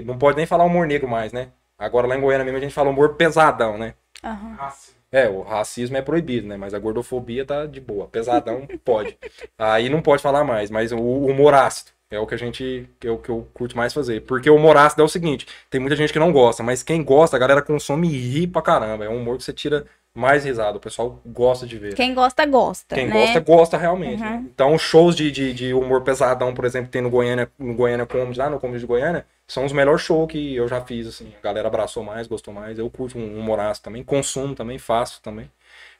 de- 0.00 0.04
Não 0.06 0.18
pode 0.18 0.36
nem 0.36 0.46
falar 0.46 0.64
humor 0.64 0.86
negro 0.86 1.08
mais, 1.08 1.32
né? 1.32 1.48
Agora 1.78 2.06
lá 2.06 2.16
em 2.16 2.20
Goiânia 2.20 2.44
mesmo 2.44 2.58
a 2.58 2.60
gente 2.60 2.74
fala 2.74 2.90
humor 2.90 3.14
pesadão, 3.14 3.78
né? 3.78 3.94
Aham. 4.22 4.70
Sim. 4.70 4.95
É, 5.10 5.28
o 5.28 5.42
racismo 5.42 5.96
é 5.96 6.02
proibido, 6.02 6.46
né? 6.46 6.56
Mas 6.56 6.74
a 6.74 6.78
gordofobia 6.78 7.44
tá 7.44 7.66
de 7.66 7.80
boa. 7.80 8.08
Pesadão 8.08 8.66
pode. 8.84 9.16
Aí 9.58 9.88
não 9.88 10.02
pode 10.02 10.22
falar 10.22 10.44
mais, 10.44 10.70
mas 10.70 10.92
o 10.92 10.98
humor 10.98 11.54
ácido 11.54 11.90
é 12.10 12.18
o 12.18 12.26
que 12.26 12.34
a 12.34 12.38
gente. 12.38 12.88
que 13.00 13.08
eu, 13.08 13.18
que 13.18 13.28
eu 13.28 13.46
curto 13.54 13.76
mais 13.76 13.92
fazer. 13.92 14.22
Porque 14.22 14.50
o 14.50 14.56
humor 14.56 14.76
ácido 14.76 15.02
é 15.02 15.04
o 15.04 15.08
seguinte: 15.08 15.46
tem 15.70 15.80
muita 15.80 15.96
gente 15.96 16.12
que 16.12 16.18
não 16.18 16.32
gosta, 16.32 16.62
mas 16.62 16.82
quem 16.82 17.02
gosta, 17.02 17.36
a 17.36 17.40
galera 17.40 17.62
consome 17.62 18.08
e 18.08 18.18
ri 18.18 18.46
pra 18.46 18.62
caramba. 18.62 19.04
É 19.04 19.08
um 19.08 19.20
humor 19.20 19.36
que 19.36 19.44
você 19.44 19.52
tira 19.52 19.86
mais 20.14 20.44
risada. 20.44 20.78
O 20.78 20.80
pessoal 20.80 21.20
gosta 21.26 21.66
de 21.66 21.78
ver. 21.78 21.94
Quem 21.94 22.14
gosta, 22.14 22.44
gosta. 22.46 22.94
Quem 22.94 23.06
né? 23.06 23.12
gosta, 23.12 23.40
gosta 23.40 23.76
realmente. 23.76 24.22
Uhum. 24.22 24.30
né? 24.30 24.44
Então, 24.52 24.76
shows 24.78 25.14
de, 25.14 25.30
de, 25.30 25.52
de 25.52 25.74
humor 25.74 26.02
pesadão, 26.02 26.54
por 26.54 26.64
exemplo, 26.64 26.90
tem 26.90 27.02
no 27.02 27.10
Goiânia, 27.10 27.50
no 27.58 27.74
Goiânia 27.74 28.06
Comedy, 28.06 28.38
lá 28.38 28.50
no 28.50 28.58
Comedy 28.58 28.80
de 28.80 28.86
Goiânia, 28.86 29.26
são 29.46 29.64
os 29.64 29.72
melhores 29.72 30.02
shows 30.02 30.30
que 30.30 30.56
eu 30.56 30.66
já 30.66 30.80
fiz, 30.80 31.06
assim. 31.06 31.32
A 31.38 31.42
galera 31.42 31.68
abraçou 31.68 32.02
mais, 32.02 32.26
gostou 32.26 32.52
mais. 32.52 32.78
Eu 32.78 32.90
curto 32.90 33.18
um 33.18 33.38
humor 33.38 33.60
ácido 33.60 33.84
também, 33.84 34.02
consumo 34.02 34.54
também, 34.54 34.78
faço 34.78 35.22
também. 35.22 35.50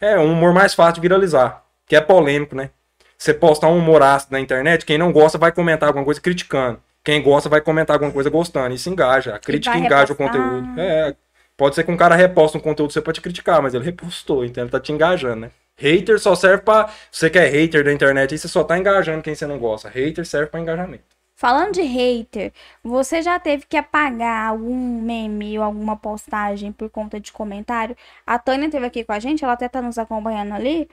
É 0.01 0.19
um 0.19 0.33
humor 0.33 0.53
mais 0.53 0.75
fácil 0.75 0.95
de 0.95 1.01
viralizar, 1.01 1.65
que 1.87 1.95
é 1.95 2.01
polêmico, 2.01 2.57
né? 2.57 2.71
Você 3.17 3.33
postar 3.33 3.69
um 3.69 3.79
humor 3.79 4.03
ácido 4.03 4.33
na 4.33 4.41
internet, 4.41 4.85
quem 4.85 4.99
não 4.99 5.13
gosta 5.13 5.39
vai 5.39 5.53
comentar 5.53 5.89
alguma 5.89 6.05
coisa 6.05 6.21
criticando. 6.21 6.81
Quem 7.03 7.23
gosta 7.23 7.49
vai 7.49 7.61
comentar 7.61 7.95
alguma 7.95 8.11
coisa 8.11 8.29
gostando. 8.29 8.75
Isso 8.75 8.91
engaja. 8.91 9.37
A 9.37 9.39
crítica 9.39 9.79
engaja 9.79 10.13
o 10.13 10.17
conteúdo. 10.17 10.69
É. 10.79 11.15
Pode 11.57 11.75
ser 11.75 11.85
que 11.85 11.91
um 11.91 11.97
cara 11.97 12.15
reposta 12.15 12.59
um 12.59 12.61
conteúdo 12.61 12.93
seu 12.93 13.01
pra 13.01 13.13
te 13.13 13.21
criticar, 13.21 13.63
mas 13.63 13.73
ele 13.73 13.85
repostou, 13.85 14.45
então 14.45 14.65
ele 14.65 14.71
tá 14.71 14.79
te 14.79 14.93
engajando, 14.93 15.37
né? 15.43 15.51
Hater 15.79 16.19
só 16.19 16.35
serve 16.35 16.63
pra. 16.63 16.91
Você 17.11 17.31
que 17.31 17.39
é 17.39 17.47
hater 17.47 17.85
da 17.85 17.93
internet, 17.93 18.33
aí 18.33 18.39
você 18.39 18.49
só 18.49 18.65
tá 18.65 18.77
engajando 18.77 19.23
quem 19.23 19.35
você 19.35 19.47
não 19.47 19.59
gosta. 19.59 19.89
Hater 19.89 20.27
serve 20.27 20.51
pra 20.51 20.61
engajamento. 20.61 21.16
Falando 21.37 21.75
de 21.75 21.83
hater, 21.83 22.51
você 22.83 23.21
já 23.21 23.39
teve 23.39 23.67
que 23.67 23.77
apagar 23.77 24.49
algum 24.49 25.03
meme 25.03 25.59
ou 25.59 25.65
alguma 25.65 25.95
postagem 25.95 26.73
por 26.73 26.89
conta 26.89 27.21
de 27.21 27.31
comentário? 27.31 27.95
A 28.27 28.39
Tânia 28.39 28.65
esteve 28.65 28.87
aqui 28.87 29.05
com 29.05 29.13
a 29.13 29.19
gente, 29.19 29.45
ela 29.45 29.53
até 29.53 29.69
tá 29.69 29.83
nos 29.83 29.99
acompanhando 29.99 30.55
ali. 30.55 30.89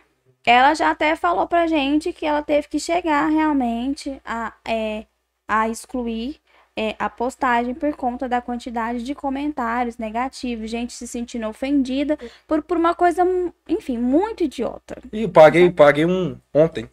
Ela 0.46 0.74
já 0.74 0.92
até 0.92 1.16
falou 1.16 1.48
pra 1.48 1.66
gente 1.66 2.12
que 2.12 2.26
ela 2.26 2.42
teve 2.42 2.68
que 2.68 2.78
chegar 2.78 3.30
realmente 3.30 4.22
a, 4.26 4.52
é, 4.68 5.06
a 5.48 5.70
excluir 5.70 6.42
é, 6.76 6.94
a 7.00 7.10
postagem 7.10 7.74
por 7.74 7.96
conta 7.96 8.28
da 8.28 8.42
quantidade 8.42 9.02
de 9.02 9.16
comentários 9.16 9.98
negativos, 9.98 10.70
gente 10.70 10.92
se 10.92 11.08
sentindo 11.08 11.48
ofendida 11.48 12.18
por, 12.46 12.62
por 12.62 12.76
uma 12.76 12.94
coisa, 12.94 13.24
enfim, 13.66 13.98
muito 13.98 14.44
idiota. 14.44 14.98
E 15.14 15.26
paguei, 15.26 15.72
paguei 15.72 16.06
um 16.06 16.38
ontem. 16.54 16.90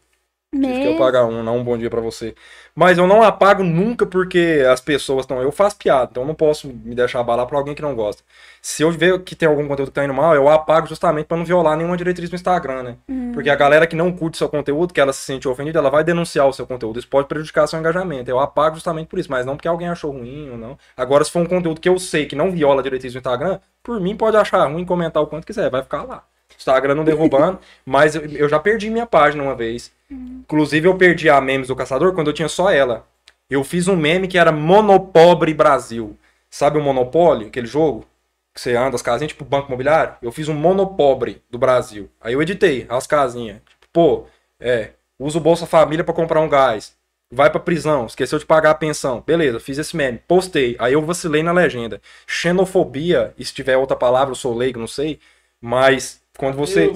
Tive 0.53 0.67
que 0.67 0.79
eu 0.81 0.85
Mesmo. 0.85 0.99
pagar 0.99 1.27
um, 1.27 1.45
não 1.45 1.59
um 1.59 1.65
bom 1.65 1.79
dia 1.79 1.89
pra 1.89 2.01
você. 2.01 2.35
Mas 2.75 2.99
eu 2.99 3.07
não 3.07 3.23
apago 3.23 3.63
nunca 3.63 4.05
porque 4.05 4.65
as 4.69 4.81
pessoas 4.81 5.21
estão. 5.21 5.41
Eu 5.41 5.53
faço 5.53 5.77
piada, 5.77 6.09
então 6.11 6.25
eu 6.25 6.27
não 6.27 6.35
posso 6.35 6.67
me 6.67 6.93
deixar 6.93 7.21
abalar 7.21 7.47
pra 7.47 7.57
alguém 7.57 7.73
que 7.73 7.83
não 7.83 7.95
gosta. 7.95 8.25
Se 8.61 8.83
eu 8.83 8.91
ver 8.91 9.23
que 9.23 9.37
tem 9.37 9.49
algum 9.49 9.69
conteúdo 9.69 9.91
que 9.91 9.95
tá 9.95 10.05
indo 10.05 10.13
mal, 10.13 10.35
eu 10.35 10.49
apago 10.49 10.89
justamente 10.89 11.27
pra 11.27 11.37
não 11.37 11.45
violar 11.45 11.77
nenhuma 11.77 11.97
diretriz 11.97 12.29
do 12.29 12.35
Instagram, 12.35 12.83
né? 12.83 12.97
Uhum. 13.09 13.31
Porque 13.33 13.49
a 13.49 13.55
galera 13.55 13.87
que 13.87 13.95
não 13.95 14.11
curte 14.11 14.39
seu 14.39 14.49
conteúdo, 14.49 14.93
que 14.93 15.01
ela 15.01 15.13
se 15.13 15.23
sente 15.23 15.47
ofendida, 15.47 15.79
ela 15.79 15.89
vai 15.89 16.03
denunciar 16.03 16.49
o 16.49 16.53
seu 16.53 16.67
conteúdo. 16.67 16.99
Isso 16.99 17.09
pode 17.09 17.29
prejudicar 17.29 17.69
seu 17.69 17.79
engajamento. 17.79 18.29
Eu 18.29 18.41
apago 18.41 18.75
justamente 18.75 19.07
por 19.07 19.21
isso, 19.21 19.31
mas 19.31 19.47
não 19.47 19.55
porque 19.55 19.69
alguém 19.69 19.89
achou 19.89 20.11
ruim 20.11 20.51
ou 20.51 20.59
não. 20.59 20.77
Agora, 20.97 21.25
se 21.25 21.31
for 21.31 21.43
um 21.43 21.47
conteúdo 21.47 21.81
que 21.81 21.89
eu 21.89 21.97
sei 21.97 22.27
que 22.27 22.35
não 22.35 22.51
viola 22.51 22.81
a 22.81 22.83
diretriz 22.83 23.13
do 23.13 23.19
Instagram, 23.19 23.61
por 23.85 24.01
mim 24.01 24.17
pode 24.17 24.37
achar 24.37 24.67
ruim, 24.67 24.85
comentar 24.85 25.23
o 25.23 25.29
quanto 25.29 25.47
quiser, 25.47 25.71
vai 25.71 25.83
ficar 25.83 26.03
lá. 26.03 26.25
Instagram 26.61 26.95
não 26.95 27.05
derrubando, 27.05 27.59
mas 27.85 28.15
eu, 28.15 28.23
eu 28.27 28.49
já 28.49 28.59
perdi 28.59 28.89
minha 28.91 29.07
página 29.07 29.43
uma 29.43 29.55
vez. 29.55 29.91
Inclusive, 30.11 30.89
eu 30.89 30.97
perdi 30.97 31.29
a 31.29 31.41
Memes 31.41 31.69
do 31.69 31.77
Caçador 31.77 32.13
quando 32.15 32.29
eu 32.29 32.33
tinha 32.33 32.49
só 32.49 32.71
ela. 32.71 33.07
Eu 33.49 33.65
fiz 33.65 33.89
um 33.89 33.97
meme 33.97 34.29
que 34.29 34.39
era 34.39 34.53
Monopobre 34.53 35.53
Brasil. 35.53 36.17
Sabe 36.49 36.79
o 36.79 36.83
Monopólio, 36.83 37.49
aquele 37.49 37.67
jogo? 37.67 38.07
Que 38.55 38.61
você 38.61 38.77
anda 38.77 38.97
as 38.97 39.03
casinhas, 39.03 39.33
tipo 39.33 39.45
Banco 39.45 39.69
Imobiliário? 39.69 40.15
Eu 40.21 40.33
fiz 40.33 40.49
um 40.49 40.55
Monopobre 40.55 41.43
do 41.51 41.59
Brasil. 41.59 42.09
Aí 42.21 42.33
eu 42.33 42.43
editei 42.43 42.87
as 42.89 43.07
casinhas. 43.07 43.59
Tipo, 43.69 43.87
pô, 43.93 44.27
é, 44.59 44.91
usa 45.19 45.39
o 45.39 45.41
Bolsa 45.41 45.67
Família 45.67 46.05
pra 46.05 46.15
comprar 46.15 46.41
um 46.41 46.49
gás. 46.49 46.95
Vai 47.33 47.49
pra 47.49 47.61
prisão, 47.61 48.07
esqueceu 48.07 48.41
de 48.41 48.47
pagar 48.47 48.71
a 48.71 48.75
pensão. 48.75 49.23
Beleza, 49.25 49.61
fiz 49.61 49.79
esse 49.79 49.97
meme. 49.97 50.21
Postei. 50.27 50.77
Aí 50.81 50.93
eu 50.93 51.03
vacilei 51.03 51.45
na 51.45 51.53
legenda. 51.53 52.01
Xenofobia, 52.27 53.33
e 53.39 53.45
se 53.45 53.55
tiver 53.55 53.77
outra 53.77 53.97
palavra, 53.97 54.33
eu 54.33 54.37
sou 54.37 54.57
leigo, 54.57 54.81
não 54.81 54.89
sei. 54.89 55.21
Mas 55.61 56.20
quando 56.37 56.57
você 56.57 56.91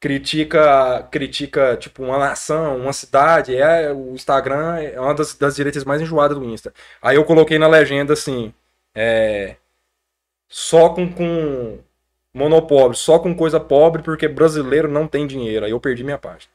critica, 0.00 1.02
critica 1.10 1.76
tipo 1.76 2.02
uma 2.02 2.18
nação, 2.18 2.78
uma 2.78 2.92
cidade, 2.92 3.54
é 3.54 3.92
o 3.92 4.14
Instagram 4.14 4.78
é 4.78 5.00
uma 5.00 5.14
das, 5.14 5.34
das 5.34 5.56
direitas 5.56 5.84
mais 5.84 6.00
enjoadas 6.00 6.38
do 6.38 6.44
Insta. 6.44 6.72
Aí 7.02 7.16
eu 7.16 7.24
coloquei 7.24 7.58
na 7.58 7.68
legenda 7.68 8.14
assim, 8.14 8.52
é, 8.94 9.56
só 10.48 10.88
com, 10.88 11.12
com 11.12 11.78
monopólio, 12.34 12.96
só 12.96 13.18
com 13.18 13.34
coisa 13.34 13.60
pobre 13.60 14.02
porque 14.02 14.26
brasileiro 14.26 14.88
não 14.88 15.06
tem 15.06 15.26
dinheiro. 15.26 15.64
Aí 15.64 15.70
eu 15.70 15.80
perdi 15.80 16.02
minha 16.02 16.18
página. 16.18 16.52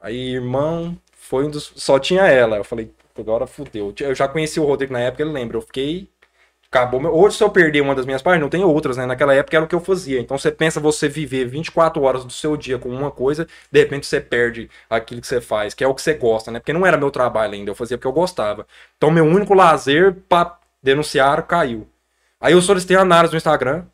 Aí, 0.00 0.34
irmão, 0.34 0.96
foi 1.12 1.44
um 1.44 1.50
dos, 1.50 1.72
só 1.76 1.98
tinha 1.98 2.26
ela. 2.26 2.56
Eu 2.56 2.64
falei, 2.64 2.90
agora 3.18 3.46
fudeu. 3.46 3.92
Eu 4.00 4.14
já 4.14 4.28
conheci 4.28 4.58
o 4.58 4.64
Rodrigo 4.64 4.92
na 4.92 5.00
época, 5.00 5.22
ele 5.22 5.32
lembra. 5.32 5.56
Eu 5.56 5.62
fiquei 5.62 6.08
Acabou. 6.72 7.04
Hoje, 7.12 7.36
se 7.36 7.42
eu 7.42 7.50
perder 7.50 7.80
uma 7.80 7.96
das 7.96 8.06
minhas 8.06 8.22
páginas, 8.22 8.42
não 8.42 8.48
tem 8.48 8.62
outras, 8.62 8.96
né? 8.96 9.04
Naquela 9.04 9.34
época 9.34 9.56
era 9.56 9.64
o 9.64 9.68
que 9.68 9.74
eu 9.74 9.80
fazia. 9.80 10.20
Então 10.20 10.38
você 10.38 10.52
pensa 10.52 10.78
você 10.78 11.08
viver 11.08 11.44
24 11.46 12.00
horas 12.00 12.24
do 12.24 12.32
seu 12.32 12.56
dia 12.56 12.78
com 12.78 12.88
uma 12.88 13.10
coisa, 13.10 13.48
de 13.72 13.80
repente 13.80 14.06
você 14.06 14.20
perde 14.20 14.70
aquilo 14.88 15.20
que 15.20 15.26
você 15.26 15.40
faz, 15.40 15.74
que 15.74 15.82
é 15.82 15.88
o 15.88 15.92
que 15.92 16.00
você 16.00 16.14
gosta, 16.14 16.52
né? 16.52 16.60
Porque 16.60 16.72
não 16.72 16.86
era 16.86 16.96
meu 16.96 17.10
trabalho 17.10 17.54
ainda, 17.54 17.72
eu 17.72 17.74
fazia 17.74 17.98
porque 17.98 18.06
eu 18.06 18.12
gostava. 18.12 18.68
Então 18.96 19.10
meu 19.10 19.24
único 19.24 19.52
lazer 19.52 20.14
pra 20.28 20.60
denunciar 20.80 21.44
caiu. 21.44 21.88
Aí 22.40 22.52
eu 22.52 22.62
solicitei 22.62 22.96
análise 22.96 23.34
no 23.34 23.38
Instagram, 23.38 23.84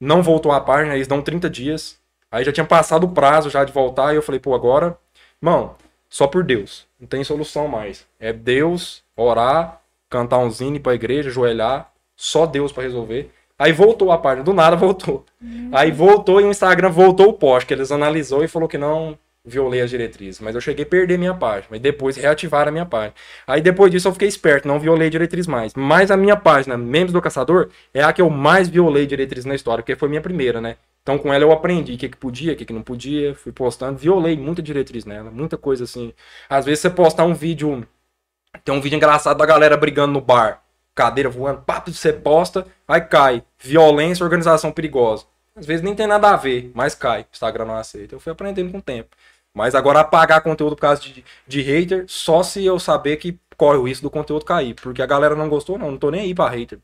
não 0.00 0.20
voltou 0.20 0.50
a 0.50 0.60
página, 0.60 0.96
eles 0.96 1.06
dão 1.06 1.22
30 1.22 1.48
dias. 1.48 2.00
Aí 2.32 2.44
já 2.44 2.50
tinha 2.50 2.66
passado 2.66 3.04
o 3.04 3.10
prazo 3.10 3.48
já 3.48 3.62
de 3.64 3.72
voltar, 3.72 4.12
e 4.12 4.16
eu 4.16 4.22
falei, 4.22 4.40
pô, 4.40 4.56
agora, 4.56 4.98
irmão, 5.40 5.76
só 6.10 6.26
por 6.26 6.42
Deus, 6.42 6.84
não 6.98 7.06
tem 7.06 7.22
solução 7.22 7.68
mais. 7.68 8.04
É 8.18 8.32
Deus, 8.32 9.04
orar, 9.16 9.80
cantar 10.10 10.38
um 10.38 10.50
zine 10.50 10.80
pra 10.80 10.94
igreja, 10.94 11.30
ajoelhar, 11.30 11.93
só 12.16 12.46
Deus 12.46 12.72
pra 12.72 12.82
resolver. 12.82 13.30
Aí 13.58 13.72
voltou 13.72 14.10
a 14.10 14.18
página, 14.18 14.44
do 14.44 14.52
nada 14.52 14.76
voltou. 14.76 15.24
Aí 15.72 15.90
voltou 15.90 16.40
e 16.40 16.44
o 16.44 16.50
Instagram 16.50 16.90
voltou 16.90 17.28
o 17.28 17.32
post, 17.32 17.66
que 17.66 17.74
eles 17.74 17.92
analisou 17.92 18.42
e 18.42 18.48
falou 18.48 18.68
que 18.68 18.78
não 18.78 19.16
violei 19.44 19.80
as 19.80 19.90
diretrizes. 19.90 20.40
Mas 20.40 20.54
eu 20.54 20.60
cheguei 20.60 20.84
a 20.84 20.88
perder 20.88 21.18
minha 21.18 21.34
página, 21.34 21.66
mas 21.70 21.80
depois 21.80 22.16
reativaram 22.16 22.70
a 22.70 22.72
minha 22.72 22.86
página. 22.86 23.14
Aí 23.46 23.60
depois 23.60 23.92
disso 23.92 24.08
eu 24.08 24.12
fiquei 24.12 24.28
esperto, 24.28 24.66
não 24.66 24.80
violei 24.80 25.10
diretriz 25.10 25.46
mais. 25.46 25.74
Mas 25.74 26.10
a 26.10 26.16
minha 26.16 26.36
página, 26.36 26.76
Membros 26.76 27.12
do 27.12 27.20
Caçador, 27.20 27.68
é 27.92 28.02
a 28.02 28.12
que 28.12 28.22
eu 28.22 28.30
mais 28.30 28.68
violei 28.68 29.06
diretriz 29.06 29.44
na 29.44 29.54
história, 29.54 29.82
porque 29.82 29.96
foi 29.96 30.08
minha 30.08 30.22
primeira, 30.22 30.60
né? 30.60 30.76
Então 31.02 31.18
com 31.18 31.32
ela 31.32 31.44
eu 31.44 31.52
aprendi 31.52 31.94
o 31.94 31.98
que, 31.98 32.08
que 32.08 32.16
podia, 32.16 32.54
o 32.54 32.56
que, 32.56 32.64
que 32.64 32.72
não 32.72 32.82
podia, 32.82 33.34
fui 33.34 33.52
postando, 33.52 33.98
violei 33.98 34.38
muita 34.38 34.62
diretriz 34.62 35.04
nela, 35.04 35.30
muita 35.30 35.58
coisa 35.58 35.84
assim. 35.84 36.14
Às 36.48 36.64
vezes 36.64 36.80
você 36.80 36.88
postar 36.88 37.24
um 37.24 37.34
vídeo, 37.34 37.86
tem 38.64 38.74
um 38.74 38.80
vídeo 38.80 38.96
engraçado 38.96 39.36
da 39.36 39.44
galera 39.44 39.76
brigando 39.76 40.14
no 40.14 40.20
bar, 40.22 40.63
cadeira 40.94 41.28
voando, 41.28 41.62
papo 41.62 41.92
você 41.92 42.12
posta, 42.12 42.66
aí 42.86 43.00
cai, 43.00 43.42
violência, 43.58 44.24
organização 44.24 44.70
perigosa. 44.70 45.24
Às 45.56 45.66
vezes 45.66 45.82
nem 45.82 45.94
tem 45.94 46.06
nada 46.06 46.30
a 46.30 46.36
ver, 46.36 46.70
mas 46.74 46.94
cai, 46.94 47.26
Instagram 47.32 47.66
não 47.66 47.76
aceita. 47.76 48.14
Eu 48.14 48.20
fui 48.20 48.32
aprendendo 48.32 48.72
com 48.72 48.78
o 48.78 48.82
tempo. 48.82 49.16
Mas 49.56 49.74
agora 49.76 50.00
apagar 50.00 50.42
conteúdo 50.42 50.74
por 50.74 50.82
causa 50.82 51.00
de, 51.00 51.24
de 51.46 51.62
hater, 51.62 52.04
só 52.08 52.42
se 52.42 52.64
eu 52.64 52.78
saber 52.80 53.16
que 53.18 53.38
corre 53.56 53.78
o 53.78 53.84
risco 53.84 54.02
do 54.02 54.10
conteúdo 54.10 54.44
cair. 54.44 54.74
Porque 54.74 55.00
a 55.00 55.06
galera 55.06 55.36
não 55.36 55.48
gostou, 55.48 55.78
não. 55.78 55.92
Não 55.92 55.98
tô 55.98 56.10
nem 56.10 56.22
aí 56.22 56.34
pra 56.34 56.48
hater. 56.48 56.80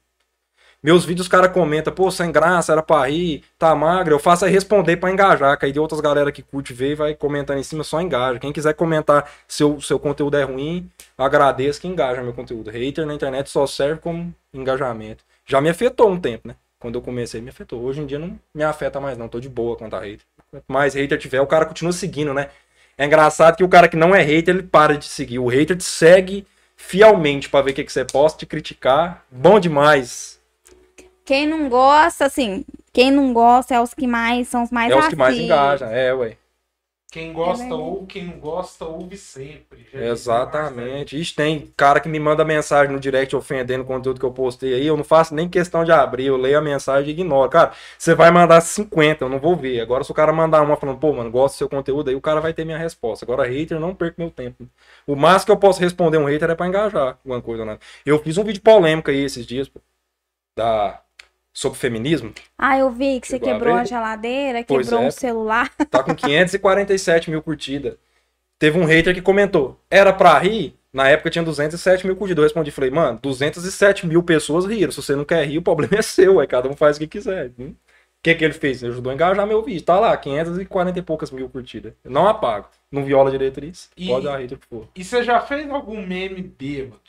Meus 0.83 1.05
vídeos 1.05 1.27
os 1.27 1.31
caras 1.31 1.53
comentam, 1.53 1.93
pô, 1.93 2.11
sem 2.11 2.33
graça, 2.33 2.73
era 2.73 2.83
pra 2.83 3.07
rir, 3.07 3.45
tá 3.59 3.75
magra. 3.75 4.15
Eu 4.15 4.19
faço 4.19 4.47
é 4.47 4.49
responder 4.49 4.97
pra 4.97 5.11
engajar, 5.11 5.59
que 5.59 5.67
aí 5.67 5.73
de 5.73 5.79
outras 5.79 6.01
galera 6.01 6.33
que 6.33 6.43
curte 6.43 6.73
ver 6.73 6.95
vai 6.95 7.15
comentando 7.15 7.59
em 7.59 7.63
cima, 7.63 7.85
só 7.85 8.01
engaja. 8.01 8.39
Quem 8.39 8.51
quiser 8.51 8.73
comentar 8.73 9.31
seu, 9.47 9.79
seu 9.81 9.99
conteúdo 9.99 10.39
é 10.39 10.43
ruim, 10.43 10.91
agradeço 11.19 11.81
que 11.83 11.87
engaja 11.87 12.23
meu 12.23 12.33
conteúdo. 12.33 12.71
Hater 12.71 13.05
na 13.05 13.13
internet 13.13 13.51
só 13.51 13.67
serve 13.67 14.01
como 14.01 14.35
engajamento. 14.55 15.23
Já 15.47 15.61
me 15.61 15.69
afetou 15.69 16.11
um 16.11 16.19
tempo, 16.19 16.49
né? 16.49 16.57
Quando 16.79 16.95
eu 16.95 17.03
comecei, 17.03 17.43
me 17.43 17.51
afetou. 17.51 17.83
Hoje 17.83 18.01
em 18.01 18.07
dia 18.07 18.19
não 18.19 18.39
me 18.55 18.65
afeta 18.65 18.99
mais, 18.99 19.19
não. 19.19 19.29
Tô 19.29 19.39
de 19.39 19.51
boa 19.51 19.77
quanto 19.77 19.97
a 19.97 20.01
hater. 20.01 20.25
Quanto 20.51 20.65
mais 20.67 20.95
hater 20.95 21.19
tiver, 21.19 21.43
o 21.43 21.47
cara 21.47 21.67
continua 21.67 21.93
seguindo, 21.93 22.33
né? 22.33 22.49
É 22.97 23.05
engraçado 23.05 23.57
que 23.57 23.65
o 23.65 23.69
cara 23.69 23.87
que 23.87 23.97
não 23.97 24.15
é 24.15 24.23
hater, 24.23 24.55
ele 24.55 24.63
para 24.63 24.97
de 24.97 25.05
seguir. 25.05 25.39
O 25.39 25.49
hater 25.49 25.77
te 25.77 25.85
segue 25.85 26.47
fielmente 26.75 27.51
pra 27.51 27.61
ver 27.61 27.73
o 27.73 27.75
que, 27.75 27.85
que 27.85 27.93
você 27.93 28.03
posta, 28.03 28.39
te 28.39 28.47
criticar. 28.47 29.27
Bom 29.31 29.61
demais. 29.61 30.40
Quem 31.31 31.47
não 31.47 31.69
gosta, 31.69 32.25
assim, 32.25 32.65
quem 32.93 33.09
não 33.13 33.33
gosta 33.33 33.73
é 33.73 33.81
os 33.81 33.95
que 33.95 34.05
mais 34.05 34.49
são 34.49 34.65
os 34.65 34.71
mais 34.73 34.91
é 34.91 34.99
os 34.99 35.07
que 35.07 35.15
mais 35.15 35.39
engajam. 35.39 35.89
É, 35.89 36.13
ué. 36.13 36.37
Quem 37.13 37.33
gosta 37.33 37.63
verdade. 37.63 37.81
ou 37.81 38.05
quem 38.05 38.25
não 38.25 38.41
gosta, 38.41 38.85
ouve 38.85 39.17
sempre. 39.17 39.87
Já 39.93 40.01
Exatamente. 40.07 41.17
Ixi, 41.17 41.33
tem 41.33 41.73
cara 41.77 42.01
que 42.01 42.09
me 42.09 42.19
manda 42.19 42.45
mensagem 42.45 42.93
no 42.93 42.99
direct 42.99 43.37
ofendendo 43.37 43.85
o 43.85 43.87
conteúdo 43.87 44.19
que 44.19 44.27
eu 44.27 44.33
postei 44.33 44.75
aí. 44.75 44.85
Eu 44.85 44.97
não 44.97 45.05
faço 45.05 45.33
nem 45.33 45.49
questão 45.49 45.85
de 45.85 45.93
abrir. 45.93 46.27
Eu 46.27 46.37
leio 46.37 46.59
a 46.59 46.61
mensagem 46.61 47.11
e 47.11 47.13
ignoro. 47.13 47.49
Cara, 47.49 47.75
você 47.97 48.13
vai 48.13 48.33
mandar 48.33 48.61
50, 48.61 49.25
eu 49.25 49.29
não 49.29 49.39
vou 49.39 49.55
ver. 49.55 49.81
Agora, 49.81 50.03
se 50.03 50.11
o 50.11 50.15
cara 50.15 50.33
mandar 50.33 50.63
uma 50.63 50.77
falando, 50.77 50.99
pô, 50.99 51.13
mano, 51.13 51.31
gosto 51.31 51.55
do 51.55 51.59
seu 51.59 51.69
conteúdo, 51.69 52.11
aí 52.11 52.17
o 52.17 52.21
cara 52.21 52.41
vai 52.41 52.53
ter 52.53 52.65
minha 52.65 52.79
resposta. 52.79 53.25
Agora, 53.25 53.45
hater, 53.45 53.77
eu 53.77 53.81
não 53.81 53.95
perco 53.95 54.21
meu 54.21 54.33
tempo. 54.33 54.69
O 55.07 55.15
máximo 55.15 55.47
que 55.47 55.53
eu 55.53 55.59
posso 55.59 55.81
responder 55.81 56.19
um 56.19 56.25
hater 56.25 56.51
é 56.51 56.57
pra 56.57 56.67
engajar 56.67 57.19
alguma 57.25 57.41
coisa, 57.41 57.65
né? 57.65 57.79
Eu 58.05 58.19
fiz 58.19 58.37
um 58.37 58.43
vídeo 58.43 58.63
polêmico 58.63 59.13
aí 59.13 59.23
esses 59.23 59.47
dias, 59.47 59.69
pô, 59.69 59.81
da... 60.57 61.01
sobre 61.53 61.79
feminismo. 61.79 62.33
Ah, 62.57 62.79
eu 62.79 62.91
vi 62.91 63.21
que 63.21 63.27
você 63.27 63.35
Chegou 63.37 63.49
quebrou 63.53 63.75
a 63.75 63.85
geladeira, 63.85 64.65
Pois 64.67 64.87
quebrou 64.87 65.05
é. 65.05 65.09
um 65.09 65.11
celular. 65.11 65.71
Tá 65.91 66.03
com 66.03 66.15
547 66.15 67.31
mil 67.31 67.43
curtidas. 67.43 67.97
Teve 68.59 68.79
um 68.79 68.85
hater 68.85 69.15
que 69.15 69.23
comentou: 69.23 69.81
era 69.91 70.13
pra 70.13 70.39
rir? 70.39 70.75
Na 70.93 71.09
época 71.09 71.31
tinha 71.31 71.45
207 71.45 72.05
mil 72.07 72.17
curtidas. 72.17 72.39
Eu 72.43 72.45
respondi: 72.45 72.71
falei, 72.71 72.91
mano, 72.91 73.19
207 73.23 74.07
mil 74.07 74.23
pessoas 74.23 74.67
riram. 74.67 74.91
Se 74.93 75.01
você 75.03 75.15
não 75.15 75.25
quer 75.25 75.45
rir, 75.47 75.59
o 75.59 75.63
problema 75.63 75.97
é 75.99 76.03
seu. 76.03 76.41
Aí 76.41 76.47
cada 76.47 76.69
um 76.69 76.77
faz 76.77 76.97
o 76.97 77.01
que 77.01 77.07
quiser. 77.07 77.53
O 77.59 77.75
que, 78.23 78.35
que 78.35 78.45
ele 78.45 78.53
fez? 78.53 78.83
Ele 78.83 78.93
ajudou 78.93 79.11
a 79.11 79.15
engajar 79.15 79.47
meu 79.47 79.63
vídeo. 79.63 79.83
Tá 79.83 79.99
lá, 79.99 80.15
540 80.17 80.99
e 80.99 81.03
poucas 81.03 81.31
mil 81.31 81.49
curtidas. 81.49 81.95
Eu 82.05 82.11
não 82.11 82.27
apago. 82.29 82.69
Não 82.93 83.03
viola 83.05 83.29
a 83.31 83.33
diretriz. 83.33 83.89
E- 83.97 84.09
Pode 84.09 84.27
dar 84.27 84.37
hater 84.39 84.59
que 84.59 84.67
for. 84.67 84.89
E 84.95 85.03
você 85.03 85.23
já 85.23 85.41
fez 85.41 85.71
algum 85.71 86.05
meme 86.07 86.43
bêbado 86.43 87.01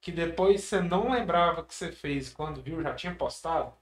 que 0.00 0.12
depois 0.12 0.62
você 0.62 0.80
não 0.80 1.10
lembrava 1.10 1.62
que 1.62 1.74
você 1.74 1.92
fez 1.92 2.30
quando 2.30 2.62
viu 2.62 2.82
já 2.82 2.94
tinha 2.94 3.14
postado? 3.14 3.72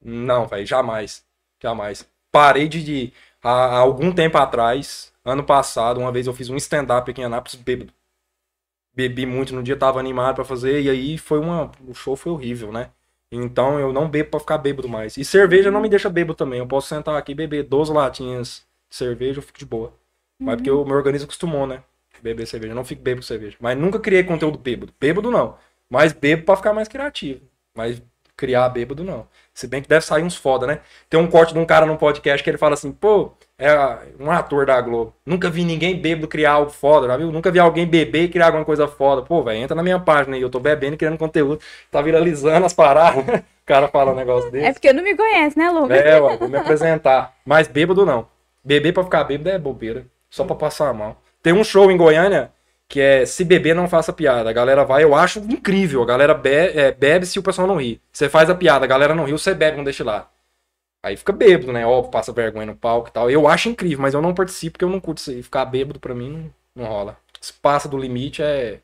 Não, 0.00 0.46
velho, 0.46 0.66
jamais. 0.66 1.24
Jamais. 1.60 2.08
Parei 2.30 2.68
de. 2.68 2.82
de 2.82 3.12
há, 3.42 3.50
há 3.50 3.78
algum 3.78 4.12
tempo 4.12 4.36
atrás, 4.38 5.12
ano 5.24 5.44
passado, 5.44 6.00
uma 6.00 6.12
vez 6.12 6.26
eu 6.26 6.34
fiz 6.34 6.50
um 6.50 6.56
stand-up 6.56 7.10
aqui 7.10 7.20
em 7.20 7.24
Anápolis 7.24 7.54
bêbado. 7.54 7.92
Bebi 8.94 9.26
muito 9.26 9.54
no 9.54 9.62
dia, 9.62 9.76
tava 9.76 9.98
animado 9.98 10.36
pra 10.36 10.44
fazer, 10.44 10.82
e 10.82 10.90
aí 10.90 11.18
foi 11.18 11.38
uma. 11.38 11.70
O 11.86 11.94
show 11.94 12.16
foi 12.16 12.32
horrível, 12.32 12.70
né? 12.70 12.90
Então 13.30 13.80
eu 13.80 13.92
não 13.92 14.08
bebo 14.08 14.30
pra 14.30 14.40
ficar 14.40 14.58
bêbado 14.58 14.88
mais. 14.88 15.16
E 15.16 15.24
cerveja 15.24 15.70
não 15.70 15.80
me 15.80 15.88
deixa 15.88 16.08
bêbado 16.08 16.36
também. 16.36 16.60
Eu 16.60 16.66
posso 16.66 16.88
sentar 16.88 17.16
aqui 17.16 17.32
e 17.32 17.34
beber 17.34 17.64
12 17.64 17.92
latinhas 17.92 18.64
de 18.88 18.96
cerveja, 18.96 19.38
eu 19.38 19.42
fico 19.42 19.58
de 19.58 19.66
boa. 19.66 19.92
Mas 20.38 20.56
porque 20.56 20.70
o 20.70 20.84
meu 20.84 20.96
organismo 20.96 21.24
acostumou, 21.24 21.66
né? 21.66 21.82
Beber 22.24 22.46
cerveja. 22.46 22.72
Eu 22.72 22.76
não 22.76 22.86
fico 22.86 23.02
bêbado 23.02 23.20
com 23.20 23.26
cerveja. 23.26 23.54
Mas 23.60 23.76
nunca 23.76 24.00
criei 24.00 24.24
conteúdo 24.24 24.56
bêbado. 24.56 24.94
Bêbado 24.98 25.30
não. 25.30 25.56
Mas 25.90 26.10
bebo 26.14 26.44
pra 26.44 26.56
ficar 26.56 26.72
mais 26.72 26.88
criativo. 26.88 27.42
Mas 27.76 28.02
criar 28.34 28.66
bêbado 28.70 29.04
não. 29.04 29.28
Se 29.52 29.66
bem 29.66 29.82
que 29.82 29.88
deve 29.88 30.06
sair 30.06 30.22
uns 30.22 30.34
foda, 30.34 30.66
né? 30.66 30.80
Tem 31.10 31.20
um 31.20 31.26
corte 31.26 31.52
de 31.52 31.58
um 31.58 31.66
cara 31.66 31.84
num 31.84 31.98
podcast 31.98 32.42
que 32.42 32.48
ele 32.48 32.56
fala 32.56 32.72
assim, 32.72 32.90
pô, 32.90 33.34
é 33.58 33.70
um 34.18 34.30
ator 34.30 34.64
da 34.64 34.80
Globo. 34.80 35.14
Nunca 35.26 35.50
vi 35.50 35.66
ninguém 35.66 36.00
bêbado 36.00 36.26
criar 36.26 36.52
algo 36.52 36.70
foda, 36.70 37.06
já 37.06 37.16
viu? 37.18 37.30
Nunca 37.30 37.50
vi 37.50 37.58
alguém 37.58 37.86
beber 37.86 38.22
e 38.22 38.28
criar 38.28 38.46
alguma 38.46 38.64
coisa 38.64 38.88
foda. 38.88 39.20
Pô, 39.20 39.42
velho, 39.42 39.58
entra 39.58 39.74
na 39.74 39.82
minha 39.82 40.00
página 40.00 40.34
aí, 40.34 40.40
eu 40.40 40.48
tô 40.48 40.58
bebendo 40.58 40.94
e 40.94 40.96
criando 40.96 41.18
conteúdo. 41.18 41.60
Tá 41.90 42.00
viralizando 42.00 42.64
as 42.64 42.72
paradas. 42.72 43.22
o 43.28 43.66
cara 43.66 43.86
fala 43.88 44.12
um 44.12 44.16
negócio 44.16 44.50
desse. 44.50 44.64
É 44.64 44.72
porque 44.72 44.94
não 44.94 45.02
me 45.02 45.14
conhece, 45.14 45.58
né, 45.58 45.70
Lucas? 45.70 45.98
É, 45.98 46.18
ué, 46.18 46.36
vou 46.38 46.48
me 46.48 46.56
apresentar. 46.56 47.34
Mas 47.44 47.68
bêbado 47.68 48.06
não. 48.06 48.26
Beber 48.64 48.94
pra 48.94 49.04
ficar 49.04 49.24
bêbado 49.24 49.50
é 49.50 49.58
bobeira. 49.58 50.06
Só 50.30 50.42
pra 50.44 50.56
passar 50.56 50.94
mal. 50.94 51.22
Tem 51.44 51.52
um 51.52 51.62
show 51.62 51.90
em 51.90 51.96
Goiânia 51.98 52.50
que 52.88 52.98
é 52.98 53.26
Se 53.26 53.44
Beber 53.44 53.74
Não 53.74 53.86
Faça 53.86 54.14
Piada. 54.14 54.48
A 54.48 54.52
galera 54.52 54.82
vai, 54.82 55.04
eu 55.04 55.14
acho 55.14 55.40
incrível. 55.40 56.02
A 56.02 56.06
galera 56.06 56.32
bebe, 56.32 56.78
é, 56.78 56.90
bebe 56.90 57.26
se 57.26 57.38
o 57.38 57.42
pessoal 57.42 57.68
não 57.68 57.76
ri. 57.76 58.00
Você 58.10 58.30
faz 58.30 58.48
a 58.48 58.54
piada, 58.54 58.86
a 58.86 58.88
galera 58.88 59.14
não 59.14 59.24
riu, 59.24 59.36
você 59.36 59.54
bebe, 59.54 59.76
não 59.76 59.84
deixa 59.84 60.02
lá. 60.02 60.30
Aí 61.02 61.18
fica 61.18 61.34
bêbado, 61.34 61.70
né? 61.70 61.86
Óbvio, 61.86 62.10
passa 62.10 62.32
vergonha 62.32 62.64
no 62.64 62.74
palco 62.74 63.10
e 63.10 63.12
tal. 63.12 63.30
Eu 63.30 63.46
acho 63.46 63.68
incrível, 63.68 64.00
mas 64.00 64.14
eu 64.14 64.22
não 64.22 64.32
participo 64.32 64.72
porque 64.72 64.86
eu 64.86 64.88
não 64.88 65.00
curto 65.00 65.18
isso 65.18 65.30
aí. 65.32 65.42
Ficar 65.42 65.66
bêbado 65.66 66.00
pra 66.00 66.14
mim 66.14 66.30
não, 66.74 66.84
não 66.84 66.90
rola. 66.90 67.18
Se 67.42 67.52
passa 67.52 67.86
do 67.90 67.98
limite 67.98 68.42
é. 68.42 68.80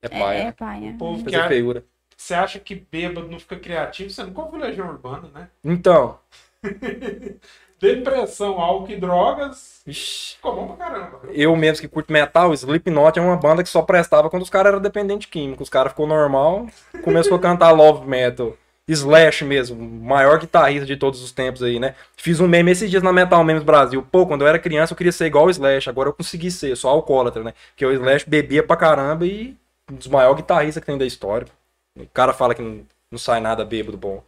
É 0.00 0.06
É, 0.06 0.08
paia. 0.08 0.42
é 0.44 0.52
paia. 0.52 0.90
O 0.92 0.98
povo 0.98 1.24
que 1.26 1.42
feiura. 1.48 1.84
Você 2.16 2.32
acha 2.32 2.58
que 2.58 2.74
bêbado 2.74 3.28
não 3.28 3.38
fica 3.38 3.58
criativo? 3.58 4.08
Você 4.08 4.22
nunca 4.22 4.40
ouviu 4.40 4.60
Legião 4.60 4.88
Urbana, 4.88 5.28
né? 5.34 5.48
Então. 5.62 6.18
Depressão, 7.82 8.60
álcool 8.60 8.92
e 8.92 8.96
drogas. 8.96 9.82
Ixi. 9.84 10.36
Ficou 10.36 10.54
bom 10.54 10.68
pra 10.68 10.86
caramba. 10.86 11.20
Eu 11.32 11.56
mesmo 11.56 11.80
que 11.80 11.88
curto 11.88 12.12
metal, 12.12 12.54
Slipknot 12.54 13.18
é 13.18 13.22
uma 13.22 13.36
banda 13.36 13.60
que 13.64 13.68
só 13.68 13.82
prestava 13.82 14.30
quando 14.30 14.42
os 14.42 14.50
caras 14.50 14.70
eram 14.70 14.80
dependentes 14.80 15.28
químicos. 15.28 15.64
Os 15.64 15.68
caras 15.68 15.90
ficou 15.90 16.06
normal, 16.06 16.68
começou 17.02 17.36
a 17.36 17.40
cantar 17.40 17.72
love 17.72 18.06
metal. 18.06 18.56
Slash 18.86 19.44
mesmo, 19.44 19.76
o 19.76 20.04
maior 20.04 20.38
guitarrista 20.38 20.86
de 20.86 20.96
todos 20.96 21.22
os 21.22 21.32
tempos 21.32 21.60
aí, 21.62 21.80
né? 21.80 21.96
Fiz 22.16 22.38
um 22.38 22.46
meme 22.46 22.70
esses 22.70 22.88
dias 22.88 23.02
na 23.02 23.12
Metal 23.12 23.42
Memes 23.42 23.64
Brasil. 23.64 24.06
Pô, 24.12 24.26
quando 24.26 24.42
eu 24.42 24.48
era 24.48 24.58
criança 24.58 24.92
eu 24.92 24.96
queria 24.96 25.12
ser 25.12 25.26
igual 25.26 25.46
o 25.46 25.50
Slash, 25.50 25.88
agora 25.88 26.08
eu 26.08 26.12
consegui 26.12 26.50
ser, 26.50 26.76
só 26.76 26.88
alcoólatra, 26.88 27.42
né? 27.42 27.54
Porque 27.70 27.86
o 27.86 27.92
Slash 27.92 28.28
bebia 28.28 28.62
pra 28.62 28.76
caramba 28.76 29.26
e 29.26 29.56
um 29.90 29.94
dos 29.94 30.06
maiores 30.06 30.36
guitarristas 30.36 30.80
que 30.80 30.86
tem 30.86 30.98
da 30.98 31.06
história. 31.06 31.48
O 31.96 32.06
cara 32.08 32.32
fala 32.32 32.54
que 32.54 32.62
não, 32.62 32.82
não 33.10 33.18
sai 33.18 33.40
nada 33.40 33.64
bêbado 33.64 33.96
bom. 33.96 34.22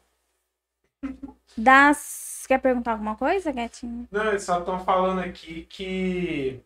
Das... 1.57 2.24
Quer 2.47 2.61
perguntar 2.61 2.93
alguma 2.93 3.17
coisa, 3.17 3.53
Gatinho? 3.53 4.09
Não, 4.11 4.29
eles 4.29 4.43
só 4.43 4.59
estão 4.59 4.79
falando 4.81 5.21
aqui 5.21 5.67
que 5.69 6.63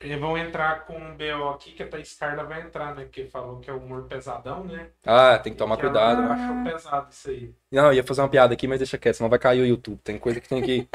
eles 0.00 0.18
vão 0.18 0.36
entrar 0.38 0.86
com 0.86 0.96
um 0.96 1.14
BO 1.14 1.50
aqui, 1.50 1.72
que 1.72 1.82
a 1.82 1.88
Thaís 1.88 2.14
Carla 2.14 2.42
vai 2.44 2.62
entrar, 2.62 2.94
né? 2.94 3.04
Porque 3.04 3.26
falou 3.26 3.60
que 3.60 3.68
é 3.68 3.72
humor 3.72 4.04
pesadão, 4.04 4.64
né? 4.64 4.88
Ah, 5.04 5.38
tem 5.38 5.52
que 5.52 5.58
tomar 5.58 5.76
Que 5.76 5.84
ela 5.84 5.92
cuidado. 5.92 6.22
né? 6.22 6.30
Achou 6.30 6.64
pesado 6.64 7.08
isso 7.10 7.28
aí. 7.28 7.54
Não, 7.70 7.86
eu 7.86 7.92
ia 7.92 8.04
fazer 8.04 8.22
uma 8.22 8.28
piada 8.28 8.54
aqui, 8.54 8.66
mas 8.66 8.78
deixa 8.78 8.96
quieto, 8.96 9.16
senão 9.16 9.28
vai 9.28 9.38
cair 9.38 9.60
o 9.60 9.66
YouTube. 9.66 9.98
Tem 10.02 10.18
coisa 10.18 10.40
que 10.40 10.48
tem 10.48 10.62
que. 10.62 10.88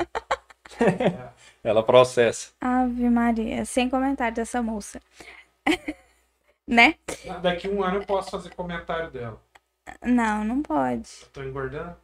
Ela 1.64 1.84
processa. 1.84 2.52
Ave 2.60 3.10
Maria, 3.10 3.64
sem 3.66 3.90
comentário 3.90 4.36
dessa 4.36 4.62
moça. 4.62 5.00
né? 6.68 6.96
Daqui 7.44 7.68
um 7.68 7.84
ano 7.84 7.98
eu 7.98 8.06
posso 8.06 8.32
fazer 8.32 8.56
comentário 8.56 9.12
dela. 9.12 9.40
Não, 10.04 10.44
não 10.44 10.62
pode. 10.64 11.10
Eu 11.22 11.28
tô 11.32 11.44
engordando? 11.44 11.96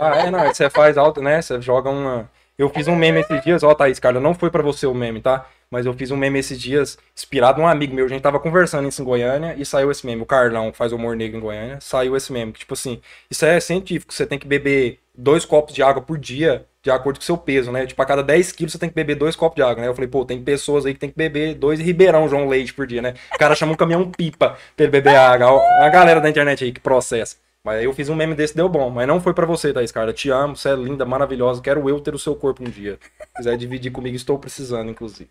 Ah, 0.00 0.26
é, 0.26 0.30
não, 0.30 0.40
é 0.40 0.52
você 0.52 0.68
faz 0.70 0.96
alto, 0.96 1.22
né? 1.22 1.40
Você 1.40 1.60
joga 1.60 1.90
uma. 1.90 2.30
Eu 2.58 2.70
fiz 2.70 2.88
um 2.88 2.96
meme 2.96 3.20
esses 3.20 3.42
dias, 3.42 3.62
ó, 3.62 3.74
Thaís, 3.74 3.98
cara, 3.98 4.18
não 4.18 4.34
foi 4.34 4.50
pra 4.50 4.62
você 4.62 4.86
o 4.86 4.94
meme, 4.94 5.20
tá? 5.20 5.46
Mas 5.70 5.84
eu 5.84 5.92
fiz 5.92 6.10
um 6.10 6.16
meme 6.16 6.38
esses 6.38 6.58
dias, 6.58 6.96
inspirado 7.14 7.60
num 7.60 7.66
amigo 7.66 7.94
meu. 7.94 8.06
A 8.06 8.08
gente 8.08 8.22
tava 8.22 8.40
conversando 8.40 8.88
isso 8.88 9.02
em 9.02 9.04
Goiânia 9.04 9.54
e 9.58 9.66
saiu 9.66 9.90
esse 9.90 10.06
meme. 10.06 10.22
O 10.22 10.26
Carlão, 10.26 10.72
faz 10.72 10.92
humor 10.92 11.16
negro 11.16 11.36
em 11.36 11.40
Goiânia, 11.40 11.78
saiu 11.80 12.16
esse 12.16 12.32
meme. 12.32 12.52
Que, 12.52 12.60
tipo 12.60 12.72
assim, 12.72 13.00
isso 13.30 13.44
é 13.44 13.60
científico. 13.60 14.14
Você 14.14 14.24
tem 14.24 14.38
que 14.38 14.46
beber 14.46 15.00
dois 15.14 15.44
copos 15.44 15.74
de 15.74 15.82
água 15.82 16.00
por 16.00 16.16
dia, 16.18 16.64
de 16.82 16.90
acordo 16.90 17.18
com 17.18 17.22
o 17.22 17.26
seu 17.26 17.36
peso, 17.36 17.72
né? 17.72 17.84
Tipo, 17.84 18.00
a 18.00 18.06
cada 18.06 18.22
10 18.22 18.52
quilos 18.52 18.72
você 18.72 18.78
tem 18.78 18.88
que 18.88 18.94
beber 18.94 19.16
dois 19.16 19.34
copos 19.34 19.56
de 19.56 19.62
água, 19.62 19.82
né? 19.82 19.88
Eu 19.88 19.94
falei, 19.94 20.08
pô, 20.08 20.24
tem 20.24 20.40
pessoas 20.40 20.86
aí 20.86 20.94
que 20.94 21.00
tem 21.00 21.10
que 21.10 21.16
beber 21.16 21.54
dois 21.54 21.80
Ribeirão 21.80 22.28
João 22.28 22.48
Leite 22.48 22.72
por 22.72 22.86
dia, 22.86 23.02
né? 23.02 23.14
O 23.34 23.38
cara 23.38 23.54
chama 23.54 23.72
um 23.72 23.76
caminhão 23.76 24.10
pipa 24.10 24.56
pra 24.76 24.84
ele 24.84 24.92
beber 24.92 25.16
água. 25.16 25.60
A 25.80 25.88
galera 25.88 26.20
da 26.20 26.30
internet 26.30 26.62
aí 26.62 26.72
que 26.72 26.80
processa. 26.80 27.36
Mas 27.66 27.80
aí 27.80 27.84
eu 27.84 27.92
fiz 27.92 28.08
um 28.08 28.14
meme 28.14 28.32
desse, 28.36 28.54
deu 28.54 28.68
bom. 28.68 28.88
Mas 28.90 29.08
não 29.08 29.20
foi 29.20 29.34
pra 29.34 29.44
você, 29.44 29.72
Thaís 29.72 29.90
Carla. 29.90 30.12
Te 30.12 30.30
amo, 30.30 30.54
você 30.54 30.68
é 30.68 30.76
linda, 30.76 31.04
maravilhosa. 31.04 31.60
Quero 31.60 31.88
eu 31.90 31.98
ter 31.98 32.14
o 32.14 32.18
seu 32.18 32.36
corpo 32.36 32.62
um 32.62 32.70
dia. 32.70 32.96
Se 33.02 33.26
quiser 33.38 33.56
dividir 33.56 33.90
comigo, 33.90 34.14
estou 34.14 34.38
precisando, 34.38 34.88
inclusive. 34.88 35.28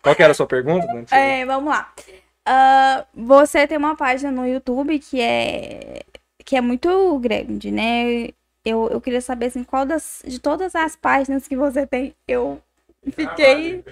Qual 0.00 0.14
que 0.14 0.22
era 0.22 0.30
a 0.30 0.34
sua 0.34 0.46
pergunta? 0.46 0.86
É, 1.10 1.44
vamos 1.44 1.68
lá. 1.68 1.92
Ah, 2.44 3.04
você 3.12 3.66
tem 3.66 3.76
uma 3.76 3.96
página 3.96 4.30
no 4.30 4.46
YouTube 4.46 5.00
que 5.00 5.20
é 5.20 6.04
que 6.44 6.54
é 6.54 6.60
muito 6.60 7.18
grande, 7.18 7.72
né? 7.72 8.28
Eu, 8.64 8.88
eu 8.88 9.00
queria 9.00 9.20
saber 9.20 9.46
assim, 9.46 9.64
qual 9.64 9.84
das 9.84 10.22
de 10.24 10.38
todas 10.38 10.76
as 10.76 10.94
páginas 10.94 11.48
que 11.48 11.56
você 11.56 11.84
tem, 11.88 12.14
eu 12.28 12.62
fiquei 13.10 13.82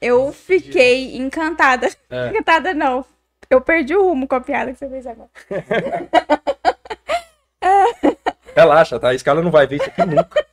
eu 0.00 0.32
fiquei 0.32 1.14
encantada. 1.14 1.90
É. 2.08 2.28
Encantada 2.32 2.72
não. 2.72 3.04
Eu 3.52 3.60
perdi 3.60 3.94
o 3.94 4.02
rumo 4.02 4.26
com 4.26 4.34
a 4.34 4.40
piada 4.40 4.72
que 4.72 4.78
você 4.78 4.88
fez 4.88 5.06
agora. 5.06 5.28
Relaxa, 8.56 8.98
tá? 8.98 9.10
A 9.10 9.14
escala 9.14 9.42
não 9.42 9.50
vai 9.50 9.66
ver 9.66 9.76
isso 9.76 9.90
aqui 9.90 10.06
nunca. 10.06 10.46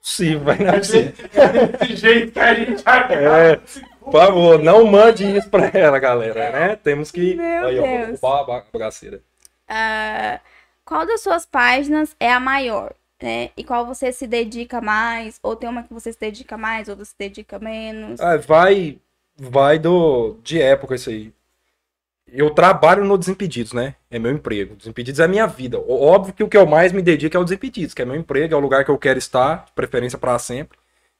Possível, 0.00 0.44
vai 0.44 0.62
é 0.62 0.78
possível. 0.78 1.12
Desse 1.80 1.96
jeito 1.96 2.32
que 2.32 2.38
a 2.38 2.54
gente 2.54 2.82
acaba. 2.84 3.14
É. 3.14 3.56
Por 4.00 4.12
favor, 4.12 4.62
não 4.62 4.86
mande 4.86 5.24
isso 5.36 5.50
pra 5.50 5.68
ela, 5.74 5.98
galera, 5.98 6.52
né? 6.52 6.76
Temos 6.76 7.10
que. 7.10 7.34
Meu 7.34 7.66
Aí, 7.66 7.80
ó, 7.80 7.82
Deus. 7.82 8.20
roubar 8.20 8.58
a 8.58 8.62
bagaceira. 8.72 9.20
Ah, 9.66 10.38
qual 10.84 11.04
das 11.04 11.22
suas 11.22 11.44
páginas 11.44 12.14
é 12.20 12.32
a 12.32 12.38
maior? 12.38 12.94
Né? 13.20 13.50
E 13.56 13.64
qual 13.64 13.84
você 13.84 14.12
se 14.12 14.28
dedica 14.28 14.80
mais? 14.80 15.40
Ou 15.42 15.56
tem 15.56 15.68
uma 15.68 15.82
que 15.82 15.92
você 15.92 16.12
se 16.12 16.20
dedica 16.20 16.56
mais, 16.56 16.88
outra 16.88 17.04
se 17.04 17.14
dedica 17.18 17.58
menos? 17.58 18.20
Ah, 18.20 18.36
vai, 18.36 19.00
vai 19.36 19.80
do, 19.80 20.38
de 20.44 20.62
época 20.62 20.94
isso 20.94 21.10
aí. 21.10 21.34
Eu 22.32 22.50
trabalho 22.50 23.04
no 23.04 23.16
Desimpedidos, 23.16 23.72
né? 23.72 23.94
É 24.10 24.18
meu 24.18 24.32
emprego. 24.32 24.74
Desimpedidos 24.74 25.20
é 25.20 25.28
minha 25.28 25.46
vida. 25.46 25.78
Óbvio 25.78 26.34
que 26.34 26.42
o 26.42 26.48
que 26.48 26.56
eu 26.56 26.66
mais 26.66 26.92
me 26.92 27.00
dedico 27.00 27.36
é 27.36 27.40
o 27.40 27.44
Desimpedidos, 27.44 27.94
que 27.94 28.02
é 28.02 28.04
meu 28.04 28.16
emprego, 28.16 28.52
é 28.52 28.56
o 28.56 28.60
lugar 28.60 28.84
que 28.84 28.90
eu 28.90 28.98
quero 28.98 29.18
estar, 29.18 29.64
de 29.66 29.72
preferência 29.72 30.18
para 30.18 30.38
sempre. 30.38 30.76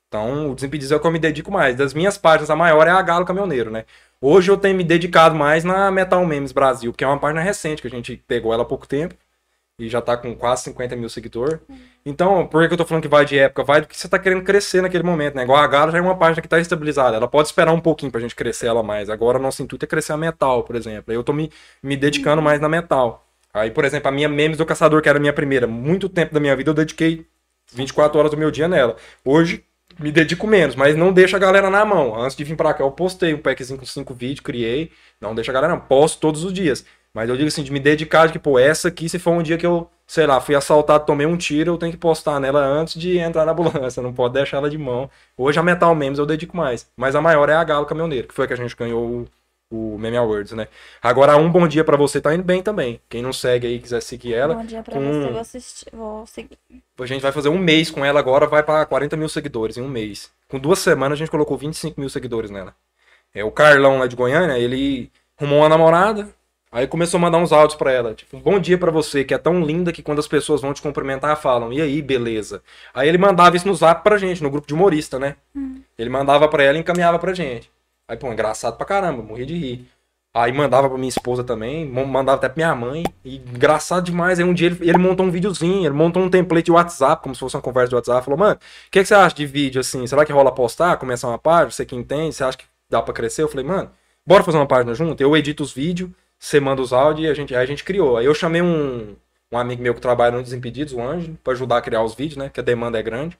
Então, 0.08 0.50
o 0.50 0.54
Desimpedidos 0.54 0.92
é 0.92 0.96
o 0.96 1.00
que 1.00 1.06
eu 1.06 1.10
me 1.12 1.18
dedico 1.18 1.50
mais. 1.50 1.76
Das 1.76 1.94
minhas 1.94 2.18
páginas, 2.18 2.50
a 2.50 2.56
maior 2.56 2.86
é 2.86 2.90
a 2.90 3.02
Galo 3.02 3.24
Caminhoneiro, 3.24 3.70
né? 3.70 3.84
Hoje 4.20 4.50
eu 4.50 4.56
tenho 4.56 4.76
me 4.76 4.84
dedicado 4.84 5.34
mais 5.34 5.62
na 5.62 5.90
Metal 5.90 6.24
Memes 6.26 6.52
Brasil, 6.52 6.92
que 6.92 7.04
é 7.04 7.06
uma 7.06 7.18
página 7.18 7.40
recente, 7.40 7.82
que 7.82 7.88
a 7.88 7.90
gente 7.90 8.16
pegou 8.26 8.52
ela 8.52 8.62
há 8.62 8.66
pouco 8.66 8.86
tempo. 8.86 9.14
E 9.78 9.88
já 9.90 10.00
tá 10.00 10.16
com 10.16 10.34
quase 10.34 10.62
50 10.64 10.96
mil 10.96 11.08
seguidores. 11.10 11.58
Então, 12.04 12.46
por 12.46 12.66
que 12.66 12.72
eu 12.72 12.78
tô 12.78 12.86
falando 12.86 13.02
que 13.02 13.08
vai 13.08 13.26
de 13.26 13.38
época? 13.38 13.62
Vai 13.62 13.82
do 13.82 13.86
que 13.86 13.96
você 13.96 14.08
tá 14.08 14.18
querendo 14.18 14.42
crescer 14.42 14.80
naquele 14.80 15.04
momento, 15.04 15.34
né? 15.34 15.42
Igual 15.42 15.58
a 15.58 15.66
Galo 15.66 15.92
já 15.92 15.98
é 15.98 16.00
uma 16.00 16.16
página 16.16 16.40
que 16.40 16.48
tá 16.48 16.58
estabilizada. 16.58 17.16
Ela 17.16 17.28
pode 17.28 17.48
esperar 17.48 17.72
um 17.72 17.80
pouquinho 17.80 18.10
pra 18.10 18.20
gente 18.20 18.34
crescer 18.34 18.68
ela 18.68 18.82
mais. 18.82 19.10
Agora, 19.10 19.38
nosso 19.38 19.62
intuito 19.62 19.84
é 19.84 19.88
crescer 19.88 20.12
a 20.12 20.16
metal, 20.16 20.64
por 20.64 20.76
exemplo. 20.76 21.12
Eu 21.12 21.22
tô 21.22 21.34
me, 21.34 21.50
me 21.82 21.94
dedicando 21.94 22.40
mais 22.40 22.58
na 22.58 22.70
metal. 22.70 23.26
Aí, 23.52 23.70
por 23.70 23.84
exemplo, 23.84 24.08
a 24.08 24.12
minha 24.12 24.28
Memes 24.30 24.56
do 24.56 24.64
Caçador, 24.64 25.02
que 25.02 25.08
era 25.10 25.18
a 25.18 25.20
minha 25.20 25.32
primeira, 25.32 25.66
muito 25.66 26.08
tempo 26.08 26.32
da 26.32 26.40
minha 26.40 26.56
vida 26.56 26.70
eu 26.70 26.74
dediquei 26.74 27.26
24 27.72 28.18
horas 28.18 28.30
do 28.30 28.36
meu 28.36 28.50
dia 28.50 28.68
nela. 28.68 28.96
Hoje, 29.24 29.64
me 29.98 30.12
dedico 30.12 30.46
menos, 30.46 30.74
mas 30.74 30.94
não 30.94 31.12
deixa 31.12 31.36
a 31.36 31.40
galera 31.40 31.70
na 31.70 31.84
mão. 31.84 32.20
Antes 32.20 32.36
de 32.36 32.44
vir 32.44 32.56
pra 32.56 32.74
cá, 32.74 32.84
eu 32.84 32.90
postei 32.90 33.32
um 33.32 33.38
packzinho 33.38 33.78
com 33.78 33.86
cinco 33.86 34.12
vídeos, 34.12 34.40
criei. 34.40 34.90
Não 35.20 35.34
deixa 35.34 35.50
a 35.50 35.54
galera, 35.54 35.72
não. 35.74 35.80
Posto 35.80 36.20
todos 36.20 36.44
os 36.44 36.52
dias. 36.52 36.84
Mas 37.16 37.30
eu 37.30 37.36
digo 37.36 37.48
assim, 37.48 37.62
de 37.62 37.72
me 37.72 37.80
dedicar, 37.80 38.26
de 38.26 38.34
que, 38.34 38.38
pô, 38.38 38.58
essa 38.58 38.88
aqui, 38.88 39.08
se 39.08 39.18
for 39.18 39.30
um 39.30 39.42
dia 39.42 39.56
que 39.56 39.64
eu, 39.64 39.88
sei 40.06 40.26
lá, 40.26 40.38
fui 40.38 40.54
assaltado, 40.54 41.06
tomei 41.06 41.26
um 41.26 41.34
tiro, 41.34 41.72
eu 41.72 41.78
tenho 41.78 41.90
que 41.90 41.96
postar 41.96 42.38
nela 42.38 42.60
antes 42.62 43.00
de 43.00 43.16
entrar 43.16 43.46
na 43.46 43.52
ambulância. 43.52 44.02
Não 44.04 44.12
pode 44.12 44.34
deixar 44.34 44.58
ela 44.58 44.68
de 44.68 44.76
mão. 44.76 45.08
Hoje 45.34 45.58
a 45.58 45.62
Metal 45.62 45.94
Memes 45.94 46.18
eu 46.18 46.26
dedico 46.26 46.54
mais. 46.54 46.86
Mas 46.94 47.14
a 47.16 47.22
maior 47.22 47.48
é 47.48 47.54
a 47.54 47.64
Galo 47.64 47.86
Caminhoneiro, 47.86 48.28
que 48.28 48.34
foi 48.34 48.44
a 48.44 48.48
que 48.48 48.52
a 48.52 48.56
gente 48.56 48.76
ganhou 48.76 49.26
o, 49.70 49.94
o 49.94 49.98
Meme 49.98 50.18
Awards, 50.18 50.52
né? 50.52 50.68
Agora, 51.02 51.38
um 51.38 51.50
bom 51.50 51.66
dia 51.66 51.82
pra 51.82 51.96
você 51.96 52.20
tá 52.20 52.34
indo 52.34 52.44
bem 52.44 52.62
também. 52.62 53.00
Quem 53.08 53.22
não 53.22 53.32
segue 53.32 53.66
aí, 53.66 53.78
quiser 53.78 54.02
seguir 54.02 54.34
ela, 54.34 54.54
Bom 54.54 54.66
dia 54.66 54.82
pra 54.82 54.92
com- 54.96 55.00
você, 55.10 55.30
vou 55.30 55.40
assistir, 55.40 55.86
vou 55.94 56.26
seguir. 56.26 56.58
a 57.00 57.06
gente 57.06 57.22
vai 57.22 57.32
fazer 57.32 57.48
um 57.48 57.56
mês 57.58 57.90
com 57.90 58.04
ela 58.04 58.20
agora, 58.20 58.46
vai 58.46 58.62
pra 58.62 58.84
40 58.84 59.16
mil 59.16 59.30
seguidores 59.30 59.78
em 59.78 59.80
um 59.82 59.88
mês. 59.88 60.30
Com 60.48 60.58
duas 60.58 60.80
semanas 60.80 61.16
a 61.16 61.18
gente 61.20 61.30
colocou 61.30 61.56
25 61.56 61.98
mil 61.98 62.10
seguidores 62.10 62.50
nela. 62.50 62.74
É, 63.34 63.42
o 63.42 63.50
Carlão 63.50 63.98
lá 64.00 64.06
de 64.06 64.14
Goiânia, 64.14 64.58
ele 64.58 65.10
arrumou 65.38 65.60
uma 65.60 65.68
namorada, 65.70 66.28
aí 66.70 66.86
começou 66.86 67.18
a 67.18 67.20
mandar 67.20 67.38
uns 67.38 67.52
áudios 67.52 67.76
pra 67.76 67.92
ela. 67.92 68.14
Tipo, 68.14 68.36
um 68.36 68.40
bom 68.40 68.58
dia 68.58 68.78
pra 68.78 68.90
você, 68.90 69.24
que 69.24 69.34
é 69.34 69.38
tão 69.38 69.62
linda 69.64 69.92
que 69.92 70.02
quando 70.02 70.18
as 70.18 70.28
pessoas 70.28 70.60
vão 70.60 70.72
te 70.72 70.82
cumprimentar, 70.82 71.36
falam, 71.36 71.72
e 71.72 71.80
aí, 71.80 72.02
beleza. 72.02 72.62
Aí 72.94 73.08
ele 73.08 73.18
mandava 73.18 73.56
isso 73.56 73.66
no 73.66 73.74
zap 73.74 74.02
pra 74.02 74.18
gente, 74.18 74.42
no 74.42 74.50
grupo 74.50 74.66
de 74.66 74.74
humorista, 74.74 75.18
né? 75.18 75.36
Ele 75.98 76.10
mandava 76.10 76.48
pra 76.48 76.62
ela 76.62 76.76
e 76.76 76.80
encaminhava 76.80 77.18
pra 77.18 77.32
gente. 77.34 77.70
Aí, 78.08 78.16
pô, 78.16 78.32
engraçado 78.32 78.76
pra 78.76 78.86
caramba, 78.86 79.22
morria 79.22 79.46
de 79.46 79.54
rir. 79.54 79.88
Aí 80.36 80.52
mandava 80.52 80.86
pra 80.86 80.98
minha 80.98 81.08
esposa 81.08 81.42
também, 81.42 81.86
mandava 81.86 82.34
até 82.34 82.46
pra 82.46 82.56
minha 82.56 82.74
mãe. 82.74 83.04
E 83.24 83.36
engraçado 83.36 84.04
demais. 84.04 84.38
Aí 84.38 84.44
um 84.44 84.52
dia 84.52 84.66
ele, 84.66 84.78
ele 84.82 84.98
montou 84.98 85.24
um 85.24 85.30
videozinho, 85.30 85.86
ele 85.86 85.94
montou 85.94 86.22
um 86.22 86.28
template 86.28 86.66
de 86.66 86.72
WhatsApp, 86.72 87.22
como 87.22 87.34
se 87.34 87.40
fosse 87.40 87.56
uma 87.56 87.62
conversa 87.62 87.88
de 87.88 87.94
WhatsApp. 87.94 88.22
Falou, 88.22 88.38
mano, 88.38 88.56
o 88.56 88.90
que, 88.90 89.00
que 89.00 89.06
você 89.06 89.14
acha 89.14 89.34
de 89.34 89.46
vídeo 89.46 89.80
assim? 89.80 90.06
Será 90.06 90.26
que 90.26 90.32
rola 90.34 90.52
postar, 90.52 90.98
começar 90.98 91.28
uma 91.28 91.38
página? 91.38 91.70
Você 91.70 91.86
que 91.86 91.96
entende, 91.96 92.34
você 92.34 92.44
acha 92.44 92.58
que 92.58 92.66
dá 92.90 93.00
pra 93.00 93.14
crescer? 93.14 93.44
Eu 93.44 93.48
falei, 93.48 93.64
mano, 93.64 93.90
bora 94.26 94.44
fazer 94.44 94.58
uma 94.58 94.66
página 94.66 94.94
junto? 94.94 95.22
Eu 95.22 95.34
edito 95.34 95.62
os 95.62 95.72
vídeos, 95.72 96.10
você 96.38 96.60
manda 96.60 96.82
os 96.82 96.92
áudios 96.92 97.26
e 97.26 97.30
a 97.30 97.34
gente, 97.34 97.54
aí 97.54 97.62
a 97.62 97.66
gente 97.66 97.84
criou. 97.84 98.16
Aí 98.16 98.26
eu 98.26 98.34
chamei 98.34 98.62
um, 98.62 99.16
um 99.50 99.58
amigo 99.58 99.82
meu 99.82 99.94
que 99.94 100.00
trabalha 100.00 100.36
no 100.36 100.42
Desimpedidos, 100.42 100.92
o 100.92 101.00
Anjo, 101.00 101.38
pra 101.42 101.52
ajudar 101.52 101.78
a 101.78 101.82
criar 101.82 102.02
os 102.02 102.14
vídeos, 102.14 102.36
né? 102.36 102.48
Que 102.48 102.60
a 102.60 102.62
demanda 102.62 102.98
é 102.98 103.02
grande. 103.02 103.38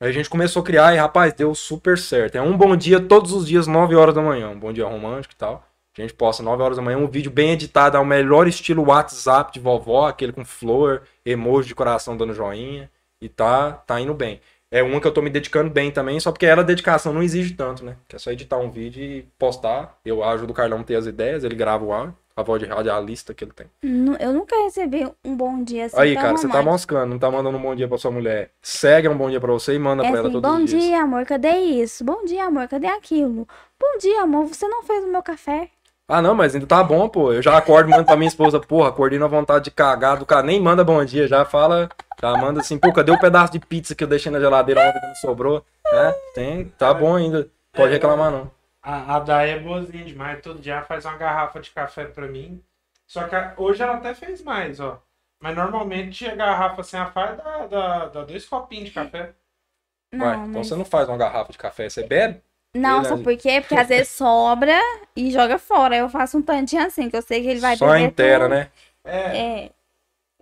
Aí 0.00 0.10
a 0.10 0.12
gente 0.12 0.28
começou 0.28 0.62
a 0.62 0.64
criar 0.64 0.94
e, 0.94 0.98
rapaz, 0.98 1.32
deu 1.32 1.54
super 1.54 1.96
certo. 1.96 2.36
É 2.36 2.42
um 2.42 2.56
bom 2.56 2.76
dia 2.76 3.00
todos 3.00 3.32
os 3.32 3.46
dias, 3.46 3.66
9 3.66 3.94
horas 3.96 4.14
da 4.14 4.20
manhã. 4.20 4.50
Um 4.50 4.58
bom 4.58 4.72
dia 4.72 4.86
romântico 4.86 5.34
e 5.34 5.36
tal. 5.36 5.66
A 5.96 6.00
gente 6.02 6.12
posta 6.12 6.42
9 6.42 6.62
horas 6.62 6.76
da 6.76 6.82
manhã 6.82 6.98
um 6.98 7.08
vídeo 7.08 7.30
bem 7.30 7.52
editado, 7.52 7.96
ao 7.96 8.04
melhor 8.04 8.46
estilo 8.46 8.86
WhatsApp 8.88 9.52
de 9.52 9.60
vovó, 9.60 10.06
aquele 10.06 10.32
com 10.32 10.44
flor, 10.44 11.02
emoji 11.24 11.68
de 11.68 11.74
coração 11.74 12.16
dando 12.16 12.34
joinha. 12.34 12.90
E 13.20 13.28
tá, 13.30 13.72
tá 13.72 13.98
indo 13.98 14.12
bem. 14.12 14.40
É 14.70 14.82
uma 14.82 15.00
que 15.00 15.06
eu 15.06 15.12
tô 15.12 15.22
me 15.22 15.30
dedicando 15.30 15.70
bem 15.70 15.90
também, 15.90 16.20
só 16.20 16.30
porque 16.30 16.44
ela, 16.44 16.62
dedicação 16.62 17.12
não 17.12 17.22
exige 17.22 17.54
tanto, 17.54 17.82
né? 17.84 17.96
Que 18.06 18.16
é 18.16 18.18
só 18.18 18.30
editar 18.30 18.58
um 18.58 18.70
vídeo 18.70 19.02
e 19.02 19.22
postar. 19.38 19.98
Eu 20.04 20.22
ajudo 20.22 20.50
o 20.50 20.54
Carlão 20.54 20.80
a 20.80 20.84
ter 20.84 20.96
as 20.96 21.06
ideias, 21.06 21.44
ele 21.44 21.54
grava 21.54 21.84
o 21.84 21.92
áudio, 21.92 22.14
a 22.36 22.42
voz 22.42 22.62
de 22.62 22.68
radialista 22.68 23.32
que 23.32 23.42
ele 23.42 23.52
tem. 23.52 23.66
Eu 24.20 24.32
nunca 24.34 24.54
recebi 24.64 25.10
um 25.24 25.34
bom 25.34 25.64
dia 25.64 25.86
assim. 25.86 25.98
Aí, 25.98 26.14
cara, 26.14 26.36
você 26.36 26.46
tá 26.46 26.62
moscando, 26.62 27.06
não 27.06 27.18
tá 27.18 27.30
mandando 27.30 27.56
um 27.56 27.62
bom 27.62 27.74
dia 27.74 27.88
pra 27.88 27.96
sua 27.96 28.10
mulher. 28.10 28.50
Segue 28.60 29.08
um 29.08 29.16
bom 29.16 29.30
dia 29.30 29.40
pra 29.40 29.50
você 29.52 29.74
e 29.74 29.78
manda 29.78 30.04
É 30.04 30.10
pra 30.10 30.18
ela 30.18 30.28
assim, 30.28 30.40
todos 30.40 30.50
bom 30.50 30.62
os 30.62 30.70
dias. 30.70 30.82
dia, 30.82 31.02
amor, 31.02 31.24
cadê 31.24 31.50
isso? 31.56 32.04
Bom 32.04 32.24
dia, 32.26 32.44
amor, 32.44 32.68
cadê 32.68 32.88
aquilo? 32.88 33.48
Bom 33.80 33.98
dia, 33.98 34.22
amor, 34.22 34.46
você 34.46 34.68
não 34.68 34.82
fez 34.82 35.02
o 35.04 35.08
meu 35.08 35.22
café? 35.22 35.70
Ah, 36.08 36.20
não, 36.20 36.34
mas 36.34 36.54
ainda 36.54 36.66
tá 36.66 36.84
bom, 36.84 37.08
pô. 37.08 37.32
Eu 37.32 37.40
já 37.42 37.56
acordo 37.56 37.88
e 37.88 37.92
mando 37.92 38.04
pra 38.04 38.16
minha 38.16 38.28
esposa, 38.28 38.60
porra, 38.60 38.90
acordei 38.90 39.18
na 39.18 39.26
vontade 39.26 39.64
de 39.64 39.70
cagar 39.70 40.18
do 40.18 40.26
cara. 40.26 40.42
Nem 40.42 40.60
manda 40.60 40.84
bom 40.84 41.02
dia, 41.04 41.26
já 41.26 41.44
fala, 41.44 41.88
já 42.20 42.32
manda 42.36 42.60
assim, 42.60 42.78
pô, 42.78 42.92
cadê 42.92 43.10
o 43.10 43.18
pedaço 43.18 43.52
de 43.52 43.58
pizza 43.58 43.94
que 43.94 44.04
eu 44.04 44.08
deixei 44.08 44.30
na 44.30 44.38
geladeira 44.38 44.80
ontem 44.82 45.00
que 45.00 45.06
não 45.06 45.14
sobrou? 45.16 45.64
É, 45.90 46.12
tem, 46.34 46.66
tá 46.78 46.92
bom 46.94 47.16
ainda. 47.16 47.48
Pode 47.72 47.92
reclamar, 47.92 48.30
não. 48.30 48.50
A, 48.86 49.16
a 49.16 49.20
Day 49.20 49.50
é 49.50 49.58
boazinha 49.60 50.04
demais. 50.04 50.40
Todo 50.42 50.60
dia 50.60 50.74
ela 50.74 50.84
faz 50.84 51.04
uma 51.04 51.16
garrafa 51.18 51.60
de 51.60 51.70
café 51.70 52.06
pra 52.06 52.26
mim. 52.28 52.62
Só 53.06 53.28
que 53.28 53.34
a- 53.36 53.54
hoje 53.58 53.82
ela 53.82 53.96
até 53.96 54.14
fez 54.14 54.42
mais, 54.42 54.80
ó. 54.80 55.02
Mas 55.40 55.54
normalmente 55.56 56.26
a 56.26 56.34
garrafa 56.34 56.82
sem 56.82 56.98
a 57.00 57.10
faz 57.12 57.36
dá, 57.38 57.66
dá, 57.66 58.06
dá 58.08 58.24
dois 58.24 58.46
copinhos 58.48 58.86
de 58.88 58.94
café. 58.94 59.34
Não, 60.12 60.26
Ué, 60.26 60.42
então 60.48 60.62
mas... 60.62 60.64
você 60.64 60.74
não 60.76 60.84
faz 60.84 61.08
uma 61.08 61.16
garrafa 61.18 61.52
de 61.52 61.58
café, 61.58 61.88
você 61.88 62.02
bebe? 62.02 62.42
Não, 62.74 63.04
sabe 63.04 63.22
por 63.22 63.36
quê? 63.38 63.60
Porque 63.60 63.74
às 63.74 63.88
vezes 63.88 64.08
sobra 64.12 64.78
e 65.16 65.30
joga 65.30 65.58
fora. 65.58 65.96
Eu 65.96 66.08
faço 66.10 66.36
um 66.38 66.42
tantinho 66.42 66.82
assim, 66.86 67.08
que 67.08 67.16
eu 67.16 67.22
sei 67.22 67.40
que 67.42 67.48
ele 67.48 67.60
vai 67.60 67.76
Só 67.76 67.96
beber 67.96 68.10
inteira, 68.10 68.48
tudo. 68.48 68.48
né? 68.48 68.70
É, 69.04 69.46
É, 69.46 69.72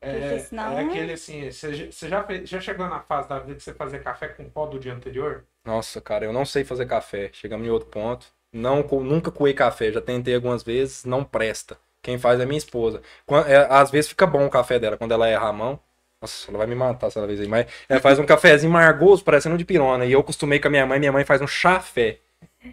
é, 0.04 0.20
porque 0.20 0.40
senão- 0.40 0.78
é 0.78 0.84
aquele 0.84 1.12
assim. 1.12 1.50
Você 1.50 1.74
já- 1.74 1.86
você 1.90 2.08
já, 2.08 2.22
fez- 2.24 2.48
já 2.48 2.60
chegou 2.60 2.88
na 2.88 3.00
fase 3.00 3.28
da 3.28 3.38
vida 3.38 3.54
que 3.56 3.62
você 3.62 3.72
fazia 3.74 3.98
café 3.98 4.28
com 4.28 4.48
pó 4.48 4.66
do 4.66 4.78
dia 4.78 4.92
anterior? 4.94 5.44
Nossa, 5.64 6.00
cara, 6.00 6.24
eu 6.24 6.32
não 6.32 6.44
sei 6.44 6.64
fazer 6.64 6.86
café. 6.86 7.30
Chegamos 7.32 7.66
em 7.66 7.70
outro 7.70 7.88
ponto. 7.88 8.26
Não, 8.52 8.82
nunca 8.82 9.30
coei 9.30 9.52
café, 9.54 9.90
já 9.90 10.00
tentei 10.00 10.34
algumas 10.34 10.62
vezes, 10.62 11.04
não 11.04 11.24
presta. 11.24 11.76
Quem 12.00 12.18
faz 12.18 12.38
é 12.38 12.44
minha 12.46 12.58
esposa. 12.58 13.00
Quan- 13.26 13.44
é, 13.48 13.66
às 13.70 13.90
vezes 13.90 14.10
fica 14.10 14.26
bom 14.26 14.44
o 14.46 14.50
café 14.50 14.78
dela, 14.78 14.96
quando 14.96 15.12
ela 15.12 15.26
erra 15.26 15.48
a 15.48 15.52
mão. 15.52 15.80
Nossa, 16.20 16.50
ela 16.50 16.58
vai 16.58 16.66
me 16.66 16.74
matar 16.74 17.08
essa 17.08 17.26
vez 17.26 17.40
aí. 17.40 17.48
Mas 17.48 17.66
ela 17.88 18.00
faz 18.00 18.18
um 18.18 18.24
cafezinho 18.26 18.72
margoso, 18.72 19.24
parecendo 19.24 19.58
de 19.58 19.64
pirona. 19.64 20.04
E 20.06 20.12
eu 20.12 20.20
acostumei 20.20 20.58
com 20.60 20.68
a 20.68 20.70
minha 20.70 20.86
mãe, 20.86 20.98
minha 20.98 21.12
mãe 21.12 21.24
faz 21.24 21.40
um 21.42 21.46
chafé. 21.46 22.18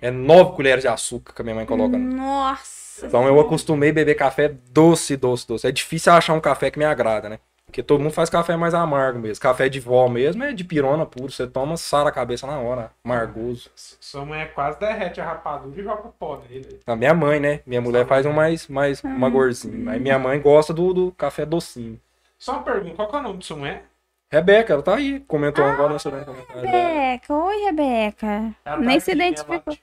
É 0.02 0.12
nove 0.12 0.56
colheres 0.56 0.84
de 0.84 0.88
açúcar 0.88 1.34
que 1.34 1.42
a 1.42 1.44
minha 1.44 1.56
mãe 1.56 1.66
coloca. 1.66 1.98
Nossa. 1.98 2.81
Então 3.04 3.28
eu 3.28 3.40
acostumei 3.40 3.90
a 3.90 3.94
beber 3.94 4.16
café 4.16 4.54
doce, 4.72 5.18
doce, 5.18 5.48
doce. 5.48 5.68
É 5.68 5.72
difícil 5.72 6.14
achar 6.14 6.34
um 6.34 6.40
café 6.40 6.70
que 6.72 6.80
me 6.80 6.86
agrada, 6.86 7.30
né? 7.30 7.40
Porque 7.66 7.82
todo 7.82 8.02
mundo 8.02 8.12
faz 8.12 8.30
café 8.30 8.58
mais 8.58 8.74
amargo 8.74 9.18
mesmo. 9.18 9.42
Café 9.42 9.70
de 9.70 9.80
vó 9.80 10.10
mesmo 10.10 10.44
é 10.44 10.52
de 10.52 10.62
pirona 10.62 11.06
puro. 11.06 11.32
Você 11.32 11.48
toma, 11.48 11.78
sara 11.78 12.10
a 12.10 12.12
cabeça 12.12 12.46
na 12.46 12.60
hora. 12.60 12.92
Amargoso. 13.04 13.70
Sua 13.76 14.26
mãe 14.26 14.46
quase 14.54 14.78
derrete 14.78 15.22
a 15.22 15.26
rapadura 15.26 15.80
e 15.80 15.84
joga 15.84 16.10
pó 16.20 16.42
nele. 16.50 16.82
A 16.86 16.96
minha 16.98 17.14
mãe, 17.14 17.40
né? 17.40 17.62
Minha 17.66 17.80
mulher 17.80 18.06
faz 18.06 18.26
um 18.26 18.34
mais, 18.34 18.68
mais 18.68 19.02
magorzinho. 19.02 19.90
Aí 19.90 20.02
minha 20.02 20.20
mãe 20.20 20.42
gosta 20.42 20.74
do, 20.74 20.94
do 20.94 21.12
café 21.14 21.46
docinho. 21.46 21.98
Só 22.38 22.54
uma 22.54 22.64
pergunta, 22.64 22.96
qual 22.96 23.08
que 23.08 23.16
é 23.16 23.20
o 23.20 23.24
nome 23.24 23.38
de 23.38 23.46
sua 23.46 23.56
mulher? 23.56 23.86
Rebeca, 24.32 24.72
ela 24.72 24.82
tá 24.82 24.96
aí. 24.96 25.20
Comentou 25.28 25.66
agora 25.66 25.92
nessa 25.92 26.10
né, 26.10 26.24
comentário. 26.24 26.62
dela. 26.62 26.78
Rebeca, 26.78 27.34
oi, 27.34 27.66
Rebeca. 27.66 28.56
Ela 28.64 28.78
Nem 28.78 28.98
tá 28.98 29.06
se 29.06 29.12
identificou. 29.12 29.78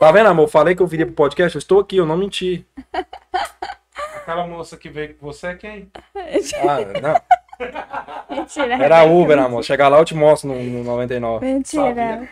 Tá 0.00 0.10
vendo, 0.10 0.28
amor? 0.28 0.48
Falei 0.48 0.74
que 0.74 0.82
eu 0.82 0.86
viria 0.86 1.06
pro 1.06 1.14
podcast. 1.14 1.54
Eu 1.54 1.58
estou 1.58 1.78
aqui, 1.78 1.98
eu 1.98 2.06
não 2.06 2.16
menti. 2.16 2.66
Aquela 4.16 4.46
moça 4.46 4.76
que 4.76 4.88
veio 4.88 5.14
com 5.14 5.26
você 5.26 5.48
é 5.48 5.54
quem? 5.54 5.90
Ah, 6.14 6.78
não. 7.00 7.20
Mentira. 8.36 8.74
Era 8.74 9.00
Rebeca, 9.02 9.14
Uber, 9.14 9.38
amor. 9.38 9.62
Chegar 9.62 9.88
lá 9.88 9.98
eu 9.98 10.04
te 10.04 10.14
mostro 10.14 10.48
no, 10.48 10.60
no 10.60 10.82
99. 10.82 11.46
Mentira. 11.46 12.28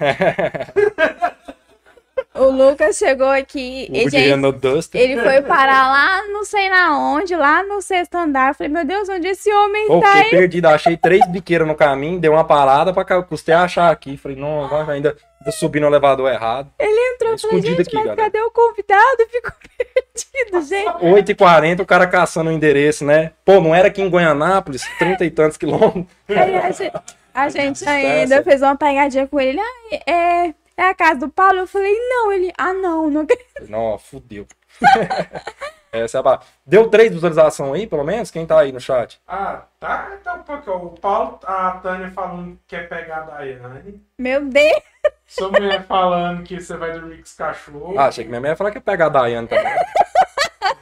O 2.37 2.51
Lucas 2.51 2.97
chegou 2.97 3.29
aqui 3.29 3.89
e, 3.93 4.09
Renault 4.09 4.59
Duster. 4.59 5.01
ele 5.01 5.23
foi 5.23 5.41
parar 5.43 5.89
lá, 5.89 6.27
não 6.29 6.45
sei 6.45 6.69
na 6.69 6.99
onde, 6.99 7.35
lá 7.37 7.63
no 7.63 7.81
sexto 7.81 8.17
andar. 8.17 8.49
Eu 8.49 8.55
falei, 8.55 8.73
meu 8.73 8.85
Deus, 8.85 9.09
onde 9.09 9.29
esse 9.29 9.53
homem 9.53 9.87
Pô, 9.87 10.01
tá 10.01 10.17
fiquei 10.17 10.31
perdido. 10.31 10.67
Achei 10.67 10.97
três 10.97 11.25
biqueiras 11.29 11.67
no 11.67 11.77
caminho, 11.77 12.19
dei 12.19 12.29
uma 12.29 12.45
parada 12.45 12.93
pra. 12.93 13.23
Custei 13.23 13.55
a 13.55 13.63
achar 13.63 13.91
aqui. 13.91 14.17
Falei, 14.17 14.37
não, 14.37 14.69
vai, 14.69 14.85
vai, 14.85 14.97
ainda, 14.97 15.17
ainda 15.41 15.53
subi 15.53 15.79
no 15.79 15.87
elevador 15.87 16.29
errado. 16.29 16.71
Ele 16.79 17.15
entrou, 17.15 17.39
falei, 17.39 17.63
gente, 17.63 17.83
aqui, 17.83 17.95
mas 17.95 18.05
galera. 18.05 18.23
cadê 18.23 18.41
o 18.41 18.51
convidado? 18.51 19.29
Ficou 19.31 19.53
perdido, 19.79 20.63
gente. 20.63 21.35
8h40, 21.35 21.81
o 21.81 21.87
cara 21.87 22.07
caçando 22.09 22.51
o 22.51 22.53
endereço, 22.53 23.05
né? 23.05 23.31
Pô, 23.45 23.61
não 23.61 23.73
era 23.73 23.89
aqui 23.89 24.03
em 24.03 24.11
Goianápolis, 24.11 24.83
30 24.99 25.25
e 25.25 25.31
tantos 25.31 25.57
quilômetros. 25.57 26.07
Aí 26.29 26.57
a 26.57 26.71
gente, 26.73 26.93
a 27.33 27.49
gente 27.49 27.89
ainda 27.89 28.43
fez 28.43 28.61
uma 28.61 28.77
pegadinha 28.77 29.27
com 29.29 29.39
ele. 29.39 29.61
Ah, 29.61 30.11
é, 30.11 30.55
é 30.77 30.83
a 30.89 30.95
casa 30.95 31.21
do 31.21 31.29
Paulo? 31.29 31.59
Eu 31.59 31.67
falei, 31.67 31.93
não. 31.93 32.33
Ele, 32.33 32.53
ah, 32.59 32.73
não, 32.73 33.11
não 33.11 33.23
acredito. 33.23 33.69
Não, 33.69 33.99
fudeu. 33.99 34.47
Essa 35.93 36.19
é 36.19 36.21
a. 36.21 36.41
Deu 36.67 36.91
três 36.91 37.13
visualizações 37.13 37.73
aí, 37.73 37.87
pelo 37.87 38.03
menos? 38.03 38.31
Quem 38.31 38.45
tá 38.45 38.59
aí 38.59 38.73
no 38.73 38.81
chat? 38.81 39.21
Ah, 39.29 39.63
tá, 39.79 40.19
tá 40.25 40.35
um 40.35 40.43
pouquinho. 40.43 40.77
O 40.77 40.99
Paulo, 40.99 41.39
a 41.45 41.71
Tânia 41.83 42.11
falando 42.11 42.57
que 42.67 42.77
quer 42.77 42.89
pegar 42.89 43.19
a 43.19 43.21
Daiane. 43.21 44.03
Meu 44.19 44.45
Deus. 44.45 44.83
Sua 45.25 45.51
mulher 45.51 45.85
falando 45.87 46.43
que 46.43 46.61
você 46.61 46.77
vai 46.77 46.93
dormir 46.93 47.19
com 47.19 47.23
os 47.23 47.35
cachorros. 47.35 47.97
Ah, 47.97 48.07
achei 48.07 48.25
que 48.25 48.31
minha 48.31 48.41
mãe 48.41 48.51
ia 48.51 48.57
falar 48.57 48.73
que 48.73 48.79
ia 48.79 48.83
pegar 48.83 49.07
a 49.07 49.11
Daiane 49.11 49.47
também. 49.47 49.75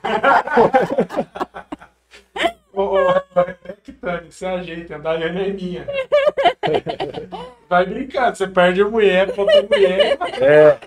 Ô, 2.72 2.82
ô, 2.82 3.10
é 3.10 3.74
que 3.82 3.92
Tânia, 3.92 4.30
você 4.30 4.46
ajeita, 4.46 4.96
a 4.96 4.98
Daiane 4.98 5.50
é 5.50 5.52
minha. 5.52 5.86
Vai 7.68 7.84
brincando, 7.86 8.36
você 8.36 8.46
perde 8.46 8.80
a 8.82 8.88
mulher 8.88 9.32
pra 9.32 9.42
outra 9.42 9.62
mulher. 9.62 10.18
É. 10.40 10.78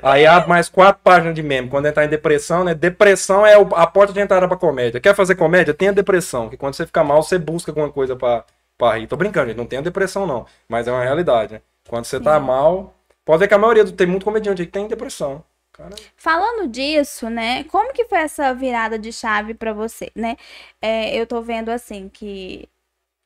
Aí 0.00 0.26
abre 0.26 0.48
mais 0.48 0.68
quatro 0.68 1.00
páginas 1.02 1.34
de 1.34 1.42
meme. 1.42 1.68
Quando 1.68 1.86
entrar 1.86 2.04
em 2.04 2.08
depressão, 2.08 2.62
né? 2.62 2.72
Depressão 2.72 3.44
é 3.44 3.54
a 3.54 3.86
porta 3.86 4.12
de 4.12 4.20
entrada 4.20 4.46
pra 4.46 4.56
comédia. 4.56 5.00
Quer 5.00 5.14
fazer 5.14 5.34
comédia? 5.34 5.74
Tenha 5.74 5.92
depressão. 5.92 6.48
Que 6.48 6.56
quando 6.56 6.74
você 6.74 6.86
fica 6.86 7.02
mal, 7.02 7.20
você 7.20 7.36
busca 7.36 7.72
alguma 7.72 7.90
coisa 7.90 8.14
pra, 8.14 8.44
pra 8.76 8.96
rir. 8.96 9.08
Tô 9.08 9.16
brincando, 9.16 9.48
gente. 9.48 9.56
Não 9.56 9.66
tenha 9.66 9.82
depressão, 9.82 10.24
não. 10.24 10.46
Mas 10.68 10.86
é 10.86 10.92
uma 10.92 11.02
realidade, 11.02 11.54
né? 11.54 11.60
Quando 11.88 12.04
você 12.04 12.20
tá 12.20 12.38
mal. 12.38 12.94
Pode 13.24 13.40
ver 13.40 13.48
que 13.48 13.54
a 13.54 13.58
maioria 13.58 13.84
do. 13.84 13.90
Tem 13.90 14.06
muito 14.06 14.24
comediante 14.24 14.62
aí 14.62 14.66
que 14.66 14.72
tem 14.72 14.86
depressão. 14.86 15.42
Cara, 15.78 15.94
Falando 16.16 16.68
disso, 16.68 17.30
né? 17.30 17.62
Como 17.64 17.92
que 17.94 18.04
foi 18.06 18.18
essa 18.18 18.52
virada 18.52 18.98
de 18.98 19.12
chave 19.12 19.54
pra 19.54 19.72
você, 19.72 20.10
né? 20.14 20.36
É, 20.82 21.16
eu 21.16 21.24
tô 21.26 21.40
vendo 21.40 21.68
assim 21.70 22.08
que 22.08 22.68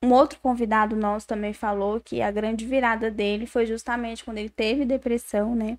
um 0.04 0.12
outro 0.12 0.38
convidado 0.40 0.96
nosso 0.96 1.26
também 1.28 1.52
falou 1.54 2.00
que 2.00 2.22
a 2.22 2.30
grande 2.30 2.66
virada 2.66 3.10
dele 3.10 3.46
foi 3.46 3.66
justamente 3.66 4.24
quando 4.24 4.38
ele 4.38 4.50
teve 4.50 4.84
depressão, 4.84 5.54
né? 5.54 5.78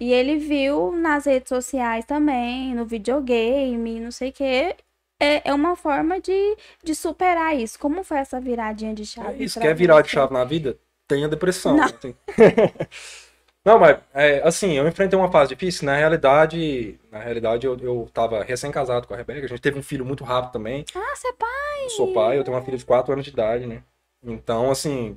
E 0.00 0.12
ele 0.12 0.38
viu 0.38 0.92
nas 0.92 1.26
redes 1.26 1.48
sociais 1.48 2.04
também, 2.04 2.74
no 2.74 2.86
videogame, 2.86 4.00
não 4.00 4.10
sei 4.12 4.30
o 4.30 4.32
quê. 4.32 4.76
É, 5.20 5.50
é 5.50 5.54
uma 5.54 5.76
forma 5.76 6.20
de, 6.20 6.56
de 6.84 6.94
superar 6.94 7.56
isso. 7.56 7.78
Como 7.78 8.04
foi 8.04 8.18
essa 8.18 8.40
viradinha 8.40 8.94
de 8.94 9.02
é 9.02 9.06
chave? 9.06 9.44
isso. 9.44 9.58
pra 9.58 9.68
Quer 9.68 9.74
virar 9.74 10.02
de 10.02 10.08
chave 10.10 10.32
na 10.32 10.44
vida? 10.44 10.78
Tenha 11.08 11.28
depressão. 11.28 11.76
Não. 11.76 11.88
Tem- 11.88 12.16
Não, 13.68 13.78
mas 13.78 13.98
é, 14.14 14.40
assim, 14.48 14.78
eu 14.78 14.88
enfrentei 14.88 15.18
uma 15.18 15.30
fase 15.30 15.50
difícil. 15.50 15.84
Na 15.84 15.94
realidade, 15.94 16.98
na 17.12 17.18
realidade, 17.18 17.66
eu, 17.66 17.76
eu 17.76 18.08
tava 18.14 18.42
recém-casado 18.42 19.06
com 19.06 19.12
a 19.12 19.16
Rebeca. 19.18 19.44
A 19.44 19.46
gente 19.46 19.60
teve 19.60 19.78
um 19.78 19.82
filho 19.82 20.06
muito 20.06 20.24
rápido 20.24 20.52
também. 20.52 20.86
Ah, 20.94 21.14
você 21.14 21.28
é 21.28 21.32
pai? 21.34 21.84
Eu 21.84 21.90
sou 21.90 22.14
pai, 22.14 22.38
eu 22.38 22.44
tenho 22.44 22.56
uma 22.56 22.62
filha 22.64 22.78
de 22.78 22.86
4 22.86 23.12
anos 23.12 23.26
de 23.26 23.30
idade, 23.30 23.66
né? 23.66 23.82
Então, 24.24 24.70
assim, 24.70 25.14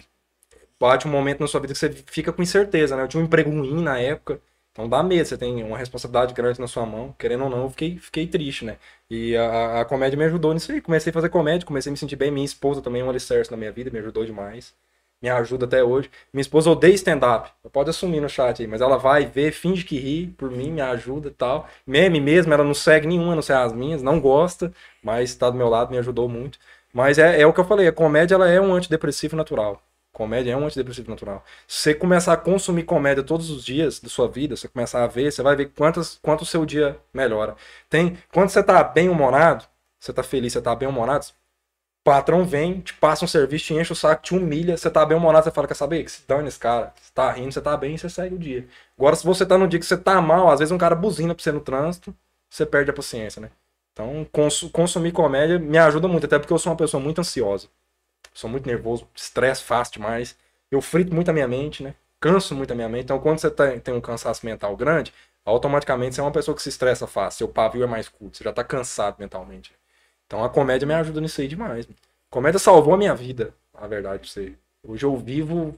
bate 0.78 1.08
um 1.08 1.12
momento 1.12 1.40
na 1.40 1.48
sua 1.48 1.62
vida 1.62 1.72
que 1.72 1.80
você 1.80 1.92
fica 1.92 2.34
com 2.34 2.42
incerteza, 2.42 2.98
né? 2.98 3.04
Eu 3.04 3.08
tinha 3.08 3.22
um 3.24 3.26
emprego 3.26 3.50
ruim 3.50 3.82
na 3.82 3.98
época, 3.98 4.42
então 4.74 4.90
dá 4.90 5.02
medo, 5.02 5.26
você 5.26 5.38
tem 5.38 5.64
uma 5.64 5.78
responsabilidade 5.78 6.34
grande 6.34 6.60
na 6.60 6.68
sua 6.68 6.86
mão, 6.86 7.16
querendo 7.18 7.46
ou 7.46 7.50
não, 7.50 7.64
eu 7.64 7.70
fiquei, 7.70 8.00
fiquei 8.00 8.28
triste, 8.28 8.66
né? 8.66 8.78
E 9.10 9.34
a, 9.38 9.80
a 9.80 9.86
comédia 9.86 10.18
me 10.18 10.26
ajudou 10.26 10.54
nisso 10.54 10.74
aí, 10.74 10.82
comecei 10.82 11.10
a 11.10 11.14
fazer 11.14 11.30
comédia, 11.30 11.66
comecei 11.66 11.90
a 11.90 11.94
me 11.94 11.98
sentir 11.98 12.18
bem, 12.18 12.30
minha 12.30 12.46
esposa 12.46 12.82
também 12.82 13.02
é 13.02 13.06
um 13.06 13.10
alicerce 13.10 13.50
na 13.50 13.56
minha 13.56 13.72
vida, 13.72 13.90
me 13.90 14.00
ajudou 14.00 14.26
demais, 14.26 14.74
me 15.22 15.30
ajuda 15.30 15.66
até 15.66 15.84
hoje. 15.84 16.10
Minha 16.34 16.42
esposa 16.42 16.70
odeia 16.70 16.94
stand-up, 16.96 17.50
pode 17.72 17.90
assumir 17.90 18.20
no 18.20 18.30
chat 18.30 18.62
aí, 18.62 18.68
mas 18.68 18.82
ela 18.82 18.98
vai 18.98 19.26
ver, 19.26 19.52
finge 19.52 19.84
que 19.84 19.98
ri 19.98 20.28
por 20.38 20.50
mim, 20.50 20.72
me 20.72 20.82
ajuda 20.82 21.28
e 21.28 21.32
tal. 21.32 21.68
Meme 21.86 22.20
mesmo, 22.20 22.54
ela 22.54 22.64
não 22.64 22.74
segue 22.74 23.08
nenhuma, 23.08 23.36
não 23.36 23.42
sei 23.42 23.56
as 23.56 23.74
minhas, 23.74 24.02
não 24.02 24.20
gosta, 24.20 24.74
mas 25.04 25.36
tá 25.36 25.50
do 25.50 25.58
meu 25.58 25.70
lado, 25.70 25.92
me 25.92 25.98
ajudou 25.98 26.28
muito. 26.28 26.58
Mas 26.94 27.18
é, 27.18 27.40
é 27.42 27.46
o 27.46 27.54
que 27.54 27.60
eu 27.60 27.66
falei, 27.66 27.88
a 27.88 27.94
comédia 27.94 28.36
ela 28.36 28.50
é 28.50 28.60
um 28.60 28.74
antidepressivo 28.74 29.36
natural. 29.36 29.82
Comédia 30.12 30.52
é 30.52 30.58
um 30.58 30.66
antidepressivo 30.66 31.10
natural. 31.10 31.44
Se 31.68 31.84
você 31.84 31.96
começar 31.96 32.34
a 32.34 32.38
consumir 32.38 32.84
comédia 32.84 33.24
todos 33.24 33.50
os 33.50 33.64
dias 33.64 34.00
da 34.00 34.10
sua 34.10 34.28
vida, 34.28 34.56
você 34.58 34.68
começar 34.68 35.04
a 35.04 35.08
ver, 35.08 35.32
você 35.32 35.42
vai 35.42 35.56
ver 35.56 35.72
quantas, 35.76 36.20
quanto 36.22 36.42
o 36.42 36.46
seu 36.46 36.66
dia 36.66 37.00
melhora. 37.14 37.56
Tem, 37.90 38.18
quando 38.34 38.50
você 38.50 38.62
tá 38.62 38.84
bem 38.84 39.08
humorado, 39.08 39.66
você 40.00 40.12
tá 40.12 40.22
feliz, 40.22 40.52
você 40.52 40.62
tá 40.62 40.76
bem 40.76 40.90
humorado, 40.90 41.28
patrão 42.04 42.44
vem, 42.46 42.82
te 42.82 42.94
passa 42.94 43.26
um 43.26 43.28
serviço, 43.28 43.66
te 43.66 43.74
enche 43.74 43.94
o 43.94 43.96
saco, 43.96 44.24
te 44.24 44.36
humilha, 44.36 44.76
você 44.78 44.90
tá 44.90 45.06
bem 45.06 45.18
humorado, 45.18 45.44
você 45.44 45.52
fala, 45.52 45.68
quer 45.68 45.76
saber? 45.76 46.04
Que 46.04 46.12
se 46.12 46.24
dane 46.28 46.48
esse 46.48 46.60
cara. 46.60 46.94
Você 47.00 47.12
tá 47.14 47.32
rindo, 47.32 47.52
você 47.52 47.62
tá 47.62 47.78
bem, 47.78 47.98
você 47.98 48.10
segue 48.10 48.36
o 48.36 48.40
dia. 48.40 48.68
Agora, 48.98 49.16
se 49.16 49.26
você 49.26 49.46
tá 49.46 49.58
num 49.58 49.68
dia 49.68 49.80
que 49.80 49.86
você 49.86 49.98
tá 49.98 50.20
mal, 50.22 50.50
às 50.50 50.60
vezes 50.60 50.72
um 50.72 50.78
cara 50.78 50.96
buzina 50.96 51.36
pra 51.36 51.44
você 51.44 51.52
no 51.52 51.60
trânsito, 51.60 52.16
você 52.50 52.66
perde 52.66 52.92
a 52.92 52.94
paciência, 52.94 53.42
né? 53.42 53.50
Então, 53.94 54.26
cons 54.32 54.64
consumir 54.72 55.12
comédia 55.12 55.60
me 55.60 55.78
ajuda 55.78 56.08
muito, 56.08 56.26
até 56.26 56.40
porque 56.40 56.54
eu 56.54 56.60
sou 56.60 56.72
uma 56.72 56.78
pessoa 56.78 57.02
muito 57.02 57.20
ansiosa. 57.20 57.68
Sou 58.34 58.50
muito 58.50 58.68
nervoso, 58.68 59.08
estresse 59.16 59.64
fácil 59.64 59.94
demais. 59.96 60.38
Eu 60.72 60.82
frito 60.82 61.14
muito 61.14 61.30
a 61.30 61.34
minha 61.34 61.48
mente, 61.48 61.84
né? 61.84 61.96
Canso 62.20 62.56
muito 62.56 62.72
a 62.72 62.76
minha 62.76 62.90
mente. 62.90 63.04
Então, 63.06 63.20
quando 63.20 63.40
você 63.40 63.50
tá, 63.52 63.78
tem 63.80 63.94
um 63.94 64.02
cansaço 64.02 64.46
mental 64.46 64.76
grande, 64.76 65.14
automaticamente 65.46 66.16
você 66.16 66.22
é 66.22 66.24
uma 66.24 66.32
pessoa 66.32 66.56
que 66.56 66.62
se 66.62 66.70
estressa 66.70 67.08
fácil. 67.08 67.40
Seu 67.40 67.48
pavio 67.50 67.84
é 67.84 67.88
mais 67.88 68.08
curto, 68.08 68.38
você 68.38 68.44
já 68.44 68.54
tá 68.54 68.64
cansado 68.64 69.18
mentalmente. 69.20 69.74
Então, 70.32 70.46
a 70.46 70.50
comédia 70.50 70.88
me 70.88 70.94
ajuda 70.94 71.20
nisso 71.20 71.42
aí 71.42 71.48
demais. 71.50 71.86
Comédia 72.30 72.58
salvou 72.58 72.94
a 72.94 72.98
minha 72.98 73.14
vida, 73.14 73.54
a 73.74 73.86
verdade 73.86 74.20
pra 74.20 74.30
você. 74.30 74.54
Hoje 74.82 75.06
eu 75.06 75.18
vivo, 75.18 75.76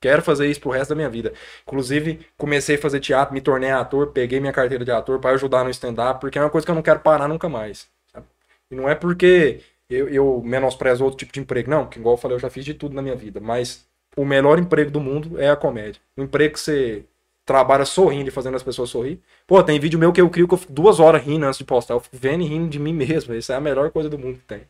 quero 0.00 0.20
fazer 0.20 0.50
isso 0.50 0.60
pro 0.60 0.72
resto 0.72 0.88
da 0.88 0.96
minha 0.96 1.08
vida. 1.08 1.32
Inclusive, 1.62 2.18
comecei 2.36 2.74
a 2.74 2.78
fazer 2.80 2.98
teatro, 2.98 3.32
me 3.32 3.40
tornei 3.40 3.70
ator, 3.70 4.08
peguei 4.08 4.40
minha 4.40 4.52
carteira 4.52 4.84
de 4.84 4.90
ator 4.90 5.20
para 5.20 5.30
ajudar 5.36 5.62
no 5.62 5.70
stand-up, 5.70 6.20
porque 6.20 6.36
é 6.36 6.42
uma 6.42 6.50
coisa 6.50 6.64
que 6.64 6.70
eu 6.72 6.74
não 6.74 6.82
quero 6.82 6.98
parar 6.98 7.28
nunca 7.28 7.48
mais. 7.48 7.86
Sabe? 8.12 8.26
E 8.72 8.74
não 8.74 8.88
é 8.88 8.96
porque 8.96 9.60
eu, 9.88 10.08
eu 10.08 10.42
menosprezo 10.44 11.04
outro 11.04 11.18
tipo 11.20 11.32
de 11.32 11.38
emprego, 11.38 11.70
não, 11.70 11.86
que 11.86 12.00
igual 12.00 12.14
eu 12.14 12.18
falei, 12.20 12.34
eu 12.34 12.40
já 12.40 12.50
fiz 12.50 12.64
de 12.64 12.74
tudo 12.74 12.96
na 12.96 13.02
minha 13.02 13.14
vida, 13.14 13.38
mas 13.38 13.86
o 14.16 14.24
melhor 14.24 14.58
emprego 14.58 14.90
do 14.90 14.98
mundo 14.98 15.40
é 15.40 15.48
a 15.48 15.54
comédia. 15.54 16.02
O 16.16 16.22
emprego 16.24 16.54
que 16.54 16.60
você 16.60 17.04
trabalha 17.44 17.84
sorrindo 17.84 18.28
e 18.28 18.32
fazendo 18.32 18.56
as 18.56 18.62
pessoas 18.62 18.90
sorrir. 18.90 19.20
Pô, 19.46 19.62
tem 19.62 19.78
vídeo 19.80 19.98
meu 19.98 20.12
que 20.12 20.20
eu 20.20 20.30
crio 20.30 20.46
que 20.46 20.54
eu 20.54 20.58
fico 20.58 20.72
duas 20.72 21.00
horas 21.00 21.22
rindo 21.22 21.44
antes 21.44 21.58
de 21.58 21.64
postar. 21.64 21.94
Eu 21.94 22.00
fico 22.00 22.16
vendo 22.16 22.42
e 22.42 22.46
rindo 22.46 22.68
de 22.68 22.78
mim 22.78 22.92
mesmo. 22.92 23.34
Isso 23.34 23.52
é 23.52 23.56
a 23.56 23.60
melhor 23.60 23.90
coisa 23.90 24.08
do 24.08 24.18
mundo 24.18 24.38
que 24.38 24.46
tem. 24.46 24.66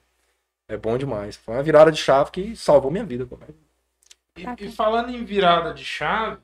É 0.68 0.76
bom 0.76 0.96
demais. 0.96 1.36
Foi 1.36 1.54
uma 1.54 1.62
virada 1.62 1.92
de 1.92 1.98
chave 1.98 2.30
que 2.30 2.56
salvou 2.56 2.90
minha 2.90 3.04
vida. 3.04 3.28
E, 4.36 4.66
e 4.66 4.72
falando 4.72 5.10
em 5.10 5.24
virada 5.24 5.74
de 5.74 5.84
chave, 5.84 6.40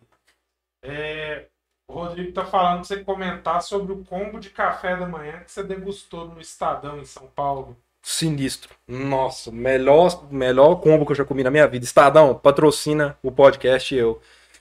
é, 0.82 1.46
o 1.88 1.94
Rodrigo 1.94 2.32
tá 2.32 2.44
falando 2.44 2.82
que 2.82 2.88
você 2.88 3.02
comentar 3.02 3.62
sobre 3.62 3.92
o 3.92 4.04
combo 4.04 4.38
de 4.38 4.50
café 4.50 4.96
da 4.96 5.06
manhã 5.06 5.40
que 5.40 5.50
você 5.50 5.62
degustou 5.62 6.28
no 6.28 6.40
Estadão 6.40 6.98
em 6.98 7.04
São 7.06 7.26
Paulo. 7.34 7.76
Sinistro. 8.02 8.74
Nossa, 8.86 9.50
melhor, 9.50 10.30
melhor 10.30 10.76
combo 10.76 11.04
que 11.04 11.12
eu 11.12 11.16
já 11.16 11.24
comi 11.24 11.42
na 11.42 11.50
minha 11.50 11.66
vida. 11.66 11.84
Estadão, 11.84 12.34
patrocina 12.34 13.18
o 13.22 13.32
podcast 13.32 13.94
e 13.94 13.98
eu. 13.98 14.20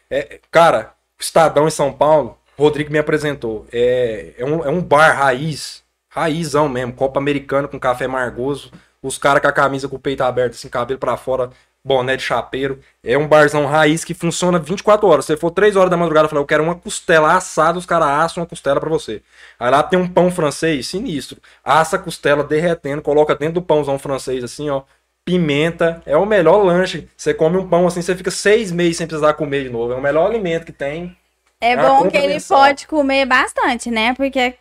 É, 0.09 0.39
cara, 0.49 0.96
Estadão 1.19 1.67
em 1.67 1.71
São 1.71 1.91
Paulo, 1.91 2.37
Rodrigo 2.57 2.91
me 2.91 2.99
apresentou. 2.99 3.65
É, 3.71 4.33
é, 4.37 4.45
um, 4.45 4.65
é 4.65 4.69
um 4.69 4.81
bar 4.81 5.15
raiz, 5.17 5.83
raizão 6.09 6.67
mesmo, 6.69 6.93
copo 6.93 7.19
americano 7.19 7.67
com 7.67 7.79
café 7.79 8.07
margoso. 8.07 8.71
Os 9.01 9.17
caras 9.17 9.41
com 9.41 9.47
a 9.47 9.51
camisa 9.51 9.87
com 9.87 9.95
o 9.95 9.99
peito 9.99 10.21
aberto, 10.23 10.53
assim, 10.53 10.67
cabelo 10.67 10.99
pra 10.99 11.15
fora, 11.17 11.51
boné 11.83 12.17
de 12.17 12.23
chapeiro. 12.23 12.79
É 13.03 13.17
um 13.17 13.27
barzão 13.27 13.65
raiz 13.65 14.03
que 14.03 14.13
funciona 14.13 14.59
24 14.59 15.07
horas. 15.07 15.25
Se 15.25 15.33
você 15.33 15.37
for 15.37 15.51
3 15.51 15.75
horas 15.75 15.89
da 15.89 15.97
madrugada 15.97 16.27
falar, 16.27 16.41
eu 16.41 16.45
quero 16.45 16.63
uma 16.63 16.75
costela 16.75 17.33
assada, 17.35 17.77
os 17.77 17.85
caras 17.85 18.07
assam 18.07 18.41
uma 18.41 18.49
costela 18.49 18.79
para 18.79 18.89
você. 18.89 19.21
Aí 19.59 19.71
lá 19.71 19.83
tem 19.83 19.97
um 19.97 20.07
pão 20.07 20.29
francês 20.31 20.87
sinistro. 20.87 21.39
Assa 21.63 21.95
a 21.95 21.99
costela 21.99 22.43
derretendo, 22.43 23.01
coloca 23.01 23.35
dentro 23.35 23.55
do 23.55 23.61
pãozão 23.61 23.97
francês 23.97 24.43
assim, 24.43 24.69
ó. 24.69 24.83
Pimenta, 25.27 26.01
é 26.05 26.15
o 26.15 26.25
melhor 26.25 26.63
lanche. 26.63 27.09
Você 27.17 27.33
come 27.33 27.57
um 27.57 27.67
pão 27.67 27.85
assim, 27.85 28.01
você 28.01 28.15
fica 28.15 28.31
seis 28.31 28.71
meses 28.71 28.95
sem 28.95 29.05
precisar 29.05 29.33
comer 29.33 29.63
de 29.63 29.69
novo. 29.69 29.91
É 29.91 29.95
o 29.97 30.01
melhor 30.01 30.25
alimento 30.29 30.65
que 30.65 30.71
tem. 30.71 31.17
É, 31.59 31.71
É 31.71 31.75
bom 31.75 32.07
que 32.09 32.15
ele 32.15 32.39
complementação. 32.39 32.57
pode 32.57 32.87
comer 32.87 33.25
bastante, 33.25 33.91
né? 33.91 34.13
Porque 34.13 34.55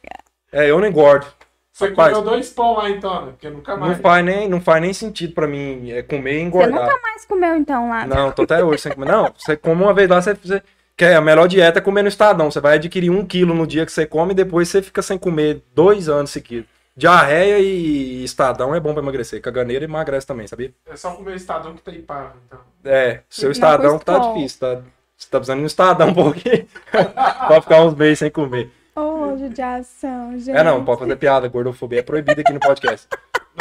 É, 0.51 0.69
eu 0.69 0.81
não 0.81 0.89
engordo. 0.89 1.25
Você 1.73 1.89
Rapaz, 1.91 2.17
comeu 2.17 2.31
dois 2.31 2.49
pão 2.51 2.75
lá 2.75 2.91
então, 2.91 3.27
né? 3.27 3.33
Porque 3.33 3.49
nunca 3.49 3.77
Não 3.77 3.81
mais. 3.89 4.01
faz 4.01 4.25
nem, 4.25 4.49
não 4.49 4.61
faz 4.61 4.83
nem 4.83 4.93
sentido 4.93 5.35
pra 5.35 5.47
mim 5.47 5.93
é, 5.93 6.03
comer 6.03 6.33
e 6.33 6.39
você 6.39 6.47
engordar. 6.47 6.71
nunca 6.83 7.01
mais 7.01 7.25
comeu 7.27 7.55
então 7.55 7.89
lá. 7.89 8.05
Não, 8.07 8.33
tô 8.33 8.43
até 8.43 8.65
hoje 8.65 8.83
sem 8.83 8.93
comer. 8.93 9.07
Não, 9.07 9.33
você 9.39 9.57
come 9.57 9.83
uma 9.85 9.95
vez 9.95 10.09
lá, 10.09 10.21
você, 10.21 10.35
você 10.35 10.61
quer 10.97 11.15
a 11.15 11.21
melhor 11.21 11.47
dieta 11.47 11.79
é 11.79 11.83
comer 11.83 12.03
no 12.03 12.09
Estadão. 12.09 12.51
Você 12.51 12.61
vai 12.61 12.75
adquirir 12.75 13.11
um 13.11 13.25
quilo 13.25 13.55
no 13.55 13.67
dia 13.69 13.87
que 13.87 13.93
você 13.93 14.05
come 14.05 14.33
e 14.33 14.35
depois 14.35 14.69
você 14.69 14.83
fica 14.83 15.01
sem 15.03 15.17
comer 15.17 15.63
dois 15.75 16.09
anos 16.09 16.31
seguidos. 16.31 16.69
Diarreia 16.97 17.59
e 17.59 18.25
Estadão 18.25 18.75
é 18.75 18.81
bom 18.81 18.95
pra 18.95 19.03
emagrecer. 19.03 19.43
Caganeira 19.43 19.85
emagrece 19.85 20.27
também, 20.27 20.47
sabia? 20.47 20.73
É 20.89 20.97
só 20.97 21.13
comer 21.13 21.33
o 21.33 21.35
Estadão 21.35 21.75
que 21.75 21.83
tá 21.83 21.93
impável, 21.93 22.41
então. 22.47 22.59
É, 22.85 23.21
seu 23.29 23.51
Estadão 23.51 23.99
tá 23.99 24.19
difícil, 24.19 24.61
tá? 24.61 24.83
Você 25.17 25.29
tá 25.31 25.39
precisando 25.39 25.59
de 25.59 25.65
um 25.65 25.67
Estadão 25.67 26.09
um 26.09 26.15
pouquinho. 26.15 26.67
pra 26.91 27.61
ficar 27.61 27.83
uns 27.83 27.95
meses 27.95 28.19
sem 28.21 28.31
comer. 28.31 28.71
Ô, 28.95 29.37
judiação, 29.37 30.39
gente. 30.39 30.57
É 30.57 30.63
não, 30.63 30.83
pode 30.85 31.01
fazer 31.01 31.17
piada, 31.17 31.49
gordofobia 31.49 31.99
é 31.99 32.03
proibida 32.03 32.41
aqui 32.41 32.53
no 32.53 32.61
podcast. 32.61 33.07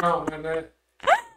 Não, 0.01 0.25
mas 0.29 0.39
né? 0.41 0.65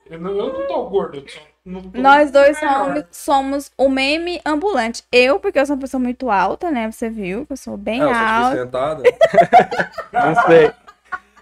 Eu 0.08 0.20
não, 0.20 0.30
eu 0.30 0.52
não 0.52 0.66
tô 0.68 0.84
gordo, 0.88 1.16
eu 1.18 1.28
só 1.28 1.40
não 1.64 1.82
tô 1.82 1.98
Nós 1.98 2.30
dois 2.30 2.58
somos, 2.58 3.04
somos 3.10 3.72
o 3.76 3.88
meme 3.88 4.40
ambulante. 4.46 5.02
Eu, 5.12 5.38
porque 5.40 5.58
eu 5.58 5.66
sou 5.66 5.74
uma 5.74 5.82
pessoa 5.82 6.00
muito 6.00 6.30
alta, 6.30 6.70
né? 6.70 6.90
Você 6.90 7.10
viu 7.10 7.44
que 7.44 7.52
eu 7.52 7.56
sou 7.56 7.76
bem 7.76 8.00
É, 8.00 8.04
eu 8.04 8.08
sou 8.08 8.16
alta. 8.16 8.56
sentada. 8.56 9.02
não 10.12 10.42
sei. 10.46 10.72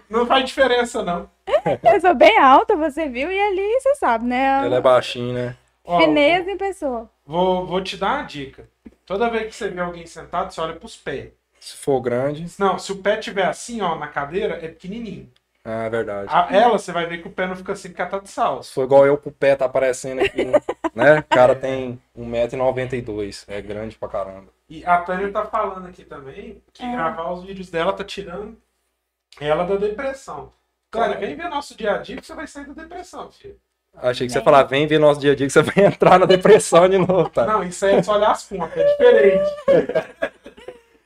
Não 0.09 0.25
faz 0.25 0.45
diferença, 0.45 1.03
não. 1.03 1.29
Eu 1.83 1.99
sou 2.01 2.13
bem 2.15 2.37
alta, 2.37 2.75
você 2.75 3.07
viu? 3.09 3.31
E 3.31 3.39
ali, 3.39 3.79
você 3.79 3.95
sabe, 3.95 4.25
né? 4.25 4.65
Ela 4.65 4.77
é 4.77 4.81
baixinha, 4.81 5.33
né? 5.33 5.57
Ó, 5.83 6.01
Enéas 6.01 6.47
em 6.47 6.57
pessoa. 6.57 7.09
vou, 7.25 7.65
vou 7.65 7.81
te 7.81 7.95
dar 7.97 8.15
uma 8.19 8.23
dica. 8.23 8.67
Toda 9.05 9.29
vez 9.29 9.45
que 9.47 9.55
você 9.55 9.69
vê 9.69 9.79
alguém 9.81 10.05
sentado, 10.05 10.51
você 10.53 10.59
olha 10.59 10.73
pros 10.75 10.95
pés. 10.97 11.31
Se 11.59 11.75
for 11.77 11.99
grande. 12.01 12.45
Não, 12.59 12.77
se 12.77 12.91
o 12.91 12.97
pé 12.97 13.17
tiver 13.17 13.45
assim, 13.45 13.81
ó, 13.81 13.95
na 13.95 14.07
cadeira, 14.07 14.55
é 14.61 14.67
pequenininho. 14.67 15.29
Ah, 15.63 15.83
é 15.83 15.89
verdade. 15.89 16.29
A- 16.31 16.47
ela, 16.49 16.77
você 16.77 16.91
vai 16.93 17.05
ver 17.05 17.21
que 17.21 17.27
o 17.27 17.31
pé 17.31 17.45
não 17.47 17.55
fica 17.55 17.73
assim, 17.73 17.89
porque 17.89 18.01
ela 18.01 18.11
tá 18.11 18.19
de 18.19 18.29
salsa. 18.29 18.69
Se 18.69 18.73
for 18.73 18.83
igual 18.83 19.05
eu 19.05 19.17
com 19.17 19.29
o 19.29 19.33
pé, 19.33 19.55
tá 19.55 19.65
aparecendo 19.65 20.21
aqui, 20.21 20.45
né? 20.95 21.19
O 21.19 21.23
cara 21.35 21.55
tem 21.55 21.99
1,92m. 22.17 23.43
É 23.47 23.61
grande 23.61 23.97
pra 23.97 24.07
caramba. 24.09 24.47
E 24.69 24.85
a 24.85 24.97
Tânia 25.01 25.31
tá 25.31 25.45
falando 25.45 25.87
aqui 25.87 26.03
também 26.03 26.61
que 26.73 26.83
É. 26.83 26.91
gravar 26.91 27.31
os 27.31 27.43
vídeos 27.43 27.69
dela 27.69 27.93
tá 27.93 28.03
tirando 28.03 28.57
ela 29.39 29.63
da 29.63 29.75
depressão. 29.75 30.51
Tânia, 30.89 31.17
vem 31.17 31.35
ver 31.35 31.49
nosso 31.49 31.75
dia 31.75 31.95
a 31.95 31.97
dia 31.97 32.17
que 32.17 32.25
você 32.25 32.33
vai 32.33 32.47
sair 32.47 32.65
da 32.65 32.73
depressão, 32.73 33.31
filho. 33.31 33.57
Achei 33.95 34.27
que 34.27 34.33
você 34.33 34.39
ia 34.39 34.43
falar, 34.43 34.63
vem 34.63 34.85
ver 34.85 34.99
nosso 34.99 35.19
dia 35.19 35.31
a 35.31 35.35
dia 35.35 35.47
que 35.47 35.53
você 35.53 35.61
vai 35.61 35.85
entrar 35.85 36.19
na 36.19 36.25
depressão 36.25 36.87
de 36.87 36.97
novo, 36.97 37.29
tá? 37.29 37.45
Não, 37.45 37.63
isso 37.63 37.85
aí 37.85 37.95
é 37.95 38.03
só 38.03 38.15
olhar 38.15 38.31
as 38.31 38.43
contas, 38.47 38.77
é 38.77 38.83
diferente. 38.83 39.49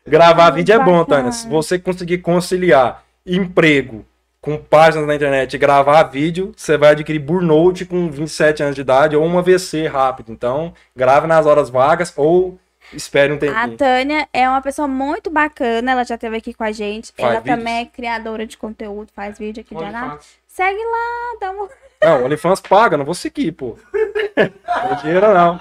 Gravar 0.06 0.50
vídeo 0.52 0.76
é 0.76 0.84
bom. 0.84 1.06
Tânia. 1.06 1.32
Se 1.32 1.48
você 1.48 1.80
conseguir 1.80 2.18
conciliar 2.20 3.04
emprego 3.26 4.06
com 4.42 4.58
páginas 4.58 5.08
na 5.08 5.16
internet 5.16 5.54
e 5.54 5.58
gravar 5.58 6.04
vídeo, 6.04 6.52
você 6.58 6.76
vai 6.76 6.92
adquirir 6.92 7.20
burnout 7.20 7.86
com 7.86 8.10
27 8.10 8.64
anos 8.64 8.76
de 8.76 8.82
idade 8.82 9.16
ou 9.16 9.24
um 9.24 9.38
AVC 9.38 9.88
rápido. 9.88 10.32
Então, 10.32 10.74
grave 10.96 11.28
nas 11.28 11.46
horas 11.46 11.70
vagas 11.70 12.12
ou 12.18 12.60
espere 12.94 13.32
um 13.34 13.36
A 13.36 13.40
tempinho. 13.40 13.78
Tânia 13.78 14.30
é 14.34 14.48
uma 14.50 14.62
pessoa 14.62 14.88
muito 14.88 15.30
bacana, 15.30 15.92
ela 15.92 16.04
já 16.04 16.16
esteve 16.16 16.38
aqui 16.38 16.54
com 16.54 16.64
a 16.64 16.72
gente. 16.72 17.12
Faz 17.12 17.30
ela 17.30 17.40
vídeos? 17.40 17.58
também 17.58 17.82
é 17.82 17.86
criadora 17.86 18.46
de 18.46 18.58
conteúdo, 18.58 19.12
faz 19.14 19.38
vídeo 19.38 19.62
aqui 19.62 19.76
de 19.76 19.84
Olha, 19.84 19.90
Aná. 19.90 20.10
faz. 20.12 20.40
Segue 20.48 20.84
lá, 20.84 21.38
dá 21.40 21.52
uma... 21.52 21.70
Não, 22.04 22.22
o 22.22 22.26
OnlyFans 22.26 22.62
paga, 22.62 22.98
não 22.98 23.06
vou 23.06 23.14
seguir, 23.14 23.52
pô. 23.52 23.78
Não 23.96 24.92
é 24.92 24.96
dinheiro, 24.96 25.32
não. 25.32 25.60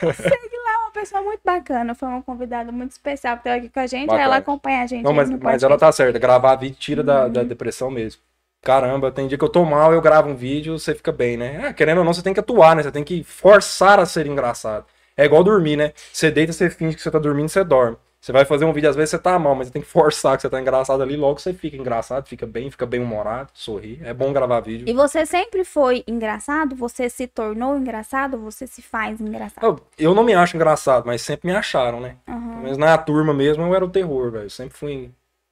é 0.00 0.78
uma 0.78 0.90
pessoa 0.92 1.20
muito 1.20 1.40
bacana. 1.44 1.96
Foi 1.96 2.08
uma 2.08 2.22
convidada 2.22 2.70
muito 2.70 2.92
especial 2.92 3.34
que 3.36 3.40
esteve 3.40 3.58
aqui 3.58 3.68
com 3.68 3.80
a 3.80 3.86
gente. 3.88 4.06
Bacana. 4.06 4.22
Ela 4.22 4.36
acompanha 4.36 4.84
a 4.84 4.86
gente. 4.86 5.02
Não, 5.02 5.12
mas, 5.12 5.28
mas 5.28 5.64
ela 5.64 5.76
tá 5.76 5.90
certa. 5.90 6.16
Gravar 6.16 6.54
vídeo 6.54 6.76
tira 6.78 7.02
da, 7.02 7.26
da 7.26 7.42
depressão 7.42 7.90
mesmo. 7.90 8.22
Caramba, 8.62 9.10
tem 9.10 9.26
dia 9.26 9.38
que 9.38 9.44
eu 9.44 9.48
tô 9.48 9.64
mal, 9.64 9.92
eu 9.92 10.00
gravo 10.00 10.28
um 10.28 10.34
vídeo, 10.36 10.78
você 10.78 10.94
fica 10.94 11.12
bem, 11.12 11.36
né? 11.36 11.68
É, 11.68 11.72
querendo 11.72 11.98
ou 11.98 12.04
não, 12.04 12.12
você 12.12 12.22
tem 12.22 12.34
que 12.34 12.40
atuar, 12.40 12.74
né? 12.74 12.82
Você 12.82 12.90
tem 12.90 13.04
que 13.04 13.22
forçar 13.22 14.00
a 14.00 14.06
ser 14.06 14.26
engraçado. 14.26 14.84
É 15.18 15.24
igual 15.24 15.42
dormir, 15.42 15.76
né? 15.76 15.92
Você 16.12 16.30
deita, 16.30 16.52
você 16.52 16.70
finge 16.70 16.94
que 16.94 17.02
você 17.02 17.10
tá 17.10 17.18
dormindo, 17.18 17.48
você 17.48 17.64
dorme. 17.64 17.96
Você 18.20 18.30
vai 18.30 18.44
fazer 18.44 18.64
um 18.64 18.72
vídeo, 18.72 18.88
às 18.88 18.94
vezes 18.94 19.10
você 19.10 19.18
tá 19.18 19.36
mal, 19.36 19.54
mas 19.54 19.66
você 19.66 19.72
tem 19.72 19.82
que 19.82 19.88
forçar 19.88 20.36
que 20.36 20.42
você 20.42 20.48
tá 20.48 20.60
engraçado 20.60 21.02
ali, 21.02 21.16
logo 21.16 21.40
você 21.40 21.52
fica 21.52 21.76
engraçado, 21.76 22.26
fica 22.28 22.46
bem, 22.46 22.70
fica 22.70 22.86
bem 22.86 23.00
humorado, 23.00 23.50
sorri. 23.52 24.00
É 24.04 24.14
bom 24.14 24.32
gravar 24.32 24.60
vídeo. 24.60 24.88
E 24.88 24.92
você 24.92 25.26
sempre 25.26 25.64
foi 25.64 26.04
engraçado? 26.06 26.76
Você 26.76 27.10
se 27.10 27.26
tornou 27.26 27.76
engraçado? 27.76 28.38
Você 28.38 28.66
se 28.66 28.80
faz 28.80 29.20
engraçado? 29.20 29.64
Eu, 29.64 29.80
eu 29.98 30.14
não 30.14 30.22
me 30.22 30.34
acho 30.34 30.56
engraçado, 30.56 31.04
mas 31.04 31.22
sempre 31.22 31.48
me 31.48 31.56
acharam, 31.56 32.00
né? 32.00 32.16
Aham. 32.28 32.60
Mas 32.62 32.78
na 32.78 32.96
turma 32.96 33.34
mesmo 33.34 33.64
eu 33.64 33.74
era 33.74 33.84
o 33.84 33.90
terror, 33.90 34.30
velho. 34.30 34.44
Eu 34.44 34.50
sempre 34.50 34.76
fui 34.76 35.10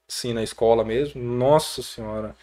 assim 0.09 0.33
na 0.33 0.45
escola 0.45 0.85
mesmo. 0.85 1.21
Nossa 1.21 1.83
senhora. 1.83 2.37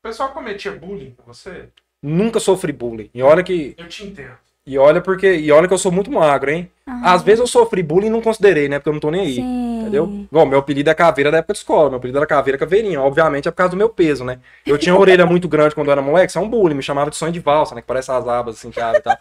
O 0.00 0.08
pessoal 0.08 0.30
cometia 0.32 0.72
bullying 0.72 1.14
com 1.16 1.32
você? 1.32 1.68
Nunca 2.00 2.38
sofri 2.38 2.72
bullying. 2.72 3.10
E 3.12 3.22
olha 3.22 3.42
que. 3.42 3.74
Eu 3.78 3.88
te 3.88 4.04
entendo. 4.04 4.36
E 4.64 4.78
olha 4.78 5.00
porque. 5.00 5.34
E 5.34 5.50
olha 5.50 5.66
que 5.66 5.74
eu 5.74 5.78
sou 5.78 5.90
muito 5.90 6.10
magro, 6.10 6.50
hein? 6.50 6.70
Aham. 6.86 7.00
Às 7.04 7.22
vezes 7.22 7.40
eu 7.40 7.46
sofri 7.46 7.82
bullying 7.82 8.06
e 8.06 8.10
não 8.10 8.20
considerei, 8.20 8.68
né? 8.68 8.78
Porque 8.78 8.88
eu 8.88 8.92
não 8.92 9.00
tô 9.00 9.10
nem 9.10 9.22
aí. 9.22 9.34
Sim. 9.34 9.80
Entendeu? 9.80 10.26
Igual, 10.30 10.46
meu 10.46 10.60
apelido 10.60 10.88
é 10.88 10.94
caveira 10.94 11.30
da 11.30 11.38
época 11.38 11.54
de 11.54 11.58
escola. 11.58 11.90
Meu 11.90 11.98
apelido 11.98 12.18
era 12.18 12.26
caveira 12.26 12.56
caveirinha. 12.56 13.00
Obviamente 13.00 13.48
é 13.48 13.50
por 13.50 13.56
causa 13.56 13.72
do 13.72 13.76
meu 13.76 13.88
peso, 13.88 14.24
né? 14.24 14.38
Eu 14.64 14.78
tinha 14.78 14.94
a 14.94 14.98
orelha 14.98 15.26
muito 15.26 15.48
grande 15.48 15.74
quando 15.74 15.88
eu 15.88 15.92
era 15.92 16.02
moleque. 16.02 16.30
Isso 16.30 16.38
é 16.38 16.42
um 16.42 16.48
bullying. 16.48 16.76
Me 16.76 16.82
chamava 16.82 17.10
de 17.10 17.16
sonho 17.16 17.32
de 17.32 17.40
valsa, 17.40 17.74
né? 17.74 17.80
Que 17.80 17.86
parece 17.86 18.12
as 18.12 18.26
abas 18.28 18.56
assim 18.56 18.70
que 18.70 18.80
abre 18.80 19.00
e 19.00 19.02
tal. 19.02 19.16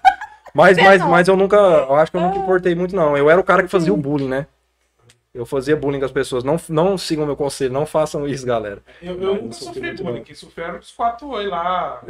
Mas, 0.54 0.78
mas, 0.78 1.02
mas 1.02 1.28
eu 1.28 1.36
nunca. 1.36 1.56
Eu 1.56 1.96
acho 1.96 2.12
que 2.12 2.18
eu 2.18 2.22
nunca 2.22 2.38
importei 2.38 2.76
muito, 2.76 2.96
não. 2.96 3.18
Eu 3.18 3.30
era 3.30 3.40
o 3.40 3.44
cara 3.44 3.64
que 3.64 3.70
fazia 3.70 3.94
o 3.94 3.98
bullying, 3.98 4.28
né? 4.28 4.46
Eu 5.34 5.46
fazia 5.46 5.78
bullying 5.78 6.00
com 6.00 6.06
as 6.06 6.12
pessoas. 6.12 6.44
Não, 6.44 6.60
não 6.68 6.98
sigam 6.98 7.26
meu 7.26 7.38
conselho, 7.38 7.72
não 7.72 7.86
façam 7.86 8.28
isso, 8.28 8.46
galera. 8.46 8.82
Eu, 9.02 9.22
eu 9.22 9.36
nunca 9.36 9.54
sofri 9.54 9.94
bullying. 9.94 10.24
Quem 10.24 10.36
sofreu 10.36 10.66
era 10.66 10.78
os 10.80 10.92
quatro 10.92 11.30
oi 11.30 11.48
lá. 11.48 12.02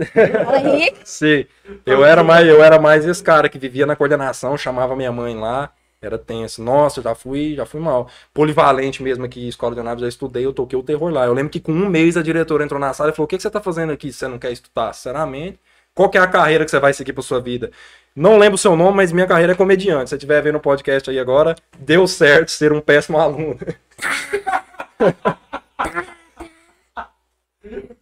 Sim. 1.06 1.46
Eu 1.86 2.04
era 2.04 2.24
mais, 2.24 2.48
eu 2.48 2.64
era 2.64 2.80
mais 2.80 3.06
esse 3.06 3.24
cara 3.24 3.48
que 3.48 3.60
vivia 3.60 3.86
na 3.86 3.96
coordenação, 3.96 4.58
chamava 4.58 4.96
minha 4.96 5.12
mãe 5.12 5.36
lá. 5.38 5.72
Era 6.02 6.18
tenso. 6.18 6.64
Nossa, 6.64 7.00
já 7.00 7.14
fui, 7.14 7.54
já 7.54 7.64
fui 7.64 7.80
mal. 7.80 8.10
Polivalente 8.34 9.04
mesmo 9.04 9.24
aqui, 9.24 9.48
escola 9.48 9.76
de 9.76 9.82
anápolis, 9.82 10.02
já 10.02 10.10
estudei, 10.10 10.44
eu 10.44 10.52
toquei 10.52 10.78
o 10.78 10.82
terror 10.82 11.12
lá. 11.12 11.26
Eu 11.28 11.34
lembro 11.34 11.52
que 11.52 11.60
com 11.60 11.72
um 11.72 11.88
mês 11.88 12.18
a 12.18 12.24
diretora 12.24 12.64
entrou 12.64 12.80
na 12.80 12.92
sala 12.92 13.12
e 13.12 13.14
falou: 13.14 13.26
O 13.26 13.28
que, 13.28 13.38
que 13.38 13.44
você 13.44 13.52
tá 13.52 13.62
fazendo 13.62 13.92
aqui 13.92 14.12
você 14.12 14.28
não 14.28 14.40
quer 14.40 14.52
estudar? 14.52 14.94
Sinceramente, 14.94 15.60
qual 15.94 16.10
que 16.10 16.18
é 16.18 16.22
a 16.22 16.28
carreira 16.28 16.66
que 16.66 16.72
você 16.72 16.80
vai 16.80 16.94
seguir 16.94 17.14
pra 17.14 17.24
sua 17.24 17.40
vida? 17.40 17.72
Não 18.16 18.38
lembro 18.38 18.56
o 18.56 18.58
seu 18.58 18.76
nome, 18.76 18.98
mas 18.98 19.12
minha 19.12 19.28
carreira 19.28 19.54
é 19.54 19.56
comediante. 19.56 20.10
Se 20.10 20.10
você 20.10 20.16
estiver 20.16 20.42
vendo 20.42 20.58
o 20.58 20.62
podcast 20.62 21.10
aí 21.10 21.20
agora, 21.20 21.56
deu 21.80 22.08
certo 22.08 22.50
ser 22.52 22.74
um 22.74 22.82
péssimo 22.82 23.18
aluno. 23.18 23.58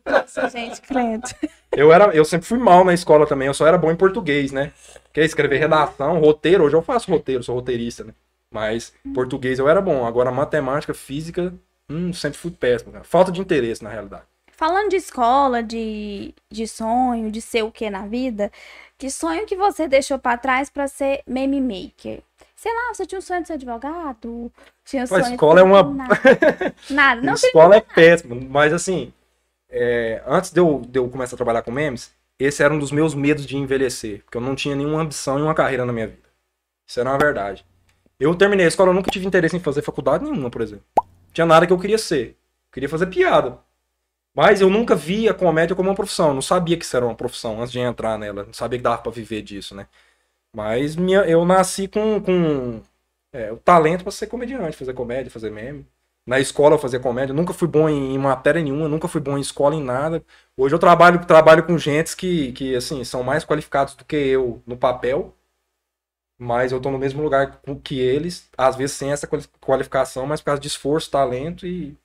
nossa, 0.06 0.50
gente, 0.50 0.82
credo. 0.82 1.24
Eu, 1.72 1.94
era, 1.94 2.06
eu 2.16 2.26
sempre 2.26 2.48
fui 2.48 2.58
mal 2.58 2.84
na 2.84 2.94
escola 2.94 3.28
também, 3.28 3.48
eu 3.48 3.54
só 3.54 3.68
era 3.68 3.78
bom 3.78 3.92
em 3.92 3.96
português, 3.96 4.52
né? 4.52 4.72
Quer 5.14 5.26
escrever 5.26 5.60
redação, 5.60 6.20
roteiro, 6.20 6.64
hoje 6.64 6.76
eu 6.76 6.82
faço 6.82 7.12
roteiro, 7.12 7.44
sou 7.44 7.56
roteirista, 7.56 8.04
né? 8.04 8.14
Mas 8.52 8.94
português 9.14 9.60
eu 9.60 9.70
era 9.70 9.82
bom. 9.82 10.06
Agora 10.06 10.32
matemática, 10.32 10.94
física, 10.94 11.54
hum, 11.90 12.12
sempre 12.14 12.40
fui 12.40 12.52
péssimo, 12.52 12.92
cara. 12.92 13.04
Falta 13.04 13.32
de 13.32 13.40
interesse, 13.40 13.84
na 13.84 13.90
realidade. 13.90 14.24
Falando 14.60 14.90
de 14.90 14.98
escola, 14.98 15.64
de, 15.64 16.34
de 16.52 16.68
sonho, 16.68 17.32
de 17.32 17.40
ser 17.40 17.64
o 17.64 17.72
que 17.72 17.90
na 17.90 18.06
vida, 18.06 18.52
que 18.98 19.10
sonho 19.10 19.46
que 19.46 19.56
você 19.56 19.88
deixou 19.88 20.20
pra 20.20 20.36
trás 20.36 20.70
pra 20.70 20.86
ser 20.86 21.24
meme 21.26 21.62
maker? 21.62 22.22
Sei 22.58 22.74
lá, 22.74 22.94
você 22.94 23.06
tinha 23.06 23.20
um 23.20 23.22
sonho 23.22 23.40
de 23.42 23.48
ser 23.48 23.54
advogado? 23.54 24.52
Tinha 24.84 25.06
um 25.06 25.08
Pô, 25.08 25.16
a 25.16 25.20
sonho 25.20 25.30
de 25.30 25.32
escola 25.36 25.62
é 25.62 25.64
ser 25.64 25.70
uma- 25.70 25.84
nada. 25.84 26.20
Nada, 26.92 27.22
não 27.22 27.34
escola 27.36 27.78
é 27.78 27.80
péssimo, 27.80 28.36
mas 28.50 28.74
assim, 28.74 29.14
é, 29.70 30.22
antes 30.28 30.52
de 30.52 30.60
eu, 30.60 30.82
de 30.86 31.00
eu 31.00 31.08
começar 31.10 31.36
a 31.36 31.38
trabalhar 31.38 31.62
com 31.62 31.72
memes, 31.72 32.14
esse 32.38 32.62
era 32.62 32.74
um 32.74 32.80
dos 32.80 32.92
meus 32.92 33.16
medos 33.16 33.46
de 33.46 33.56
envelhecer, 33.56 34.24
porque 34.26 34.38
eu 34.38 34.42
não 34.42 34.58
tinha 34.58 34.76
nenhuma 34.76 35.00
ambição 35.00 35.40
e 35.40 35.42
uma 35.42 35.56
carreira 35.56 35.86
na 35.86 35.94
minha 35.94 36.08
vida. 36.08 36.28
Isso 36.86 37.00
era 37.00 37.10
uma 37.10 37.18
verdade. 37.18 37.66
Eu 38.20 38.36
terminei 38.36 38.66
a 38.66 38.68
escola, 38.68 38.90
eu 38.90 38.94
nunca 38.94 39.10
tive 39.10 39.26
interesse 39.26 39.56
em 39.56 39.62
fazer 39.62 39.84
faculdade 39.84 40.26
nenhuma, 40.26 40.50
por 40.50 40.62
exemplo. 40.62 40.84
Tinha 41.32 41.46
nada 41.46 41.66
que 41.66 41.72
eu 41.72 41.80
queria 41.80 41.98
ser. 41.98 42.32
Eu 42.32 42.74
queria 42.74 42.90
fazer 42.90 43.06
piada. 43.06 43.58
Mas 44.40 44.62
eu 44.62 44.70
nunca 44.70 44.96
vi 44.96 45.28
a 45.28 45.34
comédia 45.34 45.76
como 45.76 45.90
uma 45.90 45.96
profissão. 45.96 46.34
Não 46.34 46.42
sabia 46.42 46.78
que 46.78 46.86
isso 46.86 46.96
era 46.96 47.06
uma 47.06 47.14
profissão 47.16 47.60
antes 47.60 47.74
de 47.74 47.80
entrar 47.80 48.18
nela. 48.18 48.46
Não 48.46 48.54
sabia 48.54 48.80
que 48.80 48.84
dava 48.84 49.02
pra 49.02 49.12
viver 49.12 49.42
disso, 49.42 49.76
né? 49.76 49.86
Mas 50.56 50.96
minha, 50.96 51.22
eu 51.22 51.46
nasci 51.46 51.88
com, 51.88 52.22
com 52.22 52.82
é, 53.34 53.52
o 53.52 53.58
talento 53.58 54.04
pra 54.04 54.12
ser 54.12 54.28
comediante, 54.28 54.78
fazer 54.78 54.94
comédia, 54.94 55.32
fazer 55.32 55.52
meme. 55.52 55.86
Na 56.28 56.40
escola 56.40 56.76
eu 56.76 56.80
fazia 56.80 57.00
comédia, 57.00 57.36
nunca 57.36 57.54
fui 57.54 57.68
bom 57.68 57.90
em, 57.90 58.16
em 58.16 58.18
matéria 58.20 58.62
nenhuma, 58.64 58.88
nunca 58.90 59.08
fui 59.08 59.22
bom 59.22 59.38
em 59.38 59.42
escola 59.42 59.76
em 59.76 59.84
nada. 59.84 60.24
Hoje 60.58 60.76
eu 60.76 60.80
trabalho, 60.80 61.26
trabalho 61.26 61.66
com 61.66 61.78
gentes 61.78 62.16
que, 62.16 62.54
que 62.54 62.76
assim, 62.76 63.04
são 63.04 63.24
mais 63.24 63.46
qualificados 63.46 63.96
do 63.96 64.06
que 64.06 64.16
eu 64.16 64.64
no 64.68 64.78
papel, 64.78 65.36
mas 66.38 66.72
eu 66.72 66.80
tô 66.82 66.90
no 66.90 66.98
mesmo 66.98 67.22
lugar 67.22 67.62
que 67.84 68.00
eles, 68.00 68.50
às 68.58 68.76
vezes 68.76 68.96
sem 68.96 69.12
essa 69.12 69.28
quali- 69.28 69.48
qualificação, 69.60 70.26
mas 70.26 70.40
por 70.42 70.46
causa 70.48 70.62
de 70.62 70.68
esforço, 70.68 71.12
talento 71.12 71.68
e 71.68 71.98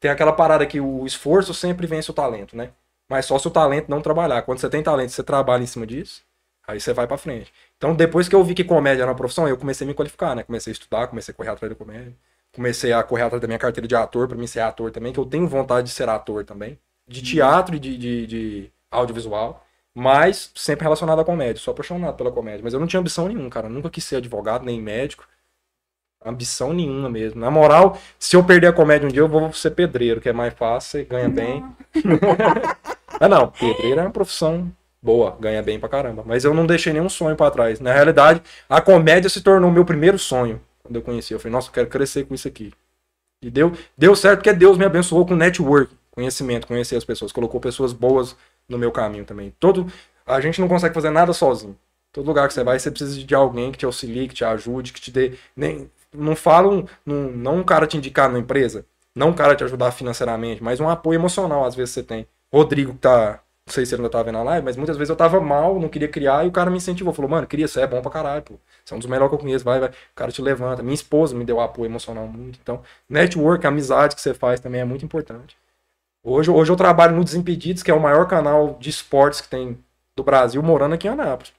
tem 0.00 0.10
aquela 0.10 0.32
parada 0.32 0.66
que 0.66 0.80
o 0.80 1.06
esforço 1.06 1.54
sempre 1.54 1.86
vence 1.86 2.10
o 2.10 2.14
talento, 2.14 2.56
né? 2.56 2.70
Mas 3.08 3.26
só 3.26 3.38
se 3.38 3.46
o 3.46 3.50
talento 3.50 3.88
não 3.88 4.00
trabalhar. 4.00 4.42
Quando 4.42 4.58
você 4.58 4.68
tem 4.68 4.82
talento, 4.82 5.10
você 5.10 5.22
trabalha 5.22 5.62
em 5.62 5.66
cima 5.66 5.86
disso, 5.86 6.22
aí 6.66 6.80
você 6.80 6.92
vai 6.92 7.06
pra 7.06 7.16
frente. 7.16 7.52
Então, 7.76 7.94
depois 7.94 8.28
que 8.28 8.34
eu 8.34 8.42
vi 8.44 8.54
que 8.54 8.64
comédia 8.64 9.02
era 9.02 9.10
uma 9.10 9.16
profissão, 9.16 9.46
eu 9.48 9.56
comecei 9.56 9.86
a 9.86 9.88
me 9.88 9.94
qualificar, 9.94 10.34
né? 10.34 10.42
Comecei 10.42 10.70
a 10.70 10.74
estudar, 10.74 11.06
comecei 11.06 11.32
a 11.32 11.36
correr 11.36 11.50
atrás 11.50 11.70
da 11.72 11.76
comédia. 11.78 12.14
Comecei 12.52 12.92
a 12.92 13.02
correr 13.02 13.22
atrás 13.22 13.40
da 13.40 13.46
minha 13.46 13.58
carteira 13.58 13.86
de 13.86 13.94
ator, 13.94 14.28
pra 14.28 14.36
mim 14.36 14.46
ser 14.46 14.60
ator 14.60 14.90
também, 14.90 15.12
que 15.12 15.20
eu 15.20 15.26
tenho 15.26 15.46
vontade 15.46 15.88
de 15.88 15.92
ser 15.92 16.08
ator 16.08 16.44
também. 16.44 16.78
De 17.06 17.22
teatro 17.22 17.76
e 17.76 17.78
de, 17.78 17.96
de, 17.96 18.26
de 18.26 18.72
audiovisual. 18.90 19.64
Mas 19.94 20.50
sempre 20.54 20.84
relacionado 20.84 21.20
à 21.20 21.24
comédia. 21.24 21.62
Sou 21.62 21.72
apaixonado 21.72 22.16
pela 22.16 22.30
comédia. 22.32 22.60
Mas 22.62 22.74
eu 22.74 22.80
não 22.80 22.86
tinha 22.86 23.00
ambição 23.00 23.28
nenhuma, 23.28 23.48
cara. 23.48 23.66
Eu 23.68 23.70
nunca 23.70 23.88
quis 23.88 24.04
ser 24.04 24.16
advogado, 24.16 24.64
nem 24.64 24.80
médico. 24.80 25.26
Ambição 26.26 26.72
nenhuma 26.72 27.08
mesmo. 27.08 27.40
Na 27.40 27.50
moral, 27.50 27.98
se 28.18 28.34
eu 28.36 28.42
perder 28.42 28.66
a 28.66 28.72
comédia 28.72 29.08
um 29.08 29.10
dia, 29.10 29.20
eu 29.20 29.28
vou 29.28 29.52
ser 29.52 29.70
pedreiro, 29.70 30.20
que 30.20 30.28
é 30.28 30.32
mais 30.32 30.52
fácil, 30.54 30.90
você 30.90 31.04
ganha 31.04 31.28
bem. 31.28 31.64
Ah, 33.18 33.30
não, 33.30 33.48
pedreiro 33.48 33.98
é 33.98 34.02
uma 34.02 34.10
profissão 34.10 34.70
boa, 35.00 35.34
ganha 35.40 35.62
bem 35.62 35.80
pra 35.80 35.88
caramba. 35.88 36.22
Mas 36.26 36.44
eu 36.44 36.52
não 36.52 36.66
deixei 36.66 36.92
nenhum 36.92 37.08
sonho 37.08 37.34
pra 37.34 37.50
trás. 37.50 37.80
Na 37.80 37.90
realidade, 37.90 38.42
a 38.68 38.78
comédia 38.78 39.30
se 39.30 39.40
tornou 39.40 39.70
o 39.70 39.72
meu 39.72 39.86
primeiro 39.86 40.18
sonho 40.18 40.60
quando 40.82 40.96
eu 40.96 41.02
conheci. 41.02 41.32
Eu 41.32 41.40
falei, 41.40 41.52
nossa, 41.52 41.68
eu 41.68 41.72
quero 41.72 41.86
crescer 41.86 42.24
com 42.24 42.34
isso 42.34 42.46
aqui. 42.46 42.72
E 43.42 43.50
deu, 43.50 43.72
deu 43.96 44.14
certo 44.16 44.38
porque 44.38 44.52
Deus 44.52 44.76
me 44.76 44.84
abençoou 44.84 45.26
com 45.26 45.34
network, 45.34 45.94
conhecimento, 46.10 46.66
conhecer 46.66 46.96
as 46.96 47.04
pessoas, 47.04 47.32
colocou 47.32 47.60
pessoas 47.60 47.92
boas 47.92 48.36
no 48.68 48.78
meu 48.78 48.90
caminho 48.90 49.24
também. 49.24 49.52
Todo, 49.58 49.90
a 50.26 50.40
gente 50.40 50.60
não 50.60 50.68
consegue 50.68 50.94
fazer 50.94 51.10
nada 51.10 51.32
sozinho. 51.32 51.76
Todo 52.12 52.26
lugar 52.26 52.48
que 52.48 52.54
você 52.54 52.64
vai, 52.64 52.78
você 52.78 52.90
precisa 52.90 53.22
de 53.22 53.34
alguém 53.34 53.70
que 53.70 53.78
te 53.78 53.84
auxilie, 53.84 54.26
que 54.28 54.34
te 54.34 54.44
ajude, 54.44 54.92
que 54.92 55.00
te 55.00 55.10
dê. 55.10 55.34
Nem, 55.54 55.90
não 56.16 56.36
falam, 56.36 56.86
não, 57.04 57.30
não 57.30 57.56
um 57.58 57.64
cara 57.64 57.86
te 57.86 57.96
indicar 57.96 58.30
na 58.30 58.38
empresa, 58.38 58.86
não 59.14 59.28
um 59.30 59.34
cara 59.34 59.54
te 59.54 59.64
ajudar 59.64 59.90
financeiramente, 59.92 60.62
mas 60.62 60.80
um 60.80 60.88
apoio 60.88 61.18
emocional 61.18 61.64
às 61.64 61.74
vezes 61.74 61.94
você 61.94 62.02
tem. 62.02 62.26
Rodrigo 62.52 62.92
que 62.92 62.98
tá, 62.98 63.40
não 63.66 63.72
sei 63.72 63.84
se 63.84 63.94
ele 63.94 64.02
ainda 64.02 64.10
tá 64.10 64.22
vendo 64.22 64.38
a 64.38 64.42
live, 64.42 64.64
mas 64.64 64.76
muitas 64.76 64.96
vezes 64.96 65.10
eu 65.10 65.16
tava 65.16 65.40
mal, 65.40 65.78
não 65.80 65.88
queria 65.88 66.08
criar, 66.08 66.44
e 66.44 66.48
o 66.48 66.52
cara 66.52 66.70
me 66.70 66.76
incentivou, 66.76 67.12
falou, 67.12 67.30
mano, 67.30 67.46
queria, 67.46 67.66
você 67.66 67.80
é 67.80 67.86
bom 67.86 68.00
pra 68.00 68.10
caralho, 68.10 68.42
pô. 68.42 68.54
Você 68.84 68.94
é 68.94 68.96
um 68.96 69.00
dos 69.00 69.08
melhores 69.08 69.30
que 69.30 69.34
eu 69.34 69.40
conheço, 69.40 69.64
vai, 69.64 69.80
vai. 69.80 69.88
O 69.88 70.14
cara 70.14 70.30
te 70.30 70.40
levanta. 70.40 70.82
Minha 70.82 70.94
esposa 70.94 71.34
me 71.34 71.44
deu 71.44 71.60
apoio 71.60 71.86
emocional 71.86 72.26
muito. 72.28 72.58
Então, 72.62 72.82
network, 73.08 73.66
amizade 73.66 74.14
que 74.14 74.20
você 74.20 74.32
faz 74.32 74.60
também 74.60 74.80
é 74.80 74.84
muito 74.84 75.04
importante. 75.04 75.56
Hoje, 76.22 76.50
hoje 76.50 76.70
eu 76.70 76.76
trabalho 76.76 77.16
no 77.16 77.24
Desimpedidos, 77.24 77.82
que 77.82 77.90
é 77.90 77.94
o 77.94 78.00
maior 78.00 78.26
canal 78.28 78.76
de 78.80 78.90
esportes 78.90 79.40
que 79.40 79.48
tem 79.48 79.78
do 80.16 80.22
Brasil, 80.22 80.62
morando 80.62 80.94
aqui 80.94 81.06
em 81.08 81.10
Anápolis. 81.10 81.52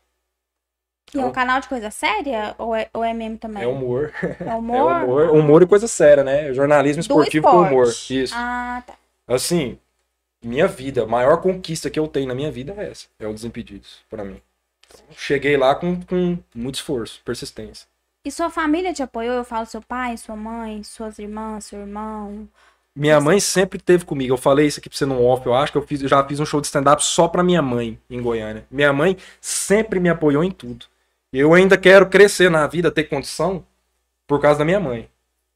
E 1.13 1.19
é 1.19 1.25
um 1.25 1.31
canal 1.31 1.59
de 1.61 1.67
coisa 1.67 1.89
séria? 1.89 2.53
Ou 2.57 2.75
é, 2.75 2.89
ou 2.93 3.03
é 3.03 3.13
meme 3.13 3.37
também? 3.37 3.63
É 3.63 3.67
humor. 3.67 4.13
É 4.21 4.43
É 4.51 4.55
humor? 4.55 5.03
humor, 5.03 5.29
humor 5.31 5.61
e 5.63 5.67
coisa 5.67 5.87
séria, 5.87 6.23
né? 6.23 6.53
Jornalismo 6.53 6.99
esportivo 6.99 7.47
com 7.47 7.61
humor. 7.61 7.87
Isso. 7.87 8.33
Ah, 8.35 8.83
tá. 8.85 8.93
Assim, 9.27 9.79
minha 10.43 10.67
vida, 10.67 11.03
a 11.03 11.07
maior 11.07 11.41
conquista 11.41 11.89
que 11.89 11.99
eu 11.99 12.07
tenho 12.07 12.27
na 12.27 12.35
minha 12.35 12.51
vida 12.51 12.73
é 12.77 12.89
essa. 12.91 13.07
É 13.19 13.27
o 13.27 13.33
Desimpedidos, 13.33 14.01
pra 14.09 14.23
mim. 14.23 14.41
Então, 14.85 15.05
cheguei 15.15 15.57
lá 15.57 15.75
com, 15.75 16.01
com 16.01 16.37
muito 16.55 16.75
esforço, 16.75 17.21
persistência. 17.23 17.87
E 18.23 18.31
sua 18.31 18.49
família 18.49 18.93
te 18.93 19.01
apoiou? 19.01 19.35
Eu 19.35 19.43
falo 19.45 19.65
seu 19.65 19.81
pai, 19.81 20.17
sua 20.17 20.35
mãe, 20.35 20.83
suas 20.83 21.17
irmãs, 21.19 21.65
seu 21.65 21.79
irmão. 21.79 22.47
Minha 22.95 23.21
mãe 23.21 23.39
sempre 23.39 23.79
teve 23.79 24.05
comigo. 24.05 24.33
Eu 24.33 24.37
falei 24.37 24.65
isso 24.65 24.79
aqui 24.79 24.89
pra 24.89 24.97
você 24.97 25.05
no 25.05 25.23
off. 25.23 25.45
Eu 25.45 25.53
acho 25.53 25.71
que 25.71 25.77
eu, 25.77 25.85
fiz, 25.85 26.01
eu 26.01 26.09
já 26.09 26.25
fiz 26.25 26.39
um 26.39 26.45
show 26.45 26.59
de 26.59 26.67
stand-up 26.67 27.03
só 27.03 27.27
pra 27.27 27.43
minha 27.43 27.61
mãe 27.61 27.99
em 28.09 28.21
Goiânia. 28.21 28.65
Minha 28.71 28.91
mãe 28.91 29.15
sempre 29.39 29.99
me 29.99 30.09
apoiou 30.09 30.43
em 30.43 30.51
tudo. 30.51 30.87
Eu 31.31 31.53
ainda 31.53 31.77
quero 31.77 32.09
crescer 32.09 32.49
na 32.49 32.65
vida, 32.67 32.91
ter 32.91 33.05
condição, 33.05 33.65
por 34.27 34.41
causa 34.41 34.59
da 34.59 34.65
minha 34.65 34.79
mãe. 34.79 35.09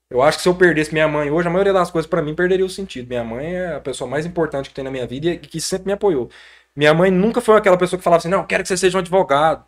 Eu 0.10 0.22
acho 0.22 0.38
que 0.40 0.44
se 0.44 0.50
eu 0.50 0.56
perdesse 0.56 0.92
minha 0.92 1.08
mãe 1.08 1.32
hoje, 1.32 1.48
a 1.48 1.52
maioria 1.52 1.72
das 1.72 1.90
coisas 1.90 2.10
pra 2.10 2.22
mim 2.22 2.36
perderia 2.36 2.66
o 2.66 2.70
sentido. 2.70 3.08
Minha 3.08 3.24
mãe 3.24 3.56
é 3.56 3.76
a 3.76 3.80
pessoa 3.80 4.10
mais 4.10 4.26
importante 4.26 4.70
que 4.70 4.76
tem 4.76 4.84
na 4.84 4.92
minha 4.92 5.08
vida 5.08 5.30
e 5.30 5.38
que 5.38 5.62
sempre 5.62 5.88
me 5.88 5.94
apoiou. 5.94 6.30
Minha 6.76 6.94
mãe 6.94 7.10
nunca 7.12 7.42
foi 7.42 7.58
aquela 7.58 7.78
pessoa 7.78 7.98
que 7.98 8.04
falava 8.04 8.20
assim: 8.20 8.30
não, 8.30 8.46
quero 8.46 8.64
que 8.64 8.70
você 8.70 8.78
seja 8.78 8.98
um 8.98 9.02
advogado. 9.02 9.66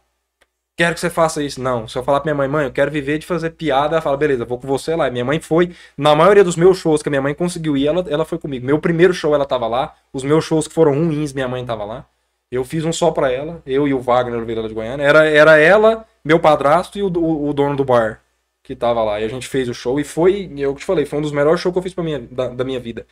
Quero 0.75 0.95
que 0.95 0.99
você 0.99 1.09
faça 1.09 1.43
isso. 1.43 1.61
Não. 1.61 1.87
Se 1.87 1.97
eu 1.97 2.03
falar 2.03 2.19
pra 2.19 2.33
minha 2.33 2.35
mãe, 2.35 2.47
mãe, 2.47 2.65
eu 2.65 2.71
quero 2.73 2.91
viver 2.91 3.19
de 3.19 3.25
fazer 3.25 3.51
piada, 3.51 3.95
ela 3.95 4.01
fala, 4.01 4.17
beleza, 4.17 4.43
vou 4.43 4.59
com 4.59 4.67
você 4.67 4.95
lá. 4.95 5.07
E 5.07 5.11
minha 5.11 5.23
mãe 5.25 5.39
foi, 5.39 5.75
na 5.97 6.15
maioria 6.15 6.43
dos 6.43 6.55
meus 6.55 6.77
shows 6.77 7.03
que 7.03 7.09
a 7.09 7.11
minha 7.11 7.21
mãe 7.21 7.33
conseguiu 7.35 7.77
ir, 7.77 7.87
ela, 7.87 8.03
ela 8.09 8.25
foi 8.25 8.39
comigo. 8.39 8.65
Meu 8.65 8.79
primeiro 8.79 9.13
show 9.13 9.35
ela 9.35 9.45
tava 9.45 9.67
lá. 9.67 9.95
Os 10.11 10.23
meus 10.23 10.43
shows 10.45 10.67
que 10.67 10.73
foram 10.73 10.93
ruins, 10.93 11.31
minha 11.33 11.47
mãe 11.47 11.63
tava 11.65 11.85
lá. 11.85 12.05
Eu 12.53 12.63
fiz 12.63 12.85
um 12.85 12.93
só 12.93 13.11
pra 13.11 13.31
ela, 13.31 13.61
eu 13.65 13.87
e 13.87 13.93
o 13.93 13.99
Wagner 13.99 14.35
Oliveira 14.35 14.67
de 14.67 14.73
Goiânia. 14.73 15.03
Era, 15.03 15.25
era 15.25 15.57
ela, 15.57 16.05
meu 16.23 16.39
padrasto 16.39 16.97
e 16.99 17.03
o, 17.03 17.07
o, 17.07 17.49
o 17.49 17.53
dono 17.53 17.75
do 17.75 17.83
bar 17.83 18.21
que 18.63 18.75
tava 18.75 19.03
lá. 19.03 19.19
E 19.19 19.25
a 19.25 19.27
gente 19.27 19.47
fez 19.47 19.67
o 19.67 19.73
show 19.73 19.99
e 19.99 20.03
foi, 20.03 20.49
eu 20.57 20.73
te 20.73 20.85
falei, 20.85 21.05
foi 21.05 21.19
um 21.19 21.21
dos 21.21 21.31
melhores 21.31 21.59
shows 21.59 21.73
que 21.73 21.79
eu 21.79 21.83
fiz 21.83 21.93
pra 21.93 22.03
minha, 22.03 22.19
da, 22.19 22.47
da 22.47 22.63
minha 22.63 22.79
vida. 22.79 23.05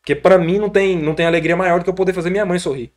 Porque 0.00 0.14
pra 0.14 0.38
mim 0.38 0.58
não 0.58 0.68
tem, 0.68 0.96
não 0.96 1.14
tem 1.14 1.26
alegria 1.26 1.56
maior 1.56 1.78
do 1.78 1.84
que 1.84 1.90
eu 1.90 1.94
poder 1.94 2.12
fazer 2.12 2.30
minha 2.30 2.44
mãe 2.44 2.58
sorrir. 2.58 2.92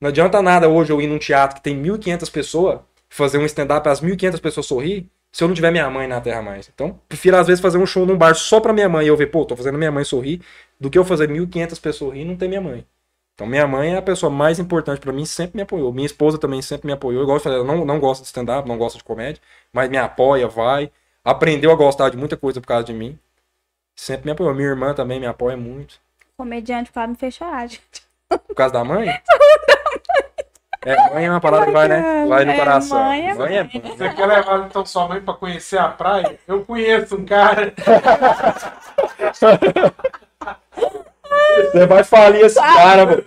Não 0.00 0.08
adianta 0.08 0.42
nada 0.42 0.68
hoje 0.68 0.92
eu 0.92 1.00
ir 1.00 1.06
num 1.06 1.18
teatro 1.18 1.56
que 1.56 1.62
tem 1.62 1.80
1.500 1.80 2.30
pessoas, 2.30 2.80
fazer 3.08 3.38
um 3.38 3.44
stand-up 3.46 3.88
as 3.88 4.00
1.500 4.00 4.40
pessoas 4.40 4.66
sorrir, 4.66 5.08
se 5.32 5.42
eu 5.42 5.48
não 5.48 5.54
tiver 5.54 5.70
minha 5.70 5.88
mãe 5.88 6.06
na 6.06 6.20
terra 6.20 6.42
mais. 6.42 6.70
Então, 6.72 7.00
prefiro 7.08 7.36
às 7.36 7.46
vezes 7.46 7.60
fazer 7.62 7.78
um 7.78 7.86
show 7.86 8.04
num 8.04 8.16
bar 8.16 8.34
só 8.34 8.60
pra 8.60 8.72
minha 8.72 8.88
mãe 8.88 9.06
e 9.06 9.08
eu 9.08 9.16
ver, 9.16 9.26
pô, 9.26 9.44
tô 9.44 9.56
fazendo 9.56 9.78
minha 9.78 9.90
mãe 9.90 10.04
sorrir, 10.04 10.40
do 10.78 10.90
que 10.90 10.98
eu 10.98 11.04
fazer 11.04 11.28
1.500 11.28 11.80
pessoas 11.80 12.14
rir 12.14 12.22
e 12.22 12.24
não 12.24 12.36
ter 12.36 12.48
minha 12.48 12.60
mãe. 12.60 12.84
Então, 13.34 13.46
minha 13.48 13.66
mãe 13.66 13.94
é 13.94 13.98
a 13.98 14.02
pessoa 14.02 14.30
mais 14.30 14.60
importante 14.60 15.00
pra 15.00 15.12
mim, 15.12 15.24
sempre 15.24 15.56
me 15.56 15.62
apoiou. 15.62 15.92
Minha 15.92 16.06
esposa 16.06 16.38
também 16.38 16.62
sempre 16.62 16.86
me 16.86 16.92
apoiou. 16.92 17.22
Igual 17.22 17.38
eu 17.38 17.42
falei, 17.42 17.58
ela 17.58 17.66
não, 17.66 17.84
não 17.84 17.98
gosta 17.98 18.22
de 18.22 18.28
stand-up, 18.28 18.68
não 18.68 18.78
gosta 18.78 18.96
de 18.98 19.02
comédia, 19.04 19.42
mas 19.72 19.88
me 19.90 19.96
apoia, 19.98 20.46
vai. 20.46 20.88
Aprendeu 21.24 21.72
a 21.72 21.74
gostar 21.74 22.10
de 22.10 22.16
muita 22.16 22.36
coisa 22.36 22.60
por 22.60 22.66
causa 22.68 22.84
de 22.84 22.92
mim. 22.92 23.18
Sempre 23.96 24.26
me 24.26 24.32
apoiou. 24.32 24.54
Minha 24.54 24.68
irmã 24.68 24.94
também 24.94 25.18
me 25.18 25.26
apoia 25.26 25.56
muito. 25.56 25.96
Comediante 26.36 26.92
quase 26.92 27.08
me 27.10 27.16
fez 27.16 27.34
chorar, 27.34 27.66
gente. 27.68 28.04
Por 28.28 28.54
causa 28.54 28.74
da 28.74 28.84
mãe? 28.84 29.08
É, 30.86 30.94
mãe 31.14 31.24
é 31.24 31.30
uma 31.30 31.40
palavra 31.40 31.64
que 31.64 31.72
vai, 31.72 31.88
né? 31.88 32.26
Vai 32.28 32.44
no 32.44 32.50
É, 32.52 32.58
coração. 32.58 33.02
mãe 33.02 33.30
é 33.30 33.34
Mãe 33.34 33.56
é 33.56 33.62
mãe. 33.62 33.82
Você 33.96 34.06
quer 34.10 34.26
levar 34.26 34.66
então 34.66 34.84
sua 34.84 35.08
mãe 35.08 35.18
pra 35.18 35.32
conhecer 35.32 35.78
a 35.78 35.88
praia? 35.88 36.38
Eu 36.46 36.62
conheço 36.62 37.16
um 37.16 37.24
cara. 37.24 37.72
Você 41.72 41.86
vai 41.86 42.04
falir 42.04 42.44
esse 42.44 42.56
cara, 42.60 43.06
mano. 43.06 43.24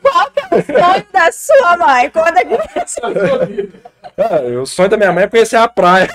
Sonho 0.66 1.06
da 1.14 1.32
sua 1.32 1.78
mãe. 1.78 2.10
Conta 2.10 2.40
aqui. 2.42 3.74
Ah, 4.18 4.42
O 4.62 4.66
sonho 4.66 4.90
da 4.90 4.98
minha 4.98 5.12
mãe 5.14 5.24
é 5.26 5.28
conhecer 5.28 5.58
a 5.58 5.68
praia. 5.68 6.08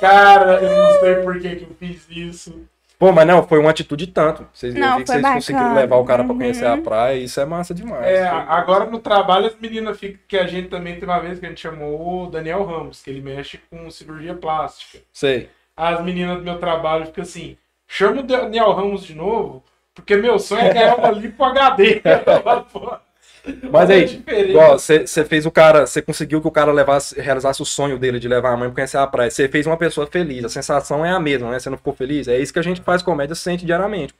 Cara, 0.00 0.60
eu 0.62 0.76
não 0.76 1.00
sei 1.00 1.14
por 1.16 1.40
que, 1.40 1.56
que 1.56 1.64
eu 1.64 1.76
fiz 1.78 2.06
isso. 2.10 2.66
Pô, 2.98 3.10
mas 3.12 3.26
não, 3.26 3.46
foi 3.46 3.58
uma 3.58 3.70
atitude 3.70 4.06
tanto. 4.06 4.46
Vocês, 4.52 4.74
eu 4.74 4.80
Não, 4.80 4.98
vi 4.98 5.04
que 5.04 5.12
foi 5.12 5.20
vocês 5.20 5.34
conseguiram 5.34 5.74
levar 5.74 5.96
o 5.96 6.04
cara 6.04 6.24
pra 6.24 6.34
conhecer 6.34 6.64
a 6.66 6.74
Uhum. 6.74 6.82
praia, 6.82 7.16
isso 7.18 7.40
é 7.40 7.44
massa 7.44 7.74
demais. 7.74 8.06
É, 8.06 8.26
agora 8.28 8.84
no 8.86 8.98
trabalho 8.98 9.46
as 9.46 9.56
meninas 9.58 9.98
ficam. 9.98 10.18
Que 10.28 10.38
a 10.38 10.46
gente 10.46 10.68
também 10.68 10.94
tem 10.98 11.04
uma 11.08 11.18
vez 11.18 11.38
que 11.38 11.44
a 11.46 11.48
gente 11.48 11.60
chamou 11.60 12.24
o 12.24 12.30
Daniel 12.30 12.64
Ramos, 12.64 13.02
que 13.02 13.10
ele 13.10 13.20
mexe 13.20 13.60
com 13.70 13.90
cirurgia 13.90 14.34
plástica. 14.34 14.98
Sei. 15.12 15.50
As 15.76 16.00
meninas 16.02 16.38
do 16.38 16.44
meu 16.44 16.58
trabalho 16.58 17.06
ficam 17.06 17.22
assim: 17.22 17.56
chama 17.86 18.20
o 18.20 18.24
Daniel 18.24 18.72
Ramos 18.72 19.02
de 19.04 19.14
novo, 19.14 19.62
porque 19.94 20.16
meu 20.16 20.38
sonho 20.38 20.62
é 20.62 20.72
ganhar 20.72 20.96
uma 20.96 21.10
lipo 21.10 21.42
HD. 21.44 22.02
Mas 23.70 23.90
é 23.90 23.94
aí, 23.94 24.24
você 24.72 25.24
fez 25.24 25.44
o 25.44 25.50
cara, 25.50 25.86
você 25.86 26.00
conseguiu 26.00 26.40
que 26.40 26.48
o 26.48 26.50
cara 26.50 26.72
levasse, 26.72 27.20
realizasse 27.20 27.60
o 27.60 27.66
sonho 27.66 27.98
dele 27.98 28.18
de 28.18 28.26
levar 28.26 28.52
a 28.52 28.56
mãe 28.56 28.68
pra 28.68 28.76
conhecer 28.76 28.96
a 28.96 29.06
praia. 29.06 29.30
Você 29.30 29.48
fez 29.48 29.66
uma 29.66 29.76
pessoa 29.76 30.06
feliz, 30.06 30.44
a 30.44 30.48
sensação 30.48 31.04
é 31.04 31.10
a 31.10 31.20
mesma, 31.20 31.50
né? 31.50 31.58
Você 31.58 31.68
não 31.68 31.76
ficou 31.76 31.92
feliz? 31.92 32.26
É 32.26 32.38
isso 32.38 32.52
que 32.52 32.58
a 32.58 32.62
gente 32.62 32.80
faz 32.80 33.02
comédia, 33.02 33.34
sente 33.34 33.66
diariamente. 33.66 34.14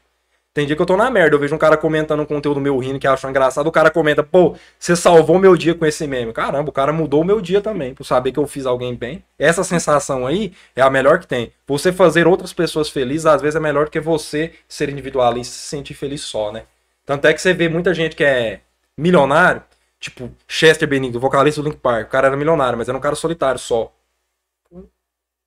Tem 0.55 0.64
dia 0.64 0.76
que 0.76 0.80
eu 0.80 0.86
tô 0.86 0.96
na 0.96 1.11
merda, 1.11 1.34
eu 1.34 1.40
vejo 1.40 1.52
um 1.52 1.59
cara 1.59 1.76
comentando 1.76 2.20
um 2.20 2.24
conteúdo 2.24 2.61
meu 2.61 2.78
rindo 2.78 3.00
que 3.00 3.09
achou 3.09 3.28
engraçado, 3.28 3.66
o 3.66 3.72
cara 3.72 3.90
comenta, 3.90 4.22
pô, 4.22 4.55
você 4.78 4.94
salvou 4.94 5.36
meu 5.36 5.57
dia 5.57 5.74
com 5.74 5.84
esse 5.84 6.07
meme. 6.07 6.32
Caramba, 6.32 6.70
o 6.70 6.72
cara 6.72 6.92
mudou 6.92 7.22
o 7.22 7.24
meu 7.24 7.40
dia 7.40 7.61
também, 7.61 7.92
por 7.92 8.05
saber 8.05 8.30
que 8.30 8.38
eu 8.38 8.46
fiz 8.46 8.64
alguém 8.64 8.94
bem. 8.94 9.24
Essa 9.36 9.64
sensação 9.64 10.24
aí 10.24 10.52
é 10.76 10.80
a 10.80 10.88
melhor 10.88 11.18
que 11.18 11.26
tem. 11.26 11.52
Você 11.66 11.92
fazer 11.92 12.28
outras 12.28 12.52
pessoas 12.52 12.88
felizes, 12.88 13.26
às 13.26 13.42
vezes 13.42 13.57
é 13.57 13.61
melhor 13.61 13.86
do 13.86 13.90
que 13.90 13.98
você 13.98 14.52
ser 14.68 14.88
individualista 14.88 15.52
e 15.52 15.59
se 15.59 15.66
sentir 15.66 15.94
feliz 15.94 16.20
só, 16.20 16.52
né? 16.52 16.62
Tanto 17.05 17.26
é 17.26 17.34
que 17.34 17.42
você 17.42 17.52
vê 17.52 17.68
muita 17.68 17.92
gente 17.92 18.14
que 18.14 18.22
é 18.22 18.61
milionário, 18.96 19.61
tipo 19.98 20.30
Chester 20.46 20.88
Bennington, 20.88 21.18
vocalista 21.18 21.61
do 21.61 21.68
Link 21.68 21.80
Park. 21.80 22.07
O 22.07 22.11
cara 22.11 22.28
era 22.28 22.36
milionário, 22.36 22.78
mas 22.78 22.88
era 22.88 22.96
um 22.96 23.00
cara 23.00 23.16
solitário 23.16 23.59
só. 23.59 23.92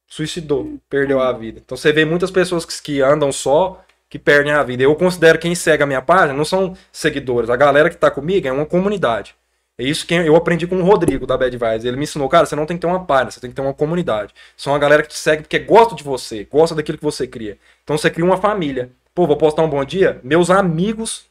Suicidou, 0.05 0.78
perdeu 0.89 1.22
a 1.22 1.32
vida. 1.32 1.62
Então 1.64 1.78
você 1.78 1.93
vê 1.93 2.03
muitas 2.03 2.30
pessoas 2.30 2.66
que, 2.66 2.82
que 2.82 3.01
andam 3.01 3.32
só, 3.32 3.86
que 4.10 4.18
perdem 4.18 4.53
a 4.53 4.64
vida. 4.64 4.84
Eu 4.84 4.95
considero 4.95 5.39
quem 5.39 5.53
segue 5.55 5.84
a 5.84 5.86
minha 5.86 6.01
página 6.01 6.34
não 6.34 6.45
são 6.45 6.76
seguidores. 6.91 7.49
A 7.49 7.55
galera 7.55 7.89
que 7.89 7.97
tá 7.97 8.10
comigo 8.10 8.47
é 8.47 8.51
uma 8.51 8.66
comunidade. 8.66 9.36
É 9.80 9.84
isso 9.84 10.08
que 10.08 10.14
eu 10.16 10.36
aprendi 10.36 10.66
com 10.66 10.78
o 10.78 10.84
Rodrigo 10.84 11.28
da 11.28 11.38
Bad 11.38 11.55
Vibes. 11.55 11.86
Ele 11.86 11.97
me 11.97 12.03
ensinou, 12.03 12.28
cara, 12.28 12.45
você 12.45 12.55
não 12.55 12.66
tem 12.66 12.78
que 12.78 12.82
ter 12.82 12.88
uma 12.88 13.05
página, 13.05 13.30
você 13.30 13.39
tem 13.39 13.49
que 13.49 13.55
ter 13.55 13.62
uma 13.62 13.74
comunidade. 13.74 14.34
São 14.55 14.74
uma 14.74 14.80
galera 14.80 15.03
que 15.03 15.10
te 15.10 15.18
segue 15.18 15.43
porque 15.43 15.60
gosta 15.60 15.93
de 15.93 16.03
você, 16.03 16.45
gosta 16.45 16.74
daquilo 16.74 16.97
que 16.97 17.03
você 17.03 17.28
cria. 17.28 17.60
Então 17.84 17.95
você 17.95 18.10
cria 18.10 18.26
uma 18.26 18.38
família. 18.38 18.89
Pô, 19.14 19.28
vou 19.28 19.38
postar 19.38 19.62
um 19.64 19.70
bom 19.70 19.84
dia? 19.86 20.20
Meus 20.24 20.49
amigos 20.49 21.26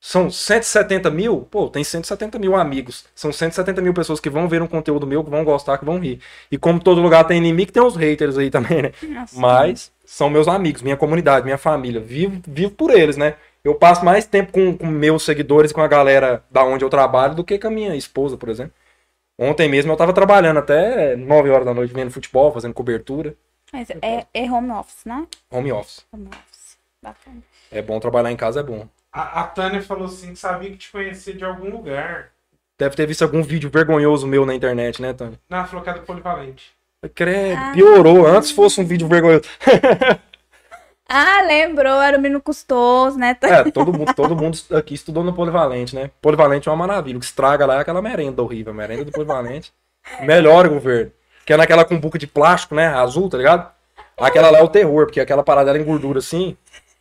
são 0.00 0.30
170 0.30 1.10
mil? 1.10 1.48
Pô, 1.50 1.68
tem 1.68 1.82
170 1.82 2.38
mil 2.38 2.54
amigos. 2.54 3.06
São 3.14 3.32
170 3.32 3.80
mil 3.80 3.94
pessoas 3.94 4.20
que 4.20 4.28
vão 4.28 4.48
ver 4.48 4.60
um 4.60 4.66
conteúdo 4.66 5.06
meu, 5.06 5.24
que 5.24 5.30
vão 5.30 5.42
gostar, 5.42 5.78
que 5.78 5.84
vão 5.84 5.98
rir. 5.98 6.20
E 6.52 6.58
como 6.58 6.78
todo 6.78 7.00
lugar 7.00 7.24
tem 7.24 7.38
inimigo, 7.38 7.72
tem 7.72 7.82
os 7.82 7.96
haters 7.96 8.36
aí 8.36 8.50
também, 8.50 8.82
né? 8.82 8.92
Nossa. 9.02 9.40
Mas 9.40 9.90
são 10.08 10.30
meus 10.30 10.48
amigos, 10.48 10.80
minha 10.80 10.96
comunidade, 10.96 11.44
minha 11.44 11.58
família. 11.58 12.00
Vivo, 12.00 12.40
vivo 12.48 12.70
por 12.70 12.90
eles, 12.90 13.18
né? 13.18 13.34
Eu 13.62 13.74
passo 13.74 14.02
mais 14.02 14.24
tempo 14.24 14.52
com, 14.52 14.74
com 14.74 14.86
meus 14.86 15.22
seguidores, 15.22 15.70
com 15.70 15.82
a 15.82 15.86
galera 15.86 16.42
da 16.50 16.64
onde 16.64 16.82
eu 16.82 16.88
trabalho, 16.88 17.34
do 17.34 17.44
que 17.44 17.58
com 17.58 17.68
a 17.68 17.70
minha 17.70 17.94
esposa, 17.94 18.34
por 18.34 18.48
exemplo. 18.48 18.72
Ontem 19.38 19.68
mesmo 19.68 19.92
eu 19.92 19.96
tava 19.98 20.14
trabalhando 20.14 20.60
até 20.60 21.14
9 21.14 21.50
horas 21.50 21.66
da 21.66 21.74
noite, 21.74 21.92
vendo 21.92 22.10
futebol, 22.10 22.50
fazendo 22.50 22.72
cobertura. 22.72 23.36
Mas 23.70 23.90
é, 23.90 24.26
é 24.32 24.50
home 24.50 24.70
office, 24.70 25.04
né? 25.04 25.26
Home 25.50 25.70
office. 25.72 26.06
Home 26.10 26.28
office. 26.28 26.78
Bacana. 27.02 27.42
É 27.70 27.82
bom 27.82 28.00
trabalhar 28.00 28.32
em 28.32 28.36
casa, 28.36 28.60
é 28.60 28.62
bom. 28.62 28.88
A, 29.12 29.42
a 29.42 29.44
Tânia 29.44 29.82
falou 29.82 30.06
assim 30.06 30.32
que 30.32 30.38
sabia 30.38 30.70
que 30.70 30.78
te 30.78 30.90
conhecia 30.90 31.34
de 31.34 31.44
algum 31.44 31.68
lugar. 31.68 32.30
Deve 32.78 32.96
ter 32.96 33.06
visto 33.06 33.22
algum 33.22 33.42
vídeo 33.42 33.68
vergonhoso 33.68 34.26
meu 34.26 34.46
na 34.46 34.54
internet, 34.54 35.02
né, 35.02 35.12
Tânia? 35.12 35.38
Não, 35.50 35.58
ela 35.58 35.66
falou 35.66 35.84
que 35.84 35.90
é 35.90 35.92
do 35.92 36.00
Polivalente. 36.00 36.77
Credo, 37.14 37.60
Ah. 37.60 37.72
piorou. 37.72 38.26
Antes 38.26 38.50
fosse 38.50 38.80
um 38.80 38.84
vídeo 38.84 39.06
vergonhoso. 39.08 39.42
Ah, 41.10 41.42
lembrou, 41.46 42.02
era 42.02 42.18
o 42.18 42.20
menino 42.20 42.38
custoso, 42.38 43.16
né? 43.18 43.34
É, 43.40 43.70
todo 43.70 43.90
mundo, 43.94 44.12
todo 44.14 44.36
mundo 44.36 44.58
aqui 44.76 44.92
estudou 44.92 45.24
no 45.24 45.32
Polivalente, 45.32 45.94
né? 45.96 46.10
Polivalente 46.20 46.68
é 46.68 46.70
uma 46.70 46.86
maravilha. 46.86 47.16
O 47.16 47.20
que 47.20 47.24
estraga 47.24 47.64
lá 47.64 47.76
é 47.76 47.80
aquela 47.80 48.02
merenda 48.02 48.42
horrível. 48.42 48.74
A 48.74 48.76
merenda 48.76 49.06
do 49.06 49.12
Polivalente. 49.12 49.72
Melhor 50.20 50.68
governo. 50.68 51.10
Que 51.46 51.54
é 51.54 51.56
naquela 51.56 51.82
cumbuca 51.82 52.18
de 52.18 52.26
plástico, 52.26 52.74
né? 52.74 52.88
Azul, 52.88 53.30
tá 53.30 53.38
ligado? 53.38 53.70
Aquela 54.18 54.50
lá 54.50 54.58
é 54.58 54.62
o 54.62 54.68
terror, 54.68 55.06
porque 55.06 55.18
aquela 55.18 55.42
parada 55.42 55.70
ela 55.70 55.78
engordura 55.78 56.18
assim. 56.18 56.54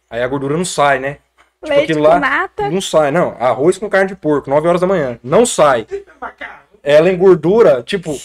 Aí 0.10 0.24
a 0.24 0.28
gordura 0.30 0.56
não 0.56 0.64
sai, 0.64 1.00
né? 1.00 1.18
Leite 1.62 1.84
aquilo 1.92 2.04
com 2.04 2.08
lá- 2.08 2.18
nata. 2.18 2.70
Não 2.70 2.80
sai, 2.80 3.12
não. 3.12 3.36
Arroz 3.38 3.78
com 3.78 3.90
carne 3.90 4.08
de 4.08 4.16
porco, 4.16 4.50
9 4.50 4.70
horas 4.70 4.80
da 4.80 4.88
manhã. 4.88 5.20
Não 5.22 5.46
sai. 5.46 5.86
Ela 6.82 7.12
engordura, 7.12 7.84
tipo, 7.84 8.18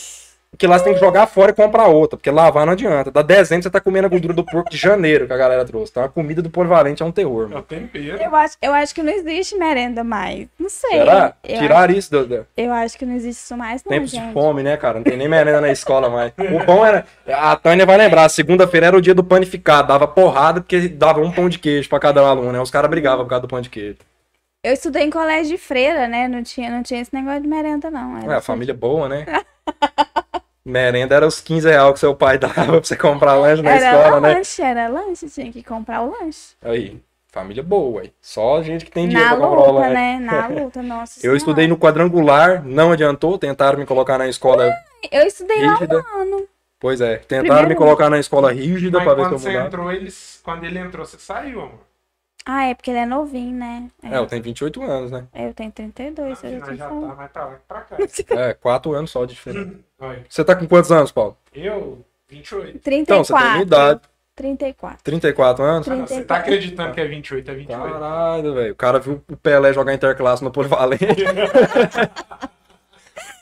que 0.58 0.66
lá 0.66 0.78
você 0.78 0.84
tem 0.84 0.94
que 0.94 1.00
jogar 1.00 1.26
fora 1.26 1.50
e 1.50 1.54
comprar 1.54 1.86
outra, 1.86 2.16
porque 2.16 2.30
lavar 2.30 2.66
não 2.66 2.74
adianta. 2.74 3.10
Da 3.10 3.22
dezembro 3.22 3.62
você 3.64 3.70
tá 3.70 3.80
comendo 3.80 4.06
a 4.06 4.10
gordura 4.10 4.34
do 4.34 4.44
porco 4.44 4.70
de 4.70 4.76
janeiro 4.76 5.26
que 5.26 5.32
a 5.32 5.36
galera 5.36 5.64
trouxe. 5.64 5.90
Então 5.90 6.04
a 6.04 6.08
comida 6.08 6.40
do 6.42 6.50
polivalente 6.50 7.02
é 7.02 7.06
um 7.06 7.10
terror, 7.10 7.44
É 7.44 7.46
o 7.46 7.48
mano. 7.50 7.62
tempero. 7.62 8.22
Eu 8.22 8.36
acho, 8.36 8.56
eu 8.60 8.72
acho 8.74 8.94
que 8.94 9.02
não 9.02 9.12
existe 9.12 9.56
merenda 9.56 10.04
mais. 10.04 10.46
Não 10.58 10.68
sei. 10.68 10.90
Será? 10.98 11.34
Eu, 11.42 11.58
Tirar 11.58 11.90
isso 11.90 12.10
do, 12.10 12.26
do- 12.26 12.34
acho, 12.36 12.46
eu 12.56 12.72
acho 12.72 12.98
que 12.98 13.06
não 13.06 13.14
existe 13.16 13.42
isso 13.42 13.56
mais, 13.56 13.82
não, 13.82 13.90
tempos 13.90 14.10
de 14.10 14.16
gente. 14.18 14.32
fome, 14.34 14.62
né, 14.62 14.76
cara? 14.76 14.96
Não 14.98 15.04
tem 15.04 15.16
nem 15.16 15.28
merenda 15.28 15.60
na 15.60 15.70
escola 15.72 16.08
mais. 16.10 16.32
O 16.38 16.64
pão 16.66 16.84
era. 16.84 17.06
A 17.26 17.56
Tânia 17.56 17.86
vai 17.86 17.96
lembrar, 17.96 18.28
segunda-feira 18.28 18.86
era 18.88 18.96
o 18.96 19.00
dia 19.02 19.14
do 19.14 19.24
panificado. 19.24 19.88
Dava 19.88 20.06
porrada 20.06 20.60
porque 20.60 20.86
dava 20.88 21.20
um 21.20 21.32
pão 21.32 21.48
de 21.48 21.58
queijo 21.58 21.88
pra 21.88 21.98
cada 21.98 22.20
aluno, 22.20 22.52
né? 22.52 22.60
Os 22.60 22.70
caras 22.70 22.90
brigavam 22.90 23.24
por 23.24 23.30
causa 23.30 23.42
do 23.42 23.48
pão 23.48 23.60
de 23.60 23.70
queijo. 23.70 23.96
Eu 24.64 24.74
estudei 24.74 25.02
em 25.02 25.10
colégio 25.10 25.56
de 25.56 25.58
freira, 25.60 26.06
né? 26.06 26.28
Não 26.28 26.42
tinha, 26.42 26.70
não 26.70 26.82
tinha 26.84 27.00
esse 27.00 27.12
negócio 27.12 27.40
de 27.42 27.48
merenda, 27.48 27.90
não. 27.90 28.18
Era 28.18 28.34
É, 28.34 28.36
a 28.36 28.40
família 28.40 28.72
boa, 28.74 29.08
né? 29.08 29.24
Merenda 30.64 31.16
era 31.16 31.26
os 31.26 31.40
15 31.40 31.68
reais 31.68 31.92
que 31.94 31.98
seu 31.98 32.14
pai 32.14 32.38
dava 32.38 32.54
pra 32.54 32.64
você 32.78 32.96
comprar 32.96 33.34
lanche 33.34 33.62
na 33.62 33.70
Era 33.72 33.96
escola, 33.96 34.20
né? 34.20 34.34
lanche, 34.34 34.62
era 34.62 34.88
lanche, 34.88 35.28
tinha 35.28 35.52
que 35.52 35.62
comprar 35.62 36.02
o 36.02 36.10
lanche. 36.10 36.54
Aí, 36.62 37.00
família 37.32 37.62
boa, 37.62 38.02
aí. 38.02 38.12
Só 38.20 38.62
gente 38.62 38.84
que 38.84 38.90
tem 38.90 39.08
dinheiro 39.08 39.28
Na 39.30 39.36
pra 39.36 39.46
comprar 39.46 39.62
o 39.62 39.66
luta, 39.72 39.80
lanche. 39.80 39.94
né? 39.94 40.18
Na 40.20 40.46
luta, 40.46 40.82
nossa 40.82 41.18
Eu 41.18 41.20
Senhora. 41.22 41.36
estudei 41.38 41.66
no 41.66 41.76
quadrangular, 41.76 42.64
não 42.64 42.92
adiantou, 42.92 43.36
tentaram 43.38 43.78
me 43.78 43.86
colocar 43.86 44.18
na 44.18 44.28
escola 44.28 44.72
Eu 45.10 45.26
estudei 45.26 45.64
lá 45.66 45.72
rígida. 45.74 45.98
um 46.16 46.20
ano. 46.20 46.48
Pois 46.78 47.00
é, 47.00 47.16
tentaram 47.16 47.44
Primeiro 47.44 47.68
me 47.68 47.74
colocar 47.76 48.10
na 48.10 48.18
escola 48.18 48.52
rígida 48.52 48.98
Mas 48.98 49.04
pra 49.04 49.14
ver 49.14 49.22
se 49.22 49.24
quando 49.28 49.32
eu 49.34 49.38
você 49.38 49.48
mudava. 49.50 49.66
entrou, 49.66 49.92
eles, 49.92 50.40
quando 50.44 50.64
ele 50.64 50.78
entrou, 50.78 51.06
você 51.06 51.16
saiu, 51.18 51.60
amor. 51.60 51.80
Ah, 52.44 52.64
é 52.64 52.74
porque 52.74 52.90
ele 52.90 52.98
é 52.98 53.06
novinho, 53.06 53.56
né? 53.56 53.88
É, 54.02 54.16
eu 54.16 54.26
tenho 54.26 54.42
28 54.42 54.82
anos, 54.82 55.10
né? 55.10 55.24
Eu 55.34 55.54
tenho 55.54 55.70
32, 55.70 56.42
eu 56.44 56.50
já 56.60 56.74
já 56.74 56.88
tá 56.88 56.94
mais 56.94 57.30
pra 57.30 57.44
lá 57.46 57.54
que 57.54 57.60
pra 57.68 57.80
cá. 57.82 57.96
É, 58.30 58.54
4 58.54 58.92
anos 58.94 59.10
só 59.10 59.24
de 59.24 59.34
diferença. 59.34 59.74
Olha, 60.00 60.24
Você 60.28 60.44
tá 60.44 60.56
com 60.56 60.66
quantos 60.66 60.90
anos, 60.90 61.12
Paulo? 61.12 61.36
eu, 61.54 62.04
28. 62.28 62.78
34. 62.80 63.00
Então, 63.02 63.24
você 63.24 63.32
tem 63.34 63.52
minha 63.52 63.62
idade. 63.62 64.00
34. 64.34 65.04
34 65.04 65.64
anos? 65.64 65.88
Ah, 65.88 65.94
não, 65.94 66.06
você 66.06 66.24
tá 66.24 66.36
acreditando 66.36 66.94
que 66.94 67.00
é 67.00 67.06
28, 67.06 67.50
é 67.50 67.54
28. 67.54 67.82
Caralho, 67.82 68.54
velho. 68.54 68.72
O 68.72 68.76
cara 68.76 68.98
viu 68.98 69.22
o 69.30 69.36
Pelé 69.36 69.72
jogar 69.72 69.92
interclasse 69.94 70.42
no 70.42 70.50
Polivalente. 70.50 71.04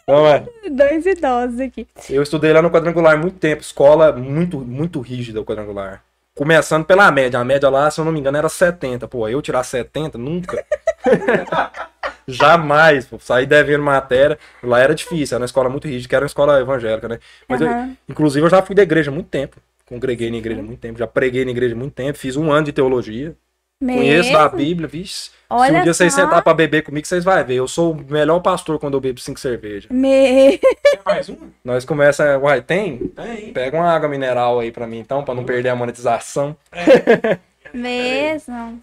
Não 0.06 0.26
é. 0.26 0.44
Dois 0.68 1.06
idosos 1.06 1.60
aqui. 1.60 1.86
Eu 2.08 2.22
estudei 2.22 2.52
lá 2.52 2.60
no 2.60 2.70
quadrangular 2.70 3.16
muito 3.16 3.38
tempo. 3.38 3.62
Escola 3.62 4.12
muito, 4.12 4.58
muito 4.58 5.00
rígida 5.00 5.40
o 5.40 5.44
quadrangular. 5.44 6.02
Começando 6.40 6.86
pela 6.86 7.10
média. 7.12 7.38
A 7.38 7.44
média 7.44 7.68
lá, 7.68 7.90
se 7.90 8.00
eu 8.00 8.04
não 8.06 8.10
me 8.10 8.18
engano, 8.18 8.38
era 8.38 8.48
70. 8.48 9.06
Pô, 9.06 9.28
eu 9.28 9.42
tirar 9.42 9.62
70? 9.62 10.16
Nunca. 10.16 10.64
Jamais. 12.26 13.04
Pô, 13.04 13.18
sair 13.18 13.44
devendo 13.44 13.84
matéria. 13.84 14.38
Lá 14.62 14.78
era 14.80 14.94
difícil. 14.94 15.34
Era 15.34 15.42
uma 15.42 15.44
escola 15.44 15.68
muito 15.68 15.86
rígida, 15.86 16.08
que 16.08 16.14
era 16.16 16.22
uma 16.24 16.28
escola 16.28 16.58
evangélica, 16.58 17.08
né? 17.08 17.18
Mas 17.46 17.60
eu- 17.60 17.68
Aham. 17.68 17.94
inclusive, 18.08 18.46
eu 18.46 18.48
já 18.48 18.62
fui 18.62 18.74
da 18.74 18.82
igreja 18.82 19.10
há 19.10 19.14
muito 19.14 19.28
tempo. 19.28 19.58
Congreguei 19.84 20.30
na 20.30 20.38
igreja 20.38 20.62
há 20.62 20.64
muito 20.64 20.80
tempo. 20.80 20.98
Já 20.98 21.06
preguei 21.06 21.44
na 21.44 21.50
igreja 21.50 21.74
há 21.74 21.78
muito 21.78 21.92
tempo. 21.92 22.16
Fiz 22.16 22.36
um 22.38 22.50
ano 22.50 22.64
de 22.64 22.72
teologia. 22.72 23.36
Conheço 23.80 24.32
da? 24.32 24.46
Bíblia, 24.48 24.86
vixe. 24.86 25.30
Se 25.30 25.30
Olha 25.48 25.80
um 25.80 25.82
dia 25.82 25.94
vocês 25.94 26.12
sentar 26.12 26.42
pra 26.42 26.52
beber 26.52 26.82
comigo, 26.82 27.06
vocês 27.06 27.24
vão 27.24 27.44
ver. 27.44 27.54
Eu 27.54 27.66
sou 27.66 27.92
o 27.92 28.04
melhor 28.12 28.38
pastor 28.40 28.78
quando 28.78 28.94
eu 28.94 29.00
bebo 29.00 29.18
cinco 29.18 29.40
cervejas. 29.40 29.90
Me... 29.90 30.58
Tem 30.58 31.00
mais 31.04 31.30
um? 31.30 31.36
Nós 31.64 31.84
começa, 31.86 32.38
uai, 32.38 32.60
tem? 32.60 33.08
Tem. 33.08 33.52
Pega 33.54 33.78
uma 33.78 33.90
água 33.90 34.08
mineral 34.08 34.60
aí 34.60 34.70
pra 34.70 34.86
mim 34.86 34.98
então, 34.98 35.24
pra 35.24 35.34
não 35.34 35.44
perder 35.44 35.70
a 35.70 35.76
monetização. 35.76 36.54
Mesmo. 37.72 38.82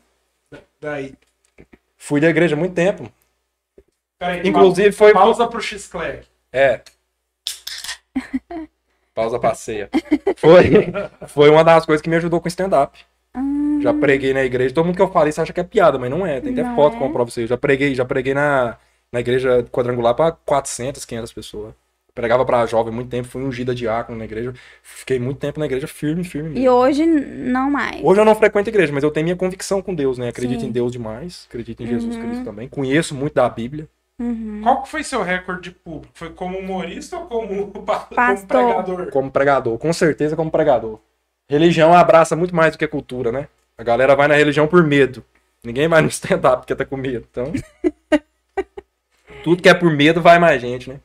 Daí. 0.82 1.14
Fui 1.96 2.20
da 2.20 2.30
igreja 2.30 2.56
há 2.56 2.60
muito 2.60 2.74
tempo. 2.74 3.12
Peraí, 4.18 4.48
Inclusive 4.48 4.92
foi. 4.92 5.14
Pausa 5.14 5.46
pro 5.46 5.62
X-Clegg. 5.62 6.24
É. 6.52 6.82
Pausa 9.14 9.40
passeia. 9.40 9.90
Foi, 10.38 10.92
foi 11.28 11.50
uma 11.50 11.64
das 11.64 11.86
coisas 11.86 12.02
que 12.02 12.10
me 12.10 12.16
ajudou 12.16 12.42
com 12.42 12.48
stand-up. 12.48 13.00
Hum, 13.38 13.80
Já 13.82 13.94
preguei 13.94 14.34
na 14.34 14.44
igreja. 14.44 14.74
Todo 14.74 14.86
mundo 14.86 14.96
que 14.96 15.02
eu 15.02 15.12
falei 15.12 15.30
isso 15.30 15.42
acha 15.42 15.54
que 15.54 15.60
é 15.60 15.64
piada, 15.64 15.98
mas 16.00 16.10
não 16.10 16.26
é. 16.26 16.42
Tem 16.42 16.52
até 16.54 16.64
Não 16.64 16.76
foto 16.76 16.96
é? 16.96 17.00
com 17.00 17.12
pra 17.12 17.24
você. 17.24 17.44
Eu 17.44 17.48
já 17.48 17.58
preguei, 17.58 17.94
já 17.96 18.06
preguei 18.06 18.34
na 18.34 18.78
na 19.12 19.22
igreja 19.22 19.64
quadrangular 19.72 20.14
para 20.16 20.32
400, 20.34 21.06
500 21.06 21.32
pessoas. 21.32 21.74
Pregava 22.14 22.44
pra 22.44 22.66
jovem 22.66 22.92
muito 22.92 23.10
tempo, 23.10 23.28
fui 23.28 23.44
ungida 23.44 23.74
diácono 23.76 24.18
na 24.18 24.26
igreja. 24.26 24.52
Fiquei 24.82 25.20
muito 25.20 25.38
tempo 25.38 25.60
na 25.60 25.66
igreja 25.68 25.88
firme, 25.88 26.24
firme. 26.24 26.50
E 26.50 26.54
mesmo. 26.64 26.72
hoje 26.72 27.06
não 27.06 27.70
mais. 27.70 28.02
Hoje 28.04 28.20
eu 28.20 28.26
não 28.26 28.36
frequento 28.36 28.70
igreja, 28.70 28.92
mas 28.92 29.04
eu 29.04 29.12
tenho 29.12 29.24
minha 29.26 29.36
convicção 29.36 29.82
com 29.82 29.94
Deus, 29.94 30.18
né? 30.18 30.28
Acredito 30.30 30.62
Sim. 30.62 30.68
em 30.68 30.72
Deus 30.72 30.92
demais, 30.92 31.46
acredito 31.48 31.84
em 31.84 31.88
Jesus 31.88 32.16
Uhum. 32.16 32.22
Cristo 32.22 32.44
também. 32.44 32.68
Conheço 32.68 33.14
muito 33.16 33.36
da 33.36 33.48
Bíblia. 33.48 33.88
Uhum. 34.20 34.62
Qual 34.64 34.82
que 34.82 34.90
foi 34.90 35.04
seu 35.04 35.22
recorde 35.22 35.62
de 35.70 35.72
público? 35.72 36.12
Foi 36.16 36.32
como 36.32 36.58
humorista 36.58 37.18
ou 37.18 37.28
como, 37.28 37.68
como 37.72 37.86
Pastor. 37.86 38.48
pregador? 38.48 39.12
Como 39.12 39.32
pregador, 39.32 39.78
com 39.78 39.94
certeza 39.94 40.36
como 40.36 40.50
pregador. 40.50 41.00
Religião 41.50 41.94
abraça 41.94 42.36
muito 42.36 42.56
mais 42.56 42.74
do 42.74 42.78
que 42.78 42.88
cultura, 42.88 43.32
né? 43.32 43.48
A 43.78 43.84
galera 43.84 44.16
vai 44.16 44.28
na 44.28 44.36
religião 44.36 44.68
por 44.68 44.84
medo. 44.84 45.24
Ninguém 45.64 45.88
vai 45.88 46.02
no 46.02 46.08
stand-up 46.10 46.58
porque 46.58 46.76
tá 46.76 46.86
com 46.86 46.98
medo. 46.98 47.28
Então. 47.30 47.54
Tudo 49.44 49.62
que 49.62 49.70
é 49.70 49.74
por 49.74 49.92
medo 49.92 50.22
vai 50.22 50.40
mais 50.40 50.62
gente, 50.62 50.90
né? 50.90 51.00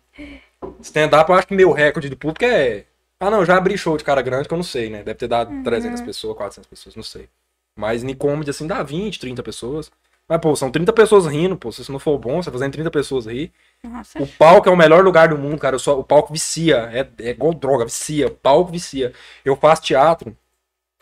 Stand-up, 0.80 1.30
eu 1.30 1.36
acho 1.36 1.46
que 1.46 1.54
meu 1.54 1.72
recorde 1.72 2.08
de 2.08 2.16
público 2.16 2.44
é. 2.44 2.84
Ah, 3.20 3.30
não, 3.30 3.44
já 3.44 3.56
abri 3.56 3.78
show 3.78 3.96
de 3.96 4.02
cara 4.02 4.20
grande 4.20 4.48
que 4.48 4.54
eu 4.54 4.58
não 4.58 4.64
sei, 4.64 4.90
né? 4.90 5.04
Deve 5.04 5.14
ter 5.14 5.28
dado 5.28 5.62
300 5.62 6.00
pessoas, 6.00 6.36
400 6.36 6.68
pessoas, 6.68 6.96
não 6.96 7.04
sei. 7.04 7.28
Mas 7.76 8.02
em 8.02 8.14
comedy, 8.14 8.50
assim, 8.50 8.66
dá 8.66 8.82
20, 8.82 9.20
30 9.20 9.42
pessoas. 9.44 9.92
Mas, 10.32 10.40
pô, 10.40 10.56
são 10.56 10.70
30 10.70 10.92
pessoas 10.92 11.26
rindo, 11.26 11.56
pô. 11.56 11.70
Se 11.72 11.82
isso 11.82 11.92
não 11.92 11.98
for 11.98 12.18
bom, 12.18 12.42
você 12.42 12.50
fazendo 12.50 12.72
30 12.72 12.90
pessoas 12.90 13.26
rir. 13.26 13.52
Nossa. 13.84 14.18
O 14.20 14.26
palco 14.26 14.68
é 14.68 14.72
o 14.72 14.76
melhor 14.76 15.04
lugar 15.04 15.28
do 15.28 15.38
mundo, 15.38 15.58
cara. 15.58 15.78
Só, 15.78 15.98
o 15.98 16.04
palco 16.04 16.32
vicia. 16.32 16.90
É, 16.92 17.08
é 17.26 17.30
igual 17.30 17.54
droga, 17.54 17.84
vicia. 17.86 18.28
O 18.28 18.30
palco 18.30 18.72
vicia. 18.72 19.12
Eu 19.44 19.56
faço 19.56 19.82
teatro. 19.82 20.36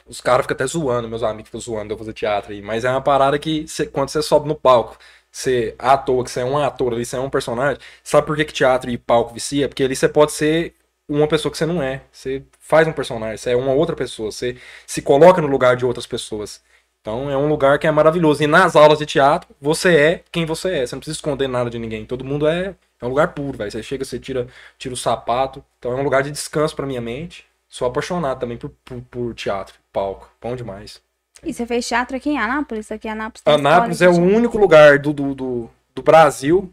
Os 0.07 0.21
caras 0.21 0.45
ficam 0.45 0.55
até 0.57 0.67
zoando, 0.67 1.09
meus 1.09 1.23
amigos 1.23 1.49
ficam 1.49 1.61
zoando 1.61 1.89
de 1.89 1.95
eu 1.95 1.99
fazer 1.99 2.13
teatro 2.13 2.53
aí. 2.53 2.63
Mas 2.63 2.85
é 2.85 2.91
uma 2.91 3.01
parada 3.03 3.39
que 3.39 3.67
cê- 3.69 3.87
quando 3.87 4.09
você 4.11 4.23
sobe 4.23 4.49
no 4.49 4.55
palco, 4.57 4.99
você 5.31 5.77
é 5.79 5.87
ator, 5.89 6.25
que 6.25 6.31
você 6.31 6.41
é 6.41 6.45
um 6.45 6.59
ator 6.59 6.93
ali, 6.93 7.05
você 7.07 7.17
é 7.17 7.21
um 7.21 7.31
personagem. 7.31 7.81
Sabe 8.03 8.27
por 8.27 8.37
que, 8.37 8.45
que 8.45 8.53
teatro 8.53 8.91
e 8.91 8.99
palco 8.99 9.33
vicia? 9.35 9.69
Porque 9.69 9.85
ali 9.85 9.95
você 9.97 10.09
pode 10.09 10.33
ser 10.33 10.75
uma 11.09 11.29
pessoa 11.29 11.53
que 11.53 11.59
você 11.59 11.67
não 11.67 11.83
é. 11.83 12.03
Você 12.13 12.43
faz 12.59 12.89
um 12.89 12.93
personagem, 12.93 13.37
você 13.37 13.53
é 13.53 13.57
uma 13.57 13.73
outra 13.73 13.95
pessoa. 13.97 14.33
Você 14.33 14.57
se 14.87 15.03
coloca 15.03 15.41
no 15.41 15.49
lugar 15.49 15.77
de 15.77 15.85
outras 15.87 16.07
pessoas. 16.07 16.63
Então 17.01 17.31
é 17.31 17.37
um 17.37 17.49
lugar 17.49 17.79
que 17.79 17.87
é 17.87 17.91
maravilhoso. 17.91 18.43
E 18.43 18.47
nas 18.47 18.77
aulas 18.77 18.99
de 18.99 19.07
teatro, 19.07 19.49
você 19.61 19.97
é 19.97 20.25
quem 20.31 20.45
você 20.45 20.79
é. 20.79 20.87
Você 20.87 20.95
não 20.95 21.01
precisa 21.01 21.17
esconder 21.17 21.49
nada 21.49 21.71
de 21.71 21.79
ninguém. 21.79 22.05
Todo 22.05 22.25
mundo 22.25 22.47
é, 22.47 22.75
é 23.01 23.05
um 23.05 23.09
lugar 23.09 23.29
puro, 23.29 23.57
velho. 23.57 23.71
Você 23.71 23.83
chega, 23.83 24.05
você 24.05 24.19
tira, 24.19 24.47
tira 24.79 24.95
o 24.95 24.97
sapato. 24.97 25.65
Então 25.79 25.93
é 25.93 25.95
um 25.95 26.03
lugar 26.03 26.23
de 26.23 26.31
descanso 26.31 26.77
pra 26.77 26.87
minha 26.87 27.01
mente. 27.01 27.47
Sou 27.69 27.87
apaixonado 27.87 28.41
também 28.41 28.59
por, 28.59 28.71
por, 28.85 29.01
por 29.03 29.35
teatro, 29.35 29.75
palco. 29.93 30.31
Bom 30.41 30.55
demais. 30.57 31.01
E 31.43 31.55
você 31.55 31.65
fez 31.65 31.87
teatro 31.87 32.17
aqui 32.17 32.31
em 32.31 32.39
Anápolis? 32.39 32.91
Aqui 32.93 33.09
em 33.09 33.13
Anápolis 33.13 33.43
Anápolis 33.47 34.03
é 34.03 34.09
o 34.09 34.21
único 34.21 34.59
lugar 34.59 34.99
do, 34.99 35.13
do, 35.13 35.35
do, 35.35 35.71
do 35.95 36.03
Brasil. 36.03 36.71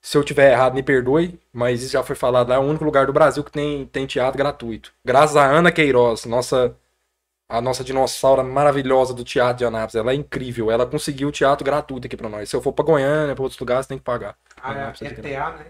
Se 0.00 0.16
eu 0.16 0.22
tiver 0.22 0.52
errado, 0.52 0.74
me 0.74 0.84
perdoe, 0.84 1.38
mas 1.52 1.82
isso 1.82 1.92
já 1.92 2.02
foi 2.02 2.14
falado 2.14 2.48
lá. 2.48 2.54
É 2.54 2.58
o 2.58 2.62
único 2.62 2.84
lugar 2.84 3.06
do 3.06 3.12
Brasil 3.12 3.42
que 3.42 3.50
tem, 3.50 3.86
tem 3.86 4.06
teatro 4.06 4.38
gratuito. 4.38 4.92
Graças 5.04 5.36
a 5.36 5.44
Ana 5.44 5.72
Queiroz, 5.72 6.24
nossa, 6.26 6.76
a 7.48 7.60
nossa 7.60 7.84
dinossauro 7.84 8.42
maravilhosa 8.44 9.14
do 9.14 9.22
teatro 9.24 9.58
de 9.58 9.64
Anápolis. 9.64 9.94
Ela 9.94 10.12
é 10.12 10.14
incrível. 10.14 10.70
Ela 10.70 10.86
conseguiu 10.86 11.28
o 11.28 11.32
teatro 11.32 11.64
gratuito 11.64 12.06
aqui 12.06 12.16
pra 12.16 12.28
nós. 12.28 12.48
Se 12.48 12.56
eu 12.56 12.62
for 12.62 12.72
pra 12.72 12.84
Goiânia, 12.84 13.34
pra 13.34 13.42
outros 13.42 13.60
lugares, 13.60 13.86
tem 13.86 13.98
que 13.98 14.04
pagar. 14.04 14.34
Ah, 14.60 14.70
Anápolis 14.70 15.02
é 15.02 15.06
é 15.06 15.08
de 15.10 15.20
ETA, 15.20 15.50
né? 15.50 15.66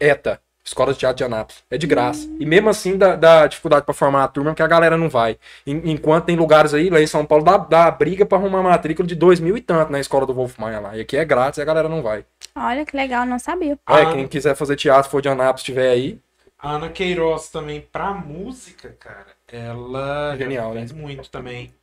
ETA, 0.00 0.40
Escola 0.64 0.92
de 0.92 0.98
Teatro 1.00 1.16
de 1.16 1.24
Anápolis. 1.24 1.64
É 1.70 1.76
de 1.78 1.86
graça. 1.86 2.28
E 2.38 2.46
mesmo 2.46 2.68
assim 2.68 2.96
dá, 2.96 3.16
dá 3.16 3.46
dificuldade 3.46 3.84
pra 3.84 3.94
formar 3.94 4.22
a 4.24 4.28
turma, 4.28 4.50
porque 4.50 4.62
a 4.62 4.66
galera 4.68 4.96
não 4.96 5.08
vai. 5.08 5.38
En- 5.66 5.90
enquanto 5.90 6.26
tem 6.26 6.36
lugares 6.36 6.72
aí, 6.72 6.88
lá 6.90 7.00
em 7.00 7.06
São 7.06 7.24
Paulo, 7.26 7.42
dá, 7.42 7.56
dá 7.56 7.90
briga 7.90 8.24
pra 8.24 8.38
arrumar 8.38 8.62
matrícula 8.62 9.08
de 9.08 9.14
dois 9.16 9.40
mil 9.40 9.56
e 9.56 9.60
tanto 9.60 9.90
na 9.90 9.98
escola 9.98 10.24
do 10.26 10.34
Wolf 10.34 10.56
Maia 10.58 10.78
lá. 10.78 10.96
E 10.96 11.00
aqui 11.00 11.16
é 11.16 11.24
grátis 11.24 11.58
e 11.58 11.62
a 11.62 11.64
galera 11.64 11.88
não 11.88 12.00
vai. 12.02 12.24
Olha 12.54 12.84
que 12.86 12.96
legal, 12.96 13.26
não 13.26 13.38
sabia. 13.38 13.76
Ah. 13.86 14.00
É, 14.00 14.12
quem 14.12 14.28
quiser 14.28 14.54
fazer 14.54 14.76
teatro, 14.76 15.10
for 15.10 15.20
de 15.22 15.28
Anápolis, 15.28 15.60
estiver 15.62 15.90
aí. 15.90 16.20
A 16.58 16.72
Ana 16.72 16.88
Queiroz 16.90 17.48
também, 17.48 17.80
pra 17.80 18.12
música, 18.12 18.94
cara, 19.00 19.37
ela 19.50 20.36
Genial, 20.36 20.72
fez 20.72 20.92
muito 20.92 21.30
também. 21.30 21.74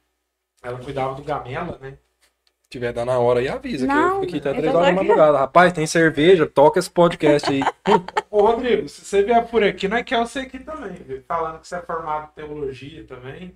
Ela 0.63 0.77
cuidava 0.79 1.13
do 1.15 1.23
Gamela, 1.23 1.77
né? 1.81 1.97
Se 2.63 2.69
tiver 2.69 2.91
dando 2.91 3.09
na 3.09 3.19
hora 3.19 3.39
aí, 3.39 3.47
avisa. 3.47 3.85
Não, 3.85 3.95
que 3.95 4.01
eu 4.01 4.21
fico 4.21 4.25
aqui 4.25 4.37
até 4.37 4.49
eu 4.49 4.55
3 4.55 4.71
tô 4.71 4.77
horas 4.79 4.95
da 4.95 5.01
madrugada. 5.01 5.37
Rapaz, 5.37 5.71
tem 5.73 5.85
cerveja, 5.85 6.47
toca 6.47 6.79
esse 6.79 6.89
podcast 6.89 7.51
aí. 7.51 7.61
Ô, 8.31 8.41
Rodrigo, 8.41 8.89
se 8.89 9.05
você 9.05 9.21
vier 9.23 9.45
por 9.47 9.63
aqui, 9.63 9.87
não 9.87 9.97
é 9.97 10.03
que 10.03 10.15
é 10.15 10.19
você 10.19 10.39
aqui 10.39 10.59
também, 10.59 10.93
viu? 10.93 11.23
falando 11.27 11.59
que 11.59 11.67
você 11.67 11.75
é 11.75 11.81
formado 11.81 12.29
em 12.31 12.35
teologia 12.35 13.03
também. 13.05 13.55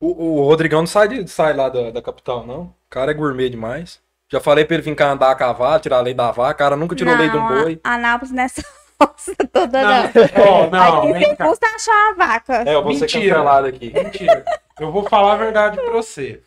O, 0.00 0.40
o 0.40 0.44
Rodrigão 0.44 0.80
não 0.80 0.86
sai, 0.86 1.08
de- 1.08 1.28
sai 1.28 1.54
lá 1.54 1.68
da, 1.68 1.90
da 1.90 2.02
capital, 2.02 2.46
não. 2.46 2.62
O 2.62 2.74
cara 2.90 3.10
é 3.10 3.14
gourmet 3.14 3.48
demais. 3.50 4.00
Já 4.30 4.40
falei 4.40 4.64
pra 4.64 4.74
ele 4.76 4.82
vir 4.82 4.94
cá 4.96 5.10
andar 5.12 5.30
a 5.30 5.34
cavalo, 5.34 5.80
tirar 5.80 5.98
a 5.98 6.00
lei 6.02 6.14
da 6.14 6.30
vaca. 6.30 6.54
O 6.54 6.58
cara 6.58 6.76
nunca 6.76 6.94
tirou 6.96 7.14
lei 7.16 7.28
de 7.28 7.36
um 7.36 7.40
Não, 7.40 7.62
boi. 7.64 7.80
a- 7.84 7.94
Anápolis 7.94 8.32
nessa 8.32 8.62
roça 9.04 9.34
toda, 9.52 9.82
não. 9.82 10.70
Não, 10.70 10.98
Aqui 10.98 11.12
vem 11.12 11.22
você 11.24 11.36
cá. 11.36 11.46
custa 11.48 11.66
achar 11.66 11.92
uma 11.92 12.26
vaca. 12.26 12.64
É, 12.70 12.74
eu 12.74 12.82
vou 12.82 12.92
ser 12.94 13.00
Mentira. 13.02 13.34
cancelado 13.36 13.66
aqui. 13.66 13.92
Mentira. 13.92 14.44
Eu 14.80 14.90
vou 14.92 15.08
falar 15.08 15.34
a 15.34 15.36
verdade 15.36 15.76
pra 15.76 15.90
você. 15.90 16.42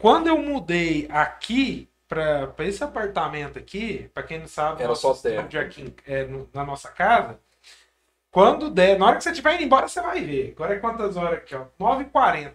Quando 0.00 0.26
eu 0.26 0.38
mudei 0.38 1.06
aqui 1.10 1.88
pra, 2.08 2.48
pra 2.48 2.64
esse 2.66 2.82
apartamento 2.82 3.58
aqui, 3.58 4.10
pra 4.12 4.22
quem 4.22 4.38
não 4.40 4.48
sabe, 4.48 4.82
Era 4.82 4.94
só 4.94 5.12
estúdio 5.12 5.60
aqui 5.60 5.94
é, 6.06 6.24
no- 6.24 6.48
na 6.52 6.64
nossa 6.64 6.88
casa, 6.90 7.38
quando 8.30 8.70
der, 8.70 8.98
na 8.98 9.06
hora 9.06 9.16
que 9.16 9.22
você 9.24 9.30
estiver 9.30 9.54
indo 9.54 9.64
embora, 9.64 9.86
você 9.88 10.00
vai 10.00 10.20
ver. 10.20 10.54
Agora 10.56 10.74
é 10.74 10.78
quantas 10.78 11.16
horas 11.16 11.38
aqui, 11.38 11.54
ó? 11.54 11.64
9h40. 11.78 12.50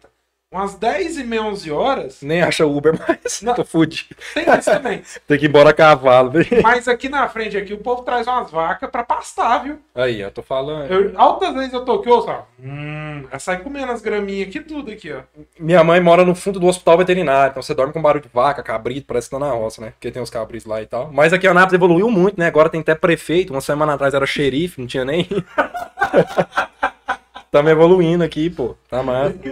Umas 0.50 0.76
10 0.76 1.18
e 1.18 1.24
meia, 1.26 1.44
11 1.44 1.70
horas, 1.72 2.22
Nem 2.22 2.42
acha 2.42 2.66
Uber 2.66 2.98
mais. 2.98 3.42
Não. 3.42 3.54
Tô 3.54 3.66
fudido. 3.66 4.16
tem 4.34 4.46
isso 4.58 4.72
também. 4.72 5.02
Tem 5.28 5.38
que 5.38 5.46
ir 5.46 5.50
embora 5.50 5.72
a 5.72 5.74
cavalo. 5.74 6.32
velho. 6.32 6.64
Mas 6.64 6.88
aqui 6.88 7.10
na 7.10 7.28
frente, 7.28 7.58
aqui, 7.58 7.74
o 7.74 7.80
povo 7.80 8.04
traz 8.04 8.26
umas 8.28 8.50
vacas 8.50 8.90
pra 8.90 9.04
pastar, 9.04 9.64
viu? 9.64 9.78
Aí, 9.94 10.24
ó, 10.24 10.30
tô 10.30 10.42
falando. 10.42 10.90
Eu, 10.90 11.12
altas 11.20 11.54
vezes 11.54 11.74
eu 11.74 11.84
tô 11.84 11.96
aqui, 11.96 12.10
ó, 12.10 12.44
hum, 12.64 13.26
ela 13.30 13.40
sai 13.40 13.58
comendo 13.58 13.92
as 13.92 14.02
graminhas 14.02 14.48
aqui, 14.48 14.62
tudo 14.62 14.90
aqui, 14.90 15.12
ó. 15.12 15.20
Minha 15.60 15.84
mãe 15.84 16.00
mora 16.00 16.24
no 16.24 16.34
fundo 16.34 16.62
do 16.62 16.68
hospital 16.68 16.98
veterinário, 16.98 17.52
então 17.52 17.62
você 17.62 17.76
dorme 17.76 17.92
com 17.92 18.02
barulho 18.02 18.24
de 18.24 18.30
vaca, 18.34 18.64
cabrito, 18.64 19.06
parece 19.06 19.28
que 19.28 19.36
tá 19.36 19.40
na 19.40 19.52
roça, 19.52 19.82
né? 19.82 19.90
Porque 19.92 20.10
tem 20.12 20.22
os 20.22 20.30
cabritos 20.30 20.66
lá 20.66 20.82
e 20.82 20.86
tal. 20.86 21.12
Mas 21.12 21.34
aqui 21.34 21.46
a 21.46 21.52
Anápolis 21.52 21.74
evoluiu 21.74 22.10
muito, 22.10 22.40
né? 22.40 22.48
Agora 22.48 22.70
tem 22.70 22.80
até 22.80 22.96
prefeito, 22.96 23.52
uma 23.52 23.60
semana 23.60 23.96
atrás 23.96 24.14
era 24.14 24.26
xerife, 24.26 24.80
não 24.80 24.88
tinha 24.88 25.04
nem. 25.04 25.28
Tamo 27.52 27.70
evoluindo 27.70 28.24
aqui, 28.24 28.50
pô. 28.50 28.76
Tá 28.90 29.04
massa. 29.04 29.36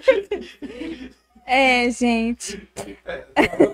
É, 1.52 1.90
gente. 1.90 2.62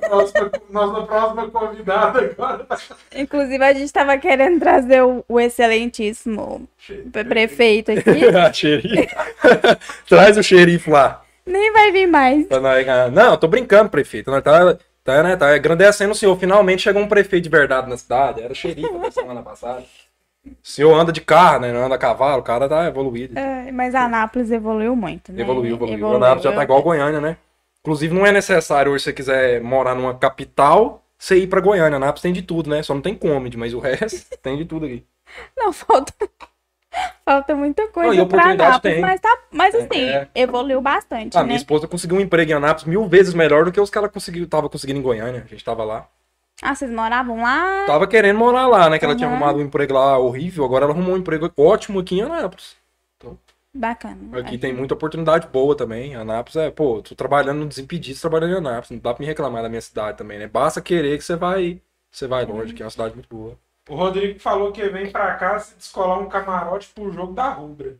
Próxima, 0.00 0.50
nossa 0.70 1.02
próxima 1.02 1.50
convidada 1.50 2.20
agora. 2.20 2.66
Inclusive, 3.14 3.62
a 3.62 3.74
gente 3.74 3.92
tava 3.92 4.16
querendo 4.16 4.58
trazer 4.58 5.02
o, 5.02 5.22
o 5.28 5.38
excelentíssimo 5.38 6.66
pre- 7.12 7.24
prefeito 7.24 7.92
aqui. 7.92 8.32
Traz 10.08 10.38
o 10.38 10.42
xerife 10.42 10.88
lá. 10.88 11.22
Nem 11.44 11.70
vai 11.70 11.92
vir 11.92 12.06
mais. 12.06 12.46
Não, 13.12 13.32
eu 13.32 13.36
tô 13.36 13.46
brincando, 13.46 13.90
prefeito. 13.90 14.30
Nós 14.30 14.42
tá, 14.42 14.78
tá, 15.04 15.22
né, 15.22 15.36
tá 15.36 15.54
agradecendo 15.54 16.12
o 16.12 16.14
senhor. 16.14 16.34
Finalmente 16.38 16.80
chegou 16.80 17.02
um 17.02 17.08
prefeito 17.08 17.44
de 17.44 17.50
verdade 17.50 17.90
na 17.90 17.98
cidade. 17.98 18.40
Era 18.42 18.54
xerife 18.54 18.90
na 18.90 19.10
semana 19.10 19.42
passada. 19.42 19.84
O 20.46 20.68
senhor 20.68 20.94
anda 20.94 21.12
de 21.12 21.20
carro, 21.20 21.60
né? 21.60 21.72
Não 21.72 21.84
anda 21.84 21.94
a 21.94 21.98
cavalo, 21.98 22.40
o 22.40 22.44
cara 22.44 22.68
tá 22.68 22.86
evoluído. 22.86 23.38
É, 23.38 23.70
mas 23.72 23.94
a 23.94 24.04
Anápolis 24.04 24.50
evoluiu 24.50 24.94
muito, 24.96 25.32
né? 25.32 25.42
Evoluiu, 25.42 25.74
evoluiu. 25.76 26.06
O 26.08 26.16
Anápolis 26.16 26.44
já 26.44 26.52
tá 26.52 26.62
igual 26.62 26.82
Goiânia, 26.82 27.20
né? 27.20 27.36
Inclusive, 27.80 28.12
não 28.14 28.26
é 28.26 28.32
necessário 28.32 28.90
hoje, 28.92 29.04
se 29.04 29.10
você 29.10 29.12
quiser 29.12 29.60
morar 29.62 29.94
numa 29.94 30.14
capital, 30.14 31.04
você 31.18 31.36
ir 31.38 31.46
pra 31.46 31.60
Goiânia. 31.60 31.96
Anápolis 31.96 32.22
tem 32.22 32.32
de 32.32 32.42
tudo, 32.42 32.68
né? 32.70 32.82
Só 32.82 32.94
não 32.94 33.00
tem 33.00 33.14
comedy, 33.14 33.56
mas 33.56 33.72
o 33.74 33.78
resto 33.78 34.26
tem 34.42 34.56
de 34.56 34.64
tudo 34.64 34.86
aqui. 34.86 35.04
Não, 35.56 35.72
falta. 35.72 36.12
Falta 37.24 37.54
muita 37.54 37.86
coisa 37.88 38.14
Não, 38.14 38.26
pra 38.26 38.50
Anápolis, 38.52 38.80
tem. 38.80 39.00
mas, 39.02 39.20
tá, 39.20 39.38
mas 39.50 39.74
assim, 39.74 40.04
É. 40.08 40.28
evoluiu 40.34 40.80
bastante, 40.80 41.36
A 41.36 41.40
né? 41.40 41.46
minha 41.46 41.56
esposa 41.56 41.86
conseguiu 41.86 42.16
um 42.16 42.20
emprego 42.20 42.50
em 42.50 42.54
Anápolis 42.54 42.84
mil 42.84 43.06
vezes 43.06 43.34
melhor 43.34 43.64
do 43.66 43.72
que 43.72 43.80
os 43.80 43.90
que 43.90 43.98
ela 43.98 44.08
conseguiu, 44.08 44.48
tava 44.48 44.68
conseguindo 44.70 44.98
em 45.00 45.02
Goiânia. 45.02 45.42
A 45.44 45.48
gente 45.48 45.62
tava 45.64 45.84
lá. 45.84 46.08
Ah, 46.62 46.74
vocês 46.74 46.90
moravam 46.90 47.42
lá? 47.42 47.84
Tava 47.86 48.06
querendo 48.06 48.38
morar 48.38 48.66
lá, 48.66 48.88
né? 48.88 48.98
Que 48.98 49.04
ela 49.04 49.14
tinha 49.14 49.28
arrumado 49.28 49.58
um 49.58 49.62
emprego 49.62 49.94
lá 49.94 50.18
horrível, 50.18 50.64
agora 50.64 50.84
ela 50.84 50.92
arrumou 50.94 51.14
um 51.14 51.18
emprego 51.18 51.50
ótimo 51.56 52.00
aqui 52.00 52.16
em 52.16 52.22
Anápolis. 52.22 52.76
Bacana. 53.76 54.16
Aqui 54.40 54.56
tem 54.56 54.72
muita 54.72 54.94
oportunidade 54.94 55.48
boa 55.48 55.76
também. 55.76 56.16
Anápolis 56.16 56.56
é, 56.56 56.70
pô, 56.70 57.02
tô 57.02 57.14
trabalhando 57.14 57.58
no 57.58 57.66
Desimpedidos, 57.66 58.20
trabalhando 58.20 58.54
em 58.54 58.56
Anápolis. 58.56 58.90
Não 58.90 58.98
dá 58.98 59.12
pra 59.12 59.20
me 59.20 59.26
reclamar 59.26 59.62
da 59.62 59.68
minha 59.68 59.80
cidade 59.82 60.16
também, 60.16 60.38
né? 60.38 60.46
Basta 60.46 60.80
querer 60.80 61.18
que 61.18 61.24
você 61.24 61.36
vai, 61.36 61.80
você 62.10 62.26
vai 62.26 62.46
longe, 62.46 62.72
que 62.72 62.82
é 62.82 62.86
uma 62.86 62.90
cidade 62.90 63.14
muito 63.14 63.28
boa. 63.28 63.58
O 63.88 63.94
Rodrigo 63.94 64.40
falou 64.40 64.72
que 64.72 64.88
vem 64.88 65.10
pra 65.10 65.34
cá 65.34 65.58
se 65.58 65.76
descolar 65.76 66.18
um 66.18 66.28
camarote 66.28 66.88
pro 66.94 67.12
jogo 67.12 67.34
da 67.34 67.50
Rubra. 67.50 67.96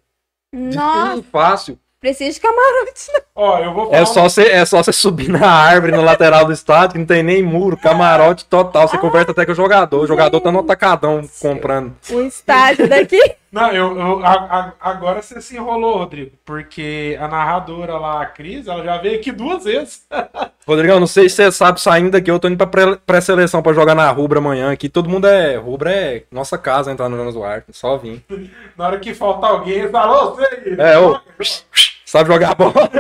Nossa, 0.53 1.23
fácil. 1.25 1.79
Preciso 2.01 2.35
de 2.35 2.41
camarote. 2.41 3.07
Ó, 3.35 3.59
eu 3.59 3.75
vou 3.75 3.87
falar. 3.87 3.99
É 3.99 4.05
só 4.05 4.23
você, 4.23 4.43
é 4.49 4.65
só 4.65 4.83
você 4.83 4.93
subir 4.93 5.29
na 5.29 5.47
árvore 5.47 5.93
na 5.93 6.01
lateral 6.01 6.45
do 6.45 6.53
estádio, 6.53 6.93
que 6.93 6.99
não 6.99 7.07
tem 7.07 7.23
nem 7.23 7.43
muro, 7.43 7.77
camarote 7.77 8.45
total. 8.45 8.89
Você 8.89 8.99
conversa 8.99 9.33
até 9.33 9.45
com 9.45 9.53
o 9.53 9.55
jogador. 9.55 10.01
O 10.01 10.07
jogador 10.07 10.41
tá 10.41 10.51
no 10.51 10.61
atacadão 10.61 11.23
comprando. 11.41 11.95
O 12.11 12.21
estádio 12.23 12.89
daqui. 12.89 13.21
Não, 13.57 13.71
eu, 13.73 13.99
eu- 13.99 14.27
a- 14.27 14.33
a- 14.81 14.91
agora 14.91 15.23
você 15.23 15.41
se 15.41 15.57
enrolou, 15.57 15.97
Rodrigo, 15.97 16.33
porque 16.45 17.17
a 17.19 17.27
narradora 17.27 17.95
lá, 17.97 18.21
a 18.21 18.27
Cris, 18.27 18.67
ela 18.69 18.85
já 18.85 18.99
veio 18.99 19.19
aqui 19.19 19.33
duas 19.33 19.65
vezes. 19.65 20.07
Rodrigão, 20.69 21.01
não 21.01 21.07
sei 21.07 21.27
se 21.31 21.37
você 21.37 21.51
sabe, 21.51 21.81
saindo 21.81 22.11
daqui, 22.11 22.31
eu 22.31 22.39
tô 22.39 22.49
indo 22.49 22.59
pra 22.59 22.67
pré- 22.67 22.99
pré-seleção 23.07 23.63
pra 23.63 23.73
jogar 23.73 23.95
na 23.95 24.11
Rubra 24.11 24.41
amanhã 24.41 24.71
aqui. 24.71 24.91
Todo 24.91 25.09
mundo 25.09 25.27
é. 25.27 25.57
Rubra 25.57 25.91
é 25.91 26.25
nossa 26.31 26.59
casa 26.59 26.93
entrar 26.93 27.09
no 27.09 27.17
Jonas 27.17 27.33
Duarte. 27.33 27.69
Só 27.73 27.97
vim. 27.97 28.23
Na 28.77 28.89
hora 28.89 28.99
que 29.01 29.15
falta 29.15 29.47
alguém, 29.47 29.75
ele 29.79 29.89
fala, 29.89 30.33
você 30.35 30.45
aí. 30.45 30.77
É, 30.79 30.99
ô. 30.99 31.13
joga, 31.13 31.23
joga." 31.41 31.61
Sabe 32.05 32.31
jogar 32.33 32.55
bola? 32.55 32.91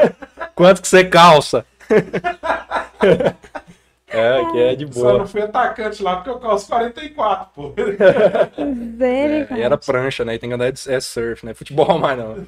Quanto 0.54 0.80
que 0.80 0.88
você 0.88 1.04
calça? 1.04 1.66
é, 4.08 4.44
que 4.52 4.58
é 4.58 4.74
de 4.76 4.92
Só 4.94 5.00
boa. 5.00 5.18
não 5.18 5.26
fui 5.26 5.42
atacante 5.42 6.02
lá 6.02 6.16
porque 6.16 6.30
eu 6.30 6.38
calço 6.38 6.68
44, 6.68 7.50
pô. 7.54 7.72
É, 9.00 9.58
e 9.58 9.62
era 9.62 9.76
prancha, 9.76 10.24
né? 10.24 10.34
E 10.34 10.38
tem 10.38 10.48
que 10.48 10.54
andar 10.54 10.70
de 10.70 10.90
é 10.90 11.00
surf, 11.00 11.44
né? 11.44 11.54
Futebol 11.54 11.98
mais 11.98 12.18
não. 12.18 12.46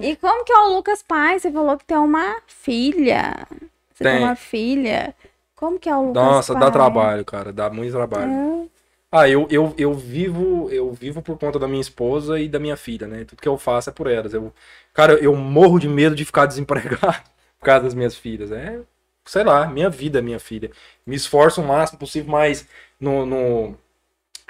E 0.00 0.16
como 0.16 0.44
que 0.44 0.52
é 0.52 0.58
o 0.58 0.74
Lucas 0.74 1.02
Pai? 1.02 1.38
Você 1.38 1.50
falou 1.50 1.76
que 1.78 1.84
tem 1.84 1.96
uma 1.96 2.36
filha. 2.46 3.46
Você 3.94 4.04
tem, 4.04 4.14
Tem. 4.16 4.22
uma 4.24 4.36
filha. 4.36 5.14
Como 5.54 5.78
que 5.78 5.88
é 5.88 5.96
o 5.96 6.08
Lucas 6.08 6.22
Nossa, 6.22 6.52
Pai? 6.52 6.62
dá 6.62 6.70
trabalho, 6.70 7.24
cara. 7.24 7.52
Dá 7.52 7.70
muito 7.70 7.92
trabalho. 7.92 8.30
É. 8.32 8.66
Ah, 9.10 9.28
eu, 9.28 9.46
eu, 9.50 9.72
eu 9.78 9.94
vivo 9.94 10.68
eu 10.70 10.92
vivo 10.92 11.22
por 11.22 11.38
conta 11.38 11.58
da 11.58 11.68
minha 11.68 11.80
esposa 11.80 12.38
e 12.40 12.48
da 12.48 12.58
minha 12.58 12.76
filha, 12.76 13.06
né? 13.06 13.24
Tudo 13.24 13.40
que 13.40 13.48
eu 13.48 13.56
faço 13.56 13.88
é 13.88 13.92
por 13.92 14.08
elas. 14.08 14.34
Eu, 14.34 14.52
cara, 14.92 15.14
eu 15.14 15.34
morro 15.34 15.78
de 15.78 15.88
medo 15.88 16.14
de 16.14 16.24
ficar 16.24 16.44
desempregado 16.46 16.98
por 17.58 17.64
causa 17.64 17.84
das 17.84 17.94
minhas 17.94 18.16
filhas. 18.16 18.50
É, 18.52 18.80
sei 19.26 19.44
lá, 19.44 19.66
minha 19.66 19.90
vida 19.90 20.22
minha 20.22 20.38
filha. 20.40 20.70
Me 21.06 21.16
esforço 21.16 21.60
o 21.60 21.66
máximo 21.66 21.98
possível, 21.98 22.30
mas 22.30 22.66
no, 23.00 23.26
no, 23.26 23.76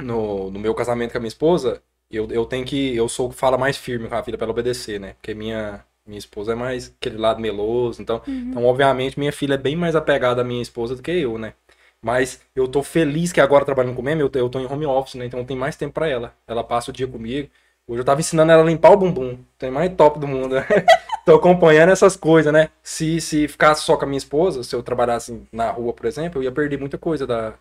no, 0.01 0.51
no 0.51 0.59
meu 0.59 0.75
casamento 0.75 1.13
com 1.13 1.19
a 1.19 1.21
minha 1.21 1.29
esposa, 1.29 1.83
eu, 2.11 2.29
eu 2.31 2.45
tenho 2.47 2.65
que. 2.67 2.95
Eu 2.97 3.09
sou 3.09 3.29
o 3.29 3.31
que 3.31 3.37
fala 3.37 3.59
mais 3.59 3.77
firme 3.77 4.09
com 4.09 4.15
a 4.15 4.23
filha 4.23 4.37
pra 4.39 4.45
ela 4.47 4.53
obedecer, 4.53 5.01
né? 5.01 5.15
Porque 5.15 5.35
minha, 5.35 5.85
minha 6.07 6.19
esposa 6.19 6.53
é 6.53 6.55
mais 6.55 6.95
aquele 7.01 7.17
lado 7.19 7.41
meloso. 7.41 8.03
Então, 8.03 8.23
então, 8.51 8.65
obviamente, 8.65 9.19
minha 9.19 9.33
filha 9.33 9.55
é 9.55 9.59
bem 9.59 9.77
mais 9.77 9.97
apegada 9.97 10.43
à 10.43 10.45
minha 10.45 10.63
esposa 10.63 10.95
do 10.97 11.03
que 11.03 11.11
eu, 11.11 11.39
né? 11.39 11.55
Mas 12.03 12.41
eu 12.55 12.69
tô 12.69 12.83
feliz 12.83 13.33
que 13.33 13.41
agora 13.41 13.65
trabalhando 13.65 13.97
com 13.97 14.03
meme, 14.03 14.21
eu 14.23 14.29
tô, 14.31 14.39
eu 14.39 14.49
tô 14.49 14.61
em 14.61 14.67
home 14.67 14.87
office, 14.87 15.15
né? 15.15 15.27
Então 15.27 15.45
tem 15.45 15.57
mais 15.57 15.77
tempo 15.77 15.95
pra 15.95 16.09
ela. 16.09 16.35
Ela 16.47 16.63
passa 16.63 16.91
o 16.91 16.95
dia 16.95 17.07
comigo. 17.07 17.51
Hoje 17.89 18.01
eu 18.01 18.05
tava 18.05 18.21
ensinando 18.21 18.51
ela 18.51 18.63
a 18.63 18.67
limpar 18.67 18.91
o 18.93 18.97
bumbum. 18.97 19.39
Tem 19.57 19.71
mais 19.71 19.95
top 19.95 20.19
do 20.19 20.27
mundo. 20.27 20.57
tô 21.25 21.37
acompanhando 21.37 21.91
essas 21.91 22.17
coisas, 22.17 22.53
né? 22.53 22.71
Se, 22.83 23.21
se 23.21 23.47
ficasse 23.47 23.83
só 23.83 23.97
com 23.97 24.05
a 24.05 24.09
minha 24.09 24.19
esposa, 24.19 24.65
se 24.65 24.75
eu 24.75 24.83
trabalhasse 24.83 25.47
na 25.53 25.71
rua, 25.71 25.93
por 25.93 26.07
exemplo, 26.07 26.41
eu 26.41 26.45
ia 26.45 26.53
perder 26.53 26.79
muita 26.81 26.99
coisa 26.99 27.27
da, 27.27 27.55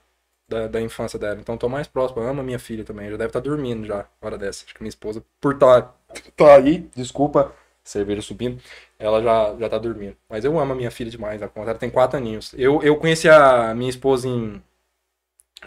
da, 0.50 0.68
da 0.68 0.82
infância 0.82 1.20
dela. 1.20 1.40
Então 1.40 1.56
tô 1.58 1.70
mais 1.70 1.88
próximo. 1.88 2.22
Eu 2.22 2.28
amo 2.28 2.42
a 2.42 2.44
minha 2.44 2.58
filha 2.58 2.84
também. 2.84 3.10
Já 3.12 3.18
deve 3.18 3.28
estar 3.30 3.40
dormindo 3.40 3.86
já, 3.86 4.08
hora 4.20 4.38
dessa. 4.38 4.66
Acho 4.66 4.74
que 4.74 4.82
minha 4.82 4.90
esposa, 4.90 5.24
por 5.40 5.54
estar 5.54 5.96
tá 6.36 6.56
aí, 6.56 6.90
desculpa, 6.96 7.54
cerveja 7.84 8.22
subindo, 8.24 8.60
ela 8.98 9.22
já, 9.22 9.56
já 9.60 9.70
tá 9.70 9.78
dormindo. 9.78 10.18
Mas 10.28 10.44
eu 10.44 10.60
amo 10.60 10.74
a 10.74 10.76
minha 10.76 10.90
filha 10.90 11.12
demais, 11.12 11.42
a 11.44 11.48
conta. 11.48 11.70
Ela 11.70 11.80
tem 11.80 11.90
quatro 11.92 12.18
aninhos. 12.18 12.52
Eu, 12.58 12.82
eu 12.82 12.96
conheci 12.98 13.30
a 13.30 13.76
minha 13.76 13.92
esposa 13.92 14.28
em 14.28 14.60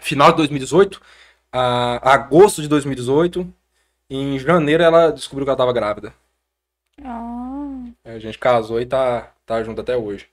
final 0.01 0.31
de 0.31 0.37
2018, 0.37 1.01
a, 1.51 2.13
agosto 2.13 2.61
de 2.61 2.67
2018. 2.67 3.53
Em 4.09 4.39
janeiro 4.39 4.81
ela 4.81 5.11
descobriu 5.11 5.45
que 5.45 5.49
ela 5.49 5.57
tava 5.57 5.73
grávida. 5.73 6.13
Ah. 7.03 7.83
A 8.03 8.17
gente 8.17 8.39
casou 8.39 8.81
e 8.81 8.85
tá, 8.85 9.31
tá 9.45 9.63
junto 9.63 9.81
até 9.81 9.95
hoje. 9.95 10.27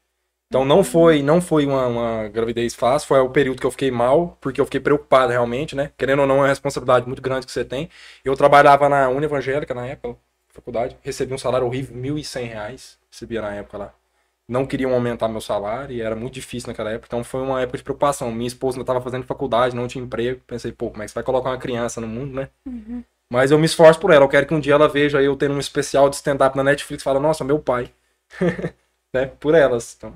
Então 0.49 0.65
não 0.65 0.85
foi, 0.85 1.23
não 1.23 1.41
foi 1.41 1.67
uma, 1.67 1.87
uma 1.87 2.29
gravidez 2.29 2.75
fácil, 2.75 3.09
foi 3.09 3.19
o 3.19 3.31
período 3.31 3.61
que 3.61 3.67
eu 3.67 3.71
fiquei 3.71 3.91
mal, 3.91 4.39
porque 4.41 4.61
eu 4.61 4.65
fiquei 4.65 4.81
preocupado 4.81 5.33
realmente, 5.33 5.75
né? 5.75 5.91
Querendo 5.99 6.21
ou 6.21 6.27
não, 6.27 6.37
é 6.37 6.41
uma 6.41 6.49
responsabilidade 6.49 7.07
muito 7.07 7.21
grande 7.21 7.47
que 7.47 7.53
você 7.53 7.65
tem. 7.65 7.91
Eu 8.25 8.37
trabalhava 8.37 8.89
na 8.89 9.09
Uni 9.09 9.27
Evangélica 9.27 9.75
na 9.75 9.87
época, 9.87 10.17
faculdade, 10.49 10.97
recebi 11.03 11.35
um 11.35 11.39
salário 11.39 11.67
horrível, 11.67 11.97
1.100 11.97 12.45
reais, 12.49 12.99
recebia 13.11 13.43
na 13.43 13.55
época 13.55 13.77
lá. 13.77 13.95
Não 14.49 14.65
queriam 14.65 14.95
aumentar 14.95 15.29
meu 15.29 15.41
salário 15.41 15.95
e 15.97 16.01
era 16.01 16.15
muito 16.15 16.35
difícil 16.35 16.69
naquela 16.69 16.93
época, 16.93 17.09
então 17.09 17.25
foi 17.25 17.43
uma 17.43 17.61
época 17.61 17.79
de 17.79 17.85
preocupação. 17.85 18.31
Minha 18.31 18.47
esposa 18.47 18.77
ainda 18.77 18.85
estava 18.85 19.01
fazendo 19.01 19.27
faculdade, 19.27 19.75
não 19.75 19.89
tinha 19.89 20.05
emprego. 20.05 20.41
Pensei, 20.47 20.71
pô, 20.71 20.91
como 20.91 21.03
é 21.03 21.07
que 21.07 21.11
você 21.11 21.17
vai 21.17 21.25
colocar 21.25 21.51
uma 21.51 21.59
criança 21.59 22.01
no 22.01 22.07
mundo, 22.07 22.33
né? 22.35 22.49
Mas 23.31 23.51
eu 23.51 23.59
me 23.59 23.67
esforço 23.67 23.99
por 24.01 24.11
ela. 24.11 24.25
Eu 24.25 24.29
quero 24.29 24.47
que 24.47 24.55
um 24.55 24.61
dia 24.61 24.75
ela 24.75 24.89
veja 24.89 25.23
eu 25.23 25.37
tendo 25.37 25.55
um 25.55 25.61
especial 25.61 26.09
de 26.09 26.17
stand-up 26.17 26.57
na 26.57 26.65
Netflix 26.65 27.03
e 27.03 27.05
fala, 27.05 27.21
nossa, 27.21 27.45
meu 27.45 27.59
pai. 27.59 27.93
né? 29.13 29.27
Por 29.41 29.55
elas. 29.55 29.95
Então, 29.97 30.15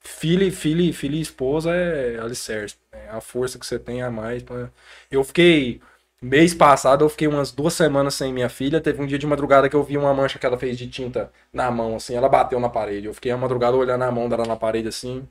filho, 0.00 0.50
filho, 0.52 0.92
filho 0.94 1.16
e 1.16 1.20
esposa 1.20 1.74
é 1.74 2.18
alicerce. 2.18 2.76
Né? 2.92 3.08
A 3.10 3.20
força 3.20 3.58
que 3.58 3.66
você 3.66 3.78
tem 3.78 4.02
a 4.02 4.10
mais. 4.10 4.42
Pra... 4.42 4.70
Eu 5.10 5.22
fiquei. 5.24 5.80
Mês 6.20 6.52
passado 6.52 7.04
eu 7.04 7.08
fiquei 7.08 7.28
umas 7.28 7.52
duas 7.52 7.74
semanas 7.74 8.14
sem 8.14 8.32
minha 8.32 8.48
filha. 8.48 8.80
Teve 8.80 9.00
um 9.00 9.06
dia 9.06 9.18
de 9.18 9.26
madrugada 9.26 9.68
que 9.68 9.76
eu 9.76 9.84
vi 9.84 9.96
uma 9.96 10.12
mancha 10.12 10.38
que 10.38 10.46
ela 10.46 10.58
fez 10.58 10.76
de 10.76 10.88
tinta 10.88 11.32
na 11.52 11.70
mão, 11.70 11.96
assim. 11.96 12.14
Ela 12.16 12.28
bateu 12.28 12.58
na 12.60 12.68
parede. 12.68 13.06
Eu 13.06 13.14
fiquei 13.14 13.30
a 13.30 13.36
madrugada 13.36 13.76
olhando 13.76 14.02
a 14.02 14.10
mão 14.10 14.28
dela 14.28 14.44
na 14.46 14.56
parede, 14.56 14.88
assim. 14.88 15.28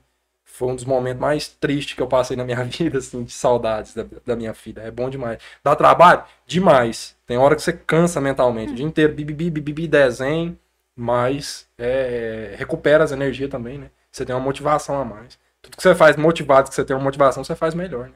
Foi 0.58 0.68
um 0.68 0.74
dos 0.74 0.84
momentos 0.84 1.20
mais 1.20 1.48
tristes 1.48 1.94
que 1.94 2.02
eu 2.02 2.06
passei 2.08 2.36
na 2.36 2.44
minha 2.44 2.62
vida, 2.64 2.98
assim, 2.98 3.22
de 3.24 3.32
saudades 3.32 3.94
da, 3.94 4.04
da 4.26 4.36
minha 4.36 4.54
filha. 4.54 4.80
É 4.82 4.90
bom 4.90 5.08
demais. 5.10 5.38
Dá 5.62 5.76
trabalho? 5.76 6.24
Demais. 6.46 7.16
Tem 7.26 7.38
hora 7.38 7.54
que 7.56 7.62
você 7.62 7.72
cansa 7.72 8.20
mentalmente. 8.20 8.72
O 8.72 8.76
dia 8.76 8.86
inteiro, 8.86 9.14
bibi, 9.14 9.50
bibi, 9.50 9.86
desenho. 9.88 10.58
Mas 10.96 11.68
é, 11.78 12.54
recupera 12.58 13.04
as 13.04 13.12
energias 13.12 13.48
também, 13.50 13.78
né? 13.78 13.90
Você 14.10 14.26
tem 14.26 14.34
uma 14.34 14.42
motivação 14.42 15.00
a 15.00 15.04
mais. 15.04 15.38
Tudo 15.62 15.76
que 15.76 15.82
você 15.82 15.94
faz 15.94 16.16
motivado, 16.16 16.68
que 16.68 16.74
você 16.74 16.84
tem 16.84 16.96
uma 16.96 17.02
motivação, 17.04 17.44
você 17.44 17.54
faz 17.54 17.74
melhor, 17.74 18.08
né? 18.08 18.14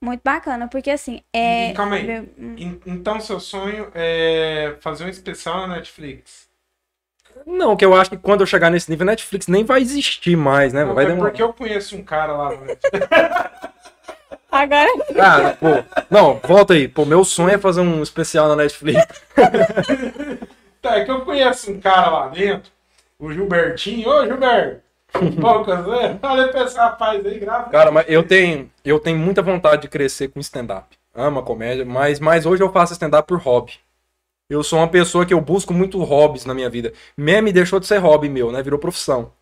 Muito 0.00 0.22
bacana, 0.22 0.68
porque 0.68 0.90
assim, 0.90 1.22
é. 1.32 1.70
E 1.70 1.74
calma 1.74 1.96
aí. 1.96 2.20
hum, 2.38 2.54
En- 2.58 2.80
Então, 2.86 3.20
seu 3.20 3.40
sonho 3.40 3.90
é 3.94 4.76
fazer 4.80 5.04
um 5.04 5.08
especial 5.08 5.66
na 5.66 5.76
Netflix. 5.76 6.45
Não, 7.44 7.76
que 7.76 7.84
eu 7.84 7.94
acho 7.94 8.10
que 8.10 8.16
quando 8.16 8.40
eu 8.42 8.46
chegar 8.46 8.70
nesse 8.70 8.88
nível, 8.90 9.04
Netflix 9.06 9.46
nem 9.48 9.64
vai 9.64 9.80
existir 9.80 10.36
mais, 10.36 10.72
né? 10.72 10.84
Não, 10.84 10.94
Vai 10.94 11.04
é 11.04 11.08
demorar. 11.08 11.30
porque 11.30 11.42
eu 11.42 11.52
conheço 11.52 11.96
um 11.96 12.02
cara 12.02 12.32
lá. 12.32 12.50
né? 12.50 12.76
Agora. 14.50 14.88
Ah, 15.18 15.56
pô. 15.58 16.02
Não, 16.10 16.40
volta 16.44 16.74
aí. 16.74 16.88
Pô, 16.88 17.04
meu 17.04 17.24
sonho 17.24 17.54
é 17.54 17.58
fazer 17.58 17.80
um 17.80 18.02
especial 18.02 18.48
na 18.48 18.56
Netflix. 18.56 19.04
Tá, 20.82 20.98
é 20.98 21.04
que 21.04 21.10
eu 21.10 21.22
conheço 21.22 21.72
um 21.72 21.80
cara 21.80 22.08
lá 22.10 22.28
dentro, 22.28 22.70
o 23.18 23.32
Gilbertinho. 23.32 24.08
Ô, 24.08 24.24
Gilberto! 24.24 24.80
Poucas, 25.40 25.82
né? 25.88 26.16
Olha 26.22 26.46
pra 26.48 26.62
esse 26.62 26.76
rapaz 26.76 27.26
aí, 27.26 27.40
grava. 27.40 27.70
Cara, 27.70 27.90
mas 27.90 28.04
eu 28.08 28.22
tenho, 28.22 28.70
eu 28.84 29.00
tenho 29.00 29.18
muita 29.18 29.42
vontade 29.42 29.82
de 29.82 29.88
crescer 29.88 30.28
com 30.28 30.38
stand-up. 30.38 30.86
Amo 31.12 31.40
a 31.40 31.42
comédia, 31.42 31.84
mas, 31.84 32.20
mas 32.20 32.46
hoje 32.46 32.62
eu 32.62 32.70
faço 32.70 32.92
stand-up 32.92 33.26
por 33.26 33.38
hobby. 33.40 33.72
Eu 34.48 34.62
sou 34.62 34.78
uma 34.78 34.88
pessoa 34.88 35.26
que 35.26 35.34
eu 35.34 35.40
busco 35.40 35.74
muito 35.74 36.02
hobbies 36.04 36.44
na 36.44 36.54
minha 36.54 36.70
vida. 36.70 36.92
Meme 37.16 37.52
deixou 37.52 37.80
de 37.80 37.86
ser 37.86 37.98
hobby 37.98 38.28
meu, 38.28 38.52
né? 38.52 38.62
Virou 38.62 38.78
profissão. 38.78 39.32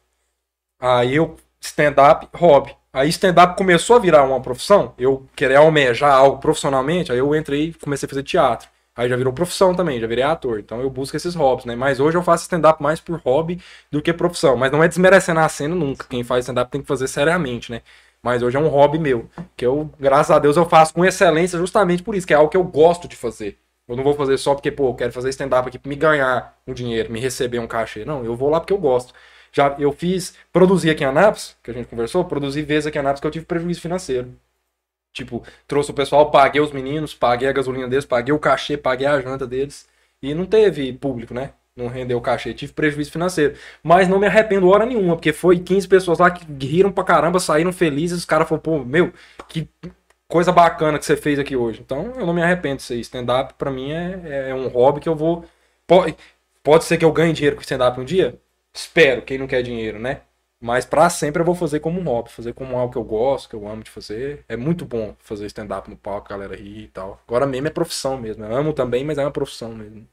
Aí 0.80 1.14
eu, 1.16 1.36
stand-up, 1.60 2.28
hobby. 2.34 2.74
Aí 2.92 3.08
stand-up 3.10 3.56
começou 3.56 3.96
a 3.96 3.98
virar 3.98 4.24
uma 4.24 4.40
profissão. 4.40 4.94
Eu 4.98 5.26
querer 5.36 5.56
almejar 5.56 6.14
algo 6.14 6.38
profissionalmente, 6.38 7.12
aí 7.12 7.18
eu 7.18 7.34
entrei 7.34 7.64
e 7.68 7.74
comecei 7.74 8.06
a 8.06 8.08
fazer 8.08 8.22
teatro. 8.22 8.68
Aí 8.96 9.08
já 9.08 9.16
virou 9.16 9.32
profissão 9.32 9.74
também, 9.74 10.00
já 10.00 10.06
virei 10.06 10.24
ator. 10.24 10.58
Então 10.60 10.80
eu 10.80 10.88
busco 10.88 11.16
esses 11.16 11.34
hobbies, 11.34 11.66
né? 11.66 11.76
Mas 11.76 12.00
hoje 12.00 12.16
eu 12.16 12.22
faço 12.22 12.44
stand-up 12.44 12.82
mais 12.82 13.00
por 13.00 13.20
hobby 13.24 13.60
do 13.90 14.00
que 14.00 14.12
profissão. 14.12 14.56
Mas 14.56 14.72
não 14.72 14.82
é 14.82 14.88
desmerecendo 14.88 15.40
a 15.40 15.48
cena 15.48 15.74
nunca. 15.74 16.06
Quem 16.08 16.24
faz 16.24 16.44
stand-up 16.44 16.70
tem 16.70 16.80
que 16.80 16.86
fazer 16.86 17.08
seriamente, 17.08 17.70
né? 17.72 17.82
Mas 18.22 18.42
hoje 18.42 18.56
é 18.56 18.60
um 18.60 18.68
hobby 18.68 18.98
meu. 18.98 19.28
Que 19.56 19.66
eu, 19.66 19.90
graças 20.00 20.30
a 20.30 20.38
Deus, 20.38 20.56
eu 20.56 20.66
faço 20.66 20.94
com 20.94 21.04
excelência 21.04 21.58
justamente 21.58 22.02
por 22.02 22.14
isso, 22.14 22.26
que 22.26 22.32
é 22.32 22.36
algo 22.36 22.50
que 22.50 22.56
eu 22.56 22.64
gosto 22.64 23.08
de 23.08 23.16
fazer. 23.16 23.58
Eu 23.86 23.96
não 23.96 24.04
vou 24.04 24.14
fazer 24.14 24.38
só 24.38 24.54
porque, 24.54 24.70
pô, 24.70 24.88
eu 24.88 24.94
quero 24.94 25.12
fazer 25.12 25.28
stand-up 25.30 25.68
aqui 25.68 25.78
pra 25.78 25.88
me 25.88 25.96
ganhar 25.96 26.58
um 26.66 26.72
dinheiro, 26.72 27.12
me 27.12 27.20
receber 27.20 27.58
um 27.58 27.66
cachê. 27.66 28.04
Não, 28.04 28.24
eu 28.24 28.34
vou 28.34 28.48
lá 28.48 28.60
porque 28.60 28.72
eu 28.72 28.78
gosto. 28.78 29.12
Já 29.52 29.76
eu 29.78 29.92
fiz, 29.92 30.34
produzi 30.52 30.90
aqui 30.90 31.04
em 31.04 31.06
Anápolis, 31.06 31.56
que 31.62 31.70
a 31.70 31.74
gente 31.74 31.86
conversou, 31.88 32.24
produzi 32.24 32.62
vezes 32.62 32.86
aqui 32.86 32.98
em 32.98 33.00
Anápolis 33.00 33.20
que 33.20 33.26
eu 33.26 33.30
tive 33.30 33.44
prejuízo 33.46 33.80
financeiro. 33.80 34.34
Tipo, 35.12 35.44
trouxe 35.68 35.90
o 35.92 35.94
pessoal, 35.94 36.30
paguei 36.30 36.60
os 36.60 36.72
meninos, 36.72 37.14
paguei 37.14 37.48
a 37.48 37.52
gasolina 37.52 37.88
deles, 37.88 38.04
paguei 38.04 38.34
o 38.34 38.38
cachê, 38.38 38.76
paguei 38.76 39.06
a 39.06 39.20
janta 39.20 39.46
deles. 39.46 39.86
E 40.20 40.34
não 40.34 40.46
teve 40.46 40.92
público, 40.92 41.32
né? 41.34 41.52
Não 41.76 41.88
rendeu 41.88 42.18
o 42.18 42.20
cachê, 42.20 42.54
tive 42.54 42.72
prejuízo 42.72 43.12
financeiro. 43.12 43.56
Mas 43.82 44.08
não 44.08 44.18
me 44.18 44.26
arrependo 44.26 44.68
hora 44.68 44.86
nenhuma, 44.86 45.16
porque 45.16 45.32
foi 45.32 45.58
15 45.58 45.86
pessoas 45.88 46.18
lá 46.18 46.30
que 46.30 46.44
riram 46.66 46.90
pra 46.90 47.04
caramba, 47.04 47.38
saíram 47.38 47.72
felizes. 47.72 48.18
Os 48.18 48.24
caras 48.24 48.48
falaram, 48.48 48.62
pô, 48.62 48.84
meu, 48.84 49.12
que 49.48 49.68
coisa 50.34 50.50
bacana 50.50 50.98
que 50.98 51.04
você 51.04 51.16
fez 51.16 51.38
aqui 51.38 51.54
hoje. 51.54 51.80
Então 51.80 52.12
eu 52.16 52.26
não 52.26 52.34
me 52.34 52.42
arrependo 52.42 52.78
disso 52.78 52.92
aí. 52.92 52.98
Stand-up 53.00 53.54
pra 53.54 53.70
mim 53.70 53.92
é, 53.92 54.48
é 54.50 54.54
um 54.54 54.66
hobby 54.66 54.98
que 54.98 55.08
eu 55.08 55.14
vou. 55.14 55.44
Pode, 55.86 56.16
pode 56.60 56.82
ser 56.84 56.98
que 56.98 57.04
eu 57.04 57.12
ganhe 57.12 57.32
dinheiro 57.32 57.54
com 57.54 57.62
stand-up 57.62 58.00
um 58.00 58.04
dia? 58.04 58.36
Espero, 58.72 59.22
quem 59.22 59.38
não 59.38 59.46
quer 59.46 59.62
dinheiro, 59.62 60.00
né? 60.00 60.22
Mas 60.60 60.84
pra 60.84 61.08
sempre 61.08 61.40
eu 61.40 61.46
vou 61.46 61.54
fazer 61.54 61.78
como 61.78 62.00
um 62.00 62.04
hobby, 62.04 62.32
fazer 62.32 62.52
como 62.52 62.76
algo 62.76 62.92
que 62.92 62.98
eu 62.98 63.04
gosto, 63.04 63.48
que 63.48 63.54
eu 63.54 63.68
amo 63.68 63.84
de 63.84 63.90
fazer. 63.92 64.44
É 64.48 64.56
muito 64.56 64.84
bom 64.84 65.14
fazer 65.20 65.46
stand-up 65.46 65.88
no 65.88 65.96
palco, 65.96 66.26
a 66.26 66.36
galera 66.36 66.56
rir 66.56 66.84
e 66.84 66.88
tal. 66.88 67.20
Agora 67.28 67.46
mesmo 67.46 67.68
é 67.68 67.70
profissão 67.70 68.18
mesmo. 68.18 68.44
Eu 68.44 68.56
amo 68.56 68.72
também, 68.72 69.04
mas 69.04 69.18
é 69.18 69.22
uma 69.24 69.30
profissão 69.30 69.72
mesmo. 69.72 70.04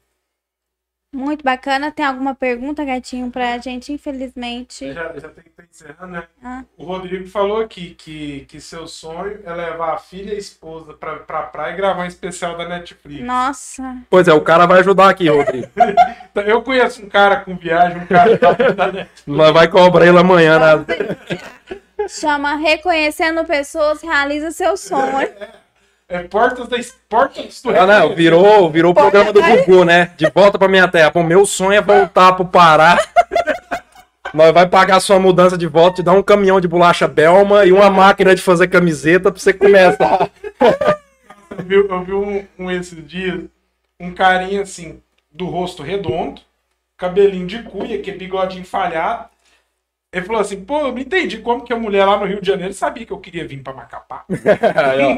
Muito 1.14 1.44
bacana. 1.44 1.92
Tem 1.92 2.06
alguma 2.06 2.34
pergunta, 2.34 2.82
gatinho, 2.84 3.30
pra 3.30 3.58
gente? 3.58 3.92
Infelizmente. 3.92 4.90
Já, 4.94 5.12
já 5.18 5.28
tem 5.28 5.44
que 5.44 5.50
estar 5.50 5.64
encerrando, 5.70 6.12
né? 6.12 6.22
Ah. 6.42 6.64
O 6.74 6.84
Rodrigo 6.84 7.28
falou 7.28 7.60
aqui 7.60 7.94
que, 7.94 8.46
que 8.48 8.58
seu 8.58 8.86
sonho 8.86 9.40
é 9.44 9.52
levar 9.52 9.92
a 9.92 9.98
filha 9.98 10.32
e 10.32 10.36
a 10.36 10.38
esposa 10.38 10.94
pra, 10.94 11.16
pra 11.16 11.42
praia 11.42 11.74
e 11.74 11.76
gravar 11.76 12.04
um 12.04 12.06
especial 12.06 12.56
da 12.56 12.66
Netflix. 12.66 13.22
Nossa. 13.22 13.98
Pois 14.08 14.26
é, 14.26 14.32
o 14.32 14.40
cara 14.40 14.64
vai 14.64 14.80
ajudar 14.80 15.10
aqui, 15.10 15.28
Rodrigo. 15.28 15.68
Então, 16.32 16.44
Eu 16.44 16.62
conheço 16.62 17.04
um 17.04 17.10
cara 17.10 17.36
com 17.40 17.54
viagem, 17.54 17.98
um 17.98 18.06
cara 18.06 18.38
da, 18.38 18.52
da 18.52 18.86
Netflix. 18.86 19.22
Nós 19.26 19.52
vai 19.52 19.68
cobrar 19.68 20.06
ele 20.06 20.18
amanhã. 20.18 20.58
Né? 20.58 20.86
Chama 22.08 22.54
Reconhecendo 22.54 23.44
Pessoas, 23.44 24.00
realiza 24.00 24.50
seu 24.50 24.78
sonho. 24.78 25.20
É 25.20 25.50
Portas 26.20 26.68
da 26.68 26.76
Portas 27.08 27.62
do 27.62 27.70
Ah, 27.70 27.86
não, 27.86 28.14
virou, 28.14 28.70
virou 28.70 28.92
o 28.92 28.94
programa 28.94 29.32
do 29.32 29.42
Gugu, 29.42 29.84
né? 29.84 30.12
De 30.16 30.30
volta 30.30 30.58
pra 30.58 30.68
minha 30.68 30.88
terra. 30.88 31.10
Pô, 31.10 31.22
meu 31.22 31.46
sonho 31.46 31.72
é 31.72 31.80
voltar 31.80 32.32
pro 32.32 32.44
Pará. 32.44 32.98
Nós 34.34 34.52
vai 34.52 34.66
pagar 34.66 35.00
sua 35.00 35.18
mudança 35.18 35.58
de 35.58 35.66
volta, 35.66 35.96
te 35.96 36.02
dar 36.02 36.12
um 36.12 36.22
caminhão 36.22 36.60
de 36.60 36.66
bolacha 36.66 37.06
Belma 37.06 37.66
e 37.66 37.72
uma 37.72 37.90
máquina 37.90 38.34
de 38.34 38.40
fazer 38.40 38.68
camiseta 38.68 39.30
pra 39.30 39.38
você 39.40 39.52
começar. 39.52 40.30
Eu 41.50 41.64
vi, 41.64 41.74
eu 41.74 42.04
vi 42.04 42.12
um, 42.14 42.46
um 42.58 42.70
esses 42.70 43.06
dias, 43.06 43.44
um 44.00 44.12
carinha 44.12 44.62
assim, 44.62 45.02
do 45.30 45.44
rosto 45.44 45.82
redondo, 45.82 46.40
cabelinho 46.96 47.46
de 47.46 47.62
cuia, 47.62 48.00
que 48.00 48.10
é 48.10 48.14
bigodinho 48.14 48.64
falhado. 48.64 49.28
Ele 50.12 50.26
falou 50.26 50.42
assim, 50.42 50.62
pô, 50.62 50.80
eu 50.80 50.92
não 50.92 50.98
entendi 50.98 51.38
como 51.38 51.64
que 51.64 51.72
a 51.72 51.78
mulher 51.78 52.04
lá 52.04 52.18
no 52.18 52.26
Rio 52.26 52.38
de 52.38 52.46
Janeiro 52.46 52.74
sabia 52.74 53.06
que 53.06 53.12
eu 53.14 53.18
queria 53.18 53.48
vir 53.48 53.62
pra 53.62 53.72
Macapá. 53.72 54.26
Aí, 54.28 55.00
ó. 55.00 55.16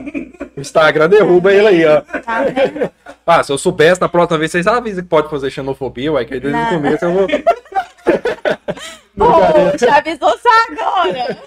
O 0.57 0.61
Instagram 0.61 1.09
derruba 1.09 1.53
ele 1.53 1.67
aí, 1.67 1.85
ó. 1.85 2.01
Ah, 3.27 3.43
se 3.43 3.51
eu 3.51 3.59
soubesse, 3.59 4.01
na 4.01 4.09
próxima 4.09 4.39
vez 4.39 4.53
vocês 4.53 4.67
avisam 4.67 5.03
que 5.03 5.09
pode 5.09 5.29
fazer 5.31 5.51
xenofobia, 5.51 6.13
ué, 6.13 6.25
que 6.25 6.35
aí 6.35 6.41
desde 6.41 6.61
o 6.61 6.69
começo 6.69 7.05
eu 7.07 7.13
vou. 7.13 7.27
Poxa, 9.17 9.97
avisou 9.97 10.39
só 10.39 10.49
agora. 10.71 11.39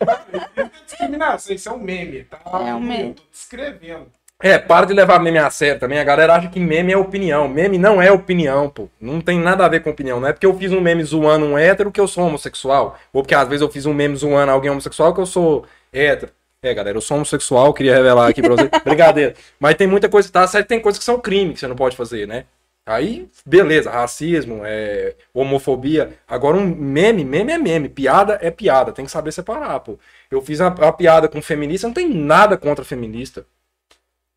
Discriminação, 0.86 1.56
isso 1.56 1.70
é 1.70 1.72
um 1.72 1.78
meme, 1.78 2.24
tá? 2.24 2.40
É 2.66 2.74
um 2.74 2.80
meme. 2.80 3.10
Eu 3.10 3.14
tô 3.14 3.24
descrevendo. 3.32 4.17
É, 4.40 4.60
para 4.60 4.86
de 4.86 4.94
levar 4.94 5.20
meme 5.20 5.40
a 5.40 5.50
sério 5.50 5.80
também. 5.80 6.00
A 6.00 6.04
galera 6.04 6.36
acha 6.36 6.48
que 6.48 6.60
meme 6.60 6.94
é 6.94 6.98
opinião. 6.98 7.48
Meme 7.48 7.78
não 7.78 8.00
é 8.00 8.12
opinião, 8.12 8.70
pô. 8.70 8.88
Não 9.02 9.20
tem 9.20 9.40
nada 9.40 9.66
a 9.66 9.68
ver 9.68 9.82
com 9.82 9.90
opinião. 9.90 10.20
Não 10.20 10.28
é 10.28 10.34
porque 10.34 10.46
eu 10.46 10.56
fiz 10.56 10.72
um 10.72 10.80
meme 10.80 11.04
zoando 11.04 11.46
um 11.46 11.58
hétero 11.58 11.92
que 11.92 12.00
eu 12.00 12.08
sou 12.08 12.28
homossexual. 12.28 13.00
Ou 13.12 13.24
porque 13.24 13.34
às 13.34 13.48
vezes 13.48 13.62
eu 13.64 13.70
fiz 13.70 13.88
um 13.88 13.94
meme 13.94 14.16
zoando 14.16 14.52
alguém 14.52 14.70
homossexual 14.70 15.14
que 15.14 15.20
eu 15.20 15.26
sou 15.26 15.66
hétero. 15.92 16.32
É, 16.62 16.74
galera, 16.74 16.98
eu 16.98 17.02
sou 17.02 17.18
homossexual, 17.18 17.74
queria 17.74 17.96
revelar 17.96 18.28
aqui 18.28 18.42
pra 18.42 18.52
vocês. 18.52 18.70
Brincadeira. 18.86 19.34
Mas 19.60 19.76
tem 19.76 19.88
muita 19.88 20.08
coisa, 20.08 20.32
tá 20.32 20.46
certo? 20.46 20.68
Tem 20.68 20.80
coisas 20.80 21.00
que 21.00 21.06
são 21.06 21.20
crime 21.20 21.54
que 21.54 21.60
você 21.60 21.68
não 21.68 21.76
pode 21.76 21.98
fazer, 21.98 22.28
né? 22.28 22.46
Aí, 22.86 23.28
beleza, 23.46 23.90
racismo, 23.92 24.62
é, 24.64 25.16
homofobia. 25.34 26.14
Agora, 26.28 26.58
um 26.58 26.66
meme, 26.66 27.26
meme 27.26 27.52
é 27.52 27.58
meme, 27.58 27.90
piada 27.90 28.40
é 28.42 28.50
piada, 28.50 28.94
tem 28.94 29.04
que 29.04 29.12
saber 29.12 29.32
separar, 29.34 29.80
pô. 29.82 30.00
Eu 30.32 30.42
fiz 30.42 30.60
uma, 30.62 30.70
uma 30.70 30.94
piada 30.94 31.28
com 31.28 31.42
feminista, 31.42 31.86
não 31.88 31.94
tem 31.94 32.08
nada 32.08 32.56
contra 32.56 32.86
feminista. 32.86 33.46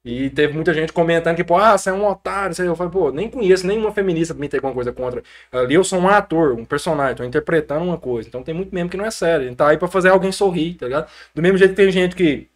E 0.05 0.31
teve 0.31 0.55
muita 0.55 0.73
gente 0.73 0.93
comentando 0.93 1.37
que, 1.37 1.45
pô, 1.45 1.57
ah, 1.57 1.77
você 1.77 1.91
é 1.91 1.93
um 1.93 2.07
otário. 2.07 2.55
Você... 2.55 2.67
Eu 2.67 2.75
falei, 2.75 2.93
pô, 2.93 3.11
nem 3.11 3.29
conheço 3.29 3.67
nenhuma 3.67 3.93
feminista 3.93 4.35
pra 4.35 4.41
me 4.41 4.49
ter 4.49 4.57
alguma 4.57 4.73
coisa 4.73 4.93
contra. 4.93 5.23
Ali 5.53 5.75
eu 5.75 5.85
sou 5.85 5.99
um 5.99 6.09
ator, 6.09 6.53
um 6.55 6.65
personagem, 6.65 7.17
tô 7.17 7.25
interpretando 7.25 7.85
uma 7.85 7.99
coisa. 7.99 8.29
Então 8.29 8.43
tem 8.43 8.55
muito 8.55 8.75
meme 8.75 8.89
que 8.89 8.97
não 8.97 9.05
é 9.05 9.11
sério. 9.11 9.45
A 9.47 9.49
gente 9.49 9.57
tá 9.59 9.69
aí 9.69 9.77
pra 9.77 9.89
fazer 9.89 10.09
alguém 10.09 10.33
sorrir, 10.33 10.75
tá 10.75 10.87
ligado? 10.87 11.11
Do 11.35 11.43
mesmo 11.43 11.59
jeito 11.59 11.73
que 11.73 11.77
tem 11.77 11.91
gente 11.91 12.17
que 12.17 12.49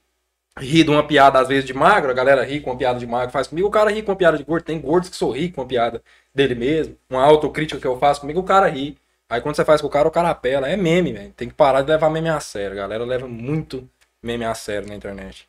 ri 0.59 0.85
de 0.85 0.91
uma 0.91 1.07
piada, 1.07 1.41
às 1.41 1.49
vezes, 1.49 1.65
de 1.65 1.75
magro, 1.75 2.11
a 2.11 2.15
galera 2.15 2.45
ri 2.45 2.61
com 2.61 2.71
uma 2.71 2.77
piada 2.79 2.99
de 2.99 3.07
magro, 3.07 3.33
faz 3.33 3.47
comigo, 3.49 3.69
o 3.69 3.71
cara 3.71 3.91
ri 3.91 4.03
com 4.03 4.13
uma 4.13 4.17
piada 4.17 4.39
de 4.39 4.45
gordo. 4.45 4.65
Tem 4.65 4.81
gordos 4.81 5.11
que 5.11 5.17
sorri 5.17 5.51
com 5.51 5.61
uma 5.63 5.67
piada 5.69 6.03
dele 6.35 6.55
mesmo. 6.55 6.97
Uma 7.11 7.25
autocrítica 7.25 7.81
que 7.81 7.87
eu 7.87 7.99
faço 7.99 8.21
comigo, 8.21 8.41
o 8.41 8.45
cara 8.45 8.67
ri. 8.69 8.97
Aí 9.29 9.41
quando 9.41 9.57
você 9.57 9.65
faz 9.65 9.81
com 9.81 9.87
o 9.89 9.91
cara, 9.91 10.09
o 10.09 10.11
cara 10.11 10.31
apela. 10.31 10.69
É 10.69 10.77
meme, 10.77 11.13
velho. 11.13 11.33
Tem 11.33 11.49
que 11.49 11.55
parar 11.55 11.83
de 11.83 11.91
levar 11.91 12.11
meme 12.11 12.29
a 12.29 12.41
sério. 12.41 12.73
A 12.73 12.77
galera 12.77 13.05
leva 13.05 13.27
muito 13.29 13.89
meme 14.23 14.45
a 14.45 14.55
sério 14.55 14.89
na 14.89 14.95
internet. 14.95 15.49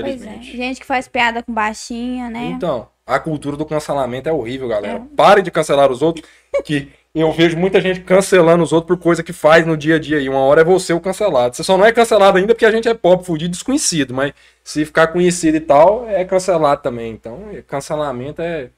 É. 0.00 0.02
Felizmente. 0.04 0.56
Gente 0.56 0.80
que 0.80 0.86
faz 0.86 1.06
piada 1.08 1.42
com 1.42 1.52
baixinha, 1.52 2.28
né? 2.30 2.46
Então, 2.46 2.88
a 3.06 3.18
cultura 3.18 3.56
do 3.56 3.64
cancelamento 3.64 4.28
é 4.28 4.32
horrível, 4.32 4.68
galera. 4.68 4.98
É. 4.98 5.02
Parem 5.16 5.42
de 5.44 5.50
cancelar 5.50 5.90
os 5.90 6.02
outros, 6.02 6.24
que 6.64 6.90
eu 7.14 7.32
vejo 7.32 7.56
muita 7.56 7.80
gente 7.80 8.00
cancelando 8.00 8.62
os 8.62 8.72
outros 8.72 8.96
por 8.96 9.02
coisa 9.02 9.22
que 9.22 9.32
faz 9.32 9.66
no 9.66 9.76
dia 9.76 9.96
a 9.96 9.98
dia. 9.98 10.18
E 10.20 10.28
uma 10.28 10.40
hora 10.40 10.60
é 10.60 10.64
você 10.64 10.92
o 10.92 11.00
cancelado. 11.00 11.56
Você 11.56 11.64
só 11.64 11.78
não 11.78 11.84
é 11.86 11.92
cancelado 11.92 12.36
ainda 12.38 12.54
porque 12.54 12.66
a 12.66 12.70
gente 12.70 12.88
é 12.88 12.94
pobre, 12.94 13.24
fudido, 13.24 13.52
desconhecido. 13.52 14.12
Mas 14.12 14.32
se 14.62 14.84
ficar 14.84 15.06
conhecido 15.08 15.56
e 15.56 15.60
tal, 15.60 16.06
é 16.08 16.24
cancelado 16.24 16.82
também. 16.82 17.12
Então, 17.12 17.40
cancelamento 17.66 18.42
é. 18.42 18.70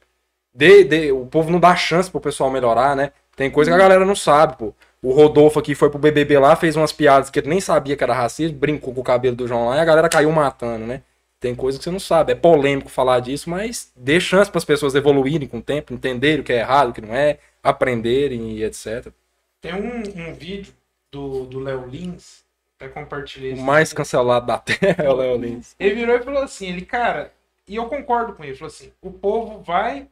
De, 0.54 0.84
de- 0.84 1.12
o 1.12 1.26
povo 1.26 1.50
não 1.50 1.60
dá 1.60 1.74
chance 1.76 2.10
pro 2.10 2.20
pessoal 2.20 2.50
melhorar, 2.50 2.96
né? 2.96 3.10
Tem 3.36 3.50
coisa 3.50 3.70
que 3.70 3.74
a 3.74 3.78
galera 3.78 4.04
não 4.04 4.16
sabe, 4.16 4.56
pô. 4.56 4.74
O 5.00 5.12
Rodolfo 5.12 5.60
aqui 5.60 5.76
foi 5.76 5.88
pro 5.90 5.98
BBB 5.98 6.38
lá, 6.40 6.56
fez 6.56 6.74
umas 6.74 6.92
piadas 6.92 7.30
que 7.30 7.38
ele 7.38 7.48
nem 7.48 7.60
sabia 7.60 7.96
que 7.96 8.02
era 8.02 8.12
racismo, 8.12 8.58
brincou 8.58 8.92
com 8.92 9.00
o 9.00 9.04
cabelo 9.04 9.36
do 9.36 9.46
João 9.46 9.68
lá 9.68 9.76
e 9.76 9.80
a 9.80 9.84
galera 9.84 10.08
caiu 10.08 10.32
matando, 10.32 10.84
né? 10.86 11.02
Tem 11.40 11.54
coisa 11.54 11.78
que 11.78 11.84
você 11.84 11.90
não 11.90 12.00
sabe. 12.00 12.32
É 12.32 12.34
polêmico 12.34 12.88
falar 12.88 13.20
disso, 13.20 13.48
mas 13.48 13.92
dê 13.96 14.18
chance 14.20 14.50
para 14.50 14.58
as 14.58 14.64
pessoas 14.64 14.94
evoluírem 14.94 15.46
com 15.46 15.58
o 15.58 15.62
tempo, 15.62 15.94
entenderem 15.94 16.40
o 16.40 16.44
que 16.44 16.52
é 16.52 16.58
errado, 16.58 16.90
o 16.90 16.92
que 16.92 17.00
não 17.00 17.14
é, 17.14 17.38
aprenderem 17.62 18.52
e 18.52 18.64
etc. 18.64 19.12
Tem 19.60 19.74
um, 19.74 20.28
um 20.30 20.34
vídeo 20.34 20.72
do 21.12 21.44
do 21.44 21.60
Léo 21.60 21.86
Lins, 21.86 22.44
até 22.76 22.88
compartilhei 22.88 23.54
O 23.54 23.62
mais 23.62 23.92
cancelado 23.92 24.46
da 24.46 24.58
Terra 24.58 25.04
é 25.04 25.08
o 25.08 25.14
Léo 25.14 25.36
Lins. 25.36 25.74
Ele 25.78 25.94
virou 25.94 26.16
e 26.16 26.22
falou 26.22 26.42
assim, 26.42 26.68
ele, 26.68 26.84
cara, 26.84 27.32
e 27.66 27.76
eu 27.76 27.86
concordo 27.86 28.32
com 28.32 28.44
ele, 28.44 28.54
falou 28.54 28.72
assim, 28.72 28.92
o 29.00 29.12
povo 29.12 29.62
vai 29.62 30.08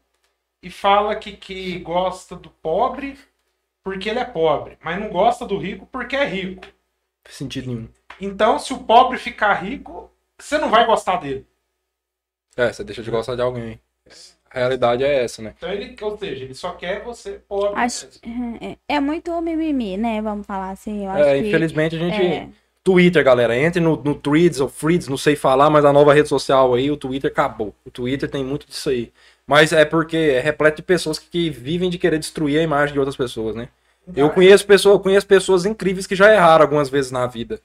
e 0.63 0.71
fala 0.71 1.15
que, 1.17 1.33
que 1.33 1.79
gosta 1.79 2.37
do 2.37 2.51
pobre 2.51 3.19
porque 3.83 4.09
ele 4.09 4.19
é 4.19 4.25
pobre, 4.25 4.77
mas 4.83 4.99
não 4.99 5.09
gosta 5.09 5.47
do 5.47 5.57
rico 5.59 5.87
porque 5.93 6.17
é 6.17 6.25
rico. 6.25 6.67
Sentido 7.29 7.69
nenhum. 7.69 7.89
Então, 8.21 8.59
se 8.59 8.73
o 8.73 8.79
pobre 8.79 9.19
ficar 9.19 9.55
rico, 9.55 10.11
você 10.39 10.59
não 10.59 10.71
vai 10.71 10.87
gostar 10.87 11.17
dele. 11.19 11.47
É, 12.57 12.73
você 12.73 12.83
deixa 12.85 13.03
de 13.03 13.11
gostar 13.11 13.35
de 13.35 13.43
alguém. 13.43 13.79
A 14.51 14.59
realidade 14.61 15.05
é 15.05 15.25
essa, 15.25 15.43
né? 15.43 15.55
Então, 15.59 15.71
ele, 15.71 15.97
ou 16.01 16.17
seja, 16.17 16.45
ele 16.45 16.55
só 16.55 16.73
quer 16.73 17.03
você 17.03 17.33
pobre. 17.47 17.79
Acho, 17.79 18.07
mesmo. 18.25 18.59
é, 18.61 18.79
é 18.89 19.01
muito 19.01 19.39
mimimi, 19.43 19.97
né? 19.97 20.23
Vamos 20.23 20.47
falar 20.47 20.71
assim. 20.71 21.05
Eu 21.05 21.11
acho 21.11 21.25
É, 21.25 21.41
que, 21.43 21.49
infelizmente 21.49 21.97
a 21.97 21.99
gente. 21.99 22.23
é, 22.23 22.49
Twitter, 22.83 23.25
galera, 23.25 23.57
entre 23.59 23.81
no, 23.81 23.97
no 23.97 24.15
Threads 24.15 24.61
ou 24.61 24.71
Threads, 24.71 25.09
não 25.09 25.17
sei 25.17 25.35
falar, 25.35 25.69
mas 25.69 25.85
a 25.85 25.93
nova 25.93 26.15
rede 26.15 26.29
social 26.29 26.73
aí, 26.73 26.89
o 26.91 26.97
Twitter 26.97 27.31
acabou. 27.31 27.75
O 27.85 27.91
Twitter 27.91 28.31
tem 28.31 28.45
muito 28.45 28.67
disso 28.67 28.89
aí. 28.89 29.13
Mas 29.47 29.73
é 29.73 29.85
porque 29.85 30.17
é 30.17 30.41
repleto 30.41 30.77
de 30.77 30.83
pessoas 30.83 31.19
que, 31.19 31.29
que 31.29 31.51
vivem 31.51 31.91
de 31.91 31.99
querer 31.99 32.19
destruir 32.19 32.59
a 32.59 32.63
imagem 32.63 32.93
de 32.93 32.99
outras 33.01 33.17
pessoas, 33.17 33.57
né? 33.57 33.69
Eu 34.15 34.31
conheço 34.31 34.65
pessoas, 34.65 34.95
eu 34.95 35.01
conheço 35.01 35.27
pessoas 35.27 35.67
incríveis 35.67 36.07
que 36.07 36.15
já 36.15 36.33
erraram 36.33 36.63
algumas 36.65 36.89
vezes 36.89 37.11
na 37.11 37.27
vida. 37.27 37.61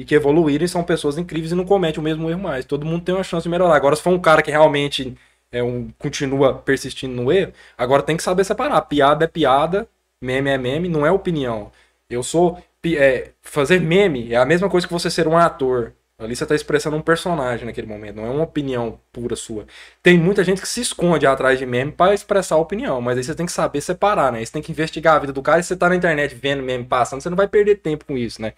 E 0.00 0.04
que 0.06 0.14
evoluíram 0.14 0.64
e 0.64 0.68
são 0.68 0.82
pessoas 0.82 1.18
incríveis 1.18 1.52
e 1.52 1.54
não 1.54 1.66
cometem 1.66 2.00
o 2.00 2.02
mesmo 2.02 2.30
erro 2.30 2.40
mais. 2.40 2.64
Todo 2.64 2.86
mundo 2.86 3.04
tem 3.04 3.14
uma 3.14 3.22
chance 3.22 3.42
de 3.42 3.50
melhorar. 3.50 3.76
Agora, 3.76 3.94
se 3.94 4.00
for 4.02 4.08
um 4.14 4.18
cara 4.18 4.40
que 4.40 4.50
realmente 4.50 5.14
é 5.52 5.62
um, 5.62 5.90
continua 5.98 6.54
persistindo 6.54 7.14
no 7.14 7.30
erro, 7.30 7.52
agora 7.76 8.02
tem 8.02 8.16
que 8.16 8.22
saber 8.22 8.44
separar. 8.44 8.80
Piada 8.82 9.26
é 9.26 9.28
piada, 9.28 9.86
meme 10.18 10.48
é 10.48 10.56
meme, 10.56 10.88
não 10.88 11.04
é 11.04 11.10
opinião. 11.12 11.70
Eu 12.08 12.22
sou. 12.22 12.58
é, 12.96 13.32
fazer 13.42 13.78
meme 13.78 14.32
é 14.32 14.36
a 14.36 14.46
mesma 14.46 14.70
coisa 14.70 14.86
que 14.86 14.92
você 14.94 15.10
ser 15.10 15.28
um 15.28 15.36
ator. 15.36 15.92
Ali 16.18 16.34
você 16.34 16.44
está 16.44 16.54
expressando 16.54 16.96
um 16.96 17.02
personagem 17.02 17.66
naquele 17.66 17.86
momento, 17.86 18.16
não 18.16 18.26
é 18.26 18.30
uma 18.30 18.44
opinião 18.44 18.98
pura 19.12 19.36
sua. 19.36 19.66
Tem 20.02 20.18
muita 20.18 20.42
gente 20.44 20.62
que 20.62 20.68
se 20.68 20.80
esconde 20.80 21.26
atrás 21.26 21.58
de 21.58 21.66
meme 21.66 21.92
para 21.92 22.14
expressar 22.14 22.56
a 22.56 22.58
opinião, 22.58 23.00
mas 23.02 23.18
aí 23.18 23.24
você 23.24 23.34
tem 23.34 23.46
que 23.46 23.52
saber 23.52 23.80
separar, 23.82 24.32
né? 24.32 24.44
Você 24.44 24.52
tem 24.52 24.62
que 24.62 24.72
investigar 24.72 25.16
a 25.16 25.18
vida 25.18 25.32
do 25.32 25.42
cara 25.42 25.60
e 25.60 25.62
você 25.62 25.76
tá 25.76 25.88
na 25.90 25.96
internet 25.96 26.34
vendo 26.34 26.62
meme 26.62 26.84
passando, 26.84 27.22
você 27.22 27.30
não 27.30 27.36
vai 27.36 27.48
perder 27.48 27.76
tempo 27.76 28.04
com 28.06 28.18
isso, 28.18 28.40
né? 28.40 28.52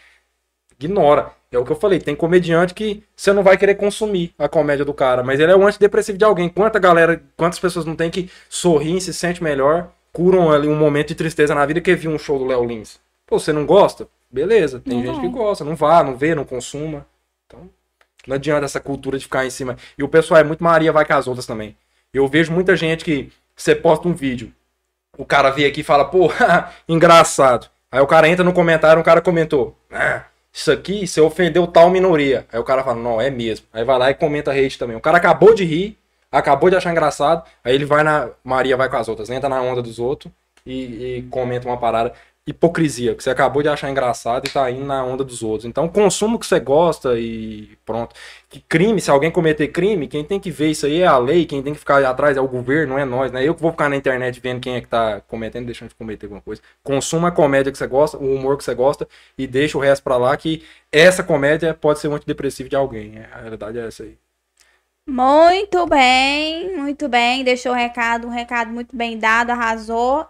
Ignora. 0.87 1.31
É 1.51 1.59
o 1.59 1.65
que 1.65 1.73
eu 1.73 1.77
falei, 1.77 1.99
tem 1.99 2.17
comediante 2.17 2.73
que 2.73 3.03
você 3.15 3.31
não 3.33 3.43
vai 3.43 3.59
querer 3.59 3.75
consumir 3.75 4.33
a 4.39 4.49
comédia 4.49 4.85
do 4.87 4.95
cara, 4.95 5.23
mas 5.23 5.39
ele 5.39 5.53
é 5.53 5.57
o 5.57 5.67
antidepressivo 5.67 6.17
de 6.17 6.25
alguém. 6.25 6.49
Quanta 6.49 6.79
galera, 6.79 7.23
quantas 7.37 7.59
pessoas 7.59 7.85
não 7.85 7.95
tem 7.95 8.11
que 8.11 8.31
sorriem, 8.49 8.99
se 8.99 9.13
sente 9.13 9.43
melhor, 9.43 9.91
curam 10.13 10.51
ali 10.51 10.67
um 10.67 10.75
momento 10.75 11.09
de 11.09 11.15
tristeza 11.15 11.55
na 11.55 11.67
vida 11.67 11.81
que 11.81 11.95
viu 11.95 12.11
um 12.11 12.19
show 12.19 12.39
do 12.39 12.47
Léo 12.47 12.65
Lins. 12.65 12.99
Pô, 13.27 13.39
você 13.39 13.53
não 13.53 13.67
gosta? 13.67 14.09
Beleza, 14.31 14.81
tem 14.81 14.95
Não 14.95 15.03
gente 15.05 15.17
vai. 15.17 15.27
que 15.27 15.29
gosta, 15.29 15.63
não 15.63 15.77
vá, 15.77 16.03
não 16.03 16.17
vê, 16.17 16.35
não 16.35 16.45
consuma. 16.45 17.07
Então, 17.47 17.69
não 18.27 18.37
adianta 18.37 18.65
essa 18.65 18.81
cultura 18.81 19.19
de 19.19 19.25
ficar 19.25 19.45
em 19.45 19.51
cima. 19.51 19.77
E 19.99 20.03
o 20.03 20.09
pessoal 20.09 20.41
é 20.41 20.45
muito 20.45 20.65
Maria 20.65 20.91
vai 20.91 21.05
com 21.05 21.13
as 21.13 21.27
outras 21.29 21.45
também. 21.45 21.77
Eu 22.15 22.27
vejo 22.29 22.51
muita 22.51 22.75
gente 22.77 23.05
que 23.05 23.31
você 23.55 23.75
posta 23.75 24.09
um 24.09 24.15
vídeo, 24.15 24.53
o 25.19 25.25
cara 25.27 25.51
vê 25.51 25.67
aqui 25.67 25.81
e 25.81 25.85
fala, 25.85 26.07
pô, 26.07 26.31
engraçado. 26.89 27.69
Aí 27.91 28.01
o 28.01 28.07
cara 28.07 28.27
entra 28.27 28.43
no 28.43 28.55
comentário, 28.55 28.99
um 29.01 29.05
cara 29.05 29.21
comentou, 29.21 29.77
ah, 29.91 30.23
isso 30.53 30.71
aqui, 30.71 31.07
você 31.07 31.21
ofendeu 31.21 31.67
tal 31.67 31.89
minoria. 31.89 32.47
Aí 32.53 32.61
o 32.61 32.65
cara 32.65 32.85
fala, 32.85 33.01
não, 33.01 33.21
é 33.21 33.31
mesmo. 33.31 33.67
Aí 33.73 33.85
vai 33.85 33.99
lá 33.99 34.11
e 34.11 34.15
comenta 34.15 34.53
hate 34.53 34.79
também. 34.79 34.97
O 34.97 35.01
cara 35.01 35.17
acabou 35.17 35.55
de 35.55 35.65
rir, 35.65 35.97
acabou 36.31 36.69
de 36.69 36.77
achar 36.77 36.91
engraçado, 36.91 37.45
aí 37.65 37.75
ele 37.75 37.87
vai 37.87 38.03
na. 38.03 38.29
Maria 38.45 38.77
vai 38.77 38.89
com 38.89 38.97
as 38.97 39.09
outras, 39.09 39.31
entra 39.31 39.49
na 39.49 39.63
onda 39.63 39.81
dos 39.81 39.99
outros 39.99 40.33
e, 40.67 41.19
e 41.19 41.23
comenta 41.31 41.67
uma 41.67 41.79
parada. 41.79 42.13
Hipocrisia, 42.45 43.15
que 43.15 43.23
você 43.23 43.31
acabou 43.31 43.63
de 43.63 43.69
achar 43.69 43.89
engraçado 43.89 44.47
e 44.49 44.51
tá 44.51 44.69
indo 44.71 44.85
na 44.85 45.05
onda 45.05 45.23
dos 45.23 45.43
outros. 45.43 45.65
Então, 45.65 45.89
consuma 45.89 46.37
o 46.37 46.39
que 46.39 46.47
você 46.47 46.59
gosta 46.59 47.19
e 47.19 47.79
pronto. 47.85 48.17
Que 48.49 48.61
crime, 48.61 49.01
se 49.01 49.11
alguém 49.11 49.31
cometer 49.31 49.69
crime, 49.69 50.09
quem 50.09 50.25
tem 50.25 50.41
que 50.41 50.51
ver 50.51 50.71
isso 50.71 50.87
aí 50.87 51.03
é 51.03 51.07
a 51.07 51.17
lei, 51.19 51.47
quem 51.47 51.63
tem 51.63 51.73
que 51.73 51.79
ficar 51.79 52.05
atrás 52.05 52.37
é 52.37 52.41
o 52.41 52.49
governo, 52.49 52.95
não 52.95 52.99
é 52.99 53.05
nós, 53.05 53.31
né? 53.31 53.47
Eu 53.47 53.55
que 53.55 53.63
vou 53.63 53.71
ficar 53.71 53.89
na 53.89 53.97
internet 53.97 54.41
vendo 54.41 54.61
quem 54.61 54.75
é 54.75 54.81
que 54.81 54.89
tá 54.89 55.21
cometendo, 55.21 55.67
deixando 55.67 55.91
de 55.91 55.95
cometer 55.95 56.27
alguma 56.27 56.43
coisa. 56.43 56.61
Consuma 56.83 57.29
a 57.29 57.33
comédia 57.33 57.71
que 57.71 57.79
você 57.79 57.87
gosta, 57.87 58.19
o 58.19 58.35
humor 58.35 58.57
que 58.59 58.65
você 58.65 58.75
gosta 58.75 59.09
e 59.39 59.47
deixa 59.47 59.79
o 59.79 59.81
resto 59.81 60.03
pra 60.03 60.17
lá, 60.17 60.37
que 60.37 60.65
essa 60.91 61.23
comédia 61.23 61.75
pode 61.75 62.01
ser 62.01 62.09
um 62.09 62.15
antidepressivo 62.15 62.69
de 62.69 62.75
alguém. 62.77 63.21
A 63.33 63.39
realidade 63.39 63.79
é 63.79 63.87
essa 63.87 64.03
aí. 64.03 64.19
Muito 65.07 65.87
bem, 65.87 66.77
muito 66.77 67.09
bem. 67.09 67.45
Deixou 67.45 67.73
o 67.73 67.75
recado, 67.75 68.27
um 68.27 68.31
recado 68.31 68.73
muito 68.73 68.97
bem 68.97 69.19
dado, 69.19 69.51
arrasou. 69.51 70.27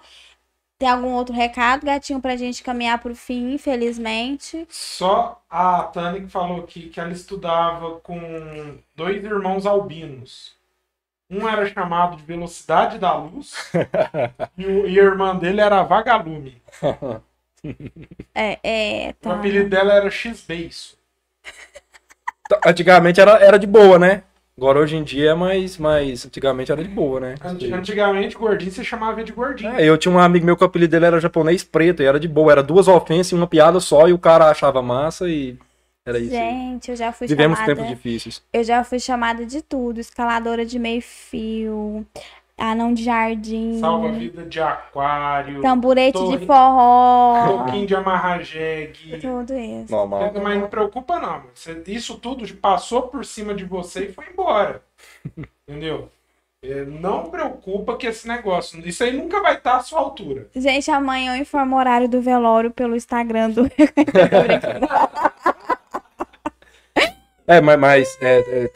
Tem 0.83 0.91
algum 0.91 1.13
outro 1.13 1.33
recado, 1.33 1.87
gatinho, 1.87 2.21
pra 2.21 2.35
gente 2.35 2.61
caminhar 2.61 2.99
pro 2.99 3.15
fim, 3.15 3.53
infelizmente? 3.55 4.67
Só 4.69 5.41
a 5.49 5.85
Tânia 5.85 6.21
que 6.21 6.27
falou 6.27 6.59
aqui 6.59 6.89
que 6.89 6.99
ela 6.99 7.13
estudava 7.13 8.01
com 8.01 8.79
dois 8.97 9.23
irmãos 9.23 9.65
albinos. 9.65 10.57
Um 11.31 11.49
era 11.49 11.65
chamado 11.73 12.17
de 12.17 12.25
Velocidade 12.25 12.99
da 12.99 13.15
Luz 13.15 13.71
e, 14.59 14.67
o, 14.67 14.89
e 14.89 14.99
a 14.99 15.05
irmã 15.05 15.37
dele 15.37 15.61
era 15.61 15.85
Vagalume. 15.85 16.61
É, 18.35 18.59
é. 18.65 19.11
O 19.11 19.29
Tá. 19.29 19.35
apelido 19.37 19.71
dela 19.71 19.93
era 19.95 20.11
X-Beiço. 20.11 20.99
Antigamente 22.67 23.21
era, 23.21 23.35
era 23.39 23.57
de 23.57 23.69
boa, 23.69 24.01
né? 24.01 24.25
Agora 24.57 24.81
hoje 24.81 24.97
em 24.97 25.03
dia 25.03 25.31
é 25.31 25.35
mais, 25.35 25.79
mais. 25.79 26.27
Antigamente 26.27 26.71
era 26.71 26.83
de 26.83 26.89
boa, 26.91 27.19
né? 27.21 27.35
Anti- 27.43 27.73
Antigamente, 27.73 28.37
gordinho, 28.37 28.71
você 28.71 28.85
chamava 28.85 29.25
de 29.25 29.33
gordinho. 29.33 29.71
É, 29.73 29.85
eu 29.85 29.97
tinha 29.97 30.13
um 30.13 30.19
amigo 30.19 30.45
meu 30.45 30.57
que 30.57 30.63
o 30.63 30.67
apelido 30.67 30.91
dele 30.91 31.07
era 31.07 31.21
japonês 31.21 31.65
preto 31.65 32.03
e 32.03 32.07
era 32.07 32.21
de 32.21 32.29
boa. 32.29 32.53
Era 32.53 32.63
duas 32.63 32.87
ofensas 32.87 33.33
e 33.33 33.35
uma 33.35 33.47
piada 33.47 33.81
só 33.81 34.07
e 34.09 34.13
o 34.13 34.19
cara 34.19 34.51
achava 34.51 34.83
massa 34.83 35.27
e 35.29 35.57
era 36.07 36.19
isso. 36.19 36.31
Gente, 36.31 36.91
eu 36.91 36.97
já 36.97 37.13
fui 37.13 37.27
Vivemos 37.27 37.59
chamada. 37.59 37.75
tempos 37.77 37.91
difíceis. 37.97 38.43
Eu 38.53 38.63
já 38.63 38.85
fui 38.85 39.01
chamada 39.01 39.47
de 39.47 39.63
tudo. 39.63 39.99
Escaladora 40.01 40.67
de 40.67 40.79
meio 40.79 41.01
fio, 41.01 42.07
anão 42.71 42.95
de 42.95 43.03
jardim, 43.05 43.79
Salva-vida 43.81 44.45
de 44.45 44.61
aquário, 44.61 45.61
tamburete 45.63 46.13
Torre- 46.19 46.39
de 46.39 46.47
forró. 46.47 47.47
toquinho 47.65 47.87
de 47.87 47.95
amarrar 47.95 48.43
jegue. 48.43 49.19
Tudo 49.19 49.53
isso. 49.55 49.91
Normal. 49.93 50.33
Mas 50.43 50.61
não 50.61 50.69
preocupa 50.69 51.19
não. 51.19 51.29
mano. 51.31 51.45
Você- 51.55 51.83
Isso 51.89 52.17
tudo 52.19 52.47
passou 52.57 53.03
por 53.03 53.25
cima 53.25 53.55
de 53.55 53.65
você 53.65 54.05
e 54.07 54.13
foi 54.13 54.27
embora. 54.33 54.83
Entendeu? 55.69 56.09
É, 56.65 56.85
Não 56.85 57.25
preocupa 57.25 57.97
que 57.97 58.07
esse 58.07 58.29
negócio. 58.29 58.79
Isso 58.87 59.03
aí 59.03 59.11
nunca 59.13 59.43
vai 59.43 59.57
estar 59.57 59.77
à 59.79 59.81
sua 59.81 59.99
altura. 59.99 60.47
Gente, 60.55 60.89
amanhã 60.93 61.35
eu 61.37 61.43
informo 61.43 61.75
o 61.75 61.79
horário 61.79 62.09
do 62.09 62.21
velório 62.23 62.71
pelo 62.71 62.95
Instagram 62.95 63.51
do. 63.51 63.63
É, 67.45 67.61
mas, 67.61 67.79
mas, 67.79 68.19
é, 68.23 68.39
é, 68.39 68.71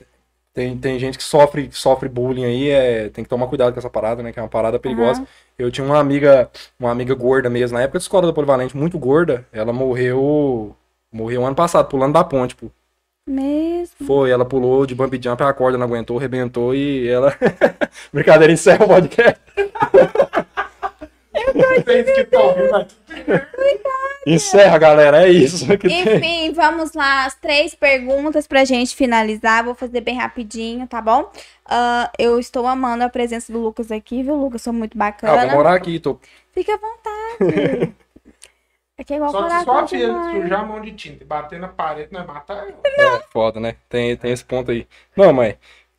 tem, 0.57 0.75
tem 0.79 0.99
gente 0.99 1.19
que 1.19 1.23
sofre, 1.23 1.69
sofre 1.71 2.09
bullying 2.09 2.47
aí, 2.47 2.71
é, 2.71 3.11
tem 3.11 3.23
que 3.23 3.29
tomar 3.29 3.47
cuidado 3.47 3.75
com 3.75 3.79
essa 3.79 3.91
parada, 3.91 4.23
né? 4.23 4.33
Que 4.33 4.39
é 4.39 4.43
uma 4.43 4.49
parada 4.49 4.79
perigosa. 4.79 5.21
Aham. 5.21 5.29
Eu 5.59 5.71
tinha 5.71 5.87
uma 5.87 5.99
amiga, 5.99 6.51
uma 6.81 6.91
amiga 6.91 7.15
gorda 7.15 7.51
mesmo, 7.51 7.77
na 7.77 7.83
época 7.83 7.99
da 7.99 8.03
escola 8.03 8.27
da 8.27 8.33
Polivalente, 8.33 8.75
muito 8.75 8.99
gorda. 8.99 9.47
Ela 9.53 9.71
morreu. 9.71 10.75
Morreu 11.13 11.45
ano 11.45 11.55
passado, 11.55 11.89
pulando 11.89 12.15
da 12.15 12.25
ponte, 12.25 12.57
pô. 12.57 12.71
Mesmo. 13.29 14.07
Foi, 14.07 14.31
ela 14.31 14.47
pulou 14.47 14.87
de 14.87 14.95
bump 14.95 15.21
jump, 15.23 15.43
a 15.43 15.53
corda 15.53 15.77
não 15.77 15.87
aguentou, 15.87 16.17
arrebentou 16.17 16.75
e 16.75 17.07
ela. 17.07 17.35
Brincadeira, 18.11 18.51
encerra 18.51 18.87
o 18.87 18.89
podcast. 18.89 19.41
Vocês 21.55 22.05
que 22.13 22.21
estão 22.21 22.47
ouvindo 22.49 22.77
aqui. 22.77 22.97
Encerra, 24.27 24.77
galera, 24.79 25.27
é 25.27 25.31
isso 25.31 25.67
que 25.79 25.89
tem. 25.89 26.01
Enfim, 26.17 26.53
vamos 26.53 26.93
lá. 26.95 27.25
As 27.27 27.35
três 27.37 27.75
perguntas 27.75 28.47
pra 28.47 28.65
gente 28.65 28.97
finalizar. 28.97 29.65
Vou 29.65 29.75
fazer 29.75 30.01
bem 30.01 30.17
rapidinho, 30.17 30.87
tá 30.87 31.01
bom? 31.01 31.31
Ah, 31.65 32.11
eu 32.19 32.39
estou 32.41 32.67
amando 32.67 33.05
a 33.05 33.09
presença 33.09 33.53
do 33.53 33.61
Lucas 33.61 33.93
aqui, 33.93 34.23
viu, 34.23 34.35
Lucas? 34.35 34.63
Sou 34.63 34.73
muito 34.73 34.95
Ah, 34.97 34.99
bacana. 34.99 35.47
vou 35.47 35.57
morar 35.57 35.75
aqui, 35.75 36.01
tô. 36.01 36.19
Fique 36.53 36.71
à 36.71 36.77
vontade. 36.77 37.95
Aqui 38.99 39.13
é 39.13 39.17
igual 39.17 39.31
Só 39.31 39.43
que 39.83 39.89
filha 39.99 40.11
mãe. 40.11 40.41
sujar 40.41 40.61
a 40.61 40.65
mão 40.65 40.81
de 40.81 40.91
tinta 40.93 41.23
e 41.23 41.27
bater 41.27 41.61
na 41.61 41.69
parede, 41.69 42.09
não 42.11 42.23
é 42.23 42.25
matar 42.25 42.67
ela. 42.67 42.75
É, 42.83 43.21
foda, 43.31 43.61
né? 43.61 43.77
Tem, 43.91 44.17
tem 44.17 44.33
esse 44.33 44.43
ponto 44.43 44.71
aí. 44.71 44.89
Não, 45.15 45.35
mãe. 45.35 45.55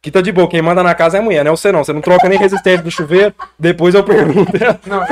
Que 0.08 0.12
tá 0.12 0.22
de 0.22 0.32
boa, 0.32 0.48
quem 0.48 0.62
manda 0.62 0.82
na 0.82 0.96
casa 0.96 1.18
é 1.18 1.20
a 1.20 1.22
mulher, 1.22 1.44
não 1.44 1.52
é 1.52 1.56
você 1.58 1.70
não. 1.70 1.84
Você 1.84 1.92
não 1.92 2.00
troca 2.00 2.30
nem 2.30 2.40
resistência 2.40 2.82
do 2.82 2.90
chuveiro, 2.90 3.36
depois 3.60 3.94
eu 3.94 4.06
pergunto. 4.06 4.54
Não, 4.88 5.00
não. 5.00 5.08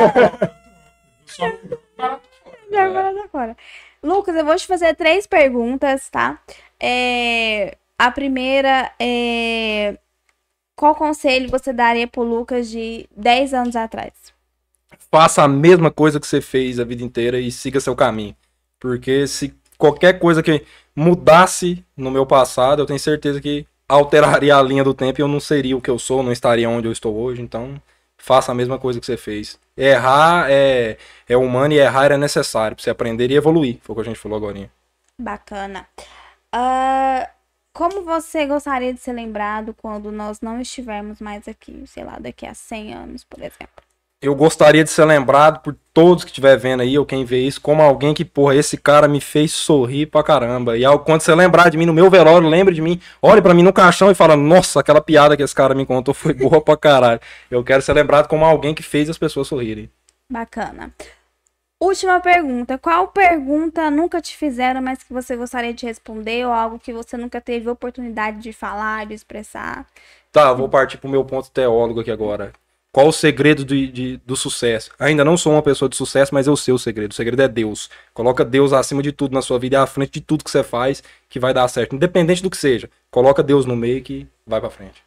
Só 1.26 1.52
barato 1.98 2.22
fora. 2.40 2.70
De 2.70 2.78
agora 2.78 3.28
fora. 3.30 3.58
Lucas, 4.02 4.34
eu 4.38 4.46
vou 4.46 4.56
te 4.56 4.66
fazer 4.66 4.96
três 4.96 5.28
perguntas, 5.28 6.10
tá? 6.10 6.40
É, 6.80 7.76
a 8.00 8.10
primeira 8.10 8.90
é. 8.98 9.98
Qual 10.78 10.96
conselho 10.96 11.50
você 11.50 11.74
daria 11.74 12.08
pro 12.08 12.24
Lucas 12.24 12.70
de 12.70 13.06
10 13.18 13.54
anos 13.54 13.76
atrás? 13.76 14.14
Faça 15.12 15.44
a 15.44 15.48
mesma 15.48 15.92
coisa 15.92 16.22
que 16.22 16.28
você 16.28 16.40
fez 16.40 16.80
a 16.80 16.86
vida 16.86 17.04
inteira 17.04 17.38
e 17.38 17.52
siga 17.52 17.82
seu 17.82 17.98
caminho. 17.98 18.34
Porque 18.80 19.28
se 19.28 19.54
qualquer 19.78 20.20
coisa 20.20 20.42
que 20.42 20.64
mudasse 20.96 21.84
no 21.98 22.10
meu 22.10 22.26
passado, 22.26 22.82
eu 22.82 22.86
tenho 22.86 23.00
certeza 23.00 23.42
que 23.42 23.68
alteraria 23.88 24.56
a 24.56 24.62
linha 24.62 24.84
do 24.84 24.94
tempo 24.94 25.20
e 25.20 25.24
eu 25.24 25.28
não 25.28 25.40
seria 25.40 25.78
o 25.78 25.82
que 25.82 25.90
eu 25.90 26.00
sou, 26.00 26.24
não 26.24 26.32
estaria 26.32 26.70
onde 26.70 26.88
eu 26.88 26.92
estou 26.92 27.16
hoje. 27.16 27.42
Então, 27.42 27.82
faça 28.18 28.52
a 28.52 28.56
mesma 28.56 28.80
coisa 28.80 29.00
que 29.00 29.06
você 29.06 29.18
fez. 29.18 29.60
Errar 29.78 30.50
é, 30.50 30.98
é 31.28 31.38
humano 31.38 31.74
e 31.74 31.78
errar 31.78 32.12
é 32.12 32.18
necessário 32.18 32.76
pra 32.76 32.84
você 32.84 32.90
aprender 32.90 33.30
e 33.32 33.36
evoluir. 33.36 33.80
Foi 33.82 33.94
o 33.94 33.96
que 33.96 34.02
a 34.02 34.06
gente 34.06 34.20
falou 34.20 34.38
agora. 34.38 34.70
Bacana. 35.20 35.88
Ah, 36.52 37.30
como 37.74 38.04
você 38.04 38.46
gostaria 38.46 38.94
de 38.94 39.00
ser 39.00 39.14
lembrado 39.14 39.74
quando 39.74 40.12
nós 40.12 40.42
não 40.42 40.62
estivermos 40.62 41.20
mais 41.20 41.48
aqui? 41.48 41.84
Sei 41.86 42.04
lá, 42.04 42.18
daqui 42.20 42.46
a 42.46 42.54
100 42.54 42.94
anos, 42.94 43.24
por 43.24 43.40
exemplo. 43.40 43.85
Eu 44.22 44.34
gostaria 44.34 44.84
de 44.84 44.90
ser 44.90 45.06
lembrado 45.06 45.62
por 45.62 45.76
todos 45.94 46.24
que 46.24 46.32
estiver 46.32 46.58
vendo 46.58 46.82
aí, 46.82 46.98
ou 46.98 47.06
quem 47.06 47.24
vê 47.24 47.42
isso, 47.46 47.62
como 47.62 47.82
alguém 47.82 48.14
que, 48.14 48.26
porra, 48.26 48.56
esse 48.56 48.76
cara 48.78 49.08
me 49.08 49.22
fez 49.22 49.52
sorrir 49.52 50.08
pra 50.08 50.24
caramba. 50.24 50.78
E 50.78 50.84
ao- 50.86 51.00
quando 51.00 51.22
você 51.22 51.36
lembrar 51.36 51.70
de 51.70 51.78
mim 51.78 51.86
no 51.86 51.94
meu 51.94 52.10
velório, 52.10 52.48
lembre 52.50 52.74
de 52.74 52.82
mim, 52.82 53.00
olhe 53.22 53.42
pra 53.42 53.54
mim 53.54 53.62
no 53.62 53.74
caixão 53.74 54.10
e 54.10 54.16
fala, 54.16 54.36
nossa, 54.36 54.80
aquela 54.80 55.02
piada 55.02 55.38
que 55.38 55.44
esse 55.44 55.54
cara 55.54 55.76
me 55.76 55.86
contou 55.86 56.14
foi 56.14 56.34
boa 56.34 56.60
pra 56.62 56.76
caralho. 56.78 57.20
Eu 57.52 57.64
quero 57.64 57.82
ser 57.82 57.94
lembrado 57.94 58.28
como 58.28 58.46
alguém 58.46 58.74
que 58.74 58.82
fez 58.82 59.10
as 59.10 59.18
pessoas 59.18 59.48
sorrirem. 59.48 59.92
Bacana. 60.32 60.92
Última 61.80 62.20
pergunta. 62.20 62.78
Qual 62.80 63.10
pergunta 63.10 63.92
nunca 63.92 64.22
te 64.22 64.36
fizeram, 64.36 64.82
mas 64.82 65.04
que 65.04 65.14
você 65.14 65.36
gostaria 65.36 65.74
de 65.74 65.86
responder, 65.86 66.46
ou 66.46 66.54
algo 66.54 66.80
que 66.80 66.94
você 66.94 67.16
nunca 67.18 67.40
teve 67.42 67.70
oportunidade 67.70 68.40
de 68.40 68.54
falar, 68.54 69.06
de 69.06 69.14
expressar? 69.14 69.86
Tá, 70.32 70.52
vou 70.54 70.68
partir 70.70 70.98
pro 70.98 71.10
meu 71.10 71.24
ponto 71.24 71.52
teólogo 71.52 72.00
aqui 72.00 72.10
agora. 72.12 72.54
Qual 72.96 73.10
o 73.10 73.12
segredo 73.12 73.66
do, 73.66 73.76
de- 73.88 74.16
do 74.26 74.38
sucesso? 74.38 74.90
Ainda 74.98 75.26
não 75.26 75.36
sou 75.36 75.52
uma 75.52 75.62
pessoa 75.62 75.90
de 75.90 75.98
sucesso, 75.98 76.34
mas 76.34 76.48
eu 76.48 76.56
sei 76.56 76.74
o 76.74 76.78
segredo. 76.80 77.12
O 77.12 77.14
segredo 77.14 77.42
é 77.42 77.48
Deus. 77.50 77.90
Coloca 78.14 78.46
Deus 78.46 78.72
acima 78.72 79.04
de 79.04 79.12
tudo 79.12 79.34
na 79.34 79.42
sua 79.42 79.60
vida 79.60 79.84
à 79.84 79.86
frente 79.86 80.12
de 80.14 80.22
tudo 80.22 80.46
que 80.46 80.50
você 80.50 80.64
faz, 80.64 81.04
que 81.28 81.38
vai 81.38 81.54
dar 81.54 81.68
certo. 81.68 81.94
Independente 81.94 82.42
do 82.42 82.50
que 82.50 82.56
seja. 82.56 82.90
Coloca 83.12 83.44
Deus 83.44 83.66
no 83.66 83.76
meio 83.76 84.02
que 84.02 84.26
vai 84.48 84.62
pra 84.62 84.70
frente. 84.70 85.04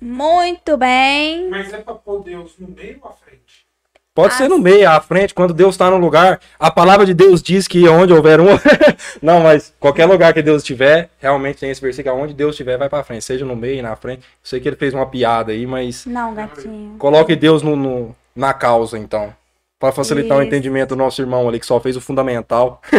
Muito 0.00 0.78
bem. 0.78 1.50
Mas 1.50 1.70
é 1.74 1.82
pra 1.82 1.92
pôr 1.92 2.22
Deus 2.24 2.54
no 2.58 2.68
meio 2.68 2.98
ou 3.02 3.10
à 3.10 3.12
frente? 3.12 3.66
Pode 4.12 4.34
Ah, 4.34 4.36
ser 4.38 4.48
no 4.48 4.58
meio, 4.58 4.90
à 4.90 5.00
frente, 5.00 5.32
quando 5.32 5.54
Deus 5.54 5.74
está 5.74 5.88
no 5.88 5.96
lugar. 5.96 6.40
A 6.58 6.68
palavra 6.70 7.06
de 7.06 7.14
Deus 7.14 7.40
diz 7.40 7.68
que 7.68 7.88
onde 7.88 8.12
houver 8.12 8.40
um. 8.40 8.46
não, 9.22 9.40
mas 9.40 9.72
qualquer 9.78 10.04
lugar 10.06 10.34
que 10.34 10.42
Deus 10.42 10.62
estiver, 10.62 11.10
realmente 11.20 11.60
tem 11.60 11.70
esse 11.70 11.80
versículo, 11.80 12.16
onde 12.16 12.34
Deus 12.34 12.50
estiver, 12.54 12.76
vai 12.76 12.88
pra 12.88 13.04
frente. 13.04 13.24
Seja 13.24 13.44
no 13.44 13.54
meio, 13.54 13.82
na 13.82 13.94
frente. 13.94 14.20
Eu 14.22 14.24
sei 14.42 14.58
que 14.60 14.68
ele 14.68 14.76
fez 14.76 14.92
uma 14.92 15.06
piada 15.06 15.52
aí, 15.52 15.64
mas 15.64 16.04
Não, 16.06 16.34
gatinho. 16.34 16.96
coloque 16.98 17.36
Deus 17.36 17.62
no, 17.62 17.76
no- 17.76 18.16
na 18.34 18.52
causa, 18.52 18.98
então. 18.98 19.32
Pra 19.78 19.92
facilitar 19.92 20.36
o 20.38 20.40
Isso. 20.40 20.48
entendimento 20.48 20.90
do 20.90 20.96
nosso 20.96 21.22
irmão 21.22 21.48
ali, 21.48 21.60
que 21.60 21.64
só 21.66 21.78
fez 21.80 21.96
o 21.96 22.00
fundamental. 22.00 22.82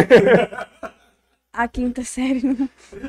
A 1.52 1.68
quinta 1.68 2.02
série 2.02 2.42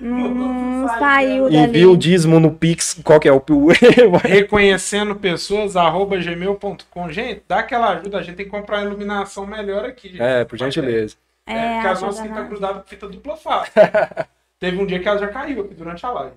não, 0.02 0.30
não 0.34 0.88
saiu 1.00 1.46
dali. 1.46 1.58
Envia 1.58 1.90
o 1.90 1.96
dízimo 1.96 2.42
no 2.42 2.54
Pix. 2.54 3.00
Qual 3.02 3.18
que 3.18 3.30
é 3.30 3.32
o. 3.32 3.42
Reconhecendo 4.22 5.16
pessoas, 5.16 5.78
arroba 5.78 6.18
gmail.com. 6.18 7.10
Gente, 7.10 7.42
dá 7.48 7.60
aquela 7.60 7.92
ajuda. 7.92 8.18
A 8.18 8.22
gente 8.22 8.36
tem 8.36 8.46
que 8.46 8.52
comprar 8.52 8.80
uma 8.80 8.88
iluminação 8.88 9.48
melhor 9.48 9.86
aqui. 9.86 10.10
gente. 10.10 10.22
é, 10.22 10.44
por 10.44 10.58
gentileza. 10.60 11.16
É, 11.48 11.54
É, 11.54 11.74
porque 11.76 11.88
as 11.88 12.04
ajuda 12.04 12.06
nossas 12.08 12.20
aqui 12.26 12.34
tá 12.34 12.40
nós. 12.42 12.50
grudada 12.50 12.80
com 12.82 12.88
fita 12.88 13.08
dupla 13.08 13.38
face. 13.38 13.72
Teve 14.60 14.78
um 14.78 14.86
dia 14.86 15.00
que 15.00 15.08
ela 15.08 15.18
já 15.20 15.28
caiu 15.28 15.62
aqui 15.62 15.74
durante 15.74 16.06
a 16.06 16.12
live. 16.12 16.36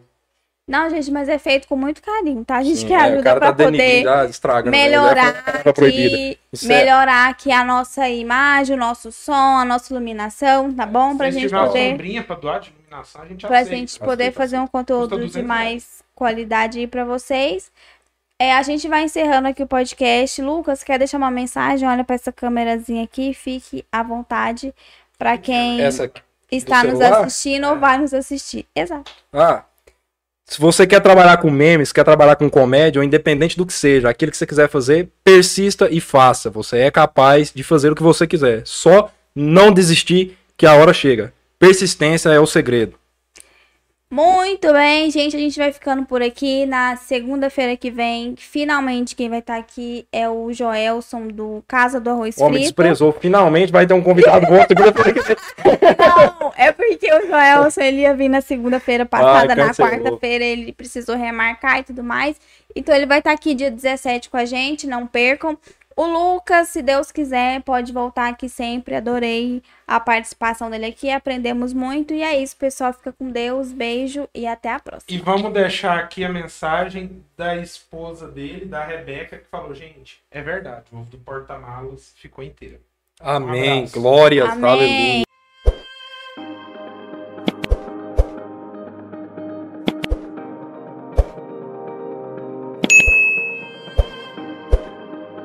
Não, 0.69 0.91
gente, 0.91 1.13
mas 1.13 1.29
é 1.29 1.39
feito 1.39 1.69
com 1.69 1.77
muito 1.77 2.03
carinho, 2.03 2.45
tá? 2.45 2.57
A 2.57 2.63
gente 2.65 2.79
Sim, 2.81 2.89
quer 2.89 2.95
é, 2.95 3.03
ajuda 3.03 3.23
cara 3.23 3.39
pra 3.39 3.53
tá 3.53 3.65
poder 3.65 4.05
estragando, 4.29 4.77
né? 4.77 4.83
melhorar 4.83 5.63
É 5.65 5.87
é- 5.87 6.67
melhorar 6.67 7.29
aqui 7.29 7.53
a 7.53 7.63
nossa 7.65 8.09
imagem, 8.09 8.75
o 8.75 8.79
nosso 8.79 9.13
som, 9.13 9.33
a 9.59 9.65
nossa 9.65 9.93
iluminação, 9.93 10.75
tá 10.75 10.85
bom? 10.85 11.17
Pra 11.17 11.31
Se 11.31 11.39
gente 11.39 11.49
tiver 11.51 11.67
poder, 11.67 11.91
sombrinha 11.93 12.25
pra 12.25 12.35
doar 12.35 12.61
de 12.61 12.71
iluminação, 12.71 13.23
a 13.23 13.27
gente 13.27 13.47
pra 13.47 13.59
aceita. 13.61 13.77
gente 13.77 13.99
poder 14.01 14.25
aceita, 14.25 14.37
fazer 14.39 14.59
um 14.59 14.67
conteúdo 14.67 15.15
de 15.17 15.27
200 15.27 15.47
mais 15.47 16.03
qualidade 16.17 16.81
aí 16.81 16.87
pra 16.89 17.05
vocês. 17.05 17.71
É, 18.37 18.53
a 18.53 18.63
gente 18.65 18.89
vai 18.89 19.05
encerrando 19.05 19.47
aqui 19.47 19.63
o 19.63 19.67
podcast. 19.69 20.43
Lucas, 20.43 20.83
quer 20.83 20.99
deixar 20.99 21.17
uma 21.19 21.31
mensagem? 21.31 21.89
Olha 21.89 22.03
para 22.03 22.17
essa 22.17 22.33
câmerazinha 22.33 23.05
aqui, 23.05 23.33
fique 23.33 23.85
à 23.93 24.03
vontade 24.03 24.75
para 25.17 25.39
quem 25.39 25.79
está 26.51 26.83
nos 26.83 27.01
assistindo 27.01 27.69
ou 27.69 27.79
vai 27.79 27.99
nos 27.99 28.13
assistir. 28.13 28.67
Exato. 28.75 29.11
Ah, 29.33 29.63
se 30.49 30.61
você 30.61 30.87
quer 30.87 31.01
trabalhar 31.01 31.39
com 31.39 31.51
memes, 31.51 31.93
quer 31.93 32.05
trabalhar 32.05 32.37
com 32.37 32.49
comédia, 32.49 33.01
ou 33.01 33.05
independente 33.05 33.57
do 33.57 33.67
que 33.67 33.73
seja, 33.73 34.09
aquilo 34.09 34.31
que 34.31 34.37
você 34.37 34.47
quiser 34.47 34.69
fazer, 34.69 35.09
persista 35.25 35.89
e 35.91 36.01
faça. 36.01 36.49
Você 36.51 36.79
é 36.79 36.91
capaz 36.91 37.53
de 37.53 37.65
fazer 37.65 37.91
o 37.91 37.97
que 37.97 38.03
você 38.03 38.29
quiser. 38.29 38.63
Só 38.65 39.11
não 39.35 39.73
desistir 39.73 40.39
que 40.57 40.65
a 40.65 40.75
hora 40.75 40.95
chega. 40.95 41.33
Persistência 41.59 42.29
é 42.31 42.39
o 42.39 42.47
segredo. 42.47 42.95
Muito 44.09 44.73
bem, 44.73 45.11
gente. 45.11 45.35
A 45.35 45.39
gente 45.39 45.59
vai 45.59 45.73
ficando 45.73 46.07
por 46.07 46.23
aqui. 46.23 46.65
Na 46.65 46.95
segunda-feira 46.97 47.77
que 47.77 47.91
vem, 47.91 48.35
finalmente 48.37 49.17
quem 49.17 49.29
vai 49.29 49.41
estar 49.41 49.57
aqui 49.57 50.07
é 50.13 50.29
o 50.29 50.53
Joelson 50.53 51.27
do 51.27 51.65
Casa 51.67 52.01
do 52.01 52.11
Arroz 52.11 52.37
O 52.37 52.45
homem 52.45 52.59
Frito. 52.59 52.69
desprezou. 52.69 53.13
Finalmente 53.13 53.73
vai 53.73 53.85
ter 53.85 53.95
um 53.95 54.03
convidado 54.03 54.47
bom 54.47 54.65
segunda-feira 54.67 55.13
que 55.13 55.23
vem. 55.23 55.37
Não, 55.99 56.53
é 56.57 56.71
porque 56.71 57.13
o 57.13 57.27
Joelson 57.27 57.81
ele 57.81 58.03
ia 58.03 58.15
vir 58.15 58.29
na 58.29 58.41
segunda-feira 58.41 59.05
passada, 59.05 59.53
Ai, 59.53 59.57
na 59.57 59.75
quarta-feira 59.75 60.45
ele 60.45 60.73
precisou 60.73 61.17
remarcar 61.17 61.81
e 61.81 61.83
tudo 61.83 62.05
mais. 62.05 62.37
Então 62.77 62.95
ele 62.95 63.07
vai 63.07 63.19
estar 63.19 63.33
aqui 63.33 63.55
dia 63.55 63.71
17 63.73 64.31
com 64.31 64.37
a 64.37 64.45
gente, 64.45 64.87
não 64.87 65.05
percam. 65.07 65.59
O 65.97 66.05
Lucas, 66.05 66.69
se 66.69 66.83
Deus 66.83 67.11
quiser, 67.11 67.63
pode 67.63 67.91
voltar 67.91 68.29
aqui 68.29 68.51
sempre. 68.51 68.95
Adorei 68.95 69.63
a 69.87 69.99
participação 69.99 70.69
dele 70.69 70.85
aqui, 70.85 71.11
aprendemos 71.11 71.73
muito. 71.73 72.13
E 72.13 72.23
é 72.23 72.39
isso, 72.39 72.55
pessoal. 72.55 72.93
Fica 72.93 73.15
com 73.15 73.31
Deus, 73.31 73.73
beijo 73.73 74.29
e 74.35 74.47
até 74.47 74.75
a 74.75 74.79
próxima. 74.79 75.07
E 75.09 75.17
vamos 75.17 75.51
deixar 75.55 75.99
aqui 75.99 76.23
a 76.23 76.29
mensagem 76.29 77.25
da 77.35 77.57
esposa 77.57 78.29
dele, 78.29 78.67
da 78.67 78.85
Rebeca, 78.85 79.39
que 79.39 79.47
falou, 79.47 79.75
gente, 79.75 80.21
é 80.31 80.43
verdade, 80.43 80.85
o 80.93 80.99
ovo 80.99 81.11
do 81.11 81.17
porta-malas 81.17 82.13
ficou 82.17 82.45
inteiro. 82.45 82.79
Amém. 83.19 83.79
abraço. 83.79 83.99
Glórias. 83.99 84.51
Amém. 84.51 84.71
Aleluia. 84.71 85.27